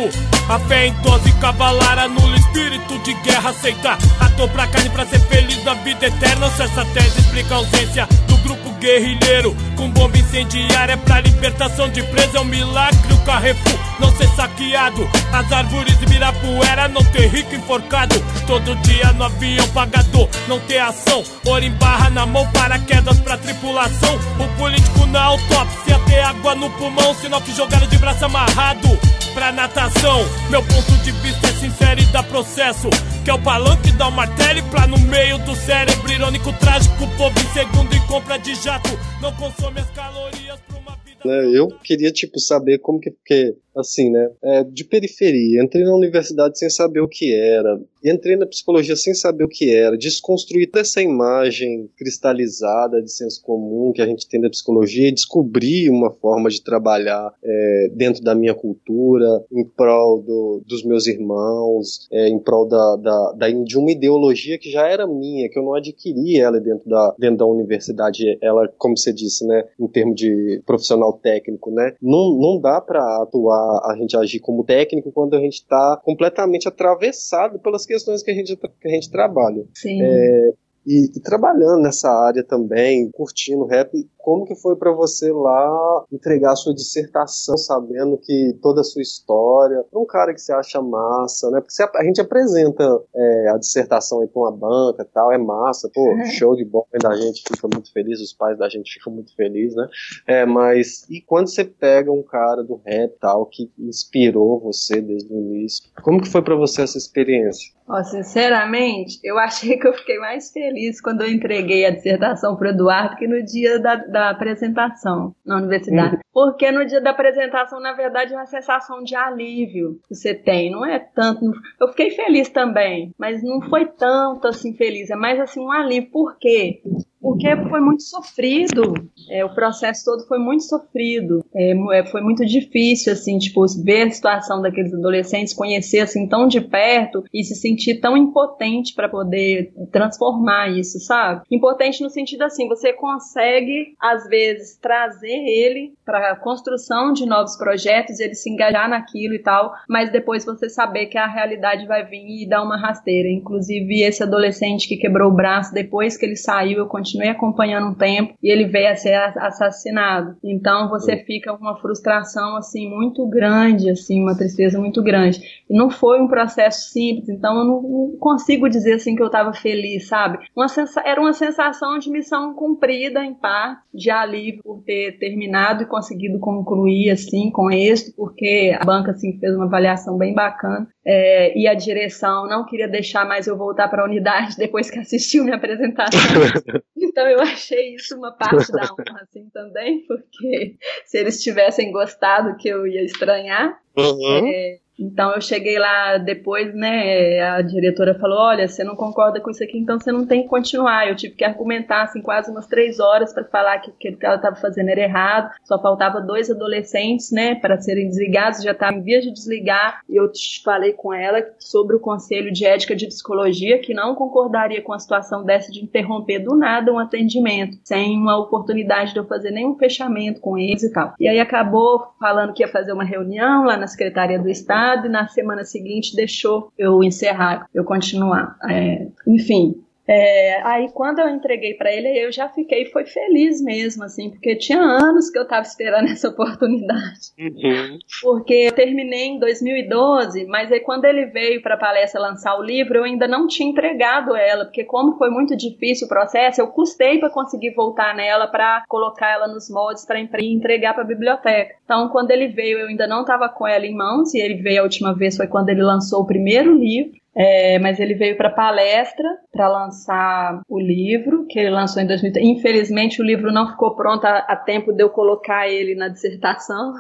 A 0.50 0.60
fé 0.60 0.88
em 0.88 0.94
dose 1.02 1.32
cavalar 1.40 1.98
anula 1.98 2.36
espírito 2.38 2.98
de 3.00 3.14
guerra. 3.22 3.50
Aceita 3.50 3.98
ator 4.20 4.50
pra 4.50 4.68
carne 4.68 4.90
pra 4.90 5.06
ser 5.06 5.20
feliz 5.22 5.64
na 5.64 5.74
vida 5.76 6.06
eterna. 6.06 6.50
Se 6.52 6.64
essa 6.64 6.86
tese 6.94 7.20
explica 7.20 7.56
a 7.56 7.58
ausência 7.58 8.08
do 8.28 8.38
grupo 8.38 8.70
guerrilheiro. 8.80 9.56
Com 9.76 9.90
bomba 9.90 10.18
incendiária 10.18 10.98
pra 10.98 11.22
libertação 11.22 11.90
de 11.90 12.04
preso. 12.04 12.38
É 12.38 12.42
um 12.42 12.46
milagre 12.46 13.14
o 13.14 13.26
Carrefour 13.26 13.91
não 14.02 14.12
ser 14.18 14.28
saqueado. 14.36 15.08
As 15.32 15.50
árvores 15.52 15.98
de 16.00 16.08
Mirapuera 16.08 16.88
não 16.90 17.04
ter 17.06 17.28
rico 17.28 17.56
enforcado. 17.56 18.16
Todo 18.46 18.76
dia 18.82 19.14
no 19.14 19.24
avião 19.26 19.68
pagador 19.70 20.28
não 20.48 20.60
ter 20.62 20.80
ação. 20.80 21.24
Ouro 21.46 21.64
em 21.64 21.72
barra 21.72 22.10
na 22.10 22.26
mão, 22.26 22.46
paraquedas 22.52 23.20
pra 23.20 23.38
tripulação. 23.38 24.16
O 24.40 24.58
político 24.58 25.06
na 25.06 25.24
autópsia 25.24 26.00
ter 26.08 26.20
água 26.20 26.56
no 26.56 26.70
pulmão. 26.72 27.14
Sinal 27.16 27.40
que 27.42 27.54
jogaram 27.56 27.88
de 27.88 27.98
braço 27.98 28.26
amarrado 28.26 28.90
pra 29.34 29.52
natação. 29.52 30.20
Meu 30.50 30.62
ponto 30.64 30.92
de 31.04 31.12
vista 31.12 31.48
é 31.48 31.54
sincero 31.54 32.02
e 32.02 32.06
dá 32.08 32.24
processo. 32.24 32.90
Que 33.24 33.30
é 33.30 33.34
o 33.34 33.40
palanque 33.40 33.92
dá 33.92 34.08
o 34.08 34.12
martelo 34.12 34.60
e 34.60 34.62
pra 34.64 34.88
no 34.88 34.98
meio 34.98 35.38
do 35.40 35.56
cérebro. 35.56 36.12
Irônico, 36.12 36.52
trágico, 36.54 37.08
povo 37.18 37.40
em 37.40 37.54
segundo 37.54 37.96
e 37.96 38.00
compra 38.02 38.38
de 38.40 38.56
jato. 38.56 38.90
Não 39.22 39.32
consome 39.36 39.80
as 39.80 39.90
calorias 39.92 40.60
pra 40.68 40.78
uma 40.80 40.98
vida. 41.06 41.22
né, 41.24 41.52
eu 41.54 41.68
queria, 41.84 42.12
tipo, 42.12 42.40
saber 42.40 42.80
como 42.80 43.00
que, 43.00 43.12
porque, 43.12 43.54
assim, 43.82 44.10
né, 44.10 44.30
é, 44.44 44.64
de 44.64 44.84
periferia, 44.84 45.64
entrei 45.64 45.84
na 45.84 45.96
universidade 45.96 46.58
sem 46.58 46.70
saber 46.70 47.02
o 47.02 47.08
que 47.08 47.34
era, 47.34 47.80
entrei 48.04 48.36
na 48.36 48.46
psicologia 48.46 48.96
sem 48.96 49.14
saber 49.14 49.44
o 49.44 49.48
que 49.50 49.74
era, 49.76 49.98
desconstruir 49.98 50.68
toda 50.72 50.82
essa 50.82 51.02
imagem 51.02 51.90
cristalizada 51.98 53.02
de 53.02 53.12
senso 53.12 53.42
comum 53.44 53.92
que 53.94 54.02
a 54.02 54.06
gente 54.06 54.28
tem 54.28 54.40
da 54.40 54.50
psicologia 54.50 55.08
e 55.08 55.12
descobrir 55.14 55.90
uma 55.90 56.12
forma 56.12 56.50
de 56.50 56.62
trabalhar 56.64 57.34
é, 57.44 57.92
dentro 57.94 58.24
da 58.24 58.34
minha 58.36 58.54
cultura, 58.54 59.44
em 59.52 59.64
prol 59.66 60.22
do, 60.22 60.62
dos 60.66 60.84
meus 60.84 61.08
irmãos, 61.08 62.08
é, 62.12 62.28
em 62.28 62.40
prol 62.40 62.68
da, 62.68 62.96
da, 62.98 63.32
da- 63.34 63.50
de 63.52 63.78
uma 63.78 63.92
ideologia 63.92 64.58
que 64.58 64.70
já 64.72 64.88
era 64.88 65.08
minha, 65.08 65.50
que 65.50 65.58
eu 65.58 65.64
não 65.64 65.74
adquiri 65.74 66.38
ela 66.40 66.60
dentro 66.60 66.90
da, 66.90 67.16
dentro 67.18 67.38
da 67.38 67.46
universidade, 67.46 68.38
ela, 68.42 68.68
como 68.78 68.98
você 68.98 69.12
disse, 69.14 69.46
né, 69.46 69.64
em 69.80 69.88
termos 69.88 70.16
de 70.16 70.62
profissional 70.66 71.14
técnico, 71.14 71.72
né, 71.72 71.94
não, 72.02 72.38
não 72.38 72.60
dá 72.60 72.80
para 72.82 73.02
atuar, 73.24 73.71
a 73.80 73.96
gente 73.98 74.18
agir 74.18 74.40
como 74.40 74.64
técnico 74.64 75.12
quando 75.12 75.36
a 75.36 75.40
gente 75.40 75.56
está 75.56 76.00
completamente 76.04 76.68
atravessado 76.68 77.60
pelas 77.60 77.86
questões 77.86 78.24
que 78.24 78.32
a 78.32 78.34
gente, 78.34 78.56
que 78.56 78.88
a 78.88 78.92
gente 78.92 79.10
trabalha. 79.10 79.64
Sim. 79.74 80.02
É, 80.02 80.54
e, 80.86 81.12
e 81.16 81.20
trabalhando 81.20 81.82
nessa 81.82 82.10
área 82.10 82.44
também, 82.44 83.10
curtindo 83.12 83.66
rap, 83.66 83.92
como 84.24 84.46
que 84.46 84.56
foi 84.56 84.76
pra 84.76 84.92
você 84.92 85.32
lá 85.32 86.06
entregar 86.12 86.52
a 86.52 86.56
sua 86.56 86.74
dissertação, 86.74 87.58
sabendo 87.58 88.18
que 88.18 88.58
toda 88.62 88.82
a 88.82 88.84
sua 88.84 89.02
história, 89.02 89.84
pra 89.90 90.00
um 90.00 90.06
cara 90.06 90.34
que 90.34 90.42
você 90.42 90.54
acha 90.54 90.82
massa, 90.82 91.50
né? 91.52 91.60
Porque 91.60 91.74
você- 91.74 91.84
a 91.96 92.04
gente 92.04 92.22
apresenta 92.22 92.84
é, 93.16 93.50
a 93.50 93.58
dissertação 93.58 94.22
aí 94.22 94.28
pra 94.28 94.42
uma 94.42 94.52
banca 94.52 95.04
e 95.04 95.06
tal, 95.14 95.32
é 95.32 95.38
massa, 95.38 95.90
pô, 95.94 96.02
show 96.46 96.56
de 96.56 96.66
bola, 96.66 96.86
a 97.06 97.16
gente 97.16 97.44
fica 97.48 97.68
muito 97.68 97.92
feliz, 97.92 98.20
os 98.22 98.34
pais 98.34 98.58
da 98.58 98.70
gente 98.70 98.94
ficam 98.94 99.14
muito 99.14 99.36
felizes, 99.36 99.76
né? 99.76 99.88
É, 100.28 100.46
mas 100.46 101.06
e 101.10 101.22
quando 101.22 101.48
você 101.48 101.64
pega 101.64 102.12
um 102.12 102.24
cara 102.24 102.64
do 102.64 102.80
rap 102.86 103.12
e 103.12 103.20
tal, 103.20 103.46
que 103.46 103.72
inspirou 103.78 104.60
você 104.60 105.02
desde 105.02 105.34
o 105.34 105.38
início, 105.40 105.84
como 106.04 106.22
que 106.22 106.30
foi 106.30 106.42
pra 106.42 106.56
você 106.56 106.82
essa 106.84 106.98
experiência? 106.98 107.72
Ó, 107.88 108.02
sinceramente, 108.04 109.20
eu 109.24 109.38
achei 109.38 109.78
que 109.78 109.88
eu 109.88 109.94
fiquei 109.94 110.18
mais 110.18 110.52
feliz 110.52 111.02
quando 111.02 111.22
eu 111.22 111.30
entreguei 111.32 111.86
a 111.86 111.92
dissertação 111.92 112.56
para 112.56 112.68
o 112.68 112.72
Eduardo 112.72 113.16
que 113.18 113.28
no 113.28 113.44
dia 113.44 113.80
da, 113.80 113.96
da 114.12 114.30
apresentação 114.30 115.34
na 115.46 115.58
universidade. 115.58 116.20
Porque 116.34 116.72
no 116.72 116.86
dia 116.86 117.02
da 117.02 117.12
apresentação, 117.12 117.80
na 117.80 117.94
verdade, 117.94 118.34
é 118.34 118.38
uma 118.38 118.46
sensação 118.46 119.04
de 119.04 119.16
alívio 119.16 120.00
que 120.08 120.16
você 120.16 120.34
tem. 120.34 120.72
Não 120.72 120.86
é 120.86 121.00
tanto. 121.00 121.52
Eu 121.80 121.88
fiquei 121.90 122.12
feliz 122.12 122.50
também, 122.50 123.14
mas 123.18 123.44
não 123.44 123.62
foi 123.62 123.86
tanto 123.86 124.48
assim 124.48 124.76
feliz. 124.76 125.10
É 125.10 125.16
mais 125.16 125.40
assim 125.40 125.60
um 125.60 125.72
alívio. 125.72 126.12
Por 126.12 126.38
quê? 126.38 126.82
Porque 127.22 127.56
foi 127.70 127.80
muito 127.80 128.02
sofrido, 128.02 128.94
é, 129.30 129.46
o 129.46 129.54
processo 129.54 130.04
todo 130.04 130.28
foi 130.28 130.40
muito 130.40 130.64
sofrido, 130.64 131.46
é, 131.54 131.74
é, 132.00 132.06
foi 132.08 132.20
muito 132.20 132.44
difícil, 132.44 133.14
assim, 133.14 133.38
tipo, 133.38 133.64
ver 133.84 134.08
a 134.08 134.12
situação 134.12 134.60
daqueles 134.60 134.92
adolescentes, 134.92 135.54
conhecer, 135.54 136.00
assim, 136.00 136.28
tão 136.28 136.48
de 136.48 136.60
perto 136.60 137.24
e 137.32 137.44
se 137.44 137.54
sentir 137.54 138.00
tão 138.00 138.18
impotente 138.18 138.96
para 138.96 139.08
poder 139.08 139.72
transformar 139.92 140.70
isso, 140.70 141.00
sabe? 141.00 141.44
Impotente 141.52 142.02
no 142.02 142.10
sentido, 142.10 142.42
assim, 142.42 142.68
você 142.68 142.92
consegue, 142.92 143.96
às 144.00 144.28
vezes, 144.28 144.78
trazer 144.78 145.28
ele 145.28 145.94
para 146.04 146.32
a 146.32 146.36
construção 146.36 147.14
de 147.14 147.28
novos 147.28 147.56
projetos, 147.56 148.20
ele 148.20 148.34
se 148.34 148.50
engajar 148.50 148.90
naquilo 148.90 149.36
e 149.36 149.40
tal, 149.40 149.74
mas 149.88 150.12
depois 150.12 150.44
você 150.44 150.70
saber 150.70 151.06
que 151.06 151.20
a 151.20 151.28
realidade 151.28 151.86
vai 151.86 152.04
vir 152.04 152.44
e 152.44 152.50
dar 152.50 152.64
uma 152.64 152.78
rasteira. 152.78 153.30
Inclusive, 153.30 154.02
esse 154.02 154.24
adolescente 154.24 154.88
que 154.88 154.98
quebrou 154.98 155.30
o 155.32 155.36
braço, 155.36 155.72
depois 155.72 156.18
que 156.18 156.26
ele 156.26 156.36
saiu, 156.36 156.80
eu 156.80 156.88
continuei 156.88 157.11
acompanhando 157.30 157.88
um 157.88 157.94
tempo 157.94 158.34
e 158.42 158.52
ele 158.52 158.66
veio 158.66 158.92
a 158.92 158.96
ser 158.96 159.14
assassinado. 159.38 160.36
Então 160.44 160.90
você 160.90 161.18
fica 161.18 161.56
com 161.56 161.62
uma 161.62 161.80
frustração 161.80 162.56
assim 162.56 162.90
muito 162.90 163.28
grande, 163.28 163.90
assim, 163.90 164.22
uma 164.22 164.36
tristeza 164.36 164.80
muito 164.80 165.02
grande. 165.04 165.42
E 165.70 165.76
não 165.76 165.90
foi 165.90 166.22
um 166.22 166.28
processo 166.28 166.92
simples, 166.92 167.30
então 167.30 167.58
eu 167.58 167.66
não, 167.66 167.82
não 167.82 168.18
consigo 168.20 168.70
dizer 168.70 168.94
assim 168.94 169.16
que 169.16 169.22
eu 169.22 169.28
estava 169.28 169.54
feliz, 169.54 170.08
sabe? 170.08 170.40
Uma 170.56 170.68
era 171.06 171.22
uma 171.22 171.34
sensação 171.34 171.98
de 172.00 172.10
missão 172.10 172.54
cumprida 172.54 173.24
em 173.24 173.34
parte, 173.34 173.82
de 173.94 174.10
alívio 174.10 174.62
por 174.64 174.84
ter 174.84 175.18
terminado 175.18 175.84
e 175.84 175.88
conseguido 175.88 176.40
concluir 176.40 177.10
assim 177.12 177.50
com 177.52 177.72
êxito, 177.72 178.16
porque 178.16 178.76
a 178.80 178.86
banca 178.86 179.12
assim 179.12 179.38
fez 179.40 179.56
uma 179.56 179.66
avaliação 179.66 180.18
bem 180.18 180.34
bacana. 180.34 180.88
É, 181.06 181.58
e 181.58 181.68
a 181.68 181.74
direção 181.74 182.48
não 182.48 182.64
queria 182.64 182.88
deixar 182.88 183.26
mais 183.26 183.48
eu 183.48 183.58
voltar 183.58 183.88
para 183.88 184.04
a 184.04 184.06
unidade 184.06 184.56
depois 184.58 184.90
que 184.90 185.00
assistiu 185.00 185.44
minha 185.44 185.56
apresentação. 185.56 186.20
Então 187.04 187.28
eu 187.28 187.42
achei 187.42 187.96
isso 187.96 188.16
uma 188.16 188.32
parte 188.32 188.72
da 188.72 188.84
honra 188.84 189.24
assim 189.24 189.50
também, 189.52 190.06
porque 190.08 190.76
se 191.04 191.18
eles 191.18 191.42
tivessem 191.44 191.92
gostado 191.92 192.56
que 192.56 192.70
eu 192.70 192.88
ia 192.88 193.04
estranhar. 193.04 193.82
Uhum. 193.98 194.48
É, 194.48 194.78
Então 195.00 195.34
eu 195.34 195.42
cheguei 195.42 195.80
lá 195.80 196.18
depois, 196.18 196.74
né? 196.76 197.40
A 197.42 197.62
diretora 197.62 198.18
falou: 198.20 198.38
olha, 198.38 198.68
você 198.68 198.84
não 198.84 198.96
concorda 198.96 199.40
com 199.40 199.50
isso 199.50 199.64
aqui, 199.64 199.78
então 199.78 200.00
você 200.00 200.12
não 200.12 200.26
tem 200.26 200.44
que 200.44 200.48
continuar. 200.48 201.08
Eu 201.08 201.16
tive 201.16 201.36
que 201.36 201.44
argumentar 201.44 202.04
assim 202.04 202.22
quase 202.22 202.52
umas 202.52 202.68
três 202.68 203.00
horas 203.00 203.34
para 203.34 203.44
falar 203.46 203.80
que, 203.80 203.92
que 203.92 204.10
o 204.10 204.18
que 204.18 204.26
ela 204.26 204.36
estava 204.36 204.56
fazendo 204.56 204.90
era 204.90 205.02
errado. 205.02 205.52
Só 205.64 205.82
faltava 205.82 206.22
dois 206.22 206.52
adolescentes, 206.52 207.32
né, 207.32 207.56
para 207.56 207.80
serem 207.80 208.08
desligados. 208.08 208.62
Já 208.62 208.72
estava 208.72 208.96
em 208.96 209.02
vias 209.02 209.24
de 209.24 209.34
desligar. 209.34 210.02
E 210.08 210.16
eu 210.16 210.30
falei 210.64 210.94
com 210.94 211.14
ela 211.14 211.44
sobre 211.60 211.96
o 211.96 212.00
conselho 212.00 212.52
de 212.52 212.66
ética 212.66 212.96
de 212.96 213.08
psicologia 213.08 213.80
que 213.80 213.94
não 213.94 214.16
concordaria 214.16 214.82
com 214.82 214.94
a 214.94 215.00
situação 215.00 215.44
dessa 215.44 215.72
de 215.72 215.84
interromper 215.84 216.40
do 216.40 216.56
nada 216.56 216.92
um 216.92 217.00
atendimento 217.00 217.78
sem 217.84 218.18
uma 218.18 218.38
oportunidade 218.38 219.14
de 219.14 219.20
eu 219.20 219.26
fazer 219.26 219.52
nenhum 219.52 219.76
fechamento 219.76 220.40
com 220.42 220.58
eles 220.58 220.84
e 220.84 220.92
tal. 220.92 221.14
E 221.20 221.28
aí 221.28 221.40
acabou 221.40 222.08
falando 222.20 222.54
que 222.54 222.64
ia 222.64 222.68
fazer 222.68 222.94
uma 222.94 223.04
reunião 223.04 223.64
lá 223.64 223.78
na 223.78 223.88
secretaria 223.88 224.38
do 224.38 224.50
estado 224.50 224.91
e 225.06 225.10
na 225.10 225.28
semana 225.28 225.64
seguinte 225.64 226.16
deixou 226.16 226.72
eu 226.78 227.04
encerrar, 227.04 227.68
eu 227.74 227.84
continuar. 227.84 228.58
É, 228.70 229.08
enfim, 229.28 229.76
é, 230.14 230.62
aí 230.64 230.90
quando 230.94 231.20
eu 231.20 231.30
entreguei 231.30 231.74
para 231.76 231.90
ele, 231.90 232.10
eu 232.20 232.34
já 232.34 232.50
fiquei, 232.50 232.86
foi 232.88 233.06
feliz 233.06 233.64
mesmo, 233.64 234.04
assim, 234.04 234.30
porque 234.30 234.58
tinha 234.58 234.82
anos 234.82 235.30
que 235.30 235.40
eu 235.40 235.44
estava 235.44 235.62
esperando 235.62 236.08
essa 236.12 236.28
oportunidade. 236.28 237.32
Uhum. 237.40 237.98
Porque 238.22 238.54
eu 238.54 238.74
terminei 238.74 239.28
em 239.28 239.40
2012, 239.40 240.46
mas 240.48 240.70
aí 240.70 240.82
quando 240.82 241.06
ele 241.06 241.28
veio 241.28 241.62
para 241.62 241.76
a 241.76 241.80
palestra 241.80 242.20
lançar 242.20 242.58
o 242.58 242.62
livro, 242.62 242.98
eu 242.98 243.06
ainda 243.06 243.26
não 243.26 243.48
tinha 243.48 243.70
entregado 243.70 244.36
ela, 244.36 244.66
porque 244.66 244.84
como 244.84 245.18
foi 245.18 245.30
muito 245.30 245.56
difícil 245.56 246.08
o 246.08 246.10
processo, 246.10 246.60
eu 246.60 246.68
custei 246.68 247.18
para 247.18 247.30
conseguir 247.30 247.74
voltar 247.74 248.14
nela 248.14 248.48
para 248.48 248.84
colocar 248.90 249.32
ela 249.32 249.48
nos 249.48 249.70
moldes 249.70 250.06
para 250.06 250.20
entregar 250.20 250.94
para 250.94 251.04
a 251.04 251.08
biblioteca. 251.08 251.76
Então, 251.86 252.10
quando 252.10 252.32
ele 252.32 252.50
veio, 252.50 252.80
eu 252.80 252.88
ainda 252.88 253.08
não 253.08 253.22
estava 253.22 253.48
com 253.48 253.66
ela 253.66 253.86
em 253.86 253.96
mãos, 253.96 254.34
e 254.34 254.40
ele 254.40 254.56
veio 254.56 254.82
a 254.82 254.84
última 254.84 255.16
vez 255.16 255.38
foi 255.38 255.48
quando 255.48 255.70
ele 255.70 255.82
lançou 255.82 256.22
o 256.22 256.28
primeiro 256.28 256.76
livro. 256.76 257.22
É, 257.36 257.80
mas 257.80 258.00
ele 258.00 258.14
veio 258.14 258.36
para 258.36 258.50
palestra 258.50 259.28
para 259.52 259.68
lançar 259.68 260.62
o 260.68 260.80
livro 260.80 261.46
que 261.48 261.60
ele 261.60 261.70
lançou 261.70 262.02
em 262.02 262.08
2000. 262.08 262.34
Infelizmente 262.38 263.22
o 263.22 263.26
livro 263.26 263.52
não 263.52 263.70
ficou 263.70 263.96
pronto 263.96 264.26
a, 264.26 264.40
a 264.40 264.56
tempo 264.56 264.92
de 264.92 265.02
eu 265.02 265.10
colocar 265.10 265.68
ele 265.68 265.96
na 265.96 266.10
dissertação. 266.10 266.94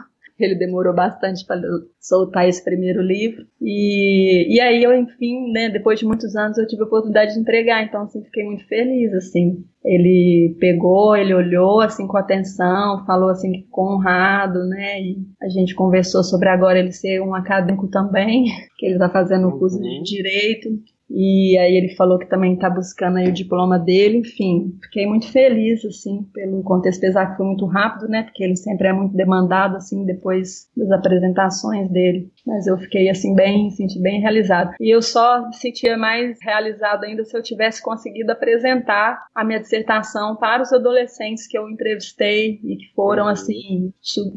Ele 0.43 0.55
demorou 0.55 0.93
bastante 0.93 1.45
para 1.45 1.61
soltar 1.99 2.47
esse 2.47 2.63
primeiro 2.63 3.01
livro. 3.01 3.45
E, 3.61 4.55
e 4.55 4.59
aí 4.59 4.83
eu, 4.83 4.93
enfim, 4.93 5.51
né, 5.51 5.69
depois 5.69 5.99
de 5.99 6.05
muitos 6.05 6.35
anos, 6.35 6.57
eu 6.57 6.67
tive 6.67 6.83
a 6.83 6.85
oportunidade 6.85 7.33
de 7.33 7.39
entregar, 7.39 7.83
então 7.83 8.03
assim, 8.03 8.23
fiquei 8.23 8.43
muito 8.43 8.67
feliz, 8.67 9.13
assim. 9.13 9.63
Ele 9.83 10.55
pegou, 10.59 11.15
ele 11.15 11.33
olhou 11.33 11.81
assim 11.81 12.05
com 12.05 12.17
atenção, 12.17 13.03
falou 13.05 13.29
assim 13.29 13.51
que 13.51 13.61
ficou 13.63 13.93
honrado, 13.93 14.59
né? 14.67 15.01
E 15.01 15.17
a 15.41 15.49
gente 15.49 15.73
conversou 15.73 16.23
sobre 16.23 16.49
agora 16.49 16.79
ele 16.79 16.91
ser 16.91 17.19
um 17.21 17.33
acadêmico 17.33 17.87
também, 17.87 18.45
que 18.77 18.85
ele 18.85 18.95
está 18.95 19.09
fazendo 19.09 19.47
o 19.47 19.57
curso 19.57 19.79
de 19.79 19.87
uhum. 19.87 20.03
direito. 20.03 20.69
E 21.13 21.57
aí 21.57 21.75
ele 21.75 21.95
falou 21.95 22.17
que 22.17 22.25
também 22.25 22.53
está 22.53 22.69
buscando 22.69 23.17
aí 23.17 23.27
o 23.27 23.33
diploma 23.33 23.77
dele, 23.77 24.19
enfim, 24.19 24.77
fiquei 24.83 25.05
muito 25.05 25.31
feliz, 25.31 25.83
assim, 25.85 26.23
pelo 26.33 26.63
contexto, 26.63 26.99
apesar 26.99 27.31
que 27.31 27.37
foi 27.37 27.45
muito 27.45 27.65
rápido, 27.65 28.07
né, 28.07 28.23
porque 28.23 28.43
ele 28.43 28.55
sempre 28.55 28.87
é 28.87 28.93
muito 28.93 29.15
demandado, 29.15 29.75
assim, 29.75 30.05
depois 30.05 30.69
das 30.75 30.91
apresentações 30.91 31.89
dele, 31.89 32.31
mas 32.45 32.65
eu 32.67 32.77
fiquei, 32.77 33.09
assim, 33.09 33.35
bem, 33.35 33.69
senti 33.71 34.01
bem 34.01 34.21
realizado. 34.21 34.73
E 34.79 34.93
eu 34.93 35.01
só 35.01 35.47
me 35.47 35.53
sentia 35.53 35.97
mais 35.97 36.37
realizado 36.41 37.03
ainda 37.03 37.23
se 37.25 37.37
eu 37.37 37.43
tivesse 37.43 37.81
conseguido 37.81 38.31
apresentar 38.31 39.25
a 39.35 39.43
minha 39.43 39.59
dissertação 39.59 40.35
para 40.35 40.63
os 40.63 40.71
adolescentes 40.71 41.47
que 41.47 41.57
eu 41.57 41.69
entrevistei 41.69 42.59
e 42.63 42.77
que 42.77 42.93
foram, 42.95 43.27
assim, 43.27 43.91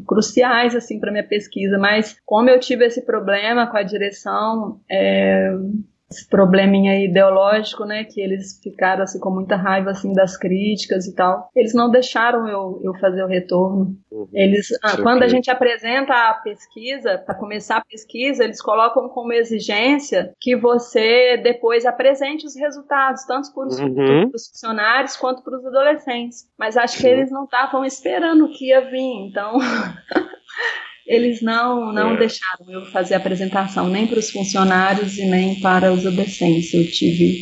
cruciais, 0.05 0.75
assim, 0.75 0.99
para 0.99 1.11
minha 1.11 1.27
pesquisa, 1.27 1.77
mas 1.77 2.17
como 2.25 2.49
eu 2.49 2.59
tive 2.59 2.85
esse 2.85 3.05
problema 3.05 3.67
com 3.67 3.77
a 3.77 3.83
direção, 3.83 4.79
é, 4.89 5.51
esse 6.09 6.27
probleminha 6.29 7.03
ideológico, 7.03 7.83
né, 7.83 8.03
que 8.03 8.21
eles 8.21 8.59
ficaram 8.61 9.03
assim 9.03 9.19
com 9.19 9.31
muita 9.31 9.55
raiva 9.55 9.89
assim 9.89 10.13
das 10.13 10.37
críticas 10.37 11.07
e 11.07 11.15
tal. 11.15 11.49
Eles 11.55 11.73
não 11.73 11.89
deixaram 11.89 12.47
eu, 12.47 12.79
eu 12.83 12.93
fazer 12.99 13.23
o 13.23 13.27
retorno. 13.27 13.95
Uhum. 14.11 14.27
Eles, 14.33 14.67
ah, 14.83 14.97
quando 15.01 15.23
a 15.23 15.27
gente 15.27 15.49
apresenta 15.49 16.13
a 16.13 16.33
pesquisa, 16.35 17.17
para 17.17 17.35
começar 17.35 17.77
a 17.77 17.85
pesquisa, 17.85 18.43
eles 18.43 18.61
colocam 18.61 19.09
como 19.09 19.33
exigência 19.33 20.33
que 20.39 20.55
você 20.55 21.37
depois 21.37 21.85
apresente 21.85 22.45
os 22.45 22.55
resultados, 22.55 23.25
tanto 23.25 23.53
para 23.53 23.67
os, 23.67 23.79
uhum. 23.79 24.31
funcionários 24.31 25.17
quanto 25.17 25.43
para 25.43 25.57
os 25.57 25.65
adolescentes. 25.65 26.47
Mas 26.57 26.77
acho 26.77 26.99
que 26.99 27.07
eles 27.07 27.31
não 27.31 27.45
estavam 27.45 27.83
esperando 27.83 28.49
que 28.49 28.69
ia 28.69 28.81
vir, 28.81 29.27
então 29.27 29.57
eles 31.05 31.41
não, 31.41 31.93
não 31.93 32.11
é. 32.11 32.17
deixaram 32.17 32.69
eu 32.69 32.85
fazer 32.87 33.13
a 33.13 33.17
apresentação 33.17 33.87
nem 33.87 34.07
para 34.07 34.19
os 34.19 34.31
funcionários 34.31 35.17
e 35.17 35.25
nem 35.25 35.59
para 35.59 35.93
os 35.93 36.05
adolescentes. 36.05 36.73
Eu 36.73 36.89
tive 36.89 37.41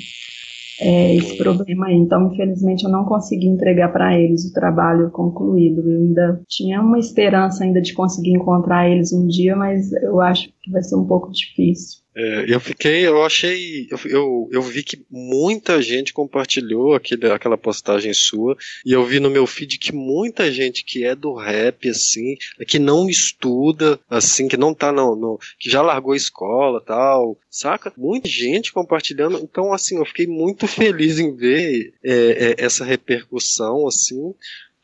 é, 0.79 1.15
esse 1.15 1.37
problema 1.37 1.87
aí. 1.87 1.95
Então, 1.95 2.31
infelizmente, 2.31 2.83
eu 2.83 2.89
não 2.89 3.05
consegui 3.05 3.47
entregar 3.47 3.91
para 3.93 4.19
eles 4.19 4.45
o 4.45 4.53
trabalho 4.53 5.09
concluído. 5.11 5.79
Eu 5.89 6.01
ainda 6.01 6.41
tinha 6.47 6.81
uma 6.81 6.99
esperança 6.99 7.63
ainda 7.63 7.81
de 7.81 7.93
conseguir 7.93 8.31
encontrar 8.31 8.89
eles 8.89 9.13
um 9.13 9.27
dia, 9.27 9.55
mas 9.55 9.91
eu 9.93 10.19
acho 10.19 10.49
que 10.61 10.71
vai 10.71 10.83
ser 10.83 10.95
um 10.95 11.05
pouco 11.05 11.31
difícil. 11.31 12.02
É, 12.15 12.45
eu 12.47 12.59
fiquei, 12.59 13.07
eu 13.07 13.23
achei, 13.23 13.87
eu, 13.89 13.99
eu, 14.05 14.49
eu, 14.51 14.61
vi 14.61 14.83
que 14.83 15.03
muita 15.09 15.81
gente 15.81 16.13
compartilhou 16.13 16.93
aquele, 16.93 17.31
aquela 17.31 17.57
postagem 17.57 18.13
sua, 18.13 18.55
e 18.85 18.91
eu 18.91 19.03
vi 19.03 19.19
no 19.19 19.31
meu 19.31 19.47
feed 19.47 19.79
que 19.79 19.91
muita 19.91 20.51
gente 20.51 20.83
que 20.83 21.03
é 21.03 21.15
do 21.15 21.33
rap, 21.33 21.89
assim, 21.89 22.35
que 22.67 22.77
não 22.77 23.09
estuda, 23.09 23.99
assim, 24.07 24.47
que 24.47 24.55
não 24.55 24.75
tá 24.75 24.91
no, 24.91 25.15
no 25.15 25.39
que 25.57 25.71
já 25.71 25.81
largou 25.81 26.13
a 26.13 26.17
escola 26.17 26.79
tal, 26.81 27.35
saca? 27.49 27.91
Muita 27.97 28.29
gente 28.29 28.71
compartilhando, 28.71 29.39
então, 29.39 29.73
assim, 29.73 29.97
eu 29.97 30.05
fiquei 30.05 30.27
muito 30.27 30.67
feliz 30.67 31.17
em 31.17 31.35
ver 31.35 31.93
é, 32.03 32.13
é, 32.13 32.55
essa 32.63 32.85
repercussão, 32.85 33.87
assim, 33.87 34.35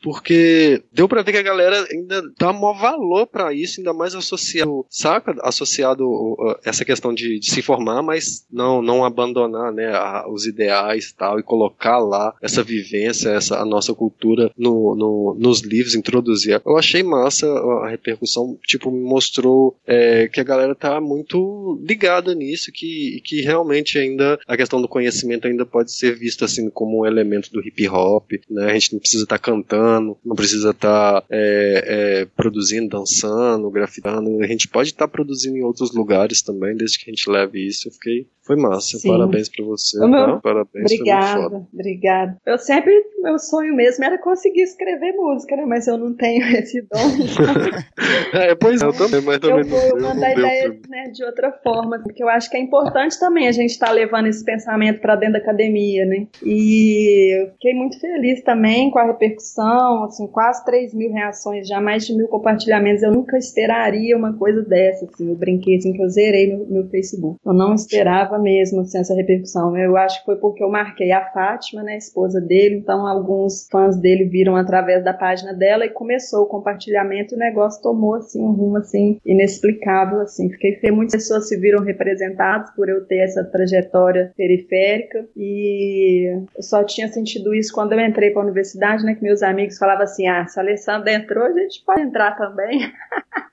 porque 0.02 0.82
deu 0.92 1.08
para 1.08 1.22
ver 1.22 1.32
que 1.32 1.38
a 1.38 1.42
galera 1.42 1.86
ainda 1.90 2.22
dá 2.38 2.52
maior 2.52 2.74
valor 2.74 3.26
para 3.26 3.52
isso, 3.52 3.80
ainda 3.80 3.92
mais 3.92 4.14
associado, 4.14 4.86
saca? 4.88 5.36
Associado 5.42 6.08
uh, 6.08 6.56
essa 6.64 6.84
questão 6.84 7.12
de, 7.12 7.38
de, 7.38 7.50
se 7.50 7.62
formar, 7.62 8.02
mas 8.02 8.46
não 8.50 8.80
não 8.80 9.04
abandonar, 9.04 9.72
né, 9.72 9.88
a, 9.94 10.26
os 10.28 10.46
ideais 10.46 11.06
e 11.06 11.14
tal 11.14 11.38
e 11.38 11.42
colocar 11.42 11.98
lá 11.98 12.34
essa 12.40 12.62
vivência, 12.62 13.30
essa 13.30 13.58
a 13.58 13.64
nossa 13.64 13.94
cultura 13.94 14.50
no, 14.56 14.94
no, 14.94 15.36
nos 15.38 15.60
livros, 15.60 15.94
introduzir. 15.94 16.60
Eu 16.64 16.78
achei 16.78 17.02
massa 17.02 17.46
a 17.46 17.88
repercussão, 17.88 18.58
tipo, 18.64 18.90
me 18.90 19.00
mostrou 19.00 19.76
é, 19.86 20.28
que 20.28 20.40
a 20.40 20.44
galera 20.44 20.74
tá 20.74 21.00
muito 21.00 21.80
ligada 21.86 22.34
nisso, 22.34 22.72
que, 22.72 23.20
que 23.24 23.42
realmente 23.42 23.98
ainda 23.98 24.38
a 24.46 24.56
questão 24.56 24.80
do 24.80 24.88
conhecimento 24.88 25.46
ainda 25.46 25.66
pode 25.66 25.92
ser 25.92 26.16
vista 26.16 26.46
assim 26.46 26.70
como 26.70 27.02
um 27.02 27.06
elemento 27.06 27.50
do 27.52 27.60
hip 27.60 27.86
hop, 27.88 28.30
né? 28.48 28.70
A 28.70 28.74
gente 28.74 28.92
não 28.92 29.00
precisa 29.00 29.24
estar 29.24 29.38
tá 29.38 29.42
cantando 29.42 29.89
não 29.98 30.36
precisa 30.36 30.70
estar 30.70 31.22
tá, 31.22 31.26
é, 31.30 32.20
é, 32.20 32.24
produzindo, 32.36 32.88
dançando, 32.88 33.70
grafitando. 33.70 34.42
A 34.42 34.46
gente 34.46 34.68
pode 34.68 34.90
estar 34.90 35.06
tá 35.06 35.12
produzindo 35.12 35.56
em 35.56 35.64
outros 35.64 35.94
lugares 35.94 36.42
também, 36.42 36.76
desde 36.76 36.98
que 36.98 37.10
a 37.10 37.14
gente 37.14 37.28
leve 37.30 37.66
isso. 37.66 37.88
Eu 37.88 37.92
fiquei 37.92 38.26
foi 38.50 38.56
massa. 38.56 38.98
Sim. 38.98 39.08
Parabéns 39.08 39.48
pra 39.48 39.64
você. 39.64 39.98
Meu... 40.00 40.10
Tá? 40.10 40.40
Parabéns. 40.42 40.92
Obrigada, 40.92 41.66
obrigada. 41.72 42.36
Eu 42.44 42.58
sempre, 42.58 42.92
meu 43.22 43.38
sonho 43.38 43.74
mesmo 43.76 44.04
era 44.04 44.18
conseguir 44.18 44.62
escrever 44.62 45.12
música, 45.12 45.54
né? 45.54 45.64
Mas 45.66 45.86
eu 45.86 45.96
não 45.96 46.14
tenho 46.16 46.42
esse 46.58 46.82
dom. 46.82 46.98
é, 48.34 48.54
pois 48.56 48.82
é, 48.82 48.86
eu 48.86 48.92
também, 48.92 49.20
mas 49.20 49.38
também 49.38 49.60
eu 49.60 49.66
vou, 49.66 49.78
eu 49.80 50.00
mando 50.00 50.24
a 50.24 50.32
ideia 50.32 50.80
né, 50.88 51.10
de 51.12 51.24
outra 51.24 51.52
forma, 51.62 52.00
porque 52.02 52.22
eu 52.22 52.28
acho 52.28 52.50
que 52.50 52.56
é 52.56 52.60
importante 52.60 53.20
também 53.20 53.46
a 53.46 53.52
gente 53.52 53.70
estar 53.70 53.86
tá 53.86 53.92
levando 53.92 54.26
esse 54.26 54.44
pensamento 54.44 55.00
para 55.00 55.14
dentro 55.14 55.34
da 55.34 55.38
academia, 55.38 56.04
né? 56.04 56.26
E 56.44 57.40
eu 57.40 57.52
fiquei 57.52 57.74
muito 57.74 58.00
feliz 58.00 58.42
também 58.42 58.90
com 58.90 58.98
a 58.98 59.06
repercussão, 59.06 59.79
assim, 60.04 60.26
quase 60.26 60.64
3 60.64 60.94
mil 60.94 61.12
reações, 61.12 61.66
já 61.66 61.80
mais 61.80 62.06
de 62.06 62.14
mil 62.16 62.28
compartilhamentos. 62.28 63.02
Eu 63.02 63.12
nunca 63.12 63.36
esperaria 63.36 64.16
uma 64.16 64.36
coisa 64.36 64.62
dessa, 64.62 65.06
assim. 65.06 65.28
Eu 65.28 65.36
brinquei 65.36 65.76
assim 65.76 65.92
que 65.92 66.02
eu 66.02 66.08
zerei 66.08 66.54
no 66.54 66.66
meu 66.66 66.88
Facebook. 66.88 67.38
Eu 67.44 67.52
não 67.52 67.74
esperava 67.74 68.38
mesmo 68.38 68.80
assim, 68.80 68.98
essa 68.98 69.14
repercussão. 69.14 69.76
Eu 69.76 69.96
acho 69.96 70.20
que 70.20 70.26
foi 70.26 70.36
porque 70.36 70.62
eu 70.62 70.70
marquei 70.70 71.12
a 71.12 71.30
Fátima, 71.32 71.82
né, 71.82 71.94
a 71.94 71.98
esposa 71.98 72.40
dele, 72.40 72.76
então 72.76 73.06
alguns 73.06 73.68
fãs 73.70 73.96
dele 73.96 74.24
viram 74.24 74.56
através 74.56 75.04
da 75.04 75.12
página 75.12 75.52
dela 75.52 75.84
e 75.84 75.90
começou 75.90 76.42
o 76.42 76.46
compartilhamento 76.46 77.34
e 77.34 77.36
o 77.36 77.38
negócio 77.38 77.82
tomou 77.82 78.14
assim 78.14 78.42
um 78.42 78.52
rumo 78.52 78.78
assim 78.78 79.18
inexplicável 79.24 80.20
assim. 80.20 80.50
Fiquei 80.50 80.76
feliz, 80.76 80.96
muitas 80.96 81.22
pessoas 81.22 81.48
se 81.48 81.56
viram 81.56 81.82
representadas 81.82 82.70
por 82.74 82.88
eu 82.88 83.04
ter 83.06 83.18
essa 83.18 83.44
trajetória 83.44 84.32
periférica 84.36 85.26
e 85.36 86.36
eu 86.56 86.62
só 86.62 86.84
tinha 86.84 87.08
sentido 87.08 87.54
isso 87.54 87.72
quando 87.72 87.92
eu 87.92 88.00
entrei 88.00 88.30
para 88.30 88.42
a 88.42 88.44
universidade, 88.44 89.04
né, 89.04 89.14
que 89.14 89.22
meus 89.22 89.42
amigos 89.42 89.69
falavam 89.78 90.04
assim: 90.04 90.28
"Ah, 90.28 90.46
se 90.46 90.58
a 90.58 90.62
Alessandra 90.62 91.12
entrou, 91.12 91.44
a 91.44 91.52
gente 91.52 91.84
pode 91.84 92.02
entrar 92.02 92.36
também". 92.36 92.92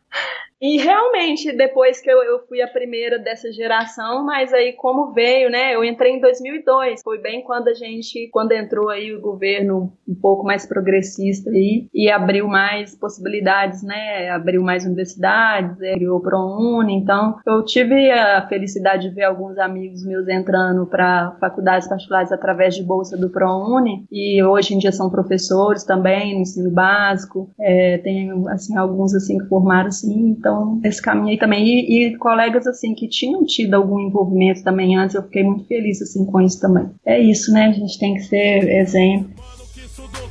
E 0.59 0.77
realmente, 0.77 1.55
depois 1.55 2.01
que 2.01 2.09
eu, 2.09 2.17
eu 2.23 2.39
fui 2.47 2.61
a 2.61 2.67
primeira 2.67 3.19
dessa 3.19 3.51
geração, 3.51 4.25
mas 4.25 4.51
aí 4.51 4.73
como 4.73 5.13
veio, 5.13 5.51
né? 5.51 5.75
Eu 5.75 5.83
entrei 5.83 6.13
em 6.13 6.19
2002, 6.19 7.01
foi 7.03 7.19
bem 7.19 7.43
quando 7.43 7.67
a 7.67 7.75
gente, 7.75 8.27
quando 8.31 8.53
entrou 8.53 8.89
aí 8.89 9.13
o 9.13 9.21
governo 9.21 9.93
um 10.07 10.15
pouco 10.15 10.43
mais 10.43 10.65
progressista 10.65 11.51
aí, 11.51 11.87
e 11.93 12.09
abriu 12.09 12.47
mais 12.47 12.95
possibilidades, 12.95 13.83
né? 13.83 14.29
Abriu 14.29 14.63
mais 14.63 14.83
universidades, 14.83 15.77
criou 15.77 16.17
o 16.17 16.21
ProUni, 16.21 16.95
então 16.95 17.37
eu 17.45 17.63
tive 17.63 18.09
a 18.09 18.47
felicidade 18.47 19.09
de 19.09 19.13
ver 19.13 19.25
alguns 19.25 19.59
amigos 19.59 20.03
meus 20.03 20.27
entrando 20.27 20.87
para 20.87 21.37
faculdades 21.39 21.87
particulares 21.87 22.31
através 22.31 22.75
de 22.75 22.83
bolsa 22.83 23.15
do 23.15 23.29
ProUni, 23.29 24.07
e 24.11 24.41
hoje 24.43 24.73
em 24.73 24.79
dia 24.79 24.91
são 24.91 25.09
professores 25.09 25.83
também 25.83 26.33
no 26.33 26.41
ensino 26.41 26.71
básico, 26.71 27.51
é, 27.59 27.99
tem 27.99 28.31
assim 28.49 28.75
alguns 28.75 29.13
assim 29.13 29.37
que 29.37 29.45
formaram 29.45 29.89
assim, 29.89 30.35
então, 30.47 30.79
esse 30.83 31.01
caminho 31.01 31.27
aí 31.27 31.37
também. 31.37 31.65
E, 31.65 32.07
e, 32.07 32.17
colegas, 32.17 32.65
assim, 32.65 32.95
que 32.95 33.07
tinham 33.07 33.45
tido 33.45 33.73
algum 33.73 33.99
envolvimento 33.99 34.63
também 34.63 34.97
antes, 34.97 35.15
eu 35.15 35.23
fiquei 35.23 35.43
muito 35.43 35.67
feliz, 35.67 36.01
assim, 36.01 36.25
com 36.25 36.41
isso 36.41 36.59
também. 36.59 36.89
É 37.05 37.19
isso, 37.19 37.51
né? 37.51 37.67
A 37.67 37.71
gente 37.71 37.99
tem 37.99 38.13
que 38.15 38.21
ser 38.21 38.63
exemplo. 38.69 39.29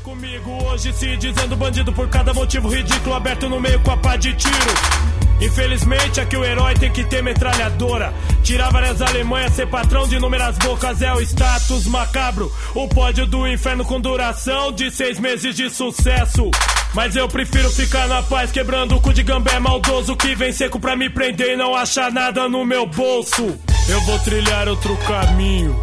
Comigo 0.03 0.51
hoje 0.71 0.93
se 0.93 1.17
dizendo 1.17 1.57
bandido 1.57 1.93
por 1.93 2.09
cada 2.09 2.33
motivo 2.33 2.69
ridículo 2.69 3.15
aberto 3.15 3.49
no 3.49 3.61
meio 3.61 3.83
com 3.83 3.91
a 3.91 3.97
pá 3.97 4.17
de 4.17 4.33
tiro. 4.35 5.26
Infelizmente 5.41 6.21
aqui 6.21 6.37
o 6.37 6.45
herói 6.45 6.75
tem 6.75 6.91
que 6.91 7.05
ter 7.05 7.23
metralhadora. 7.23 8.13
Tirar 8.43 8.71
várias 8.71 9.03
Alemanhas, 9.03 9.53
ser 9.53 9.67
patrão 9.67 10.09
de 10.09 10.17
inúmeras 10.17 10.57
bocas 10.59 11.03
é 11.03 11.13
o 11.13 11.21
status 11.21 11.87
macabro. 11.87 12.51
O 12.75 12.89
pódio 12.89 13.27
do 13.27 13.47
inferno 13.47 13.85
com 13.85 14.01
duração 14.01 14.73
de 14.73 14.91
seis 14.91 15.19
meses 15.19 15.55
de 15.55 15.69
sucesso. 15.69 16.51
Mas 16.95 17.15
eu 17.15 17.29
prefiro 17.29 17.71
ficar 17.71 18.09
na 18.09 18.23
paz, 18.23 18.51
quebrando 18.51 18.97
o 18.97 19.01
cu 19.01 19.13
de 19.13 19.23
gambé 19.23 19.59
maldoso 19.59 20.17
que 20.17 20.35
vem 20.35 20.53
seco 20.53 20.81
pra 20.81 20.97
me 20.97 21.11
prender 21.11 21.53
e 21.53 21.57
não 21.57 21.75
achar 21.75 22.11
nada 22.11 22.49
no 22.49 22.65
meu 22.65 22.87
bolso. 22.87 23.59
Eu 23.89 24.01
vou 24.03 24.19
trilhar 24.21 24.69
outro 24.69 24.97
caminho. 24.99 25.79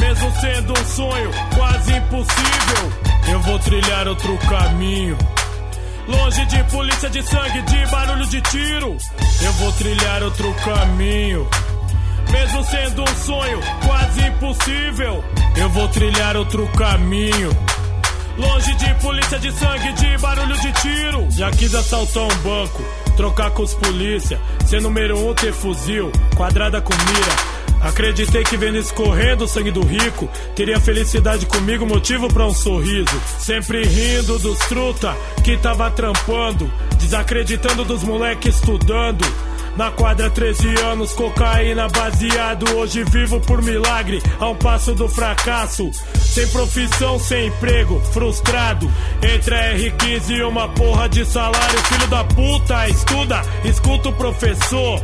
Mesmo 0.00 0.32
sendo 0.40 0.72
um 0.72 0.84
sonho 0.84 1.30
quase 1.56 1.92
impossível, 1.92 2.92
eu 3.32 3.40
vou 3.40 3.58
trilhar 3.58 4.08
outro 4.08 4.36
caminho. 4.48 5.16
Longe 6.08 6.46
de 6.46 6.64
polícia 6.64 7.10
de 7.10 7.22
sangue, 7.22 7.62
de 7.62 7.86
barulho 7.90 8.26
de 8.28 8.40
tiro, 8.40 8.96
eu 9.42 9.52
vou 9.52 9.72
trilhar 9.72 10.22
outro 10.22 10.54
caminho. 10.54 11.46
Mesmo 12.32 12.64
sendo 12.64 13.02
um 13.02 13.16
sonho 13.26 13.60
quase 13.86 14.26
impossível, 14.26 15.22
eu 15.54 15.68
vou 15.68 15.86
trilhar 15.88 16.34
outro 16.34 16.66
caminho. 16.68 17.50
Longe 18.38 18.74
de 18.76 18.94
polícia 19.02 19.38
de 19.38 19.52
sangue, 19.52 19.92
de 19.92 20.16
barulho 20.16 20.58
de 20.58 20.72
tiro. 20.72 21.30
Já 21.30 21.50
quis 21.50 21.74
assaltar 21.74 22.22
um 22.22 22.36
banco, 22.38 22.82
trocar 23.14 23.50
com 23.50 23.62
os 23.64 23.74
polícia. 23.74 24.40
Ser 24.64 24.80
número 24.80 25.28
um, 25.28 25.34
ter 25.34 25.52
fuzil, 25.52 26.10
quadrada 26.34 26.80
com 26.80 26.94
mira. 26.94 27.57
Acreditei 27.80 28.42
que 28.44 28.56
vendo 28.56 28.78
escorrendo 28.78 29.44
o 29.44 29.48
sangue 29.48 29.70
do 29.70 29.84
rico 29.84 30.28
Teria 30.54 30.80
felicidade 30.80 31.46
comigo, 31.46 31.86
motivo 31.86 32.32
para 32.32 32.46
um 32.46 32.54
sorriso 32.54 33.22
Sempre 33.38 33.84
rindo 33.84 34.38
dos 34.38 34.58
truta 34.60 35.16
que 35.44 35.56
tava 35.56 35.90
trampando 35.90 36.70
Desacreditando 36.98 37.84
dos 37.84 38.02
moleques 38.02 38.56
estudando 38.56 39.24
na 39.78 39.92
quadra 39.92 40.28
13 40.28 40.80
anos, 40.80 41.12
cocaína 41.12 41.86
baseado. 41.88 42.76
Hoje 42.76 43.04
vivo 43.04 43.40
por 43.40 43.62
milagre, 43.62 44.20
a 44.40 44.48
um 44.48 44.56
passo 44.56 44.92
do 44.92 45.08
fracasso. 45.08 45.88
Sem 46.18 46.48
profissão, 46.48 47.16
sem 47.20 47.46
emprego, 47.46 48.00
frustrado. 48.12 48.90
Entre 49.22 49.54
a 49.54 49.76
R15 49.76 50.30
e 50.30 50.42
uma 50.42 50.68
porra 50.70 51.08
de 51.08 51.24
salário. 51.24 51.78
Filho 51.84 52.08
da 52.08 52.24
puta, 52.24 52.88
estuda, 52.88 53.40
escuta 53.64 54.08
o 54.08 54.12
professor. 54.14 55.00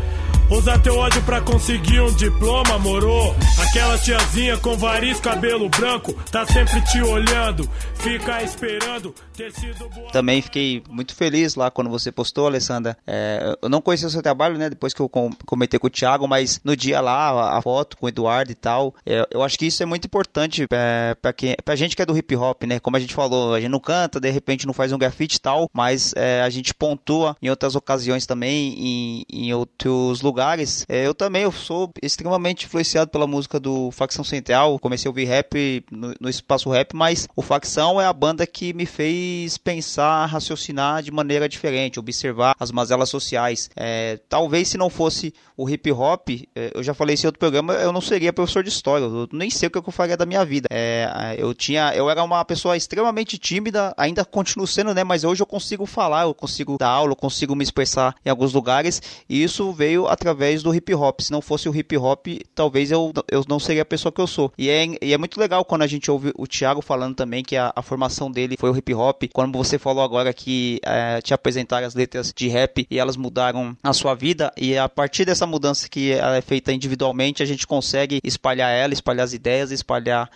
Usa 0.56 0.78
teu 0.78 0.96
ódio 0.96 1.20
pra 1.22 1.40
conseguir 1.40 2.00
um 2.00 2.14
diploma, 2.14 2.78
moro? 2.78 3.34
Aquela 3.60 3.98
tiazinha 3.98 4.56
com 4.56 4.76
variz, 4.76 5.18
cabelo 5.18 5.68
branco, 5.68 6.12
tá 6.30 6.46
sempre 6.46 6.80
te 6.82 7.02
olhando, 7.02 7.68
fica 7.96 8.40
esperando 8.40 9.12
ter 9.36 9.50
sido 9.50 9.88
boa. 9.88 10.12
Também 10.12 10.40
fiquei 10.40 10.80
muito 10.88 11.12
feliz 11.12 11.56
lá 11.56 11.72
quando 11.72 11.90
você 11.90 12.12
postou, 12.12 12.46
Alessandra. 12.46 12.96
É, 13.04 13.56
eu 13.60 13.68
não 13.68 13.80
conhecia 13.80 14.06
o 14.06 14.10
seu 14.10 14.22
trabalho, 14.22 14.56
né? 14.56 14.70
Depois 14.70 14.94
que 14.94 15.00
eu 15.00 15.10
comentei 15.44 15.80
com 15.80 15.88
o 15.88 15.90
Thiago, 15.90 16.28
mas 16.28 16.60
no 16.62 16.76
dia 16.76 17.00
lá, 17.00 17.58
a 17.58 17.60
foto 17.60 17.96
com 17.96 18.06
o 18.06 18.08
Eduardo 18.08 18.52
e 18.52 18.54
tal, 18.54 18.94
é, 19.04 19.26
eu 19.32 19.42
acho 19.42 19.58
que 19.58 19.66
isso 19.66 19.82
é 19.82 19.86
muito 19.86 20.04
importante 20.04 20.66
é, 20.70 21.16
pra, 21.20 21.32
quem, 21.32 21.56
pra 21.64 21.74
gente 21.74 21.96
que 21.96 22.02
é 22.02 22.06
do 22.06 22.16
hip 22.16 22.36
hop, 22.36 22.62
né? 22.62 22.78
Como 22.78 22.96
a 22.96 23.00
gente 23.00 23.12
falou, 23.12 23.54
a 23.54 23.60
gente 23.60 23.70
não 23.70 23.80
canta, 23.80 24.20
de 24.20 24.30
repente 24.30 24.68
não 24.68 24.72
faz 24.72 24.92
um 24.92 24.98
grafite 24.98 25.36
e 25.36 25.40
tal, 25.40 25.68
mas 25.72 26.12
é, 26.14 26.42
a 26.42 26.48
gente 26.48 26.72
pontua 26.72 27.36
em 27.42 27.50
outras 27.50 27.74
ocasiões 27.74 28.24
também, 28.24 28.74
em, 28.78 29.26
em 29.32 29.52
outros 29.52 30.22
lugares 30.22 30.43
lugares. 30.44 30.84
É, 30.88 31.06
eu 31.06 31.14
também 31.14 31.42
eu 31.42 31.52
sou 31.52 31.90
extremamente 32.02 32.66
influenciado 32.66 33.10
pela 33.10 33.26
música 33.26 33.58
do 33.58 33.90
Facção 33.90 34.22
Central. 34.22 34.78
Comecei 34.78 35.08
a 35.08 35.10
ouvir 35.10 35.24
rap 35.24 35.84
no, 35.90 36.14
no 36.20 36.28
espaço 36.28 36.70
rap, 36.70 36.94
mas 36.94 37.26
o 37.34 37.40
Facção 37.40 38.00
é 38.00 38.06
a 38.06 38.12
banda 38.12 38.46
que 38.46 38.74
me 38.74 38.84
fez 38.84 39.56
pensar, 39.56 40.26
raciocinar 40.26 41.02
de 41.02 41.10
maneira 41.10 41.48
diferente, 41.48 41.98
observar 41.98 42.54
as 42.60 42.70
mazelas 42.70 43.08
sociais. 43.08 43.70
É, 43.74 44.20
talvez 44.28 44.68
se 44.68 44.76
não 44.76 44.90
fosse 44.90 45.32
o 45.56 45.68
hip 45.68 45.90
hop, 45.92 46.28
é, 46.54 46.72
eu 46.74 46.82
já 46.82 46.92
falei 46.92 47.14
isso 47.14 47.26
em 47.26 47.28
outro 47.28 47.38
programa, 47.38 47.74
eu 47.74 47.92
não 47.92 48.00
seria 48.00 48.32
professor 48.32 48.62
de 48.62 48.68
história. 48.68 49.04
Eu 49.04 49.28
nem 49.32 49.48
sei 49.48 49.68
o 49.68 49.70
que 49.70 49.78
eu 49.78 49.92
faria 49.92 50.16
da 50.16 50.26
minha 50.26 50.44
vida. 50.44 50.68
É, 50.70 51.36
eu 51.38 51.54
tinha, 51.54 51.94
eu 51.94 52.10
era 52.10 52.22
uma 52.22 52.44
pessoa 52.44 52.76
extremamente 52.76 53.38
tímida, 53.38 53.94
ainda 53.96 54.24
continuo 54.24 54.66
sendo, 54.66 54.92
né? 54.92 55.04
Mas 55.04 55.24
hoje 55.24 55.42
eu 55.42 55.46
consigo 55.46 55.86
falar, 55.86 56.22
eu 56.22 56.34
consigo 56.34 56.76
dar 56.78 56.88
aula, 56.88 57.12
eu 57.12 57.16
consigo 57.16 57.54
me 57.54 57.62
expressar 57.62 58.14
em 58.24 58.28
alguns 58.28 58.52
lugares. 58.52 59.00
E 59.28 59.42
isso 59.42 59.72
veio 59.72 60.06
através 60.06 60.23
do 60.62 60.74
hip 60.74 60.94
hop. 60.94 61.20
Se 61.20 61.30
não 61.30 61.40
fosse 61.40 61.68
o 61.68 61.76
hip 61.76 61.96
hop, 61.96 62.26
talvez 62.54 62.90
eu, 62.90 63.12
eu 63.30 63.44
não 63.48 63.58
seria 63.58 63.82
a 63.82 63.84
pessoa 63.84 64.12
que 64.12 64.20
eu 64.20 64.26
sou. 64.26 64.52
E 64.56 64.68
é, 64.68 64.86
e 65.02 65.12
é 65.12 65.18
muito 65.18 65.38
legal 65.38 65.64
quando 65.64 65.82
a 65.82 65.86
gente 65.86 66.10
ouve 66.10 66.32
o 66.36 66.46
Thiago 66.46 66.80
falando 66.80 67.14
também 67.14 67.42
que 67.42 67.56
a, 67.56 67.72
a 67.74 67.82
formação 67.82 68.30
dele 68.30 68.56
foi 68.58 68.70
o 68.70 68.76
hip 68.76 68.94
hop. 68.94 69.24
Quando 69.32 69.56
você 69.56 69.78
falou 69.78 70.02
agora 70.02 70.32
que 70.32 70.80
é, 70.84 71.20
te 71.20 71.34
apresentaram 71.34 71.86
as 71.86 71.94
letras 71.94 72.32
de 72.34 72.48
rap 72.48 72.86
e 72.90 72.98
elas 72.98 73.16
mudaram 73.16 73.76
a 73.82 73.92
sua 73.92 74.14
vida, 74.14 74.52
e 74.56 74.76
a 74.76 74.88
partir 74.88 75.24
dessa 75.24 75.46
mudança 75.46 75.88
que 75.88 76.12
ela 76.12 76.36
é 76.36 76.40
feita 76.40 76.72
individualmente, 76.72 77.42
a 77.42 77.46
gente 77.46 77.66
consegue 77.66 78.20
espalhar 78.22 78.70
ela, 78.70 78.92
espalhar 78.92 79.24
as 79.24 79.32
ideias, 79.32 79.70
espalhar 79.70 80.30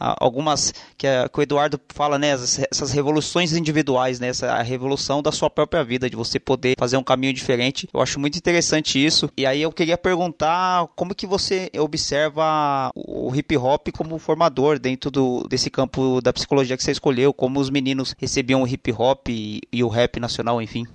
algumas 0.00 0.72
que, 0.96 1.06
é, 1.06 1.28
que, 1.28 1.38
o 1.38 1.42
Eduardo 1.42 1.80
fala, 1.88 2.18
né? 2.18 2.28
Essas, 2.28 2.66
essas 2.70 2.92
revoluções 2.92 3.52
individuais, 3.52 4.20
né? 4.20 4.28
Essa 4.28 4.52
a 4.52 4.62
revolução 4.62 5.22
da 5.22 5.32
sua 5.32 5.50
própria 5.50 5.82
vida, 5.84 6.08
de 6.08 6.16
você 6.16 6.38
poder 6.38 6.74
fazer 6.78 6.96
um 6.96 7.02
caminho 7.02 7.32
diferente. 7.32 7.88
Eu 7.92 8.00
acho 8.00 8.20
muito 8.20 8.36
interessante 8.36 9.04
isso. 9.04 9.30
E 9.36 9.46
aí 9.46 9.62
eu 9.62 9.72
queria 9.72 9.98
perguntar 9.98 10.86
como 10.94 11.14
que 11.14 11.26
você 11.26 11.70
observa 11.78 12.90
o 12.94 13.34
hip 13.34 13.56
hop 13.56 13.88
como 13.96 14.18
formador 14.18 14.78
dentro 14.78 15.10
do, 15.10 15.46
desse 15.48 15.70
campo 15.70 16.20
da 16.20 16.32
psicologia 16.32 16.76
que 16.76 16.84
você 16.84 16.92
escolheu, 16.92 17.32
como 17.32 17.58
os 17.58 17.70
meninos 17.70 18.14
recebiam 18.18 18.62
o 18.62 18.68
hip 18.68 18.92
hop 18.92 19.28
e, 19.28 19.60
e 19.72 19.82
o 19.82 19.88
rap 19.88 20.20
nacional, 20.20 20.62
enfim 20.62 20.86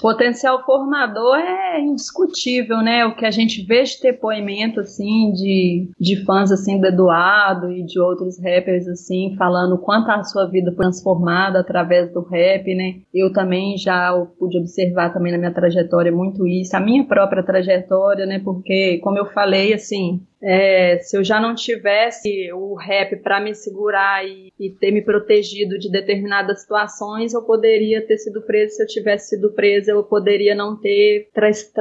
potencial 0.00 0.64
formador 0.64 1.36
é 1.36 1.80
indiscutível, 1.80 2.78
né? 2.78 3.04
O 3.04 3.14
que 3.14 3.26
a 3.26 3.30
gente 3.30 3.62
vê 3.64 3.82
de 3.82 4.00
depoimento, 4.00 4.80
assim, 4.80 5.32
de, 5.32 5.90
de 5.98 6.24
fãs, 6.24 6.50
assim, 6.50 6.80
do 6.80 6.86
Eduardo 6.86 7.70
e 7.70 7.84
de 7.84 8.00
outros 8.00 8.38
rappers, 8.38 8.88
assim, 8.88 9.34
falando 9.36 9.78
quanto 9.78 10.10
a 10.10 10.22
sua 10.24 10.46
vida 10.46 10.72
foi 10.72 10.84
transformada 10.84 11.60
através 11.60 12.12
do 12.12 12.22
rap, 12.22 12.74
né? 12.74 13.00
Eu 13.12 13.32
também 13.32 13.76
já 13.76 14.12
pude 14.38 14.58
observar 14.58 15.12
também 15.12 15.32
na 15.32 15.38
minha 15.38 15.54
trajetória 15.54 16.10
muito 16.10 16.46
isso, 16.46 16.76
a 16.76 16.80
minha 16.80 17.04
própria 17.04 17.42
trajetória, 17.42 18.26
né? 18.26 18.40
Porque, 18.42 18.98
como 19.02 19.18
eu 19.18 19.26
falei, 19.26 19.74
assim, 19.74 20.20
é, 20.42 20.98
se 20.98 21.16
eu 21.16 21.22
já 21.22 21.38
não 21.38 21.54
tivesse 21.54 22.50
o 22.52 22.74
rap 22.74 23.16
para 23.16 23.40
me 23.40 23.54
segurar 23.54 24.26
e, 24.26 24.52
e, 24.58 24.70
ter 24.70 24.90
me 24.90 25.02
protegido 25.02 25.78
de 25.78 25.90
determinadas 25.90 26.62
situações, 26.62 27.34
eu 27.34 27.42
poderia 27.42 28.04
ter 28.06 28.16
sido 28.16 28.40
presa. 28.42 28.76
Se 28.76 28.82
eu 28.82 28.86
tivesse 28.86 29.30
sido 29.30 29.52
presa, 29.52 29.92
eu 29.92 30.02
poderia 30.02 30.54
não 30.54 30.76
ter 30.76 31.28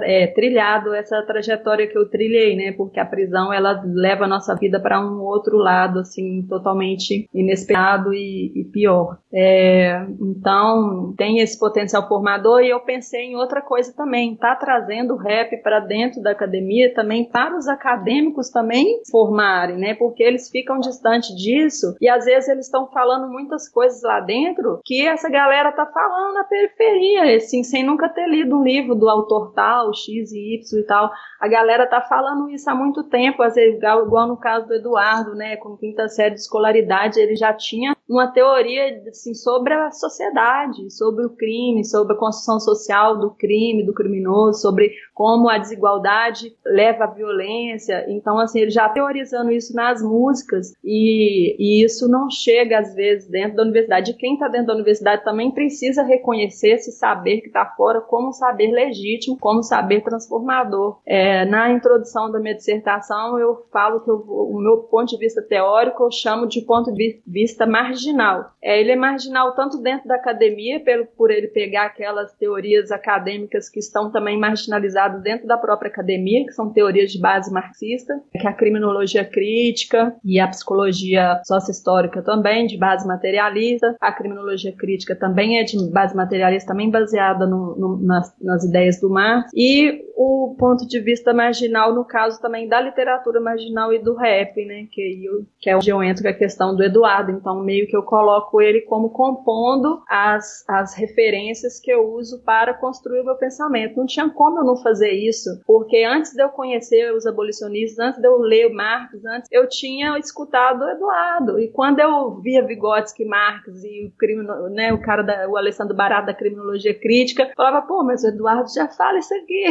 é, 0.03 0.27
trilhado 0.27 0.94
essa 0.94 1.22
trajetória 1.22 1.88
que 1.88 1.98
eu 1.98 2.10
trilhei, 2.10 2.56
né? 2.56 2.73
Porque 2.73 2.99
a 2.99 3.06
prisão 3.06 3.53
ela 3.53 3.81
leva 3.86 4.26
a 4.26 4.27
nossa 4.27 4.56
vida 4.56 4.80
para 4.80 4.99
um 4.99 5.22
outro 5.22 5.57
lado, 5.57 5.99
assim, 5.99 6.45
totalmente 6.48 7.30
inesperado 7.34 8.14
e, 8.14 8.52
e 8.56 8.64
pior. 8.65 9.19
É, 9.31 10.06
então, 10.19 11.14
tem 11.18 11.40
esse 11.40 11.57
potencial 11.57 12.07
formador 12.07 12.61
e 12.61 12.69
eu 12.69 12.80
pensei 12.81 13.22
em 13.22 13.36
outra 13.36 13.61
coisa 13.61 13.94
também, 13.95 14.36
tá 14.36 14.56
trazendo 14.56 15.14
o 15.14 15.18
rap 15.18 15.56
para 15.64 15.80
dentro 15.80 16.22
da 16.22 16.31
academia 16.31 16.94
também 16.94 17.23
para 17.23 17.56
os 17.56 17.68
acadêmicos 17.68 18.49
também 18.52 19.02
formarem, 19.10 19.78
né? 19.78 19.94
Porque 19.96 20.24
eles 20.24 20.50
ficam 20.50 20.80
distante 20.80 21.34
disso 21.36 21.96
e 22.02 22.10
às 22.10 22.26
vezes 22.26 22.50
eles 22.50 22.66
estão 22.66 22.88
falando 22.88 23.32
muitas 23.32 23.70
coisas 23.70 24.02
lá 24.02 24.20
dentro 24.20 24.80
que 24.86 25.08
essa 25.08 25.30
galera 25.30 25.72
tá 25.72 25.86
falando 25.86 26.34
na 26.34 26.44
periferia, 26.44 27.38
assim, 27.38 27.64
sem 27.64 27.84
nunca 27.84 28.10
ter 28.10 28.28
lido 28.28 28.58
um 28.58 28.64
livro 28.64 28.96
do 28.96 29.10
autor 29.10 29.54
tal, 29.54 29.94
X 29.94 30.32
e 30.32 30.56
Y 30.56 30.80
e 30.80 30.84
tal. 30.84 31.12
A 31.40 31.48
galera 31.48 31.88
tá 31.88 32.02
falando 32.02 32.50
isso 32.50 32.70
há 32.70 32.76
muito 32.76 33.04
tempo, 33.04 33.42
às 33.42 33.56
vezes, 33.56 33.78
igual, 33.78 34.06
igual 34.06 34.28
no 34.28 34.38
caso 34.38 34.68
do 34.68 34.74
Eduardo, 34.74 35.36
né? 35.36 35.56
Com 35.58 35.78
quinta 35.78 36.08
série 36.10 36.36
de 36.36 36.42
escolaridade, 36.42 37.20
ele 37.20 37.36
já 37.36 37.54
tinha 37.54 37.96
uma 38.08 38.28
teoria 38.32 39.04
assim, 39.08 39.34
sobre 39.36 39.74
a 39.74 39.92
sociedade, 39.92 40.90
sobre 40.92 41.26
o 41.26 41.30
crime, 41.30 41.86
sobre 41.86 42.14
a 42.14 42.18
construção 42.18 42.60
social 42.60 43.18
do 43.18 43.30
crime, 43.32 43.86
do 43.86 43.94
criminoso, 43.94 44.62
sobre 44.62 44.92
como 45.14 45.48
a 45.48 45.58
desigualdade 45.58 46.56
leva 46.66 47.04
à 47.04 47.08
violência. 47.08 48.06
Então, 48.10 48.39
assim, 48.40 48.61
ele 48.61 48.72
já 48.72 48.90
teorizando 48.90 49.52
isso 49.52 49.74
nas 49.76 50.02
músicas 50.02 50.74
e, 50.84 51.56
e 51.60 51.84
isso 51.84 52.07
não 52.07 52.30
chega 52.30 52.80
às 52.80 52.94
vezes 52.95 53.30
dentro 53.30 53.57
da 53.57 53.64
universidade. 53.64 54.11
E 54.11 54.16
quem 54.16 54.34
está 54.34 54.48
dentro 54.48 54.68
da 54.68 54.74
universidade 54.74 55.24
também 55.24 55.52
precisa 55.52 56.03
reconhecer 56.03 56.72
esse 56.72 56.91
saber 56.91 57.41
que 57.41 57.48
está 57.48 57.66
fora 57.66 58.02
como 58.02 58.32
saber 58.32 58.72
legítimo, 58.72 59.38
como 59.40 59.64
saber 59.64 60.02
transformador. 60.02 60.99
É, 61.06 61.45
na 61.45 61.72
introdução 61.72 62.32
da 62.32 62.40
minha 62.40 62.56
dissertação, 62.56 63.40
eu 63.40 63.66
falo 63.72 64.02
que 64.02 64.10
eu, 64.10 64.18
o 64.18 64.60
meu 64.60 64.78
ponto 64.84 65.10
de 65.10 65.18
vista 65.18 65.41
teórico 65.41 66.03
eu 66.03 66.11
chamo 66.11 66.48
de 66.48 66.61
ponto 66.61 66.91
de 66.94 67.22
vista 67.26 67.66
marginal. 67.66 68.52
É, 68.61 68.80
ele 68.80 68.91
é 68.91 68.95
marginal 68.95 69.53
tanto 69.56 69.82
dentro 69.82 70.07
da 70.07 70.16
academia, 70.16 70.80
pelo, 70.80 71.06
por 71.06 71.32
ele 71.32 71.48
pegar 71.48 71.86
aquelas 71.86 72.34
teorias 72.34 72.91
acadêmicas 72.91 73.70
que 73.70 73.80
estão 73.80 74.11
também 74.11 74.38
marginalizadas 74.38 75.22
dentro 75.22 75.48
da 75.48 75.57
própria 75.57 75.90
academia, 75.90 76.45
que 76.45 76.52
são 76.52 76.72
teorias 76.72 77.11
de 77.11 77.20
base 77.20 77.52
marxista, 77.52 78.22
que 78.32 78.46
é 78.48 78.50
a 78.50 78.54
criminologia 78.54 79.26
crítica 79.26 80.16
e 80.24 80.40
a 80.40 80.48
psicologia 80.48 81.42
sócio-histórica 81.46 82.22
também, 82.22 82.68
de 82.68 82.78
base 82.78 83.08
materialista. 83.08 83.96
A 84.00 84.12
criminologia 84.12 84.72
crítica 84.76 85.16
também 85.16 85.60
é 85.60 85.64
de 85.64 85.78
base 85.92 86.16
materialista, 86.16 86.70
também 86.70 86.90
baseada 86.90 87.48
no, 87.48 87.76
no, 87.76 87.98
nas, 87.98 88.34
nas 88.42 88.64
ideias 88.64 89.00
do 89.00 89.10
Marx. 89.10 89.52
E 89.56 90.06
o 90.16 90.56
ponto 90.58 90.88
de 90.88 91.00
vista 91.00 91.34
marginal, 91.34 91.94
no 91.94 92.06
caso 92.06 92.42
também 92.42 92.68
da 92.68 92.82
literatura 92.82 93.40
marginal 93.40 93.94
e 93.94 94.00
do 94.00 94.16
rap, 94.16 94.64
né? 94.66 94.86
Que, 94.92 95.26
eu, 95.26 95.46
que 95.60 95.70
é 95.70 95.76
onde 95.76 95.90
eu 95.90 96.04
entro 96.04 96.24
com 96.24 96.30
a 96.30 96.34
questão 96.34 96.76
do 96.76 96.84
Eduardo. 96.84 97.32
Então, 97.32 97.64
meio 97.64 97.88
que 97.88 97.96
eu 97.96 98.04
coloco 98.04 98.62
ele 98.62 98.82
como 98.82 99.10
compondo 99.10 100.02
as, 100.08 100.64
as 100.68 100.94
referências 100.94 101.80
que 101.80 101.92
eu 101.92 102.14
uso 102.14 102.44
para 102.44 102.74
construir 102.74 103.22
o 103.22 103.26
meu 103.26 103.36
pensamento. 103.36 103.98
Não 103.98 104.06
tinha 104.06 104.30
como 104.30 104.60
eu 104.60 104.64
não 104.64 104.78
fazer 104.78 105.00
fazer 105.00 105.12
isso, 105.12 105.62
porque 105.66 106.04
antes 106.04 106.34
de 106.34 106.44
eu 106.44 106.50
conhecer 106.50 107.14
os 107.14 107.26
abolicionistas, 107.26 108.00
antes 108.00 108.19
de 108.20 108.28
eu 108.28 108.38
ler 108.38 108.70
Marx, 108.70 109.24
antes 109.26 109.50
eu 109.52 109.68
tinha 109.68 110.18
escutado 110.18 110.82
o 110.82 110.90
Eduardo. 110.90 111.60
E 111.60 111.70
quando 111.70 112.00
eu 112.00 112.40
via 112.41 112.66
Vygotsky, 112.66 113.26
Marx 113.26 113.84
e 113.84 114.08
o 114.08 114.12
crimino, 114.18 114.70
né, 114.70 114.94
o 114.94 115.02
cara 115.02 115.24
da, 115.24 115.48
o 115.50 115.58
Alessandro 115.58 115.96
Barato 115.96 116.28
da 116.28 116.34
criminologia 116.34 116.94
crítica, 116.94 117.52
falava, 117.56 117.86
pô, 117.86 118.04
mas 118.04 118.24
o 118.24 118.28
Eduardo 118.28 118.70
já 118.74 118.88
fala 118.88 119.20
isso 119.20 119.34
aqui. 119.34 119.66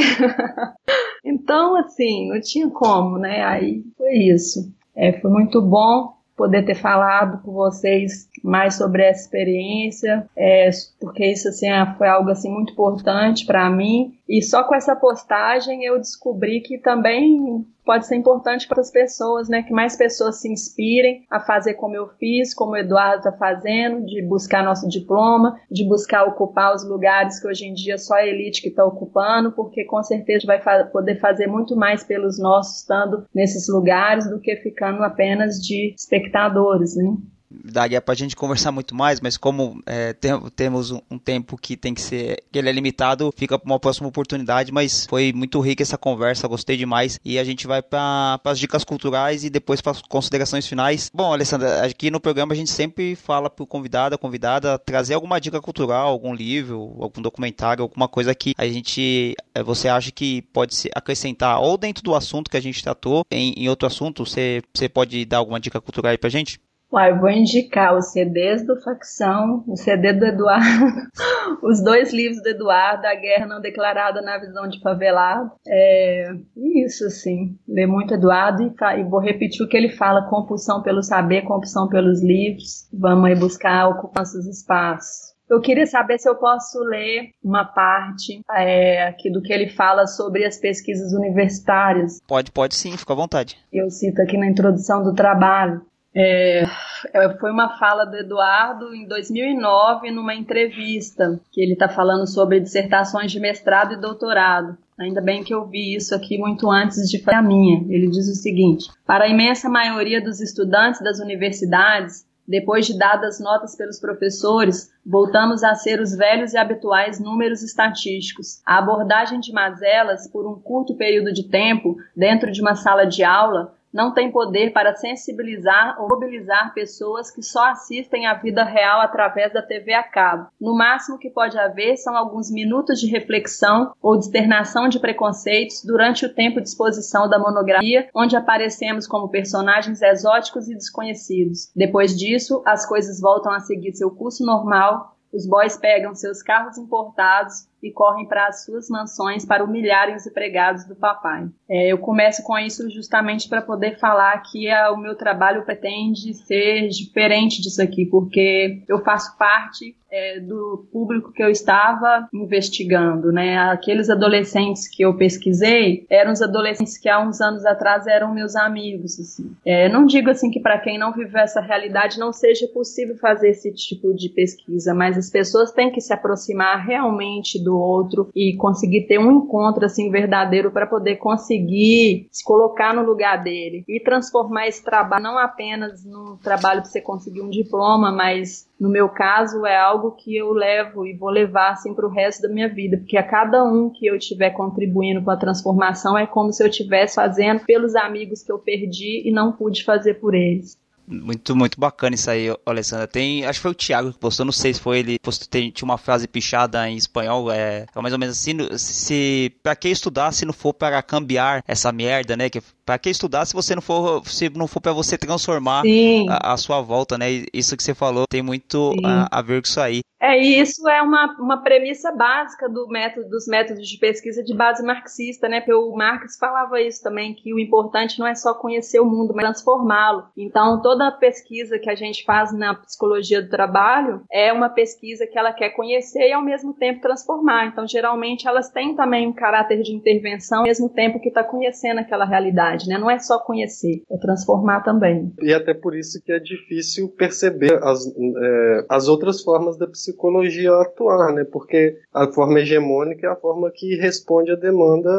então, 1.25 1.77
assim, 1.77 2.29
não 2.29 2.41
tinha 2.41 2.69
como, 2.70 3.19
né? 3.19 3.45
Aí 3.45 3.83
foi 3.97 4.15
isso. 4.15 4.73
É, 4.97 5.12
foi 5.20 5.31
muito 5.31 5.62
bom 5.62 6.19
poder 6.39 6.65
ter 6.65 6.77
falado 6.77 7.43
com 7.43 7.53
vocês 7.53 8.29
mais 8.45 8.77
sobre 8.77 9.03
essa 9.03 9.23
experiência, 9.23 10.25
é, 10.37 10.70
porque 11.01 11.27
isso 11.27 11.49
assim, 11.49 11.69
é, 11.69 11.85
foi 11.99 12.09
algo 12.09 12.31
assim 12.31 12.49
muito 12.49 12.73
importante 12.73 13.45
para 13.45 13.69
mim. 13.69 14.15
E 14.29 14.43
só 14.43 14.63
com 14.65 14.75
essa 14.75 14.95
postagem 14.95 15.85
eu 15.85 15.99
descobri 15.99 16.61
que 16.61 16.79
também 16.79 17.67
pode 17.83 18.07
ser 18.07 18.17
importante 18.17 18.69
para 18.69 18.83
as 18.83 18.91
pessoas, 18.91 19.49
né? 19.49 19.63
Que 19.63 19.73
mais 19.73 19.97
pessoas 19.97 20.43
se 20.43 20.53
inspirem 20.53 21.25
a 21.31 21.41
fazer 21.41 21.73
como 21.75 21.97
eu 21.97 22.07
fiz, 22.19 22.53
como 22.53 22.73
o 22.73 22.77
Eduardo 22.77 23.27
está 23.27 23.33
fazendo, 23.33 24.05
de 24.05 24.21
buscar 24.23 24.63
nosso 24.63 24.87
diploma, 24.87 25.59
de 25.71 25.89
buscar 25.89 26.25
ocupar 26.25 26.75
os 26.75 26.87
lugares 26.87 27.41
que 27.41 27.49
hoje 27.49 27.65
em 27.65 27.73
dia 27.73 27.97
só 27.97 28.17
a 28.17 28.27
elite 28.27 28.61
que 28.61 28.69
está 28.69 28.85
ocupando, 28.85 29.53
porque 29.53 29.87
com 29.87 30.03
certeza 30.03 30.47
vai 30.47 30.61
fa 30.61 30.85
poder 30.85 31.19
fazer 31.19 31.47
muito 31.47 31.75
mais 31.75 32.05
pelos 32.05 32.39
nossos 32.39 32.81
estando 32.81 33.27
nesses 33.35 33.67
lugares 33.69 34.29
do 34.29 34.39
que 34.39 34.55
ficando 34.57 35.03
apenas 35.03 35.57
de 35.57 35.95
espectadores, 35.97 36.95
né? 36.97 37.17
Daria 37.51 38.01
para 38.01 38.12
a 38.12 38.16
gente 38.16 38.37
conversar 38.37 38.70
muito 38.73 38.95
mais, 38.95 39.20
mas 39.20 39.37
como 39.37 39.83
é, 39.87 40.12
tem, 40.12 40.39
temos 40.55 40.91
um, 40.91 41.01
um, 41.11 41.19
tempo 41.19 41.57
que 41.57 41.77
tem 41.77 41.95
que 41.95 42.01
ser, 42.01 42.43
que 42.53 42.59
ele 42.59 42.69
é 42.69 42.73
limitado, 42.73 43.33
fica 43.37 43.59
para 43.59 43.66
uma 43.66 43.81
próxima 43.81 44.09
oportunidade, 44.09 44.73
mas 44.73 45.07
foi 45.07 45.33
muito 45.33 45.61
rica 45.61 45.83
essa 45.83 45.97
conversa, 45.97 46.49
gostei 46.49 46.77
demais, 46.77 47.19
e 47.25 47.39
a 47.39 47.45
gente 47.45 47.66
vai 47.66 47.83
para 47.83 48.41
as 48.45 48.59
dicas 48.59 48.85
culturais 48.85 49.45
e 49.45 49.51
depois 49.51 49.81
para 49.81 49.93
as 49.93 50.03
considerações 50.03 50.66
finais. 50.66 51.11
Bom, 51.12 51.33
Alessandra, 51.33 51.85
aqui 51.85 52.11
no 52.11 52.20
programa 52.20 52.53
a 52.53 52.57
gente 52.57 52.70
sempre 52.70 53.16
fala 53.16 53.49
para 53.49 53.62
o 53.62 53.66
convidado, 53.66 54.15
a 54.15 54.19
convidada, 54.19 54.79
trazer 54.79 55.15
alguma 55.15 55.41
dica 55.41 55.61
cultural, 55.61 56.09
algum 56.09 56.35
livro, 56.35 56.97
algum 57.01 57.23
documentário, 57.23 57.83
alguma 57.83 58.09
coisa 58.09 58.35
que 58.35 58.55
a 58.57 58.66
gente, 58.66 59.35
é, 59.55 59.62
você 59.62 59.89
acha 59.89 60.11
que 60.11 60.43
pode 60.43 60.75
se 60.75 60.91
acrescentar, 60.95 61.61
ou 61.61 61.77
dentro 61.77 62.03
do 62.03 62.15
assunto 62.15 62.51
que 62.51 62.57
a 62.57 62.62
gente 62.62 62.83
tratou, 62.83 63.25
em, 63.31 63.55
em 63.57 63.69
outro 63.69 63.87
assunto, 63.87 64.25
você, 64.25 64.62
você 64.75 64.89
pode 64.89 65.25
dar 65.25 65.39
alguma 65.39 65.61
dica 65.61 65.81
cultural 65.81 66.11
aí 66.11 66.19
para 66.19 66.29
gente? 66.29 66.61
Uai, 66.90 67.19
vou 67.19 67.28
indicar 67.28 67.94
os 67.94 68.12
CDs 68.12 68.66
do 68.66 68.81
Facção, 68.81 69.62
o 69.66 69.77
CD 69.77 70.15
do 70.15 70.24
Eduardo, 70.24 70.86
os 71.62 71.82
dois 71.82 72.15
livros 72.15 72.43
do 72.43 72.48
Eduardo, 72.48 73.06
A 73.06 73.15
Guerra 73.15 73.47
Não 73.47 73.60
Declarada 73.60 74.23
na 74.23 74.39
Visão 74.39 74.66
de 74.66 74.81
Favelado. 74.81 75.52
É 75.66 76.31
isso, 76.56 77.05
assim, 77.05 77.59
ler 77.69 77.86
muito 77.86 78.15
Eduardo 78.15 78.62
e, 78.62 79.01
e, 79.01 79.05
vou 79.05 79.20
repetir 79.20 79.65
o 79.65 79.69
que 79.69 79.77
ele 79.77 79.90
fala, 79.90 80.28
compulsão 80.31 80.82
pelo 80.82 81.02
saber, 81.02 81.43
compulsão 81.43 81.89
pelos 81.89 82.23
livros. 82.23 82.89
Vamos 82.93 83.27
aí 83.27 83.35
buscar 83.35 83.89
ocupar 83.89 84.23
nossos 84.23 84.47
espaços. 84.47 85.36
Eu 85.48 85.60
queria 85.60 85.86
saber 85.86 86.19
se 86.19 86.28
eu 86.28 86.36
posso 86.36 86.78
ler 86.81 87.31
uma 87.43 87.65
parte 87.65 88.40
é, 88.51 89.05
aqui 89.05 89.31
do 89.31 89.40
que 89.40 89.52
ele 89.52 89.70
fala 89.70 90.06
sobre 90.06 90.44
as 90.44 90.59
pesquisas 90.59 91.12
universitárias. 91.12 92.20
Pode, 92.28 92.52
pode 92.52 92.74
sim, 92.74 92.97
fica 92.97 93.15
à 93.15 93.16
vontade. 93.16 93.56
Eu 93.73 93.90
cito 93.90 94.20
aqui 94.20 94.36
na 94.36 94.47
introdução 94.47 95.02
do 95.02 95.15
trabalho. 95.15 95.81
É, 96.15 96.65
é, 97.13 97.29
foi 97.39 97.51
uma 97.51 97.79
fala 97.79 98.05
do 98.05 98.17
Eduardo 98.17 98.95
em 98.95 99.07
2009 99.07 100.11
numa 100.11 100.35
entrevista 100.35 101.39
que 101.53 101.61
ele 101.61 101.75
está 101.75 101.89
falando 101.89 102.27
sobre 102.27 102.61
dissertações 102.61 103.31
de 103.31 103.39
mestrado 103.39 103.93
e 103.93 104.01
doutorado. 104.01 104.77
Ainda 104.99 105.21
bem 105.21 105.45
que 105.45 105.55
eu 105.55 105.65
vi 105.67 105.95
isso 105.95 106.15
aqui 106.15 106.39
muito 106.39 106.69
antes 106.71 107.09
de 107.09 107.23
fazer 107.23 107.37
a 107.37 107.43
minha. 107.43 107.85
Ele 107.89 108.09
diz 108.09 108.29
o 108.29 108.35
seguinte: 108.35 108.89
para 109.07 109.25
a 109.25 109.29
imensa 109.29 109.69
maioria 109.69 110.21
dos 110.21 110.41
estudantes 110.41 111.01
das 111.01 111.21
universidades, 111.21 112.27
depois 112.49 112.87
de 112.87 112.99
dadas 112.99 113.39
notas 113.39 113.77
pelos 113.77 114.01
professores, 114.01 114.91
voltamos 115.05 115.63
a 115.63 115.75
ser 115.75 116.01
os 116.01 116.17
velhos 116.17 116.55
e 116.55 116.57
habituais 116.57 117.21
números 117.21 117.63
estatísticos. 117.63 118.63
A 118.65 118.79
abordagem 118.79 119.39
de 119.39 119.53
mazelas 119.53 120.27
por 120.27 120.51
um 120.51 120.59
curto 120.59 120.97
período 120.97 121.33
de 121.33 121.45
tempo 121.45 121.97
dentro 122.17 122.51
de 122.51 122.63
uma 122.63 122.75
sala 122.75 123.05
de 123.05 123.23
aula 123.23 123.78
não 123.93 124.12
tem 124.12 124.31
poder 124.31 124.73
para 124.73 124.94
sensibilizar 124.94 125.97
ou 126.01 126.09
mobilizar 126.09 126.73
pessoas 126.74 127.31
que 127.31 127.43
só 127.43 127.70
assistem 127.70 128.27
à 128.27 128.35
vida 128.35 128.65
real 128.65 129.01
através 129.01 129.52
da 129.52 129.62
TV 129.62 129.94
a 129.94 130.02
cabo. 130.02 130.48
No 130.60 130.77
máximo 130.77 131.19
que 131.19 131.31
pode 131.31 131.59
haver 131.59 131.97
são 131.97 132.16
alguns 132.16 132.51
minutos 132.51 133.01
de 133.01 133.06
reflexão 133.06 133.93
ou 134.02 134.16
de 134.16 134.24
externação 134.24 134.89
de 134.89 134.98
preconceitos 134.98 135.82
durante 135.85 136.27
o 136.27 136.35
tempo 136.35 136.60
de 136.60 136.69
exposição 136.69 137.28
da 137.28 137.39
monografia, 137.39 138.09
onde 138.15 138.36
aparecemos 138.36 139.06
como 139.06 139.28
personagens 139.28 140.02
exóticos 140.02 140.69
e 140.69 140.74
desconhecidos. 140.74 141.70
Depois 141.74 142.16
disso, 142.16 142.62
as 142.66 142.86
coisas 142.86 143.20
voltam 143.20 143.52
a 143.52 143.60
seguir 143.60 143.93
seu 143.93 144.10
curso 144.10 144.44
normal, 144.44 145.16
os 145.32 145.47
boys 145.47 145.77
pegam 145.77 146.15
seus 146.15 146.43
carros 146.43 146.78
importados 146.78 147.68
e 147.83 147.91
correm 147.91 148.27
para 148.27 148.47
as 148.47 148.65
suas 148.65 148.89
mansões 148.89 149.45
para 149.45 149.65
humilharem 149.65 150.17
os 150.17 150.27
empregados 150.27 150.85
do 150.85 150.97
papai. 150.97 151.49
É, 151.69 151.89
eu 151.93 151.99
começo 151.99 152.43
com 152.43 152.59
isso 152.59 152.91
justamente 152.91 153.49
para 153.49 153.63
poder 153.63 153.99
falar 153.99 154.43
que 154.51 154.71
a, 154.71 154.91
o 154.91 154.97
meu 154.97 155.15
trabalho 155.17 155.65
pretende 155.65 156.35
ser 156.35 156.89
diferente 156.89 157.61
disso 157.61 157.83
aqui, 157.83 158.07
porque 158.07 158.83
eu 158.89 158.99
faço 159.05 159.37
parte 159.37 159.97
é, 160.11 160.41
do 160.41 160.87
público 160.91 161.33
que 161.33 161.43
eu 161.43 161.51
estava 161.51 162.29
investigando, 162.33 163.31
né? 163.31 163.59
Aqueles 163.59 164.09
adolescentes 164.09 164.89
que 164.89 165.03
eu 165.03 165.17
pesquisei 165.17 166.07
eram 166.09 166.33
os 166.33 166.41
adolescentes 166.41 166.97
que 166.97 167.09
há 167.09 167.21
uns 167.21 167.41
anos 167.41 167.65
atrás 167.67 168.07
eram 168.07 168.33
meus 168.33 168.57
amigos. 168.57 169.19
Assim. 169.21 169.53
É, 169.65 169.89
não 169.89 170.07
digo 170.07 170.31
assim 170.31 170.51
que 170.51 170.61
para 170.61 170.79
quem 170.79 170.99
não 170.99 171.13
viveu 171.13 171.41
essa 171.41 171.61
realidade 171.61 172.19
não 172.19 172.33
seja 172.33 172.67
possível 172.69 173.17
fazer 173.19 173.51
esse 173.51 173.73
tipo 173.73 174.15
de 174.15 174.29
pesquisa, 174.31 174.95
mas 174.95 175.17
as 175.19 175.31
pessoas 175.31 175.73
têm 175.73 175.91
que 175.91 176.01
se 176.01 176.13
aproximar 176.13 176.85
realmente 176.85 177.63
outro 177.69 178.28
e 178.35 178.57
conseguir 178.57 179.07
ter 179.07 179.19
um 179.19 179.32
encontro 179.32 179.85
assim 179.85 180.11
verdadeiro 180.11 180.70
para 180.70 180.86
poder 180.86 181.16
conseguir 181.16 182.28
se 182.31 182.45
colocar 182.45 182.95
no 182.95 183.03
lugar 183.03 183.43
dele 183.43 183.85
e 183.89 184.01
transformar 184.01 184.69
esse 184.69 184.85
trabalho 184.85 185.23
não 185.23 185.39
apenas 185.39 186.05
num 186.05 186.36
trabalho 186.36 186.81
para 186.81 186.90
você 186.90 187.01
conseguir 187.01 187.43
um 187.43 187.51
diploma, 187.51 188.12
mas 188.12 188.69
no 188.78 188.89
meu 188.89 189.09
caso 189.09 189.66
é 189.66 189.77
algo 189.77 190.12
que 190.12 190.36
eu 190.36 190.53
levo 190.53 191.07
e 191.07 191.16
vou 191.16 191.31
levar 191.31 191.73
assim 191.73 191.95
para 191.95 192.07
o 192.07 192.11
resto 192.11 192.43
da 192.43 192.49
minha 192.49 192.69
vida, 192.69 192.97
porque 192.97 193.16
a 193.16 193.23
cada 193.23 193.65
um 193.65 193.90
que 193.90 194.07
eu 194.07 194.16
estiver 194.16 194.51
contribuindo 194.51 195.23
com 195.23 195.31
a 195.31 195.36
transformação 195.36 196.16
é 196.16 196.27
como 196.27 196.53
se 196.53 196.62
eu 196.62 196.69
estivesse 196.69 197.16
fazendo 197.16 197.65
pelos 197.65 197.97
amigos 197.97 198.43
que 198.43 198.53
eu 198.53 198.59
perdi 198.59 199.28
e 199.28 199.32
não 199.32 199.53
pude 199.53 199.85
fazer 199.85 200.15
por 200.15 200.35
eles. 200.35 200.77
Muito, 201.11 201.57
muito 201.57 201.81
bacana 201.81 202.15
isso 202.15 202.31
aí, 202.31 202.55
Alessandra. 202.67 203.07
Tem, 203.07 203.45
acho 203.47 203.59
que 203.59 203.63
foi 203.63 203.71
o 203.71 203.75
Thiago 203.75 204.13
que 204.13 204.19
postou, 204.19 204.45
não 204.45 204.53
sei 204.53 204.75
se 204.75 204.81
foi 204.81 204.99
ele, 204.99 205.19
postou, 205.19 205.49
tem, 205.49 205.71
tinha 205.71 205.87
uma 205.87 205.97
frase 205.97 206.29
pichada 206.29 206.87
em 206.89 206.97
espanhol, 206.97 207.51
é, 207.51 207.87
é 207.95 208.01
mais 208.03 208.13
ou 208.13 208.19
menos 208.19 208.37
assim, 208.37 208.57
se, 208.77 209.55
pra 209.63 209.75
que 209.75 209.89
estudar 209.89 210.33
se 210.33 210.45
não 210.45 210.53
for 210.53 210.75
para 210.75 211.03
cambiar 211.03 211.65
essa 211.67 211.91
merda, 211.91 212.37
né, 212.37 212.51
que 212.51 212.61
Para 212.89 212.98
que 212.98 213.10
estudar 213.10 213.44
se 213.44 213.52
você 213.52 213.74
não 213.74 213.82
for, 213.82 214.27
se 214.27 214.48
não 214.48 214.66
for 214.66 214.81
para 214.81 214.94
você 214.94 215.19
transformar 215.19 215.82
a, 216.31 216.55
a, 216.55 216.56
sua 216.56 216.81
volta, 216.81 217.19
né? 217.19 217.27
Isso 217.52 217.77
que 217.77 217.82
você 217.82 217.94
falou 217.94 218.24
tem 218.27 218.40
muito 218.40 218.94
a, 219.05 219.40
a 219.40 219.43
ver 219.43 219.60
com 219.60 219.69
isso 219.69 219.78
aí. 219.78 220.01
É, 220.20 220.36
e 220.36 220.59
isso 220.60 220.89
é 220.89 221.01
uma, 221.01 221.36
uma 221.39 221.62
premissa 221.62 222.10
básica 222.10 222.69
do 222.69 222.89
método, 222.89 223.28
dos 223.28 223.47
métodos 223.47 223.86
de 223.86 223.98
pesquisa 223.98 224.43
de 224.43 224.55
base 224.55 224.85
marxista, 224.85 225.48
né? 225.48 225.60
Porque 225.60 225.74
o 225.74 225.94
Marx 225.94 226.36
falava 226.36 226.81
isso 226.81 227.01
também, 227.02 227.35
que 227.35 227.55
o 227.55 227.59
importante 227.59 228.19
não 228.19 228.27
é 228.27 228.35
só 228.35 228.52
conhecer 228.52 228.98
o 228.98 229.05
mundo, 229.05 229.32
mas 229.35 229.44
transformá-lo. 229.44 230.24
Então, 230.36 230.82
toda 230.82 231.12
pesquisa 231.12 231.78
que 231.78 231.89
a 231.89 231.94
gente 231.94 232.24
faz 232.24 232.52
na 232.52 232.74
psicologia 232.74 233.40
do 233.40 233.48
trabalho 233.48 234.23
é 234.31 234.52
uma 234.52 234.69
pesquisa 234.69 235.27
que 235.27 235.39
ela 235.39 235.52
quer 235.52 235.70
conhecer 235.70 236.28
e, 236.28 236.32
ao 236.32 236.43
mesmo 236.43 236.74
tempo, 236.74 237.01
transformar. 237.01 237.66
Então, 237.66 237.86
geralmente, 237.86 238.48
elas 238.48 238.70
têm 238.70 238.97
também 238.97 239.28
um 239.28 239.32
caráter 239.32 239.82
de 239.82 239.94
intervenção, 239.94 240.59
ao 240.59 240.65
mesmo 240.65 240.89
tempo 240.89 241.20
que 241.20 241.28
está 241.28 241.44
conhecendo 241.44 242.01
aquela 242.01 242.24
realidade, 242.24 242.78
né? 242.87 242.99
Não 242.99 243.11
é 243.11 243.19
só 243.19 243.39
conhecer, 243.39 244.03
é 244.11 244.19
transformar 244.19 244.81
também. 244.81 245.33
E 245.41 245.53
até 245.53 245.73
por 245.73 245.97
isso 245.97 246.23
que 246.23 246.33
é 246.33 246.39
difícil 246.39 247.09
perceber 247.09 247.83
as, 247.83 248.07
é, 248.07 248.87
as 248.89 249.09
outras 249.09 249.43
formas 249.43 249.77
da 249.79 249.87
psicologia 249.87 250.19
psicologia 250.29 250.73
atuar, 250.75 251.33
né? 251.33 251.45
Porque 251.45 251.97
a 252.13 252.27
forma 252.33 252.61
hegemônica 252.61 253.27
é 253.27 253.31
a 253.31 253.37
forma 253.37 253.71
que 253.75 253.97
responde 253.97 254.51
à 254.51 254.57
demanda 254.57 255.11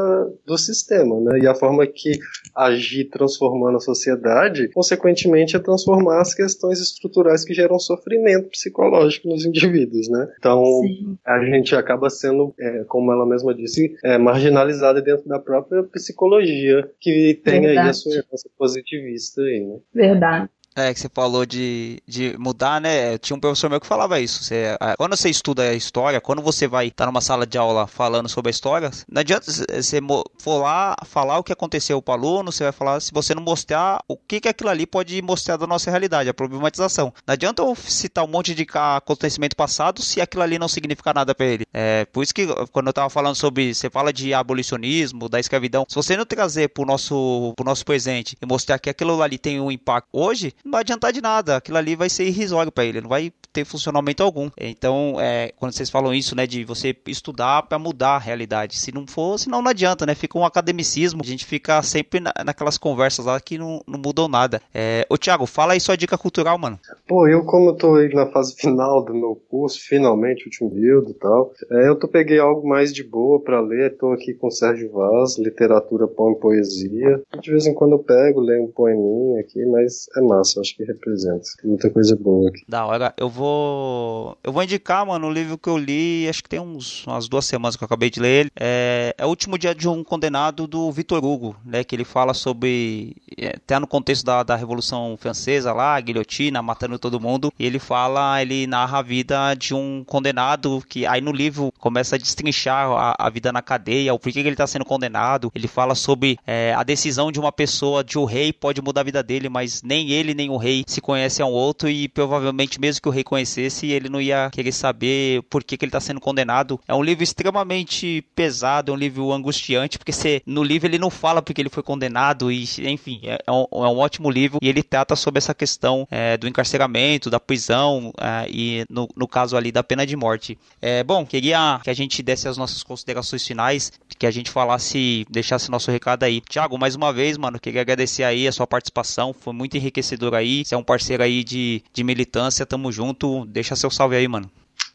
do 0.45 0.57
sistema, 0.57 1.19
né? 1.19 1.39
E 1.39 1.47
a 1.47 1.55
forma 1.55 1.85
que 1.87 2.11
agir 2.55 3.05
transformando 3.05 3.77
a 3.77 3.79
sociedade, 3.79 4.69
consequentemente, 4.69 5.55
é 5.55 5.59
transformar 5.59 6.21
as 6.21 6.33
questões 6.33 6.79
estruturais 6.79 7.43
que 7.43 7.53
geram 7.53 7.79
sofrimento 7.79 8.49
psicológico 8.49 9.29
nos 9.29 9.45
indivíduos, 9.45 10.09
né? 10.09 10.27
Então, 10.37 10.63
Sim. 10.81 11.17
a 11.25 11.43
gente 11.45 11.75
acaba 11.75 12.09
sendo, 12.09 12.53
é, 12.59 12.83
como 12.87 13.11
ela 13.11 13.25
mesma 13.25 13.53
disse, 13.53 13.95
é, 14.03 14.17
marginalizada 14.17 15.01
dentro 15.01 15.27
da 15.27 15.39
própria 15.39 15.83
psicologia, 15.83 16.89
que 16.99 17.41
tem 17.51 17.61
Verdade. 17.61 17.79
aí 17.79 17.89
a 17.89 17.93
sua 17.93 18.13
herança 18.13 18.49
positivista 18.57 19.41
aí, 19.41 19.65
né? 19.65 19.79
Verdade. 19.93 20.49
É, 20.79 20.93
que 20.93 20.99
você 20.99 21.09
falou 21.09 21.45
de, 21.45 22.01
de 22.07 22.37
mudar, 22.37 22.79
né? 22.79 23.17
Tinha 23.17 23.35
um 23.35 23.39
professor 23.39 23.69
meu 23.69 23.81
que 23.81 23.87
falava 23.87 24.19
isso. 24.19 24.43
Você, 24.43 24.77
quando 24.97 25.15
você 25.15 25.29
estuda 25.29 25.63
a 25.63 25.73
história, 25.73 26.21
quando 26.21 26.41
você 26.41 26.67
vai 26.67 26.87
estar 26.87 27.03
tá 27.03 27.11
numa 27.11 27.21
sala 27.21 27.45
de 27.45 27.57
aula 27.57 27.85
falando 27.85 28.29
sobre 28.29 28.49
a 28.49 28.51
história, 28.51 28.89
não 29.09 29.19
adianta 29.19 29.51
você 29.51 29.99
for 30.37 30.59
lá 30.59 30.95
falar 31.05 31.37
o 31.37 31.43
que 31.43 31.51
aconteceu 31.51 32.01
para 32.01 32.11
o 32.13 32.15
aluno, 32.15 32.51
você 32.51 32.63
vai 32.63 32.71
falar 32.71 32.99
se 33.01 33.11
você 33.11 33.35
não 33.35 33.41
mostrar 33.41 34.01
o 34.07 34.15
que, 34.15 34.39
que 34.39 34.47
aquilo 34.47 34.69
ali 34.69 34.85
pode 34.85 35.21
mostrar 35.21 35.57
da 35.57 35.67
nossa 35.67 35.89
realidade, 35.89 36.29
a 36.29 36.33
problematização. 36.33 37.13
Não 37.27 37.33
adianta 37.33 37.61
eu 37.61 37.75
citar 37.75 38.23
um 38.23 38.27
monte 38.27 38.55
de 38.55 38.65
acontecimento 38.73 39.55
passado 39.55 40.01
se 40.01 40.21
aquilo 40.21 40.43
ali 40.43 40.57
não 40.57 40.67
significa 40.67 41.13
nada 41.13 41.35
para 41.35 41.45
ele. 41.45 41.65
É, 41.73 42.05
por 42.05 42.23
isso 42.23 42.33
que 42.33 42.47
quando 42.71 42.87
eu 42.87 42.93
tava 42.93 43.09
falando 43.09 43.35
sobre, 43.35 43.73
você 43.73 43.89
fala 43.89 44.13
de 44.13 44.33
abolicionismo, 44.33 45.27
da 45.27 45.39
escravidão, 45.39 45.85
se 45.87 45.95
você 45.95 46.15
não 46.15 46.25
trazer 46.25 46.69
pro 46.69 46.85
nosso, 46.85 47.53
pro 47.55 47.65
nosso 47.65 47.85
presente 47.85 48.37
e 48.41 48.45
mostrar 48.45 48.79
que 48.79 48.89
aquilo 48.89 49.21
ali 49.21 49.37
tem 49.37 49.59
um 49.59 49.71
impacto 49.71 50.07
hoje, 50.13 50.53
não 50.69 50.71
vai 50.71 50.81
adiantar 50.81 51.11
de 51.11 51.21
nada. 51.21 51.57
Aquilo 51.57 51.77
ali 51.77 51.95
vai 51.95 52.09
ser 52.09 52.25
irrisório 52.25 52.71
para 52.71 52.85
ele, 52.85 53.01
não 53.01 53.09
vai 53.09 53.33
ter 53.51 53.65
funcionamento 53.65 54.23
algum. 54.23 54.49
Então, 54.59 55.15
é, 55.19 55.51
quando 55.57 55.71
vocês 55.71 55.89
falam 55.89 56.13
isso, 56.13 56.35
né, 56.35 56.45
de 56.45 56.63
você 56.63 56.95
estudar 57.07 57.63
para 57.63 57.79
mudar 57.79 58.15
a 58.15 58.19
realidade, 58.19 58.77
se 58.77 58.91
não 58.91 59.05
for, 59.07 59.37
senão 59.37 59.61
não 59.61 59.71
adianta, 59.71 60.05
né? 60.05 60.15
Fica 60.15 60.37
um 60.37 60.45
academicismo, 60.45 61.21
a 61.23 61.25
gente 61.25 61.45
fica 61.45 61.81
sempre 61.81 62.19
na, 62.19 62.33
naquelas 62.45 62.77
conversas 62.77 63.25
lá 63.25 63.39
que 63.39 63.57
não, 63.57 63.81
não 63.87 63.99
mudam 63.99 64.27
nada. 64.27 64.61
É, 64.73 65.05
ô 65.09 65.17
Thiago, 65.17 65.45
fala 65.45 65.73
aí 65.73 65.79
sua 65.79 65.97
dica 65.97 66.17
cultural, 66.17 66.57
mano. 66.57 66.79
Pô, 67.07 67.27
eu 67.27 67.43
como 67.43 67.69
eu 67.69 67.75
tô 67.75 67.95
aí 67.95 68.13
na 68.13 68.27
fase 68.27 68.55
final 68.55 69.03
do 69.03 69.13
meu 69.13 69.35
curso, 69.49 69.79
finalmente, 69.81 70.45
último 70.45 70.69
período 70.69 71.11
e 71.11 71.13
tal, 71.15 71.51
é, 71.71 71.87
eu 71.87 71.97
tô 71.97 72.07
peguei 72.07 72.39
algo 72.39 72.67
mais 72.67 72.93
de 72.93 73.03
boa 73.03 73.41
para 73.41 73.59
ler, 73.61 73.97
tô 73.97 74.11
aqui 74.11 74.33
com 74.33 74.49
Sérgio 74.49 74.91
Vaz, 74.91 75.37
literatura, 75.37 76.07
poema 76.07 76.35
e 76.35 76.39
poesia. 76.39 77.21
De 77.41 77.51
vez 77.51 77.65
em 77.65 77.73
quando 77.73 77.93
eu 77.93 77.99
pego, 77.99 78.39
leio 78.39 78.63
um 78.63 78.71
poeminha 78.71 79.41
aqui, 79.41 79.65
mas 79.65 80.07
é 80.15 80.21
massa, 80.21 80.59
acho 80.59 80.75
que 80.75 80.83
representa. 80.83 81.43
Tem 81.61 81.69
muita 81.69 81.89
coisa 81.89 82.15
boa 82.15 82.49
aqui. 82.49 82.61
Da 82.67 82.85
hora, 82.85 83.13
eu 83.17 83.29
vou. 83.29 83.38
Eu 83.45 84.51
vou 84.51 84.63
indicar, 84.63 85.05
mano, 85.05 85.27
um 85.27 85.31
livro 85.31 85.57
que 85.57 85.69
eu 85.69 85.77
li, 85.77 86.27
acho 86.27 86.41
que 86.41 86.49
tem 86.49 86.59
uns, 86.59 87.05
umas 87.05 87.27
duas 87.27 87.45
semanas 87.45 87.75
que 87.75 87.83
eu 87.83 87.85
acabei 87.85 88.09
de 88.09 88.19
ler 88.19 88.29
ele. 88.29 88.51
É, 88.55 89.13
é 89.17 89.25
o 89.25 89.29
último 89.29 89.57
dia 89.57 89.75
de 89.75 89.87
um 89.87 90.03
condenado 90.03 90.67
do 90.67 90.91
Vitor 90.91 91.23
Hugo, 91.23 91.55
né? 91.65 91.83
Que 91.83 91.95
ele 91.95 92.05
fala 92.05 92.33
sobre. 92.33 93.15
É, 93.37 93.55
até 93.55 93.79
no 93.79 93.87
contexto 93.87 94.25
da, 94.25 94.43
da 94.43 94.55
Revolução 94.55 95.17
Francesa 95.19 95.73
lá, 95.73 95.95
a 95.95 96.01
guilhotina, 96.01 96.61
matando 96.61 96.97
todo 96.97 97.19
mundo. 97.19 97.51
E 97.57 97.65
ele 97.65 97.79
fala, 97.79 98.41
ele 98.41 98.67
narra 98.67 98.99
a 98.99 99.01
vida 99.01 99.53
de 99.55 99.73
um 99.73 100.03
condenado 100.05 100.83
que 100.87 101.05
aí 101.05 101.21
no 101.21 101.31
livro 101.31 101.71
começa 101.79 102.15
a 102.15 102.19
destrinchar 102.19 102.89
a, 102.91 103.15
a 103.17 103.29
vida 103.29 103.51
na 103.51 103.61
cadeia, 103.61 104.13
o 104.13 104.19
porquê 104.19 104.41
que 104.41 104.47
ele 104.47 104.53
está 104.53 104.67
sendo 104.67 104.85
condenado. 104.85 105.51
Ele 105.53 105.67
fala 105.67 105.95
sobre 105.95 106.37
é, 106.45 106.73
a 106.73 106.83
decisão 106.83 107.31
de 107.31 107.39
uma 107.39 107.51
pessoa, 107.51 108.03
de 108.03 108.17
o 108.17 108.23
um 108.23 108.25
rei 108.25 108.53
pode 108.53 108.81
mudar 108.81 109.01
a 109.01 109.03
vida 109.03 109.23
dele, 109.23 109.49
mas 109.49 109.81
nem 109.83 110.11
ele 110.11 110.33
nem 110.33 110.49
o 110.49 110.57
rei 110.57 110.83
se 110.87 111.01
conhecem 111.01 111.43
ao 111.43 111.51
outro 111.51 111.89
e 111.89 112.07
provavelmente 112.07 112.79
mesmo 112.79 113.01
que 113.01 113.09
o 113.09 113.11
rei 113.11 113.23
conhecesse, 113.29 113.87
ele 113.87 114.09
não 114.09 114.19
ia 114.19 114.49
querer 114.51 114.71
saber 114.71 115.43
por 115.43 115.63
que, 115.63 115.77
que 115.77 115.85
ele 115.85 115.89
está 115.89 115.99
sendo 115.99 116.19
condenado. 116.19 116.79
É 116.87 116.95
um 116.95 117.03
livro 117.03 117.23
extremamente 117.23 118.25
pesado, 118.33 118.91
é 118.91 118.95
um 118.95 118.97
livro 118.97 119.31
angustiante, 119.31 119.99
porque 119.99 120.11
você, 120.11 120.41
no 120.47 120.63
livro 120.63 120.87
ele 120.87 120.97
não 120.97 121.11
fala 121.11 121.41
porque 121.41 121.61
ele 121.61 121.69
foi 121.69 121.83
condenado 121.83 122.51
e, 122.51 122.63
enfim, 122.79 123.21
é, 123.23 123.37
é 123.45 123.51
um, 123.51 123.65
é 123.71 123.87
um 123.87 123.99
ótimo 123.99 124.31
livro 124.31 124.57
e 124.61 124.67
ele 124.67 124.81
trata 124.81 125.15
sobre 125.15 125.37
essa 125.37 125.53
questão 125.53 126.07
é, 126.09 126.37
do 126.37 126.47
encarceramento, 126.47 127.29
da 127.29 127.39
prisão 127.39 128.11
é, 128.19 128.47
e, 128.49 128.85
no, 128.89 129.07
no, 129.15 129.27
caso 129.27 129.55
ali, 129.55 129.71
da 129.71 129.83
pena 129.83 130.05
de 130.05 130.15
morte. 130.15 130.57
É, 130.81 131.03
bom, 131.03 131.23
queria 131.25 131.79
que 131.83 131.89
a 131.89 131.93
gente 131.93 132.23
desse 132.23 132.47
as 132.47 132.57
nossas 132.57 132.81
considerações 132.81 133.45
finais, 133.45 133.91
que 134.17 134.25
a 134.25 134.31
gente 134.31 134.49
falasse, 134.49 135.25
deixasse 135.29 135.69
nosso 135.69 135.91
recado 135.91 136.23
aí. 136.23 136.41
Tiago, 136.41 136.77
mais 136.79 136.95
uma 136.95 137.13
vez, 137.13 137.37
mano, 137.37 137.59
queria 137.59 137.81
agradecer 137.81 138.23
aí 138.23 138.47
a 138.47 138.51
sua 138.51 138.65
participação, 138.65 139.33
foi 139.33 139.53
muito 139.53 139.77
enriquecedor 139.77 140.33
aí, 140.33 140.65
você 140.65 140.73
é 140.73 140.77
um 140.77 140.83
parceiro 140.83 141.21
aí 141.21 141.43
de, 141.43 141.83
de 141.93 142.03
militância, 142.03 142.65
tamo 142.65 142.91
junto, 142.91 143.18
deixa 143.45 143.75
seu 143.75 143.89
salve 143.89 144.15
aí, 144.15 144.27
mano. 144.27 144.49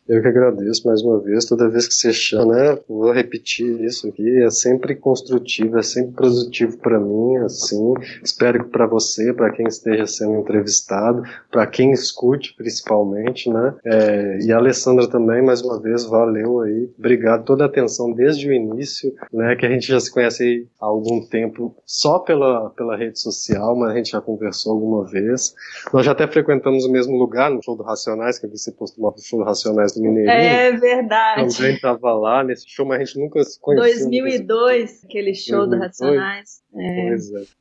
Eu 0.06 0.20
que 0.20 0.28
agradeço 0.28 0.86
mais 0.86 1.00
uma 1.00 1.18
vez, 1.18 1.46
toda 1.46 1.68
vez 1.68 1.88
que 1.88 1.94
você 1.94 2.12
chama, 2.12 2.54
né? 2.54 2.78
Vou 2.86 3.10
repetir 3.10 3.80
isso 3.82 4.06
aqui, 4.06 4.42
é 4.42 4.50
sempre 4.50 4.94
construtivo, 4.94 5.78
é 5.78 5.82
sempre 5.82 6.12
positivo 6.12 6.76
para 6.76 7.00
mim, 7.00 7.36
assim. 7.38 7.94
Espero 8.22 8.64
que 8.64 8.70
para 8.70 8.86
você, 8.86 9.32
para 9.32 9.50
quem 9.50 9.66
esteja 9.66 10.06
sendo 10.06 10.34
entrevistado, 10.34 11.22
para 11.50 11.66
quem 11.66 11.90
escute 11.90 12.54
principalmente, 12.54 13.48
né? 13.48 13.74
É, 13.82 14.38
e 14.42 14.52
a 14.52 14.58
Alessandra 14.58 15.08
também, 15.08 15.42
mais 15.42 15.62
uma 15.62 15.80
vez, 15.80 16.04
valeu 16.04 16.60
aí. 16.60 16.90
Obrigado 16.98 17.44
toda 17.44 17.64
a 17.64 17.66
atenção 17.66 18.12
desde 18.12 18.46
o 18.46 18.52
início, 18.52 19.10
né? 19.32 19.56
Que 19.56 19.64
a 19.64 19.70
gente 19.70 19.88
já 19.88 19.98
se 19.98 20.12
conhece 20.12 20.68
há 20.78 20.84
algum 20.84 21.24
tempo 21.26 21.74
só 21.86 22.18
pela, 22.18 22.68
pela 22.70 22.94
rede 22.94 23.18
social, 23.18 23.74
mas 23.74 23.92
a 23.92 23.96
gente 23.96 24.10
já 24.10 24.20
conversou 24.20 24.72
alguma 24.74 25.06
vez. 25.06 25.54
Nós 25.94 26.04
já 26.04 26.12
até 26.12 26.26
frequentamos 26.26 26.84
o 26.84 26.92
mesmo 26.92 27.16
lugar, 27.16 27.50
no 27.50 27.62
show 27.62 27.74
do 27.74 27.82
Racionais, 27.82 28.38
que 28.38 28.46
você 28.46 28.70
postou 28.70 29.10
no 29.10 29.22
show 29.22 29.38
do 29.38 29.46
Racionais 29.46 29.93
Mineirinho. 30.00 30.30
É 30.30 30.72
verdade. 30.72 31.56
Também 31.56 31.74
estava 31.74 32.12
lá 32.14 32.42
nesse 32.44 32.68
show, 32.68 32.86
mas 32.86 33.00
a 33.00 33.04
gente 33.04 33.18
nunca 33.18 33.42
se 33.44 33.60
conheceu. 33.60 34.10
2002, 34.10 35.04
aquele 35.04 35.34
show 35.34 35.66
2002. 35.66 35.70
do 35.70 35.78
Racionais. 35.78 36.63
É. 36.76 37.14
É. 37.14 37.16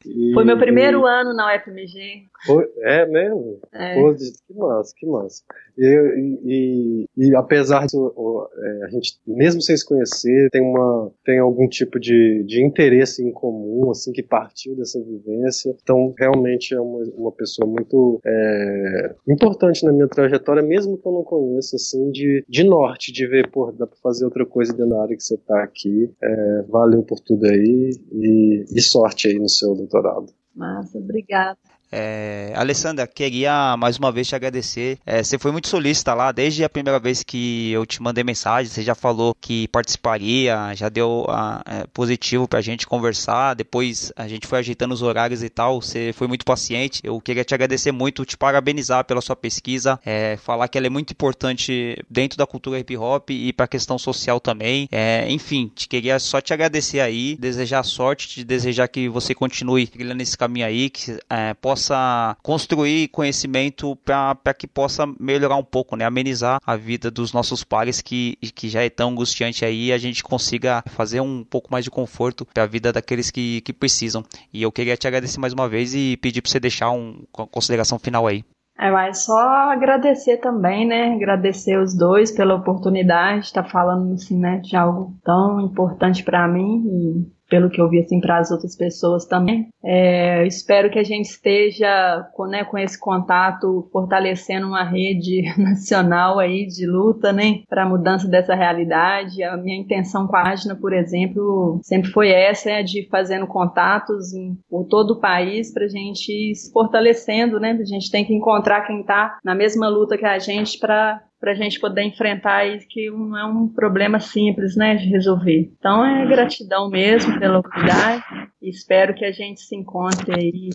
E, 0.06 0.34
Foi 0.34 0.44
meu 0.44 0.58
primeiro 0.58 1.02
e... 1.02 1.10
ano 1.10 1.34
na 1.34 1.56
UFMG. 1.56 2.28
Foi, 2.46 2.66
é 2.80 3.06
mesmo? 3.06 3.60
É. 3.72 3.96
Pô, 3.96 4.14
que 4.14 4.54
massa, 4.54 4.94
que 4.98 5.06
massa. 5.06 5.44
E, 5.78 6.38
e, 6.44 7.06
e 7.18 7.36
apesar 7.36 7.86
de 7.88 7.96
é, 7.96 8.86
a 8.86 8.90
gente, 8.90 9.18
mesmo 9.26 9.62
sem 9.62 9.76
se 9.76 9.86
conhecer, 9.86 10.50
tem, 10.52 10.62
uma, 10.62 11.12
tem 11.26 11.40
algum 11.40 11.68
tipo 11.68 12.00
de, 12.00 12.44
de 12.46 12.64
interesse 12.64 13.24
em 13.24 13.32
comum, 13.32 13.90
assim, 13.90 14.12
que 14.12 14.22
partiu 14.22 14.76
dessa 14.76 15.02
vivência. 15.02 15.76
Então, 15.82 16.14
realmente 16.18 16.74
é 16.74 16.80
uma, 16.80 17.04
uma 17.16 17.32
pessoa 17.32 17.68
muito 17.68 18.20
é, 18.26 19.16
importante 19.28 19.84
na 19.86 19.92
minha 19.92 20.08
trajetória, 20.08 20.62
mesmo 20.62 20.98
que 20.98 21.08
eu 21.08 21.12
não 21.12 21.24
conheça, 21.24 21.76
assim, 21.76 22.12
de, 22.12 22.44
de 22.48 22.64
norte, 22.64 23.12
de 23.12 23.26
ver, 23.26 23.50
pô, 23.50 23.72
dá 23.72 23.88
pra 23.88 23.98
fazer 24.02 24.26
outra 24.26 24.46
coisa 24.46 24.74
dentro 24.74 24.90
da 24.90 25.02
área 25.02 25.16
que 25.16 25.24
você 25.24 25.38
tá 25.38 25.64
aqui. 25.64 26.12
É, 26.22 26.62
valeu 26.70 27.04
por 27.04 27.20
tudo 27.20 27.46
aí 27.46 27.92
e, 28.12 28.66
e 28.72 28.82
sorte 29.04 29.28
aí 29.28 29.38
no 29.38 29.50
seu 29.50 29.76
doutorado. 29.76 30.28
Massa, 30.56 30.98
obrigada. 30.98 31.58
É, 31.96 32.52
Alessandra, 32.56 33.06
queria 33.06 33.78
mais 33.78 33.98
uma 33.98 34.12
vez 34.12 34.28
te 34.28 34.36
agradecer. 34.36 34.98
É, 35.06 35.22
você 35.22 35.38
foi 35.38 35.52
muito 35.52 35.68
solícita 35.68 36.12
lá, 36.16 36.32
desde 36.32 36.64
a 36.64 36.70
primeira 36.70 37.00
vez 37.00 37.22
que 37.22 37.72
eu 37.72 37.86
te 37.86 38.02
mandei 38.02 38.24
mensagem, 38.24 38.72
você 38.72 38.82
já 38.82 38.96
falou 38.96 39.36
que 39.40 39.68
participaria, 39.68 40.74
já 40.74 40.90
deu 40.90 41.28
a, 41.30 41.62
é, 41.68 41.88
positivo 41.94 42.48
pra 42.48 42.62
gente 42.62 42.88
conversar, 42.88 43.54
depois 43.54 44.12
a 44.16 44.28
gente 44.28 44.48
foi 44.48 44.58
ajeitando 44.60 44.94
os 44.94 45.04
horários 45.04 45.44
e 45.44 45.50
tal, 45.50 45.80
você 45.80 46.12
foi 46.14 46.28
muito 46.28 46.44
paciente. 46.44 47.00
Eu 47.04 47.22
queria 47.22 47.44
te 47.44 47.54
agradecer 47.54 47.92
muito, 47.92 48.26
te 48.26 48.36
parabenizar 48.36 49.06
pela 49.06 49.22
sua 49.22 49.36
pesquisa, 49.36 50.00
é, 50.04 50.36
falar 50.38 50.68
que 50.70 50.80
ela 50.80 50.88
é 50.88 50.90
muito 50.90 51.12
importante 51.12 52.04
dentro 52.10 52.40
da 52.40 52.48
cultura 52.48 52.80
hip 52.80 52.98
hop 52.98 53.30
e 53.30 53.54
pra 53.54 53.68
questão 53.68 54.00
social 54.00 54.40
também. 54.40 54.88
É, 54.92 55.30
enfim, 55.30 55.72
te 55.76 55.88
queria 55.88 56.18
só 56.18 56.42
te 56.42 56.54
agradecer 56.54 57.02
aí, 57.02 57.38
desejar 57.40 57.84
sorte, 57.84 58.28
te 58.28 58.44
desejar 58.44 58.88
que 58.88 59.08
você 59.08 59.36
continue 59.36 59.86
trilhando 59.86 60.24
esse 60.24 60.36
caminho 60.36 60.66
aí, 60.66 60.90
que 60.90 61.20
é, 61.30 61.54
possa 61.54 61.83
possa 61.84 62.38
construir 62.42 63.10
conhecimento 63.10 63.96
para 63.98 64.54
que 64.54 64.68
possa 64.68 65.06
melhorar 65.20 65.58
um 65.58 65.64
pouco, 65.64 65.96
né? 65.96 66.06
Amenizar 66.06 66.60
a 66.66 66.76
vida 66.76 67.12
dos 67.12 67.34
nossos 67.34 67.64
pares 67.64 68.02
que, 68.02 68.38
que 68.56 68.70
já 68.70 68.84
é 68.84 68.90
tão 68.90 69.10
angustiante 69.10 69.66
aí, 69.66 69.92
a 69.92 69.98
gente 69.98 70.24
consiga 70.24 70.82
fazer 70.88 71.20
um 71.20 71.44
pouco 71.44 71.72
mais 71.72 71.84
de 71.84 71.92
conforto 71.92 72.46
para 72.46 72.64
a 72.64 72.68
vida 72.68 72.94
daqueles 72.94 73.30
que, 73.30 73.62
que 73.62 73.74
precisam. 73.74 74.24
E 74.54 74.62
eu 74.62 74.72
queria 74.72 74.96
te 74.96 75.08
agradecer 75.08 75.40
mais 75.40 75.54
uma 75.54 75.68
vez 75.68 75.94
e 75.94 76.18
pedir 76.18 76.42
para 76.42 76.52
você 76.52 76.60
deixar 76.60 76.92
uma 76.92 77.48
consideração 77.52 78.00
final 78.00 78.26
aí. 78.26 78.46
É, 78.80 78.90
mas 78.90 79.26
só 79.26 79.40
agradecer 79.70 80.38
também, 80.38 80.88
né? 80.88 81.14
Agradecer 81.14 81.78
os 81.78 81.96
dois 81.96 82.32
pela 82.32 82.56
oportunidade 82.56 83.42
de 83.42 83.46
estar 83.46 83.64
falando 83.64 84.14
assim, 84.14 84.40
né, 84.40 84.58
de 84.64 84.76
algo 84.76 85.14
tão 85.24 85.60
importante 85.62 86.24
para 86.24 86.48
mim 86.48 86.84
e 86.88 87.34
pelo 87.54 87.70
que 87.70 87.80
eu 87.80 87.88
vi 87.88 88.00
assim 88.00 88.20
para 88.20 88.40
as 88.40 88.50
outras 88.50 88.76
pessoas 88.76 89.26
também. 89.26 89.70
É, 89.86 90.48
espero 90.48 90.90
que 90.90 90.98
a 90.98 91.04
gente 91.04 91.26
esteja 91.26 92.26
com, 92.34 92.46
né, 92.48 92.64
com 92.64 92.78
esse 92.78 92.98
contato 92.98 93.90
fortalecendo 93.92 94.68
uma 94.68 94.84
rede 94.84 95.44
nacional 95.60 96.40
aí 96.40 96.66
de 96.68 96.86
luta, 96.88 97.34
né, 97.34 97.62
para 97.68 97.84
a 97.84 97.90
mudança 97.90 98.28
dessa 98.28 98.56
realidade. 98.56 99.44
A 99.44 99.58
minha 99.58 99.78
intenção 99.78 100.26
com 100.26 100.38
a 100.38 100.44
página, 100.44 100.76
por 100.76 100.94
exemplo, 100.94 101.80
sempre 101.84 102.12
foi 102.12 102.30
essa, 102.30 102.72
é 102.72 102.84
de 102.84 103.08
fazendo 103.10 103.46
contatos 103.46 104.34
em, 104.34 104.58
por 104.70 104.86
todo 104.86 105.12
o 105.12 105.20
país 105.20 105.74
para 105.74 105.86
a 105.86 105.90
gente 105.90 106.32
ir 106.32 106.56
se 106.56 106.72
fortalecendo, 106.72 107.60
né? 107.60 107.72
A 107.72 107.86
gente 107.86 108.10
tem 108.10 108.24
que 108.24 108.34
encontrar 108.34 108.88
quem 108.88 109.02
está 109.02 109.38
na 109.44 109.54
mesma 109.54 109.90
luta 109.90 110.18
que 110.18 110.26
a 110.26 110.40
gente 110.40 110.80
para 110.80 111.22
para 111.44 111.52
a 111.52 111.56
gente 111.56 111.78
poder 111.78 112.04
enfrentar 112.04 112.66
isso, 112.66 112.88
que 112.90 113.12
não 113.12 113.38
é 113.38 113.44
um 113.44 113.68
problema 113.68 114.18
simples, 114.18 114.78
né, 114.78 114.96
de 114.96 115.10
resolver. 115.10 115.74
Então 115.78 116.06
é 116.06 116.26
gratidão 116.26 116.90
mesmo 116.90 117.38
pela 117.38 117.60
oportunidade 117.60 118.24
e 118.62 118.70
espero 118.70 119.14
que 119.14 119.26
a 119.26 119.32
gente 119.34 119.60
se 119.60 119.73
encontre 119.76 120.34
aí 120.34 120.70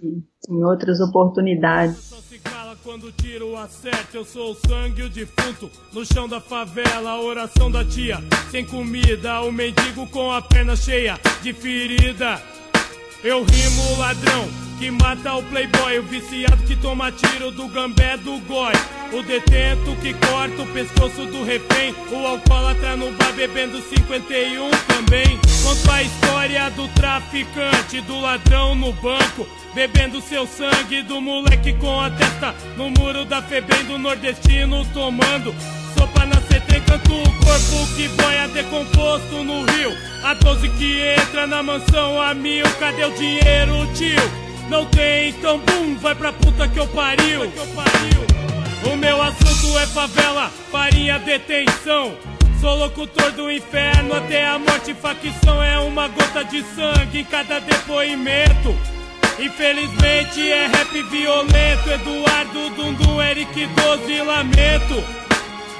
em 0.49 0.65
outras 0.65 1.01
oportunidades. 1.01 2.19
Quando 2.85 3.13
tiro 3.13 3.55
a 3.55 3.69
sete, 3.69 4.15
eu 4.15 4.25
sou 4.25 4.53
o 4.53 4.55
sangue 4.55 5.03
o 5.03 5.11
defunto. 5.11 5.71
No 5.93 6.07
chão 6.07 6.27
da 6.27 6.41
favela, 6.41 7.11
a 7.11 7.21
oração 7.21 7.71
da 7.71 7.85
tia. 7.85 8.17
Sem 8.51 8.65
comida, 8.65 9.43
o 9.43 9.53
mendigo 9.53 10.07
com 10.07 10.33
a 10.33 10.41
perna 10.41 10.75
cheia 10.75 11.21
de 11.43 11.53
ferida. 11.53 12.41
Eu 13.23 13.43
rimo 13.43 13.99
ladrão, 13.99 14.49
que 14.79 14.93
mata 14.93 15.35
o 15.35 15.43
playboy, 15.43 15.99
o 15.99 16.05
viciado 16.05 16.63
que 16.63 16.77
toma 16.77 17.11
tiro 17.11 17.51
do 17.51 17.67
gambé 17.67 18.17
do 18.17 18.39
goi, 18.47 18.73
o 19.13 19.23
detento 19.25 19.97
que 20.01 20.15
corta 20.15 20.63
o 20.63 20.67
pescoço 20.69 21.27
do 21.27 21.43
refém, 21.43 21.93
o 22.13 22.25
alcoólatra 22.25 22.97
no 22.97 23.11
bar 23.17 23.33
bebendo 23.33 23.83
51 23.83 24.71
também. 24.87 25.37
Conta 25.65 25.95
a 25.95 26.03
história 26.05 26.71
do 26.71 26.87
traficante, 26.95 28.01
do 28.03 28.21
ladrão 28.21 28.77
no 28.77 28.93
banco, 28.93 29.49
bebendo 29.75 30.21
seu 30.21 30.47
sangue, 30.47 31.03
do 31.03 31.21
moleque 31.21 31.73
com 31.73 32.01
a 32.01 32.11
testa 32.11 32.55
no 32.77 32.89
muro 32.91 33.25
da 33.25 33.43
Febem 33.43 33.85
do 33.87 33.99
nordestino 33.99 34.87
tomando 34.95 35.53
sopa 35.99 36.25
na 36.25 36.41
encanto 36.79 37.13
o 37.13 37.33
corpo 37.45 37.95
que 37.97 38.09
boia 38.09 38.49
decomposto 38.49 39.45
no 39.45 39.65
rio. 39.65 39.97
A 40.23 40.35
12 40.35 40.69
que 40.71 41.01
entra 41.01 41.47
na 41.47 41.63
mansão 41.63 42.21
a 42.21 42.33
mil, 42.35 42.65
cadê 42.79 43.05
o 43.05 43.11
dinheiro, 43.11 43.87
tio? 43.95 44.49
Não 44.69 44.85
tem, 44.87 45.31
então 45.31 45.59
bum, 45.59 45.97
vai 45.97 46.15
pra 46.15 46.33
puta 46.33 46.69
que 46.69 46.79
eu 46.79 46.87
pariu. 46.89 47.51
O 48.85 48.97
meu 48.97 49.23
assunto 49.23 49.79
é 49.79 49.87
favela, 49.87 50.51
farinha, 50.71 51.19
detenção. 51.19 52.17
Sou 52.61 52.77
locutor 52.77 53.31
do 53.33 53.51
inferno, 53.51 54.15
até 54.15 54.47
a 54.47 54.59
morte 54.59 54.93
facção 54.95 55.63
é 55.63 55.79
uma 55.79 56.09
gota 56.09 56.45
de 56.45 56.63
sangue 56.75 57.21
em 57.21 57.25
cada 57.25 57.61
depoimento. 57.61 58.77
Infelizmente 59.39 60.51
é 60.51 60.67
rap 60.67 61.03
violento, 61.03 61.91
Eduardo 61.91 62.71
Dundum, 62.71 63.23
Eric 63.23 63.67
12, 63.67 64.23
lamento. 64.23 65.28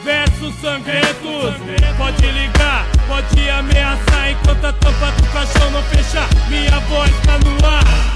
Versos 0.05 0.55
sangrentos, 0.61 1.55
pode 1.97 2.27
ligar, 2.31 2.87
pode 3.07 3.51
ameaçar 3.51 4.31
enquanto 4.31 4.65
a 4.65 4.73
tampa 4.73 5.11
do 5.13 5.33
caixão 5.33 5.71
não 5.71 5.83
fechar. 5.83 6.29
Minha 6.49 6.79
voz 6.81 7.11
tá 7.27 7.39
no 7.39 7.67
ar. 7.67 8.09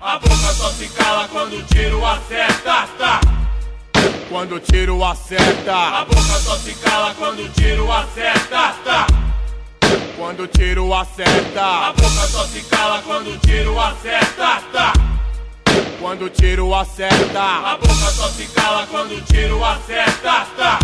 A 0.00 0.18
boca 0.18 0.52
só 0.54 0.70
se 0.70 0.88
cala 0.88 1.28
quando 1.28 1.58
o 1.58 1.62
tiro 1.64 2.04
acerta, 2.04 2.88
tá? 2.98 3.20
Quando 4.28 4.56
o 4.56 4.60
tiro 4.60 5.04
acerta. 5.04 5.74
A 5.74 6.04
boca 6.04 6.38
só 6.38 6.56
se 6.56 6.74
cala 6.74 7.14
quando 7.14 7.40
o 7.40 7.48
tiro 7.48 7.90
acerta, 7.90 8.74
tá? 8.84 9.06
Quando 10.16 10.44
o 10.44 10.46
tiro 10.46 10.94
acerta. 10.94 11.60
A 11.60 11.92
boca 11.92 12.26
só 12.28 12.44
se 12.46 12.60
cala 12.62 13.02
quando 13.02 13.30
o 13.34 13.38
tiro 13.38 13.78
acerta, 13.80 14.62
tá? 14.72 14.92
Quando 16.00 16.24
o 16.24 16.30
tiro 16.30 16.74
acerta. 16.74 17.42
A 17.42 17.76
boca 17.76 18.10
só 18.10 18.28
se 18.30 18.46
cala 18.46 18.86
quando 18.86 19.12
o 19.12 19.20
tiro 19.20 19.62
acerta, 19.62 20.46
tá? 20.56 20.78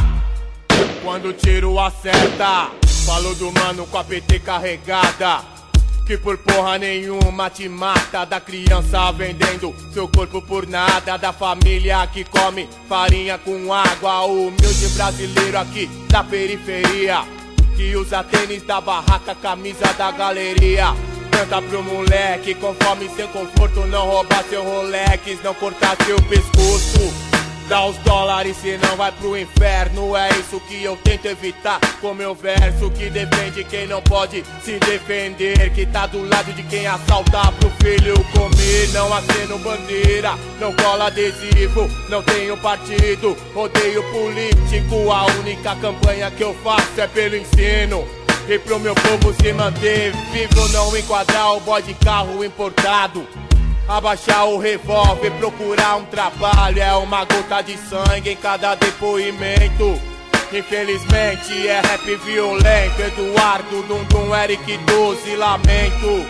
Quando 1.02 1.28
o 1.28 1.32
tiro 1.32 1.80
acerta. 1.80 2.70
Falou 3.06 3.34
do 3.34 3.50
mano 3.50 3.86
com 3.86 3.96
a 3.96 4.04
PT 4.04 4.40
carregada. 4.40 5.40
Que 6.06 6.18
por 6.18 6.36
porra 6.36 6.78
nenhuma 6.78 7.50
te 7.50 7.68
mata 7.68 8.24
Da 8.24 8.40
criança 8.40 9.10
vendendo 9.10 9.74
seu 9.92 10.06
corpo 10.06 10.40
por 10.40 10.64
nada 10.64 11.16
Da 11.16 11.32
família 11.32 12.06
que 12.06 12.22
come 12.22 12.68
farinha 12.88 13.36
com 13.38 13.72
água 13.72 14.20
O 14.22 14.46
humilde 14.46 14.88
brasileiro 14.94 15.58
aqui 15.58 15.88
da 16.08 16.22
periferia 16.22 17.24
Que 17.74 17.96
usa 17.96 18.22
tênis 18.22 18.62
da 18.62 18.80
barraca, 18.80 19.34
camisa 19.34 19.92
da 19.94 20.12
galeria 20.12 20.94
Canta 21.30 21.62
pro 21.62 21.82
moleque, 21.82 22.54
conforme 22.54 23.08
seu 23.10 23.28
conforto 23.28 23.86
Não 23.86 24.06
roubar 24.06 24.44
seu 24.44 24.62
Rolex, 24.62 25.42
não 25.42 25.54
cortar 25.54 25.96
seu 26.04 26.16
pescoço 26.22 27.36
Dá 27.68 27.84
os 27.84 27.96
dólares, 27.98 28.56
senão 28.58 28.96
vai 28.96 29.10
pro 29.10 29.36
inferno. 29.36 30.16
É 30.16 30.28
isso 30.38 30.60
que 30.68 30.84
eu 30.84 30.96
tento 30.98 31.26
evitar 31.26 31.80
com 32.00 32.14
meu 32.14 32.32
verso. 32.32 32.88
Que 32.92 33.10
defende 33.10 33.64
quem 33.64 33.88
não 33.88 34.00
pode 34.02 34.44
se 34.62 34.78
defender. 34.78 35.72
Que 35.74 35.84
tá 35.84 36.06
do 36.06 36.22
lado 36.28 36.52
de 36.52 36.62
quem 36.62 36.86
assalta 36.86 37.50
pro 37.58 37.68
filho 37.82 38.14
comer. 38.32 38.88
Não 38.92 39.12
aceno 39.12 39.58
bandeira, 39.58 40.34
não 40.60 40.72
cola 40.74 41.08
adesivo. 41.08 41.90
Não 42.08 42.22
tenho 42.22 42.56
partido, 42.56 43.36
odeio 43.52 44.02
político. 44.12 45.10
A 45.10 45.26
única 45.40 45.74
campanha 45.76 46.30
que 46.30 46.44
eu 46.44 46.54
faço 46.62 47.00
é 47.00 47.08
pelo 47.08 47.36
ensino. 47.36 48.25
E 48.48 48.60
pro 48.60 48.78
meu 48.78 48.94
povo 48.94 49.34
se 49.34 49.52
manter 49.52 50.12
vivo, 50.30 50.68
não 50.68 50.96
enquadrar 50.96 51.56
o 51.56 51.60
boy 51.60 51.82
de 51.82 51.94
carro 51.94 52.44
importado. 52.44 53.26
Abaixar 53.88 54.46
o 54.46 54.58
revólver, 54.58 55.30
procurar 55.32 55.96
um 55.96 56.04
trabalho 56.06 56.80
É 56.80 56.92
uma 56.94 57.24
gota 57.24 57.62
de 57.62 57.76
sangue 57.76 58.30
em 58.30 58.36
cada 58.36 58.76
depoimento. 58.76 60.00
Infelizmente 60.52 61.66
é 61.66 61.80
rap 61.80 62.16
violento 62.24 63.00
Eduardo, 63.00 63.82
Dundum, 63.82 64.34
Eric 64.34 64.76
12, 64.78 65.34
lamento. 65.34 66.26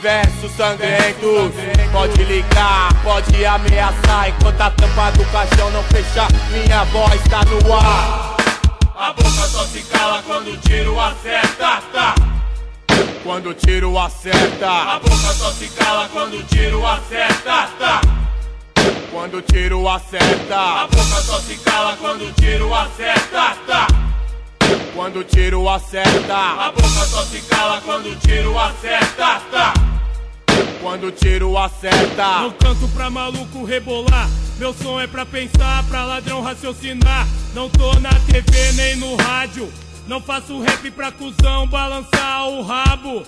Versos 0.00 0.50
sangrentos 0.56 1.52
Pode 1.92 2.24
ligar, 2.24 2.92
pode 3.04 3.46
ameaçar 3.46 4.30
Enquanto 4.30 4.60
a 4.60 4.70
tampa 4.70 5.12
do 5.12 5.24
caixão 5.26 5.70
não 5.70 5.82
fechar 5.84 6.26
Minha 6.50 6.82
voz 6.86 7.22
tá 7.30 7.44
no 7.44 7.72
ar 7.72 8.31
A 9.02 9.12
boca 9.14 9.48
só 9.48 9.64
se 9.64 9.82
cala 9.82 10.22
quando 10.22 10.52
o 10.52 10.56
tiro 10.58 11.00
acerta, 11.00 11.82
tá? 11.92 12.14
quando 13.24 13.50
o 13.50 13.54
tiro 13.54 13.98
acerta. 13.98 14.70
A 14.70 15.00
boca 15.00 15.32
só 15.34 15.50
se 15.50 15.68
cala 15.70 16.08
quando 16.08 16.34
o 16.34 16.42
tiro 16.44 16.86
acerta, 16.86 17.68
tá? 17.80 18.00
Quando 19.10 19.38
o 19.38 19.42
tiro 19.42 19.88
acerta. 19.88 20.56
A 20.56 20.86
boca 20.86 21.20
só 21.20 21.40
se 21.40 21.56
cala 21.56 21.96
quando 21.96 22.28
o 22.28 22.32
tiro 22.34 22.72
acerta, 22.72 23.56
tá? 23.66 23.86
Quando 24.94 25.18
o 25.18 25.24
tiro 25.24 25.68
acerta. 25.68 26.36
A 26.36 26.70
boca 26.70 27.04
só 27.04 27.22
se 27.24 27.40
cala 27.40 27.80
quando 27.84 28.06
o 28.06 28.14
tiro 28.14 28.56
acerta, 28.56 29.40
tá? 29.50 29.74
Quando 30.80 31.06
o 31.06 31.12
tiro 31.12 31.56
acerta. 31.56 32.40
Não 32.40 32.50
canto 32.52 32.88
pra 32.88 33.10
maluco 33.10 33.64
rebolar. 33.64 34.28
Meu 34.58 34.74
som 34.74 35.00
é 35.00 35.06
pra 35.06 35.24
pensar, 35.24 35.84
pra 35.88 36.04
ladrão 36.04 36.42
raciocinar. 36.42 37.26
Não 37.54 37.68
tô 37.68 37.98
na 38.00 38.10
TV 38.10 38.72
nem 38.74 38.96
no 38.96 39.16
rádio. 39.16 39.72
Não 40.06 40.20
faço 40.20 40.60
rap 40.60 40.90
pra 40.90 41.12
cuzão 41.12 41.66
balançar 41.66 42.48
o 42.48 42.62
rabo. 42.62 43.22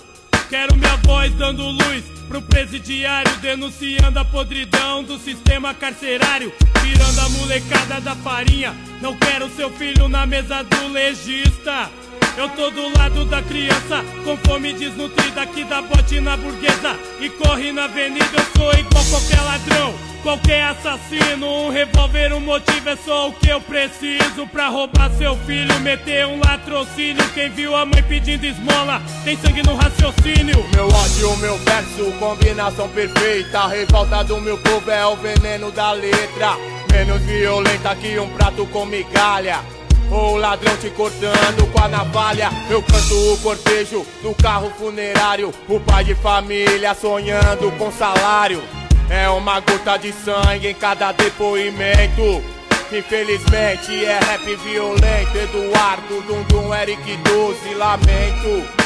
Quero 0.49 0.75
minha 0.75 0.95
voz 0.97 1.33
dando 1.33 1.63
luz 1.63 2.03
pro 2.27 2.41
presidiário, 2.41 3.31
denunciando 3.37 4.19
a 4.19 4.25
podridão 4.25 5.03
do 5.03 5.17
sistema 5.17 5.73
carcerário, 5.73 6.53
tirando 6.81 7.19
a 7.19 7.29
molecada 7.29 8.01
da 8.01 8.15
farinha. 8.15 8.75
Não 9.01 9.15
quero 9.15 9.49
seu 9.49 9.71
filho 9.71 10.07
na 10.07 10.25
mesa 10.25 10.63
do 10.63 10.87
legista. 10.89 11.89
Eu 12.37 12.49
tô 12.49 12.69
do 12.69 12.97
lado 12.97 13.25
da 13.25 13.41
criança, 13.41 14.03
com 14.23 14.37
fome 14.37 14.73
desnutrida 14.73 15.45
que 15.45 15.63
dá 15.63 15.81
bote 15.81 16.19
na 16.19 16.35
burguesa 16.35 16.99
e 17.19 17.29
corre 17.29 17.71
na 17.71 17.85
avenida. 17.85 18.25
Eu 18.33 18.61
sou 18.61 18.73
igual 18.73 19.05
qualquer 19.05 19.41
ladrão 19.41 20.15
qualquer 20.25 20.63
assassino. 20.63 21.47
Um 21.47 21.69
revólver, 21.69 22.33
um 22.33 22.39
motivo 22.39 22.89
é 22.89 22.95
só 22.97 23.29
o 23.29 23.33
que 23.33 23.47
eu 23.47 23.61
preciso 23.61 24.47
pra 24.51 24.67
roubar 24.67 25.11
seu 25.11 25.37
filho, 25.45 25.79
meter 25.81 26.25
um 26.25 26.39
latrocínio. 26.39 27.23
Quem 27.35 27.49
viu 27.51 27.75
a 27.75 27.85
mãe 27.85 28.01
pedindo 28.01 28.43
esmola 28.43 29.01
tem 29.23 29.37
sangue 29.37 29.61
no 29.61 29.75
raciocínio. 29.75 30.65
Meu 30.73 30.87
ódio, 30.87 31.37
meu 31.37 31.57
verso, 31.59 32.11
combinação 32.17 32.89
perfeita. 32.89 33.59
A 33.59 33.67
revolta 33.67 34.23
do 34.23 34.41
meu 34.41 34.57
povo 34.57 34.89
é 34.89 35.05
o 35.05 35.15
veneno 35.15 35.71
da 35.71 35.91
letra. 35.91 36.57
Menos 36.91 37.21
violenta 37.21 37.95
que 37.95 38.17
um 38.17 38.29
prato 38.29 38.65
com 38.67 38.85
migalha. 38.85 39.74
Ou 40.11 40.33
o 40.33 40.37
ladrão 40.37 40.75
te 40.77 40.89
cortando 40.89 41.71
com 41.71 41.81
a 41.81 41.87
navalha. 41.87 42.49
Eu 42.69 42.81
canto 42.81 43.33
o 43.33 43.37
cortejo 43.39 44.05
do 44.21 44.33
carro 44.35 44.71
funerário. 44.77 45.53
O 45.67 45.79
pai 45.79 46.03
de 46.03 46.15
família 46.15 46.93
sonhando 46.93 47.71
com 47.77 47.91
salário. 47.91 48.61
É 49.09 49.29
uma 49.29 49.59
gota 49.59 49.97
de 49.97 50.11
sangue 50.11 50.67
em 50.67 50.73
cada 50.73 51.11
depoimento. 51.11 52.43
Infelizmente 52.91 54.05
é 54.05 54.19
rap 54.19 54.55
violento. 54.57 55.37
Eduardo, 55.37 56.21
Dundum, 56.27 56.73
Eric 56.73 57.17
12, 57.17 57.73
lamento. 57.75 58.85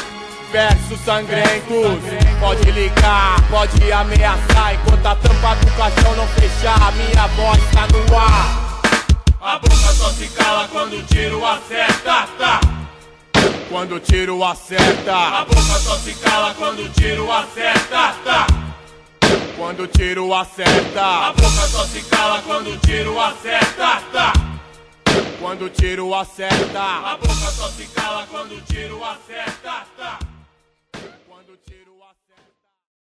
Versos 0.52 1.00
sangrentos, 1.06 2.02
pode 2.40 2.72
ligar, 2.72 3.40
pode 3.52 3.92
ameaçar. 3.92 4.74
Enquanto 4.74 5.06
a 5.06 5.16
tampa 5.16 5.56
do 5.56 5.72
caixão 5.78 6.16
não 6.16 6.28
fechar, 6.28 6.92
minha 6.94 7.28
voz 7.28 7.62
tá 7.72 7.88
no 7.88 8.18
ar. 8.18 8.79
A 9.42 9.58
boca 9.58 9.94
só 9.94 10.10
se 10.10 10.28
cala 10.30 10.68
quando 10.68 10.98
o 10.98 11.04
tiro 11.04 11.46
acerta, 11.46 12.28
tá? 12.38 12.60
Quando 13.70 13.96
o 13.96 14.00
tiro 14.00 14.44
acerta. 14.44 15.16
A 15.16 15.46
boca 15.46 15.62
só 15.62 15.96
se 15.96 16.14
cala 16.16 16.54
quando 16.56 16.80
o 16.80 16.90
tiro 16.90 17.32
acerta, 17.32 18.16
tá? 18.26 18.48
Quando 19.56 19.84
o 19.84 19.88
tiro 19.88 20.34
acerta. 20.34 21.02
A 21.02 21.32
boca 21.32 21.68
só 21.70 21.86
se 21.86 22.02
cala 22.02 22.42
quando 22.42 22.72
o 22.72 22.78
tiro 22.80 23.18
acerta, 23.18 24.02
tá? 24.12 24.34
Quando 25.40 25.66
o 25.66 25.70
tiro 25.70 26.14
acerta. 26.14 26.82
A 26.84 27.18
boca 27.18 27.52
só 27.52 27.70
se 27.70 27.86
cala 27.96 28.28
quando 28.30 28.58
o 28.58 28.62
tiro 28.62 29.02
acerta. 29.06 30.39